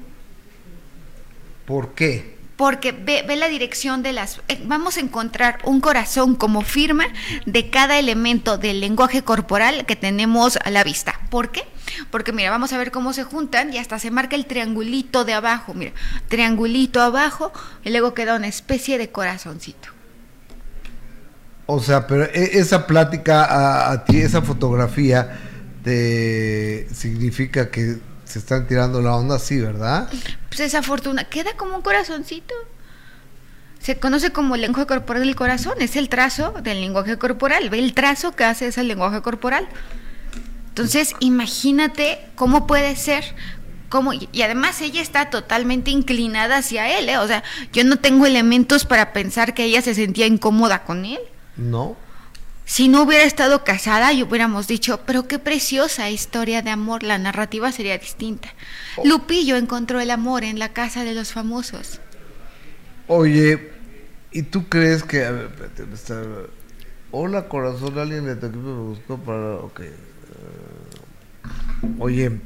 ¿Por 1.66 1.94
qué? 1.94 2.33
Porque 2.56 2.92
ve, 2.92 3.24
ve 3.26 3.36
la 3.36 3.48
dirección 3.48 4.02
de 4.02 4.12
las... 4.12 4.40
eh, 4.48 4.62
vamos 4.64 4.96
a 4.96 5.00
encontrar 5.00 5.58
un 5.64 5.80
corazón 5.80 6.36
como 6.36 6.62
firma 6.62 7.04
de 7.46 7.70
cada 7.70 7.98
elemento 7.98 8.58
del 8.58 8.80
lenguaje 8.80 9.22
corporal 9.22 9.86
que 9.86 9.96
tenemos 9.96 10.56
a 10.64 10.70
la 10.70 10.84
vista. 10.84 11.18
¿Por 11.30 11.50
qué? 11.50 11.64
Porque 12.10 12.32
mira, 12.32 12.50
vamos 12.50 12.72
a 12.72 12.78
ver 12.78 12.92
cómo 12.92 13.12
se 13.12 13.24
juntan 13.24 13.72
y 13.72 13.78
hasta 13.78 13.98
se 13.98 14.10
marca 14.10 14.36
el 14.36 14.46
triangulito 14.46 15.24
de 15.24 15.34
abajo. 15.34 15.74
Mira, 15.74 15.92
triangulito 16.28 17.00
abajo 17.02 17.52
y 17.82 17.90
luego 17.90 18.14
queda 18.14 18.36
una 18.36 18.46
especie 18.46 18.98
de 18.98 19.10
corazoncito. 19.10 19.88
O 21.66 21.80
sea, 21.80 22.06
pero 22.06 22.24
e- 22.24 22.58
esa 22.58 22.86
plática 22.86 23.90
a, 23.90 24.04
ti, 24.04 24.20
esa 24.20 24.42
fotografía, 24.42 25.40
te 25.82 26.88
significa 26.94 27.70
que 27.70 27.98
se 28.24 28.38
están 28.38 28.66
tirando 28.66 29.00
la 29.00 29.14
onda 29.16 29.36
así, 29.36 29.60
¿verdad? 29.60 30.08
Pues 30.54 30.68
esa 30.68 30.84
fortuna 30.84 31.24
queda 31.24 31.54
como 31.56 31.74
un 31.74 31.82
corazoncito. 31.82 32.54
Se 33.80 33.98
conoce 33.98 34.30
como 34.30 34.54
el 34.54 34.60
lenguaje 34.60 34.86
corporal 34.86 35.24
del 35.24 35.34
corazón, 35.34 35.74
es 35.80 35.96
el 35.96 36.08
trazo 36.08 36.52
del 36.62 36.80
lenguaje 36.80 37.18
corporal, 37.18 37.70
ve 37.70 37.80
el 37.80 37.92
trazo 37.92 38.36
que 38.36 38.44
hace 38.44 38.68
ese 38.68 38.84
lenguaje 38.84 39.20
corporal. 39.20 39.66
Entonces, 40.68 41.14
imagínate 41.18 42.24
cómo 42.36 42.68
puede 42.68 42.94
ser, 42.94 43.24
cómo, 43.88 44.12
y 44.12 44.42
además 44.42 44.80
ella 44.80 45.02
está 45.02 45.28
totalmente 45.28 45.90
inclinada 45.90 46.58
hacia 46.58 46.98
él, 46.98 47.08
¿eh? 47.08 47.18
o 47.18 47.26
sea, 47.26 47.42
yo 47.72 47.82
no 47.82 47.98
tengo 47.98 48.24
elementos 48.24 48.84
para 48.84 49.12
pensar 49.12 49.54
que 49.54 49.64
ella 49.64 49.82
se 49.82 49.96
sentía 49.96 50.26
incómoda 50.26 50.84
con 50.84 51.04
él. 51.04 51.20
No. 51.56 51.96
Si 52.66 52.88
no 52.88 53.02
hubiera 53.02 53.24
estado 53.24 53.62
casada, 53.62 54.12
y 54.12 54.22
hubiéramos 54.22 54.66
dicho, 54.66 55.00
pero 55.06 55.28
qué 55.28 55.38
preciosa 55.38 56.08
historia 56.10 56.62
de 56.62 56.70
amor, 56.70 57.02
la 57.02 57.18
narrativa 57.18 57.70
sería 57.72 57.98
distinta. 57.98 58.54
Lupillo 59.04 59.56
encontró 59.56 60.00
el 60.00 60.10
amor 60.10 60.44
en 60.44 60.58
la 60.58 60.70
casa 60.72 61.04
de 61.04 61.12
los 61.14 61.32
famosos. 61.32 62.00
Oye, 63.06 63.70
¿y 64.32 64.42
tú 64.44 64.66
crees 64.68 65.02
que... 65.04 65.24
a 65.24 65.30
ver, 65.30 65.46
espérate, 65.46 65.84
me 65.86 65.94
está- 65.94 66.22
Hola, 67.10 67.48
corazón, 67.48 67.98
alguien 67.98 68.24
de 68.24 68.34
tu 68.36 68.46
equipo 68.46 68.62
me 68.64 68.88
buscó 68.88 69.18
para... 69.18 69.56
Ok. 69.56 69.80
eh, 69.80 69.92
Oye, 71.98 72.40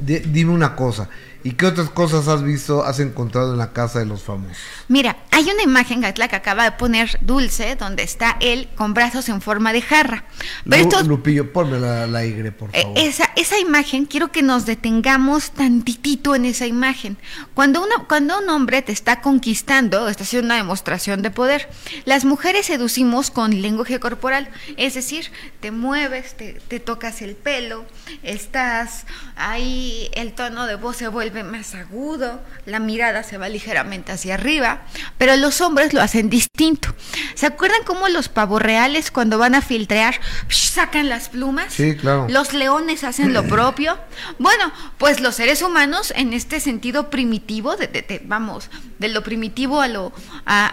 di- 0.00 0.18
dime 0.20 0.52
una 0.52 0.76
cosa. 0.76 1.08
¿Y 1.46 1.52
qué 1.52 1.66
otras 1.66 1.90
cosas 1.90 2.26
has 2.26 2.42
visto, 2.42 2.84
has 2.84 2.98
encontrado 2.98 3.52
en 3.52 3.58
la 3.58 3.72
casa 3.72 4.00
de 4.00 4.06
los 4.06 4.22
famosos? 4.24 4.56
Mira, 4.88 5.16
hay 5.30 5.44
una 5.48 5.62
imagen, 5.62 6.00
Gatla, 6.00 6.26
que 6.26 6.34
acaba 6.34 6.64
de 6.64 6.72
poner 6.72 7.18
Dulce, 7.20 7.76
donde 7.76 8.02
está 8.02 8.36
él 8.40 8.68
con 8.74 8.94
brazos 8.94 9.28
en 9.28 9.40
forma 9.40 9.72
de 9.72 9.80
jarra. 9.80 10.24
Pero 10.68 10.82
Lu- 10.82 10.88
esto, 10.88 11.02
Lupillo, 11.04 11.52
ponme 11.52 11.78
la, 11.78 12.08
la 12.08 12.24
Y, 12.26 12.32
por 12.50 12.70
eh, 12.72 12.82
favor. 12.82 12.98
esa, 12.98 13.30
esa 13.36 13.60
imagen, 13.60 14.06
quiero 14.06 14.32
que 14.32 14.42
nos 14.42 14.66
detengamos 14.66 15.52
tantitito 15.52 16.34
en 16.34 16.46
esa 16.46 16.66
imagen. 16.66 17.16
Cuando, 17.54 17.80
una, 17.80 18.04
cuando 18.08 18.40
un 18.40 18.48
hombre 18.50 18.82
te 18.82 18.90
está 18.90 19.20
conquistando, 19.20 20.08
está 20.08 20.24
haciendo 20.24 20.46
una 20.46 20.56
demostración 20.56 21.22
de 21.22 21.30
poder. 21.30 21.68
Las 22.06 22.24
mujeres 22.24 22.66
seducimos 22.66 23.30
con 23.30 23.62
lenguaje 23.62 24.00
corporal, 24.00 24.48
es 24.76 24.94
decir, 24.94 25.30
te 25.60 25.70
mueves, 25.70 26.36
te, 26.36 26.54
te 26.66 26.80
tocas 26.80 27.22
el 27.22 27.36
pelo, 27.36 27.84
estás 28.24 29.06
ahí, 29.36 30.10
el 30.14 30.32
tono 30.32 30.66
de 30.66 30.74
voz 30.74 30.96
se 30.96 31.06
vuelve 31.06 31.35
más 31.42 31.74
agudo, 31.74 32.40
la 32.64 32.78
mirada 32.78 33.22
se 33.22 33.38
va 33.38 33.48
ligeramente 33.48 34.12
hacia 34.12 34.34
arriba, 34.34 34.82
pero 35.18 35.36
los 35.36 35.60
hombres 35.60 35.92
lo 35.92 36.00
hacen 36.02 36.30
distinto. 36.30 36.94
¿Se 37.34 37.46
acuerdan 37.46 37.82
cómo 37.84 38.08
los 38.08 38.28
pavos 38.28 38.60
reales 38.62 39.10
cuando 39.10 39.38
van 39.38 39.54
a 39.54 39.62
filtrear 39.62 40.20
sacan 40.48 41.08
las 41.08 41.28
plumas? 41.28 41.72
Sí, 41.72 41.96
claro. 41.96 42.26
Los 42.28 42.52
leones 42.52 43.04
hacen 43.04 43.32
lo 43.32 43.44
propio. 43.48 43.98
Bueno, 44.38 44.70
pues 44.98 45.20
los 45.20 45.34
seres 45.34 45.62
humanos 45.62 46.12
en 46.16 46.32
este 46.32 46.60
sentido 46.60 47.10
primitivo, 47.10 47.76
de, 47.76 47.86
de- 47.88 48.02
de- 48.02 48.22
vamos, 48.24 48.70
de 48.98 49.08
lo 49.08 49.22
primitivo 49.22 49.80
a 49.80 49.88
lo, 49.88 50.12
a, 50.44 50.66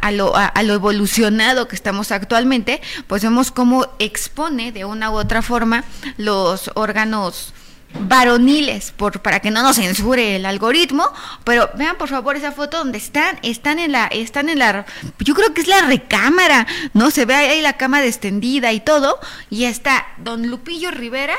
a- 0.00 0.10
lo, 0.12 0.36
a- 0.36 0.46
a 0.46 0.62
lo 0.62 0.74
evolucionado 0.74 1.68
que 1.68 1.76
estamos 1.76 2.10
actualmente, 2.12 2.80
pues 3.06 3.22
vemos 3.22 3.50
cómo 3.50 3.86
expone 3.98 4.72
de 4.72 4.84
una 4.84 5.10
u 5.10 5.14
otra 5.14 5.42
forma 5.42 5.84
los 6.16 6.70
órganos 6.74 7.52
varoniles 7.98 8.92
por 8.92 9.20
para 9.20 9.40
que 9.40 9.50
no 9.50 9.62
nos 9.62 9.76
censure 9.76 10.36
el 10.36 10.46
algoritmo 10.46 11.10
pero 11.44 11.70
vean 11.74 11.96
por 11.96 12.08
favor 12.08 12.36
esa 12.36 12.52
foto 12.52 12.78
donde 12.78 12.98
están 12.98 13.38
están 13.42 13.78
en 13.78 13.92
la 13.92 14.06
están 14.06 14.48
en 14.48 14.60
la 14.60 14.86
yo 15.18 15.34
creo 15.34 15.52
que 15.52 15.60
es 15.60 15.68
la 15.68 15.82
recámara 15.82 16.66
no 16.94 17.10
se 17.10 17.24
ve 17.24 17.34
ahí 17.34 17.60
la 17.62 17.76
cama 17.76 18.04
extendida 18.04 18.72
y 18.72 18.80
todo 18.80 19.18
y 19.50 19.64
está 19.64 20.06
don 20.18 20.48
Lupillo 20.48 20.90
Rivera 20.90 21.36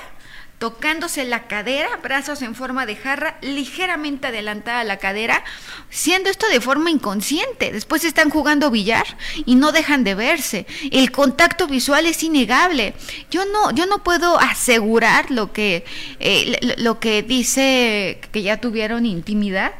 tocándose 0.61 1.25
la 1.25 1.47
cadera, 1.47 1.89
brazos 2.03 2.43
en 2.43 2.53
forma 2.53 2.85
de 2.85 2.95
jarra, 2.95 3.35
ligeramente 3.41 4.27
adelantada 4.27 4.83
la 4.83 4.97
cadera, 4.97 5.43
siendo 5.89 6.29
esto 6.29 6.47
de 6.49 6.61
forma 6.61 6.91
inconsciente. 6.91 7.71
Después 7.71 8.05
están 8.05 8.29
jugando 8.29 8.69
billar 8.69 9.05
y 9.47 9.55
no 9.55 9.71
dejan 9.71 10.03
de 10.03 10.13
verse. 10.13 10.67
El 10.91 11.11
contacto 11.11 11.65
visual 11.65 12.05
es 12.05 12.21
innegable. 12.21 12.93
Yo 13.31 13.43
no, 13.45 13.71
yo 13.71 13.87
no 13.87 14.03
puedo 14.03 14.39
asegurar 14.39 15.31
lo 15.31 15.51
que, 15.51 15.83
eh, 16.19 16.75
lo- 16.77 16.99
que 16.99 17.23
dice 17.23 18.21
que 18.31 18.43
ya 18.43 18.57
tuvieron 18.61 19.07
intimidad. 19.07 19.73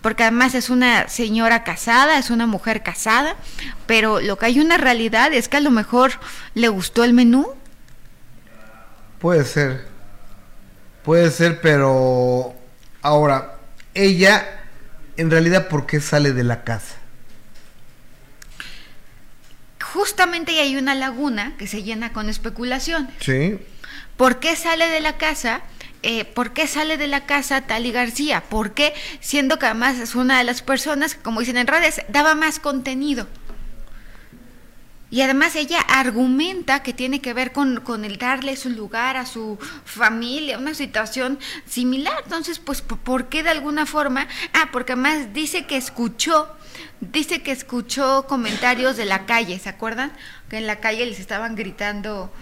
Porque 0.00 0.22
además 0.22 0.54
es 0.54 0.70
una 0.70 1.08
señora 1.10 1.62
casada, 1.62 2.18
es 2.18 2.30
una 2.30 2.46
mujer 2.46 2.82
casada, 2.82 3.36
pero 3.84 4.18
lo 4.22 4.38
que 4.38 4.46
hay 4.46 4.60
una 4.60 4.78
realidad 4.78 5.34
es 5.34 5.50
que 5.50 5.58
a 5.58 5.60
lo 5.60 5.70
mejor 5.70 6.12
le 6.54 6.68
gustó 6.68 7.04
el 7.04 7.12
menú, 7.12 7.46
Puede 9.20 9.44
ser. 9.44 9.91
Puede 11.04 11.30
ser, 11.30 11.60
pero 11.60 12.54
ahora, 13.02 13.58
ella, 13.94 14.62
en 15.16 15.30
realidad, 15.30 15.68
¿por 15.68 15.86
qué 15.86 16.00
sale 16.00 16.32
de 16.32 16.44
la 16.44 16.64
casa? 16.64 17.02
justamente 19.92 20.58
hay 20.58 20.76
una 20.76 20.94
laguna 20.94 21.54
que 21.58 21.66
se 21.66 21.82
llena 21.82 22.12
con 22.12 22.28
especulaciones. 22.28 23.10
Sí. 23.20 23.58
¿Por 24.16 24.40
qué 24.40 24.56
sale 24.56 24.88
de 24.88 25.00
la 25.00 25.18
casa? 25.18 25.60
Eh, 26.02 26.24
¿Por 26.24 26.52
qué 26.52 26.66
sale 26.66 26.96
de 26.96 27.06
la 27.06 27.26
casa 27.26 27.60
Tali 27.62 27.92
García? 27.92 28.42
¿Por 28.42 28.72
qué? 28.72 28.94
Siendo 29.20 29.58
que 29.58 29.66
además 29.66 29.98
es 29.98 30.14
una 30.14 30.38
de 30.38 30.44
las 30.44 30.62
personas 30.62 31.14
que, 31.14 31.22
como 31.22 31.40
dicen 31.40 31.58
en 31.58 31.66
redes, 31.66 32.02
daba 32.08 32.34
más 32.34 32.58
contenido. 32.58 33.28
Y 35.12 35.20
además 35.20 35.54
ella 35.56 35.78
argumenta 35.80 36.82
que 36.82 36.94
tiene 36.94 37.20
que 37.20 37.34
ver 37.34 37.52
con, 37.52 37.80
con 37.82 38.04
el 38.06 38.16
darle 38.16 38.56
su 38.56 38.70
lugar 38.70 39.18
a 39.18 39.26
su 39.26 39.58
familia, 39.84 40.56
una 40.58 40.72
situación 40.74 41.38
similar. 41.66 42.14
Entonces, 42.24 42.58
pues, 42.58 42.80
¿por- 42.80 42.96
¿por 42.98 43.28
qué 43.28 43.42
de 43.42 43.50
alguna 43.50 43.84
forma? 43.84 44.26
Ah, 44.54 44.70
porque 44.72 44.94
además 44.94 45.34
dice 45.34 45.66
que 45.66 45.76
escuchó, 45.76 46.48
dice 47.00 47.42
que 47.42 47.52
escuchó 47.52 48.26
comentarios 48.26 48.96
de 48.96 49.04
la 49.04 49.26
calle, 49.26 49.58
¿se 49.58 49.68
acuerdan? 49.68 50.12
Que 50.48 50.56
en 50.56 50.66
la 50.66 50.76
calle 50.80 51.04
les 51.04 51.20
estaban 51.20 51.56
gritando 51.56 52.32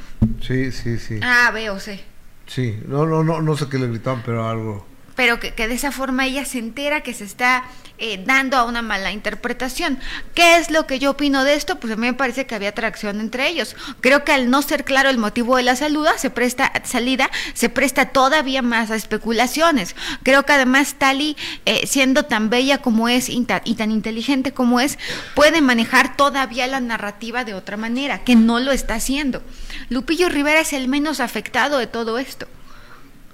Sí, 0.40 0.70
sí, 0.70 0.98
sí. 0.98 1.18
A, 1.24 1.50
B 1.50 1.70
o 1.70 1.80
C. 1.80 2.04
Sí, 2.46 2.78
no, 2.86 3.04
no, 3.04 3.24
no, 3.24 3.42
no 3.42 3.56
sé 3.56 3.68
qué 3.68 3.78
le 3.78 3.88
gritaban, 3.88 4.22
pero 4.24 4.48
algo. 4.48 4.86
pero 5.16 5.38
que, 5.40 5.54
que 5.54 5.66
de 5.68 5.74
esa 5.74 5.90
forma 5.92 6.24
ella 6.26 6.44
se 6.44 6.58
entera 6.58 7.02
que 7.02 7.14
se 7.14 7.24
está 7.24 7.64
eh, 8.00 8.22
dando 8.26 8.56
a 8.56 8.64
una 8.64 8.82
mala 8.82 9.12
interpretación. 9.12 9.98
¿Qué 10.34 10.56
es 10.56 10.70
lo 10.70 10.86
que 10.86 10.98
yo 10.98 11.12
opino 11.12 11.44
de 11.44 11.54
esto? 11.54 11.78
Pues 11.78 11.92
a 11.92 11.96
mí 11.96 12.06
me 12.06 12.14
parece 12.14 12.46
que 12.46 12.54
había 12.54 12.70
atracción 12.70 13.20
entre 13.20 13.46
ellos. 13.48 13.76
Creo 14.00 14.24
que 14.24 14.32
al 14.32 14.50
no 14.50 14.62
ser 14.62 14.84
claro 14.84 15.10
el 15.10 15.18
motivo 15.18 15.56
de 15.56 15.62
la 15.62 15.76
saluda, 15.76 16.18
se 16.18 16.30
presta 16.30 16.72
salida, 16.84 17.30
se 17.54 17.68
presta 17.68 18.06
todavía 18.06 18.62
más 18.62 18.90
a 18.90 18.96
especulaciones. 18.96 19.94
Creo 20.22 20.44
que 20.44 20.52
además 20.54 20.94
Tali, 20.98 21.36
eh, 21.66 21.86
siendo 21.86 22.24
tan 22.24 22.50
bella 22.50 22.78
como 22.78 23.08
es 23.08 23.28
y 23.28 23.44
ta- 23.44 23.62
y 23.64 23.74
tan 23.74 23.90
inteligente 23.90 24.52
como 24.52 24.80
es, 24.80 24.98
puede 25.34 25.60
manejar 25.60 26.16
todavía 26.16 26.66
la 26.66 26.80
narrativa 26.80 27.44
de 27.44 27.54
otra 27.54 27.76
manera, 27.76 28.24
que 28.24 28.34
no 28.34 28.58
lo 28.60 28.72
está 28.72 28.94
haciendo. 28.94 29.42
Lupillo 29.90 30.28
Rivera 30.28 30.60
es 30.60 30.72
el 30.72 30.88
menos 30.88 31.20
afectado 31.20 31.78
de 31.78 31.86
todo 31.86 32.18
esto. 32.18 32.46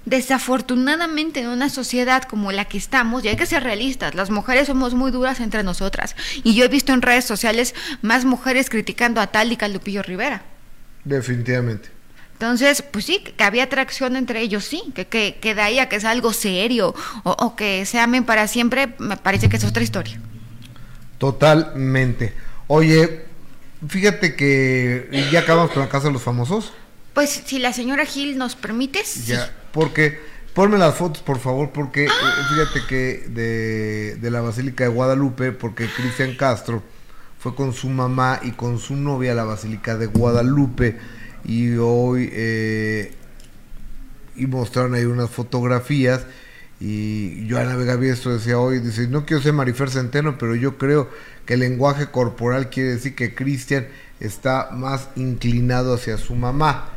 Desafortunadamente 0.06 1.40
en 1.40 1.48
una 1.48 1.68
sociedad 1.68 2.22
como 2.22 2.52
la 2.52 2.64
que 2.64 2.78
estamos, 2.78 3.24
y 3.24 3.28
hay 3.28 3.36
que 3.36 3.44
ser 3.44 3.62
realistas, 3.62 4.14
las 4.14 4.30
mujeres 4.30 4.68
somos 4.68 4.94
muy 4.94 5.10
duras 5.10 5.40
entre 5.40 5.62
nosotras. 5.62 6.16
Y 6.44 6.54
yo 6.54 6.64
he 6.64 6.68
visto 6.68 6.92
en 6.92 7.02
redes 7.02 7.24
sociales 7.24 7.74
más 8.02 8.24
mujeres 8.24 8.70
criticando 8.70 9.20
a 9.20 9.26
tal 9.26 9.52
y 9.52 9.56
que 9.56 9.64
a 9.64 9.68
Lupillo 9.68 10.02
Rivera. 10.02 10.42
Definitivamente. 11.04 11.90
Entonces, 12.34 12.82
pues 12.82 13.04
sí, 13.04 13.18
que 13.18 13.44
había 13.44 13.64
atracción 13.64 14.14
entre 14.14 14.40
ellos, 14.40 14.64
sí, 14.64 14.82
que, 14.94 15.06
que, 15.06 15.38
que 15.40 15.54
de 15.54 15.62
ahí 15.62 15.78
a 15.78 15.88
que 15.88 15.98
sea 15.98 16.10
algo 16.10 16.32
serio 16.32 16.94
o, 17.24 17.30
o 17.30 17.56
que 17.56 17.84
se 17.86 17.98
amen 17.98 18.24
para 18.24 18.46
siempre, 18.46 18.94
me 18.98 19.16
parece 19.16 19.48
que 19.48 19.56
es 19.56 19.64
otra 19.64 19.82
historia. 19.82 20.20
Totalmente. 21.18 22.34
Oye, 22.66 23.24
fíjate 23.88 24.36
que 24.36 25.08
ya 25.32 25.40
acabamos 25.40 25.70
con 25.70 25.82
la 25.82 25.88
casa 25.88 26.08
de 26.08 26.12
los 26.12 26.22
famosos. 26.22 26.72
Pues 27.14 27.42
si 27.46 27.58
la 27.58 27.72
señora 27.72 28.04
Gil 28.04 28.36
nos 28.36 28.54
permite, 28.54 29.02
sí. 29.04 29.32
Porque 29.72 30.18
ponme 30.54 30.78
las 30.78 30.94
fotos, 30.94 31.22
por 31.22 31.38
favor, 31.38 31.70
porque 31.70 32.04
eh, 32.04 32.10
fíjate 32.50 32.86
que 32.88 33.28
de, 33.28 34.16
de 34.16 34.30
la 34.30 34.40
Basílica 34.40 34.84
de 34.84 34.90
Guadalupe, 34.90 35.52
porque 35.52 35.88
Cristian 35.88 36.34
Castro 36.36 36.82
fue 37.38 37.54
con 37.54 37.72
su 37.72 37.88
mamá 37.88 38.40
y 38.42 38.52
con 38.52 38.78
su 38.78 38.96
novia 38.96 39.32
a 39.32 39.34
la 39.34 39.44
Basílica 39.44 39.96
de 39.96 40.06
Guadalupe 40.06 40.98
y 41.44 41.76
hoy 41.76 42.28
eh, 42.32 43.12
y 44.34 44.46
mostraron 44.46 44.94
ahí 44.94 45.04
unas 45.04 45.30
fotografías 45.30 46.26
y 46.80 47.46
Joana 47.48 47.76
Vega 47.76 47.96
Biestro 47.96 48.34
decía 48.34 48.58
hoy, 48.58 48.80
dice, 48.80 49.08
no 49.08 49.24
quiero 49.24 49.42
ser 49.42 49.54
Marifer 49.54 49.88
Centeno, 49.88 50.36
pero 50.36 50.54
yo 50.54 50.76
creo 50.76 51.08
que 51.46 51.54
el 51.54 51.60
lenguaje 51.60 52.10
corporal 52.10 52.68
quiere 52.68 52.90
decir 52.90 53.14
que 53.14 53.34
Cristian 53.34 53.86
está 54.20 54.70
más 54.72 55.08
inclinado 55.16 55.94
hacia 55.94 56.18
su 56.18 56.34
mamá. 56.34 56.90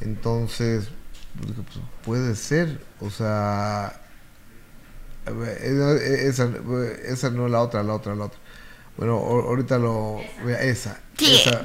Entonces, 0.00 0.88
pues, 1.40 1.52
pues, 1.54 1.78
puede 2.04 2.34
ser, 2.36 2.80
o 3.00 3.10
sea, 3.10 4.00
esa, 5.62 6.48
esa 7.06 7.30
no 7.30 7.48
la 7.48 7.60
otra, 7.62 7.82
la 7.82 7.94
otra, 7.94 8.14
la 8.14 8.26
otra. 8.26 8.38
Bueno, 8.96 9.18
ahor- 9.18 9.46
ahorita 9.46 9.78
lo, 9.78 10.20
vea, 10.44 10.62
esa, 10.62 11.00
Sí, 11.18 11.34
esa, 11.34 11.62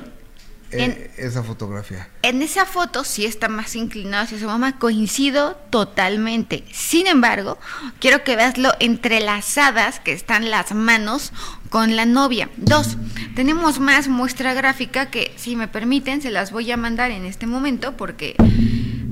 en- 0.71 0.91
eh, 0.91 1.11
esa 1.17 1.43
fotografía. 1.43 2.07
En 2.21 2.41
esa 2.41 2.65
foto 2.65 3.03
sí 3.03 3.25
está 3.25 3.49
más 3.49 3.75
inclinado 3.75 4.23
hacia 4.23 4.39
su 4.39 4.45
mamá, 4.45 4.79
coincido 4.79 5.55
totalmente. 5.69 6.63
Sin 6.73 7.05
embargo, 7.07 7.57
quiero 7.99 8.23
que 8.23 8.35
veas 8.35 8.57
lo 8.57 8.71
entrelazadas 8.79 9.99
que 9.99 10.13
están 10.13 10.49
las 10.49 10.73
manos 10.73 11.31
con 11.69 11.95
la 11.95 12.05
novia. 12.05 12.49
Dos, 12.57 12.97
tenemos 13.35 13.79
más 13.79 14.07
muestra 14.07 14.53
gráfica 14.53 15.11
que, 15.11 15.31
si 15.35 15.55
me 15.55 15.67
permiten, 15.67 16.21
se 16.21 16.31
las 16.31 16.51
voy 16.51 16.71
a 16.71 16.77
mandar 16.77 17.11
en 17.11 17.25
este 17.25 17.47
momento 17.47 17.95
porque 17.95 18.35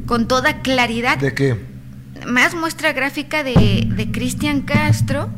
con 0.06 0.28
toda 0.28 0.62
claridad 0.62 1.18
¿De 1.18 1.34
qué? 1.34 1.58
más 2.26 2.56
muestra 2.56 2.94
gráfica 2.94 3.44
de, 3.44 3.88
de 3.88 4.12
Cristian 4.12 4.62
Castro 4.62 5.30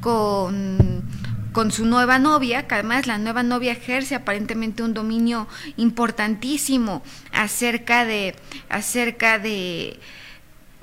con, 0.00 1.02
con 1.52 1.72
su 1.72 1.84
nueva 1.84 2.18
novia, 2.18 2.66
que 2.68 2.74
además 2.74 3.06
la 3.06 3.18
nueva 3.18 3.42
novia 3.42 3.72
ejerce 3.72 4.14
aparentemente 4.14 4.82
un 4.82 4.94
dominio 4.94 5.48
importantísimo 5.76 7.02
acerca 7.32 8.04
de, 8.04 8.36
acerca 8.68 9.38
de, 9.38 9.98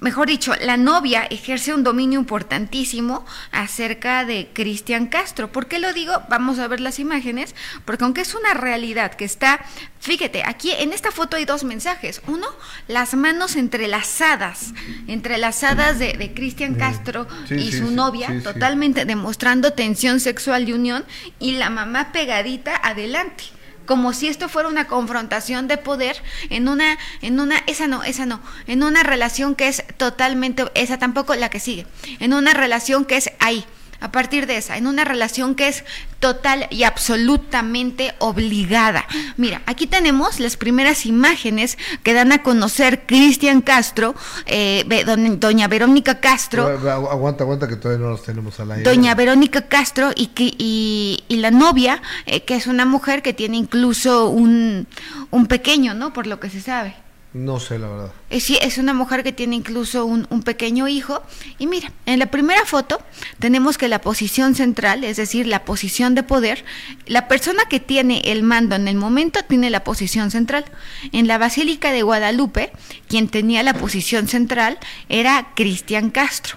mejor 0.05 0.27
dicho, 0.27 0.53
la 0.61 0.77
novia 0.77 1.23
ejerce 1.31 1.73
un 1.73 1.83
dominio 1.83 2.19
importantísimo 2.19 3.25
acerca 3.51 4.23
de 4.23 4.49
Cristian 4.53 5.07
Castro. 5.07 5.51
¿Por 5.51 5.65
qué 5.65 5.79
lo 5.79 5.93
digo? 5.93 6.13
Vamos 6.29 6.59
a 6.59 6.67
ver 6.67 6.79
las 6.79 6.99
imágenes, 6.99 7.55
porque 7.85 8.03
aunque 8.03 8.21
es 8.21 8.35
una 8.35 8.53
realidad 8.53 9.15
que 9.15 9.25
está, 9.25 9.65
fíjate, 9.99 10.43
aquí 10.45 10.71
en 10.77 10.93
esta 10.93 11.09
foto 11.09 11.37
hay 11.37 11.45
dos 11.45 11.63
mensajes. 11.63 12.21
Uno, 12.27 12.45
las 12.87 13.15
manos 13.15 13.55
entrelazadas, 13.55 14.75
entrelazadas 15.07 15.97
de, 15.97 16.13
de 16.13 16.35
Cristian 16.35 16.75
Castro 16.75 17.25
sí, 17.49 17.55
y 17.55 17.71
sí, 17.71 17.79
su 17.79 17.87
sí, 17.87 17.95
novia, 17.95 18.43
totalmente 18.43 19.05
demostrando 19.05 19.73
tensión 19.73 20.19
sexual 20.19 20.69
y 20.69 20.73
unión, 20.73 21.03
y 21.39 21.53
la 21.53 21.71
mamá 21.71 22.11
pegadita 22.11 22.75
adelante 22.75 23.54
como 23.85 24.13
si 24.13 24.27
esto 24.27 24.49
fuera 24.49 24.69
una 24.69 24.87
confrontación 24.87 25.67
de 25.67 25.77
poder 25.77 26.21
en 26.49 26.67
una 26.67 26.97
en 27.21 27.39
una 27.39 27.57
esa 27.67 27.87
no 27.87 28.03
esa 28.03 28.25
no 28.25 28.41
en 28.67 28.83
una 28.83 29.03
relación 29.03 29.55
que 29.55 29.67
es 29.67 29.83
totalmente 29.97 30.65
esa 30.75 30.97
tampoco 30.97 31.35
la 31.35 31.49
que 31.49 31.59
sigue 31.59 31.85
en 32.19 32.33
una 32.33 32.53
relación 32.53 33.05
que 33.05 33.17
es 33.17 33.31
ahí 33.39 33.65
a 33.99 34.11
partir 34.11 34.45
de 34.47 34.57
esa 34.57 34.77
en 34.77 34.87
una 34.87 35.03
relación 35.05 35.55
que 35.55 35.67
es 35.67 35.83
total 36.19 36.67
y 36.69 36.83
absolutamente 36.83 38.13
obligada 38.19 39.05
mira 39.37 39.61
aquí 39.65 39.87
tenemos 39.87 40.39
las 40.39 40.57
primeras 40.57 41.05
imágenes 41.05 41.77
que 42.03 42.13
dan 42.13 42.31
a 42.31 42.43
conocer 42.43 43.05
Cristian 43.05 43.61
Castro 43.61 44.15
eh, 44.45 44.85
don- 45.05 45.39
doña 45.39 45.67
Verónica 45.67 46.19
Castro 46.19 46.67
Agu- 46.67 46.89
agu- 46.89 47.09
Aguanta, 47.11 47.43
aguanta 47.43 47.67
que 47.67 47.75
todavía 47.75 48.03
no 48.05 48.11
los 48.11 48.23
tenemos 48.23 48.59
al 48.59 48.71
aire. 48.71 48.83
Doña 48.83 49.15
Verónica 49.15 49.67
Castro 49.67 50.11
y, 50.15 50.27
que- 50.27 50.53
y, 50.57 51.23
y 51.27 51.37
la 51.37 51.51
novia, 51.51 52.01
eh, 52.25 52.41
que 52.43 52.55
es 52.55 52.67
una 52.67 52.85
mujer 52.85 53.21
que 53.21 53.33
tiene 53.33 53.57
incluso 53.57 54.29
un, 54.29 54.87
un 55.31 55.45
pequeño, 55.47 55.93
¿no? 55.93 56.13
Por 56.13 56.27
lo 56.27 56.39
que 56.39 56.49
se 56.49 56.61
sabe. 56.61 56.95
No 57.35 57.59
sé, 57.59 57.77
la 57.79 57.89
verdad. 57.89 58.11
Es, 58.29 58.45
sí, 58.45 58.57
es 58.61 58.77
una 58.77 58.93
mujer 58.93 59.21
que 59.21 59.33
tiene 59.33 59.57
incluso 59.57 60.05
un, 60.05 60.25
un 60.29 60.41
pequeño 60.41 60.87
hijo. 60.87 61.21
Y 61.59 61.67
mira, 61.67 61.91
en 62.05 62.19
la 62.19 62.27
primera 62.27 62.63
foto 62.65 63.01
tenemos 63.39 63.77
que 63.77 63.89
la 63.89 63.99
posición 63.99 64.55
central, 64.55 65.03
es 65.03 65.17
decir, 65.17 65.45
la 65.45 65.65
posición 65.65 66.15
de 66.15 66.23
poder, 66.23 66.63
la 67.07 67.27
persona 67.27 67.63
que 67.69 67.81
tiene 67.81 68.21
el 68.23 68.41
mando 68.41 68.77
en 68.77 68.87
el 68.87 68.95
momento 68.95 69.41
tiene 69.45 69.69
la 69.69 69.83
posición 69.83 70.31
central. 70.31 70.63
En 71.11 71.27
la 71.27 71.37
Basílica 71.37 71.91
de 71.91 72.03
Guadalupe, 72.03 72.71
quien 73.09 73.27
tenía 73.27 73.63
la 73.63 73.73
posición 73.73 74.29
central 74.29 74.79
era 75.09 75.47
Cristian 75.57 76.11
Castro. 76.11 76.55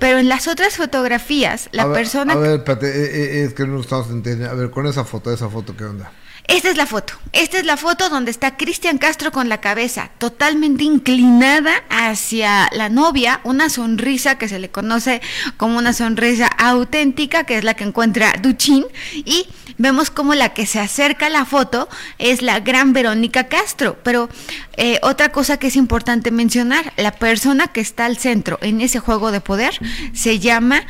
Pero 0.00 0.18
en 0.18 0.28
las 0.28 0.48
otras 0.48 0.76
fotografías, 0.76 1.68
la 1.70 1.84
a 1.84 1.86
ver, 1.86 1.94
persona... 1.94 2.32
A 2.32 2.36
ver, 2.36 2.58
espérate, 2.58 2.88
eh, 2.88 3.42
eh, 3.42 3.44
es 3.44 3.54
que 3.54 3.64
no 3.64 3.80
estamos 3.80 4.10
entendiendo. 4.10 4.50
A 4.50 4.54
ver, 4.54 4.72
con 4.72 4.88
esa 4.88 5.04
foto, 5.04 5.32
esa 5.32 5.48
foto, 5.48 5.76
¿qué 5.76 5.84
onda? 5.84 6.10
Esta 6.50 6.68
es 6.68 6.76
la 6.76 6.86
foto. 6.86 7.12
Esta 7.32 7.60
es 7.60 7.64
la 7.64 7.76
foto 7.76 8.08
donde 8.08 8.32
está 8.32 8.56
Cristian 8.56 8.98
Castro 8.98 9.30
con 9.30 9.48
la 9.48 9.60
cabeza 9.60 10.10
totalmente 10.18 10.82
inclinada 10.82 11.70
hacia 11.88 12.68
la 12.72 12.88
novia, 12.88 13.40
una 13.44 13.68
sonrisa 13.68 14.36
que 14.36 14.48
se 14.48 14.58
le 14.58 14.68
conoce 14.68 15.22
como 15.56 15.78
una 15.78 15.92
sonrisa 15.92 16.48
auténtica, 16.48 17.44
que 17.44 17.56
es 17.56 17.62
la 17.62 17.74
que 17.74 17.84
encuentra 17.84 18.32
Duchin, 18.42 18.84
y 19.14 19.46
vemos 19.78 20.10
como 20.10 20.34
la 20.34 20.48
que 20.48 20.66
se 20.66 20.80
acerca 20.80 21.26
a 21.26 21.30
la 21.30 21.44
foto 21.44 21.88
es 22.18 22.42
la 22.42 22.58
gran 22.58 22.92
Verónica 22.92 23.46
Castro. 23.46 23.96
Pero 24.02 24.28
eh, 24.76 24.98
otra 25.02 25.30
cosa 25.30 25.56
que 25.56 25.68
es 25.68 25.76
importante 25.76 26.32
mencionar, 26.32 26.92
la 26.96 27.12
persona 27.12 27.68
que 27.68 27.80
está 27.80 28.06
al 28.06 28.18
centro 28.18 28.58
en 28.60 28.80
ese 28.80 28.98
juego 28.98 29.30
de 29.30 29.40
poder 29.40 29.78
se 30.14 30.40
llama 30.40 30.82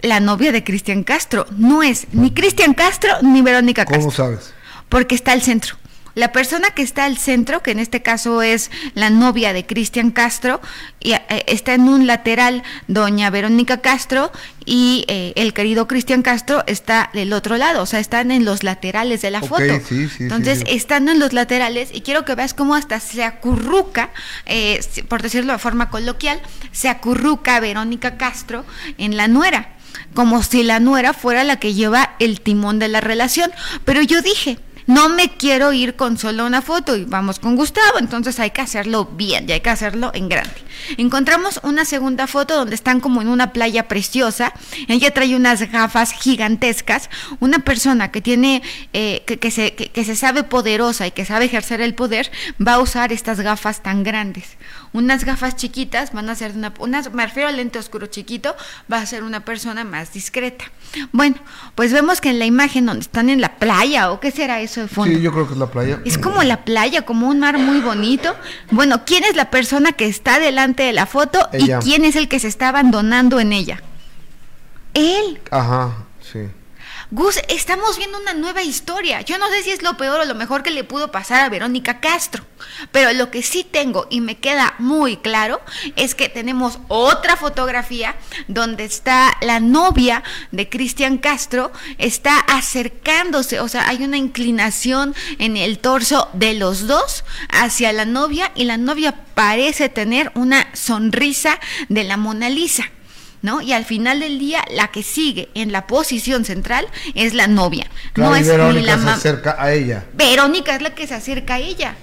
la 0.00 0.20
novia 0.20 0.52
de 0.52 0.64
Cristian 0.64 1.04
Castro. 1.04 1.46
No 1.58 1.82
es 1.82 2.06
ni 2.12 2.30
Cristian 2.30 2.72
Castro 2.72 3.10
ni 3.20 3.42
Verónica 3.42 3.84
Castro 3.84 4.00
¿Cómo 4.00 4.10
sabes? 4.10 4.53
Porque 4.88 5.14
está 5.14 5.32
al 5.32 5.42
centro. 5.42 5.76
La 6.14 6.30
persona 6.30 6.70
que 6.70 6.82
está 6.82 7.04
al 7.04 7.18
centro, 7.18 7.62
que 7.62 7.72
en 7.72 7.80
este 7.80 8.02
caso 8.02 8.40
es 8.40 8.70
la 8.94 9.10
novia 9.10 9.52
de 9.52 9.66
Cristian 9.66 10.12
Castro, 10.12 10.60
y, 11.00 11.12
eh, 11.12 11.22
está 11.48 11.74
en 11.74 11.88
un 11.88 12.06
lateral 12.06 12.62
doña 12.86 13.30
Verónica 13.30 13.80
Castro 13.80 14.30
y 14.64 15.04
eh, 15.08 15.32
el 15.34 15.52
querido 15.52 15.88
Cristian 15.88 16.22
Castro 16.22 16.62
está 16.66 17.10
del 17.14 17.32
otro 17.32 17.56
lado, 17.56 17.82
o 17.82 17.86
sea, 17.86 17.98
están 17.98 18.30
en 18.30 18.44
los 18.44 18.62
laterales 18.62 19.22
de 19.22 19.32
la 19.32 19.42
foto. 19.42 19.80
sí, 19.86 20.08
sí, 20.08 20.22
Entonces, 20.22 20.60
sí, 20.60 20.64
estando 20.68 21.10
en 21.10 21.18
los 21.18 21.32
laterales, 21.32 21.90
y 21.92 22.02
quiero 22.02 22.24
que 22.24 22.36
veas 22.36 22.54
cómo 22.54 22.76
hasta 22.76 23.00
se 23.00 23.24
acurruca, 23.24 24.10
eh, 24.46 24.80
por 25.08 25.20
decirlo 25.20 25.52
de 25.52 25.58
forma 25.58 25.90
coloquial, 25.90 26.40
se 26.70 26.88
acurruca 26.88 27.58
Verónica 27.58 28.16
Castro 28.16 28.64
en 28.98 29.16
la 29.16 29.26
nuera 29.28 29.70
como 30.12 30.42
si 30.44 30.62
la 30.62 30.78
nuera 30.78 31.12
fuera 31.12 31.42
la 31.42 31.58
que 31.58 31.74
lleva 31.74 32.14
el 32.20 32.40
timón 32.40 32.78
de 32.78 32.86
la 32.86 33.00
relación. 33.00 33.50
Pero 33.84 34.00
yo 34.00 34.22
dije, 34.22 34.58
no 34.86 35.08
me 35.08 35.30
quiero 35.36 35.72
ir 35.72 35.96
con 35.96 36.18
solo 36.18 36.44
una 36.46 36.60
foto 36.62 36.96
y 36.96 37.04
vamos 37.04 37.38
con 37.38 37.56
Gustavo, 37.56 37.98
entonces 37.98 38.38
hay 38.40 38.50
que 38.50 38.60
hacerlo 38.60 39.06
bien 39.06 39.48
y 39.48 39.52
hay 39.52 39.60
que 39.60 39.70
hacerlo 39.70 40.10
en 40.14 40.28
grande. 40.28 40.54
Encontramos 40.98 41.60
una 41.62 41.84
segunda 41.84 42.26
foto 42.26 42.54
donde 42.56 42.74
están 42.74 43.00
como 43.00 43.22
en 43.22 43.28
una 43.28 43.52
playa 43.52 43.88
preciosa, 43.88 44.52
ella 44.88 45.12
trae 45.12 45.34
unas 45.36 45.70
gafas 45.70 46.12
gigantescas, 46.12 47.08
una 47.40 47.60
persona 47.60 48.10
que 48.10 48.20
tiene, 48.20 48.62
eh, 48.92 49.22
que, 49.26 49.38
que 49.38 49.50
se, 49.50 49.74
que- 49.74 49.88
que 49.90 50.04
se 50.04 50.16
sabe 50.16 50.42
poderosa 50.44 51.06
y 51.06 51.10
que 51.12 51.24
sabe 51.24 51.46
ejercer 51.46 51.80
el 51.80 51.94
poder, 51.94 52.30
va 52.64 52.74
a 52.74 52.80
usar 52.80 53.12
estas 53.12 53.40
gafas 53.40 53.82
tan 53.82 54.02
grandes. 54.02 54.44
Unas 54.94 55.24
gafas 55.24 55.56
chiquitas 55.56 56.12
van 56.12 56.28
a 56.30 56.36
ser 56.36 56.52
una, 56.52 56.72
unas, 56.78 57.12
me 57.12 57.26
refiero 57.26 57.48
al 57.48 57.56
lente 57.56 57.80
oscuro 57.80 58.06
chiquito, 58.06 58.54
va 58.90 58.98
a 58.98 59.06
ser 59.06 59.24
una 59.24 59.44
persona 59.44 59.82
más 59.82 60.12
discreta. 60.12 60.66
Bueno, 61.10 61.34
pues 61.74 61.92
vemos 61.92 62.20
que 62.20 62.30
en 62.30 62.38
la 62.38 62.46
imagen 62.46 62.86
donde 62.86 63.00
están 63.00 63.28
en 63.28 63.40
la 63.40 63.56
playa, 63.56 64.12
o 64.12 64.20
qué 64.20 64.30
será 64.30 64.60
eso 64.60 64.82
de 64.82 64.86
fondo. 64.86 65.12
Sí, 65.12 65.20
yo 65.20 65.32
creo 65.32 65.48
que 65.48 65.54
es 65.54 65.58
la 65.58 65.66
playa. 65.66 66.00
Es 66.04 66.16
como 66.16 66.44
la 66.44 66.64
playa, 66.64 67.02
como 67.02 67.26
un 67.26 67.40
mar 67.40 67.58
muy 67.58 67.80
bonito. 67.80 68.36
Bueno, 68.70 69.04
¿quién 69.04 69.24
es 69.24 69.34
la 69.34 69.50
persona 69.50 69.90
que 69.90 70.06
está 70.06 70.38
delante 70.38 70.84
de 70.84 70.92
la 70.92 71.06
foto 71.06 71.48
Ella. 71.52 71.80
y 71.82 71.84
quién 71.84 72.04
es 72.04 72.14
el 72.14 72.28
que 72.28 72.38
se 72.38 72.46
está 72.46 72.68
abandonando 72.68 73.40
en 73.40 73.52
ella? 73.52 73.82
Él. 74.94 75.40
Ajá, 75.50 76.04
sí. 76.20 76.38
Gus, 77.14 77.38
estamos 77.46 77.96
viendo 77.96 78.18
una 78.18 78.34
nueva 78.34 78.64
historia. 78.64 79.20
Yo 79.20 79.38
no 79.38 79.48
sé 79.48 79.62
si 79.62 79.70
es 79.70 79.82
lo 79.82 79.96
peor 79.96 80.18
o 80.18 80.24
lo 80.24 80.34
mejor 80.34 80.64
que 80.64 80.72
le 80.72 80.82
pudo 80.82 81.12
pasar 81.12 81.42
a 81.42 81.48
Verónica 81.48 82.00
Castro, 82.00 82.44
pero 82.90 83.12
lo 83.12 83.30
que 83.30 83.44
sí 83.44 83.62
tengo 83.62 84.08
y 84.10 84.20
me 84.20 84.38
queda 84.38 84.74
muy 84.80 85.16
claro 85.18 85.60
es 85.94 86.16
que 86.16 86.28
tenemos 86.28 86.80
otra 86.88 87.36
fotografía 87.36 88.16
donde 88.48 88.84
está 88.84 89.32
la 89.42 89.60
novia 89.60 90.24
de 90.50 90.68
Cristian 90.68 91.18
Castro, 91.18 91.70
está 91.98 92.40
acercándose, 92.40 93.60
o 93.60 93.68
sea, 93.68 93.88
hay 93.88 94.02
una 94.02 94.16
inclinación 94.16 95.14
en 95.38 95.56
el 95.56 95.78
torso 95.78 96.28
de 96.32 96.54
los 96.54 96.88
dos 96.88 97.24
hacia 97.48 97.92
la 97.92 98.06
novia 98.06 98.50
y 98.56 98.64
la 98.64 98.76
novia 98.76 99.24
parece 99.36 99.88
tener 99.88 100.32
una 100.34 100.66
sonrisa 100.74 101.60
de 101.88 102.02
la 102.02 102.16
Mona 102.16 102.50
Lisa. 102.50 102.90
¿No? 103.44 103.60
Y 103.60 103.74
al 103.74 103.84
final 103.84 104.20
del 104.20 104.38
día, 104.38 104.64
la 104.70 104.88
que 104.88 105.02
sigue 105.02 105.50
en 105.54 105.70
la 105.70 105.86
posición 105.86 106.46
central 106.46 106.86
es 107.14 107.34
la 107.34 107.46
novia. 107.46 107.86
Claro, 108.14 108.30
no 108.30 108.36
y 108.38 108.40
es 108.40 108.48
Verónica 108.48 108.80
ni 108.80 108.86
la 108.86 108.98
se 108.98 109.10
acerca 109.10 109.56
a 109.58 109.70
ella. 109.70 110.06
Verónica 110.14 110.74
es 110.74 110.80
la 110.80 110.94
que 110.94 111.06
se 111.06 111.14
acerca 111.14 111.54
a 111.56 111.58
ella. 111.58 111.94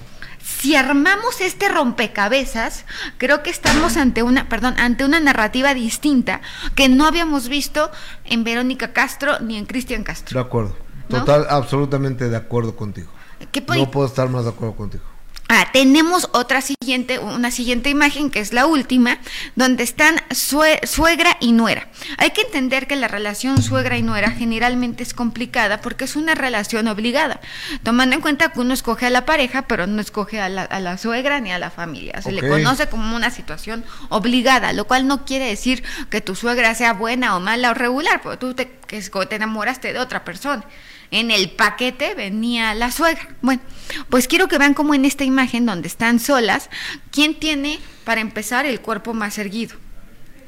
Si 0.45 0.75
armamos 0.75 1.41
este 1.41 1.67
rompecabezas, 1.69 2.85
creo 3.17 3.41
que 3.41 3.49
estamos 3.49 3.97
ante 3.97 4.21
una, 4.21 4.49
perdón, 4.49 4.75
ante 4.77 5.03
una 5.03 5.19
narrativa 5.19 5.73
distinta 5.73 6.41
que 6.75 6.89
no 6.89 7.07
habíamos 7.07 7.47
visto 7.49 7.89
en 8.25 8.43
Verónica 8.43 8.93
Castro 8.93 9.39
ni 9.39 9.57
en 9.57 9.65
Cristian 9.65 10.03
Castro. 10.03 10.39
De 10.39 10.45
acuerdo. 10.45 10.77
¿No? 11.09 11.19
Total, 11.19 11.47
absolutamente 11.49 12.29
de 12.29 12.37
acuerdo 12.37 12.75
contigo. 12.75 13.11
¿Qué 13.51 13.63
puede- 13.63 13.79
No 13.79 13.89
puedo 13.89 14.05
estar 14.05 14.29
más 14.29 14.43
de 14.43 14.51
acuerdo 14.51 14.75
contigo. 14.75 15.03
Ah, 15.53 15.67
tenemos 15.73 16.29
otra 16.31 16.61
siguiente, 16.61 17.19
una 17.19 17.51
siguiente 17.51 17.89
imagen 17.89 18.31
que 18.31 18.39
es 18.39 18.53
la 18.53 18.67
última, 18.67 19.17
donde 19.57 19.83
están 19.83 20.15
sue- 20.33 20.79
suegra 20.87 21.35
y 21.41 21.51
nuera. 21.51 21.89
Hay 22.17 22.29
que 22.31 22.39
entender 22.43 22.87
que 22.87 22.95
la 22.95 23.09
relación 23.09 23.61
suegra 23.61 23.97
y 23.97 24.01
nuera 24.01 24.31
generalmente 24.31 25.03
es 25.03 25.13
complicada 25.13 25.81
porque 25.81 26.05
es 26.05 26.15
una 26.15 26.35
relación 26.35 26.87
obligada, 26.87 27.41
tomando 27.83 28.15
en 28.15 28.21
cuenta 28.21 28.53
que 28.53 28.61
uno 28.61 28.73
escoge 28.73 29.07
a 29.07 29.09
la 29.09 29.25
pareja, 29.25 29.63
pero 29.63 29.87
no 29.87 29.99
escoge 30.01 30.39
a 30.39 30.47
la, 30.47 30.63
a 30.63 30.79
la 30.79 30.97
suegra 30.97 31.41
ni 31.41 31.51
a 31.51 31.59
la 31.59 31.69
familia. 31.69 32.21
Se 32.21 32.31
le 32.31 32.39
conoce 32.63 32.87
como 32.87 33.13
una 33.13 33.29
situación 33.29 33.83
obligada, 34.07 34.71
lo 34.71 34.85
cual 34.85 35.05
no 35.05 35.25
quiere 35.25 35.47
decir 35.47 35.83
que 36.09 36.21
tu 36.21 36.33
suegra 36.33 36.73
sea 36.75 36.93
buena 36.93 37.35
o 37.35 37.41
mala 37.41 37.71
o 37.71 37.73
regular, 37.73 38.21
porque 38.21 38.37
tú 38.37 38.53
te, 38.53 38.71
que 38.87 39.01
te 39.01 39.35
enamoraste 39.35 39.91
de 39.91 39.99
otra 39.99 40.23
persona. 40.23 40.63
En 41.11 41.29
el 41.29 41.51
paquete 41.51 42.15
venía 42.15 42.73
la 42.73 42.89
suegra. 42.89 43.35
Bueno, 43.41 43.61
pues 44.09 44.27
quiero 44.27 44.47
que 44.47 44.57
vean 44.57 44.73
cómo 44.73 44.93
en 44.93 45.05
esta 45.05 45.25
imagen 45.25 45.65
donde 45.65 45.89
están 45.89 46.19
solas, 46.19 46.69
¿quién 47.11 47.35
tiene, 47.35 47.79
para 48.05 48.21
empezar, 48.21 48.65
el 48.65 48.79
cuerpo 48.79 49.13
más 49.13 49.37
erguido? 49.37 49.75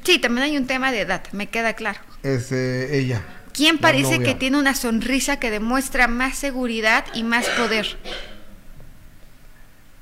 Sí, 0.04 0.18
también 0.18 0.44
hay 0.44 0.56
un 0.56 0.66
tema 0.66 0.90
de 0.90 1.00
edad, 1.00 1.22
me 1.32 1.48
queda 1.48 1.74
claro. 1.74 2.00
Es 2.22 2.50
eh, 2.50 2.98
ella. 2.98 3.22
¿Quién 3.52 3.78
parece 3.78 4.18
que 4.18 4.34
tiene 4.34 4.58
una 4.58 4.74
sonrisa 4.74 5.38
que 5.38 5.50
demuestra 5.50 6.08
más 6.08 6.36
seguridad 6.36 7.04
y 7.14 7.22
más 7.22 7.46
poder? 7.50 7.96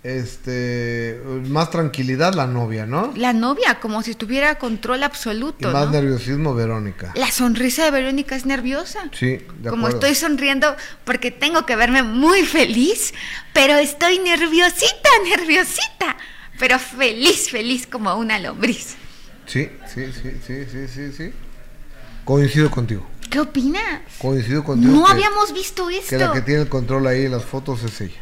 Este, 0.04 1.20
más 1.48 1.70
tranquilidad 1.70 2.34
la 2.34 2.46
novia, 2.48 2.86
¿no? 2.86 3.12
La 3.16 3.32
novia, 3.32 3.78
como 3.78 4.02
si 4.02 4.14
tuviera 4.14 4.56
control 4.58 5.00
Y 5.00 5.02
absoluto, 5.04 5.70
más 5.70 5.86
¿no? 5.86 5.92
nerviosismo 5.92 6.54
Verónica. 6.54 7.12
La 7.14 7.30
sonrisa 7.30 7.84
de 7.84 7.92
Verónica 7.92 8.34
es 8.34 8.44
nerviosa. 8.44 9.08
Sí, 9.16 9.38
de 9.60 9.70
Como 9.70 9.86
acuerdo. 9.86 10.06
estoy 10.08 10.14
sonriendo 10.16 10.74
porque 11.04 11.30
tengo 11.30 11.64
que 11.66 11.76
verme 11.76 12.02
muy 12.02 12.42
feliz, 12.42 13.14
pero 13.52 13.74
estoy 13.76 14.18
nerviosita, 14.18 15.08
nerviosita, 15.24 16.16
pero 16.58 16.78
feliz, 16.80 17.48
feliz 17.50 17.86
como 17.86 18.12
una 18.16 18.38
lombriz. 18.40 18.96
Sí, 19.46 19.68
sí, 19.92 20.06
sí, 20.12 20.32
sí, 20.46 20.64
sí, 20.70 20.88
sí, 20.88 21.12
sí. 21.12 21.32
Coincido 22.24 22.70
contigo. 22.70 23.06
¿Qué 23.30 23.38
opinas? 23.40 24.02
Coincido 24.18 24.62
contigo. 24.64 24.92
No 24.92 25.06
que- 25.06 25.12
habíamos 25.12 25.52
visto 25.54 25.86
Que 25.86 26.16
la 26.18 26.24
esto. 26.24 26.32
que 26.34 26.40
tiene 26.42 26.62
el 26.62 26.68
control 26.68 27.06
ahí 27.06 27.24
en 27.26 27.32
las 27.32 27.44
fotos 27.44 27.82
es 27.84 28.00
ella. 28.00 28.20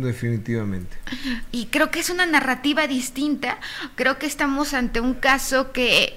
Definitivamente. 0.00 0.96
Y 1.52 1.66
creo 1.66 1.90
que 1.90 2.00
es 2.00 2.10
una 2.10 2.26
narrativa 2.26 2.86
distinta. 2.86 3.58
Creo 3.94 4.18
que 4.18 4.26
estamos 4.26 4.74
ante 4.74 5.00
un 5.00 5.14
caso 5.14 5.72
que 5.72 6.16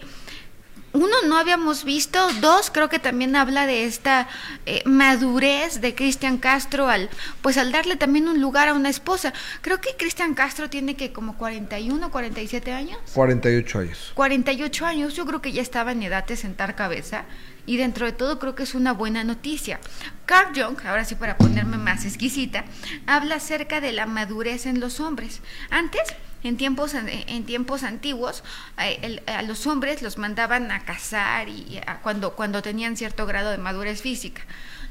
uno 0.93 1.15
no 1.27 1.37
habíamos 1.37 1.83
visto, 1.83 2.19
dos 2.39 2.69
creo 2.71 2.87
que 2.87 2.99
también 2.99 3.35
habla 3.35 3.65
de 3.65 3.85
esta 3.85 4.27
eh, 4.65 4.83
madurez 4.85 5.81
de 5.81 5.95
Cristian 5.95 6.37
Castro 6.37 6.87
al 6.87 7.09
pues 7.41 7.57
al 7.57 7.71
darle 7.71 7.95
también 7.95 8.27
un 8.27 8.39
lugar 8.39 8.69
a 8.69 8.73
una 8.73 8.89
esposa. 8.89 9.33
Creo 9.61 9.81
que 9.81 9.95
Cristian 9.97 10.35
Castro 10.35 10.69
tiene 10.69 10.95
que 10.95 11.11
como 11.11 11.37
41, 11.37 12.11
47 12.11 12.71
años. 12.71 12.99
48 13.13 13.79
años. 13.79 14.11
48 14.13 14.85
años, 14.85 15.15
yo 15.15 15.25
creo 15.25 15.41
que 15.41 15.51
ya 15.51 15.61
estaba 15.61 15.91
en 15.91 16.03
edad 16.03 16.25
de 16.25 16.35
sentar 16.35 16.75
cabeza 16.75 17.25
y 17.65 17.77
dentro 17.77 18.05
de 18.05 18.11
todo 18.11 18.39
creo 18.39 18.55
que 18.55 18.63
es 18.63 18.75
una 18.75 18.93
buena 18.93 19.23
noticia. 19.23 19.79
Carl 20.25 20.53
Jung, 20.55 20.77
ahora 20.85 21.05
sí 21.05 21.15
para 21.15 21.37
ponerme 21.37 21.77
más 21.77 22.05
exquisita, 22.05 22.65
habla 23.07 23.35
acerca 23.35 23.81
de 23.81 23.93
la 23.93 24.05
madurez 24.05 24.65
en 24.65 24.79
los 24.79 24.99
hombres. 24.99 25.41
Antes, 25.69 26.03
en 26.43 26.57
tiempos, 26.57 26.93
en 26.93 27.45
tiempos 27.45 27.83
antiguos, 27.83 28.43
eh, 28.77 29.21
a 29.27 29.41
los 29.43 29.65
hombres 29.67 30.01
los 30.01 30.17
mandaban 30.17 30.71
a 30.71 30.83
cazar 30.85 31.47
y 31.49 31.79
a- 31.85 31.99
cuando, 32.01 32.35
cuando 32.35 32.61
tenían 32.61 32.97
cierto 32.97 33.25
grado 33.25 33.51
de 33.51 33.57
madurez 33.57 34.01
física. 34.01 34.41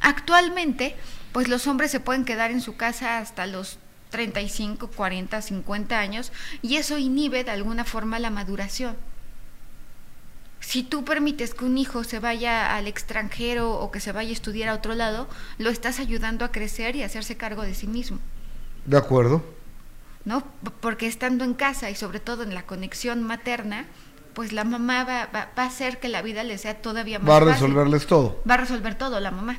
Actualmente, 0.00 0.96
pues 1.32 1.48
los 1.48 1.66
hombres 1.66 1.90
se 1.90 2.00
pueden 2.00 2.24
quedar 2.24 2.50
en 2.50 2.60
su 2.60 2.76
casa 2.76 3.18
hasta 3.18 3.46
los 3.46 3.78
35, 4.10 4.88
40, 4.88 5.40
50 5.40 5.98
años 5.98 6.32
y 6.60 6.76
eso 6.76 6.98
inhibe 6.98 7.44
de 7.44 7.50
alguna 7.50 7.84
forma 7.84 8.18
la 8.18 8.30
maduración. 8.30 8.96
Si 10.60 10.82
tú 10.84 11.04
permites 11.04 11.54
que 11.54 11.64
un 11.64 11.76
hijo 11.76 12.04
se 12.04 12.18
vaya 12.20 12.76
al 12.76 12.86
extranjero 12.86 13.72
o 13.72 13.90
que 13.90 14.00
se 14.00 14.12
vaya 14.12 14.30
a 14.30 14.32
estudiar 14.32 14.68
a 14.68 14.74
otro 14.74 14.94
lado, 14.94 15.28
lo 15.58 15.70
estás 15.70 15.98
ayudando 15.98 16.44
a 16.44 16.52
crecer 16.52 16.94
y 16.94 17.02
a 17.02 17.06
hacerse 17.06 17.36
cargo 17.36 17.62
de 17.62 17.74
sí 17.74 17.86
mismo, 17.86 18.18
De 18.86 18.96
acuerdo. 18.96 19.44
¿No? 20.24 20.44
Porque 20.80 21.06
estando 21.06 21.44
en 21.44 21.54
casa 21.54 21.90
y 21.90 21.94
sobre 21.94 22.20
todo 22.20 22.42
en 22.42 22.54
la 22.54 22.62
conexión 22.64 23.22
materna, 23.22 23.86
pues 24.34 24.52
la 24.52 24.64
mamá 24.64 25.04
va, 25.04 25.26
va- 25.26 25.48
va 25.58 25.62
a 25.64 25.66
hacer 25.66 25.98
que 26.00 26.08
la 26.08 26.22
vida 26.22 26.42
le 26.44 26.56
sea 26.58 26.80
todavía 26.80 27.18
más 27.18 27.28
Va 27.28 27.36
a 27.36 27.40
fácil. 27.40 27.52
resolverles 27.54 28.06
todo. 28.06 28.42
Va 28.48 28.54
a 28.54 28.58
resolver 28.58 28.94
todo 28.94 29.20
la 29.20 29.30
mamá. 29.30 29.58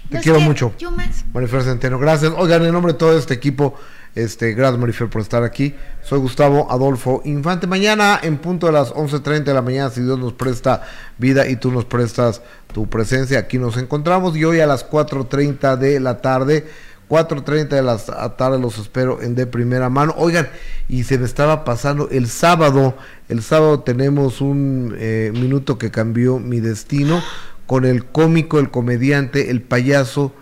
Te 0.09 0.17
Los 0.17 0.23
quiero 0.23 0.39
quiero, 0.39 0.41
mucho. 0.41 0.75
yo 0.79 0.91
más. 0.91 1.25
Marifer 1.33 1.63
Centeno, 1.63 1.99
gracias. 1.99 2.33
Oigan, 2.37 2.65
en 2.65 2.73
nombre 2.73 2.93
de 2.93 2.99
todo 2.99 3.17
este 3.17 3.33
equipo, 3.35 3.75
este, 4.17 4.55
gracias 4.55 4.81
Marifer 4.81 5.09
por 5.09 5.23
estar 5.23 5.45
aquí. 5.45 5.75
Soy 6.03 6.19
Gustavo 6.19 6.71
Adolfo 6.71 7.23
Infante. 7.25 7.69
Mañana 7.69 8.19
en 8.23 8.39
punto 8.39 8.67
de 8.67 8.73
las 8.73 8.93
11.30 8.93 9.45
de 9.45 9.55
la 9.55 9.63
mañana, 9.63 9.91
si 9.91 10.01
Dios 10.03 10.19
nos 10.19 10.33
presta 10.33 10.83
vida 11.19 11.47
y 11.47 11.57
tú 11.57 11.71
nos 11.71 11.85
prestas 11.85 12.43
tu 12.75 12.89
presencia, 12.89 13.39
aquí 13.39 13.59
nos 13.59 13.77
encontramos. 13.77 14.37
Y 14.37 14.45
hoy 14.45 14.59
a 14.61 14.67
las 14.67 14.89
4.30 14.89 15.77
de 15.77 16.01
la 16.01 16.21
tarde, 16.21 16.69
4.30 17.11 17.69
de 17.71 17.83
la 17.83 17.99
tarde 18.37 18.61
los 18.61 18.79
espero 18.79 19.21
en 19.21 19.35
de 19.35 19.45
primera 19.45 19.91
mano. 19.91 20.15
Oigan, 20.17 20.49
y 20.89 21.03
se 21.03 21.19
me 21.19 21.27
estaba 21.27 21.65
pasando 21.65 22.09
el 22.09 22.29
sábado, 22.29 22.97
el 23.29 23.43
sábado 23.43 23.81
tenemos 23.81 24.41
un 24.41 24.95
eh, 24.97 25.33
minuto 25.35 25.77
que 25.77 25.91
cambió 25.91 26.39
mi 26.39 26.61
destino 26.61 27.21
con 27.67 27.85
el 27.85 28.05
cómico, 28.05 28.61
el 28.61 28.71
comediante, 28.71 29.51
el 29.51 29.61
payaso 29.61 30.33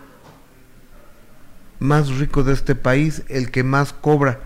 más 1.79 2.09
rico 2.17 2.43
de 2.43 2.53
este 2.53 2.75
país, 2.75 3.23
el 3.29 3.49
que 3.49 3.63
más 3.63 3.91
cobra. 3.91 4.39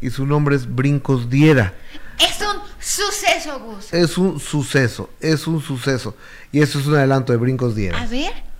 Y 0.00 0.10
su 0.10 0.26
nombre 0.26 0.54
es 0.54 0.72
Brincos 0.72 1.28
Diera. 1.28 1.74
Es 2.20 2.40
un 2.40 2.60
suceso, 2.78 3.58
Gus. 3.58 3.92
Es 3.92 4.16
un 4.16 4.38
suceso, 4.38 5.10
es 5.18 5.48
un 5.48 5.60
suceso. 5.60 6.14
Y 6.52 6.62
eso 6.62 6.78
es 6.78 6.86
un 6.86 6.94
adelanto 6.94 7.32
de 7.32 7.38
Brincos 7.38 7.74
Diera. 7.74 8.00
A 8.00 8.06
ver. 8.06 8.51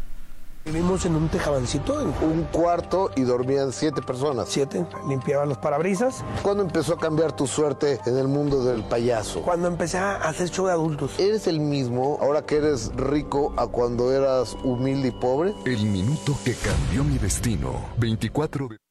Vivimos 0.65 1.05
en 1.07 1.17
un 1.17 1.29
tejabancito. 1.29 2.01
En... 2.01 2.13
Un 2.23 2.45
cuarto 2.45 3.11
y 3.17 3.23
dormían 3.23 3.73
siete 3.73 4.01
personas. 4.01 4.49
Siete. 4.49 4.87
Limpiaban 5.09 5.49
los 5.49 5.59
parabrisas. 5.59 6.25
¿Cuándo 6.43 6.63
empezó 6.63 6.95
a 6.95 6.99
cambiar 6.99 7.35
tu 7.35 7.47
suerte 7.47 8.01
en 8.07 8.17
el 8.17 8.29
mundo 8.29 8.65
del 8.65 8.85
payaso? 8.85 9.43
Cuando 9.43 9.69
empecé 9.69 9.99
a 9.99 10.17
hacer 10.17 10.51
show 10.51 10.67
de 10.67 10.73
adultos. 10.73 11.19
¿Eres 11.19 11.47
el 11.47 11.61
mismo 11.61 12.19
ahora 12.21 12.43
que 12.43 12.57
eres 12.57 12.95
rico 12.97 13.53
a 13.57 13.67
cuando 13.67 14.13
eras 14.13 14.57
humilde 14.63 15.09
y 15.09 15.13
pobre? 15.13 15.55
El 15.65 15.85
minuto 15.87 16.37
que 16.45 16.55
cambió 16.55 17.03
mi 17.05 17.19
destino. 17.19 17.73
24 17.99 18.69
de... 18.69 18.82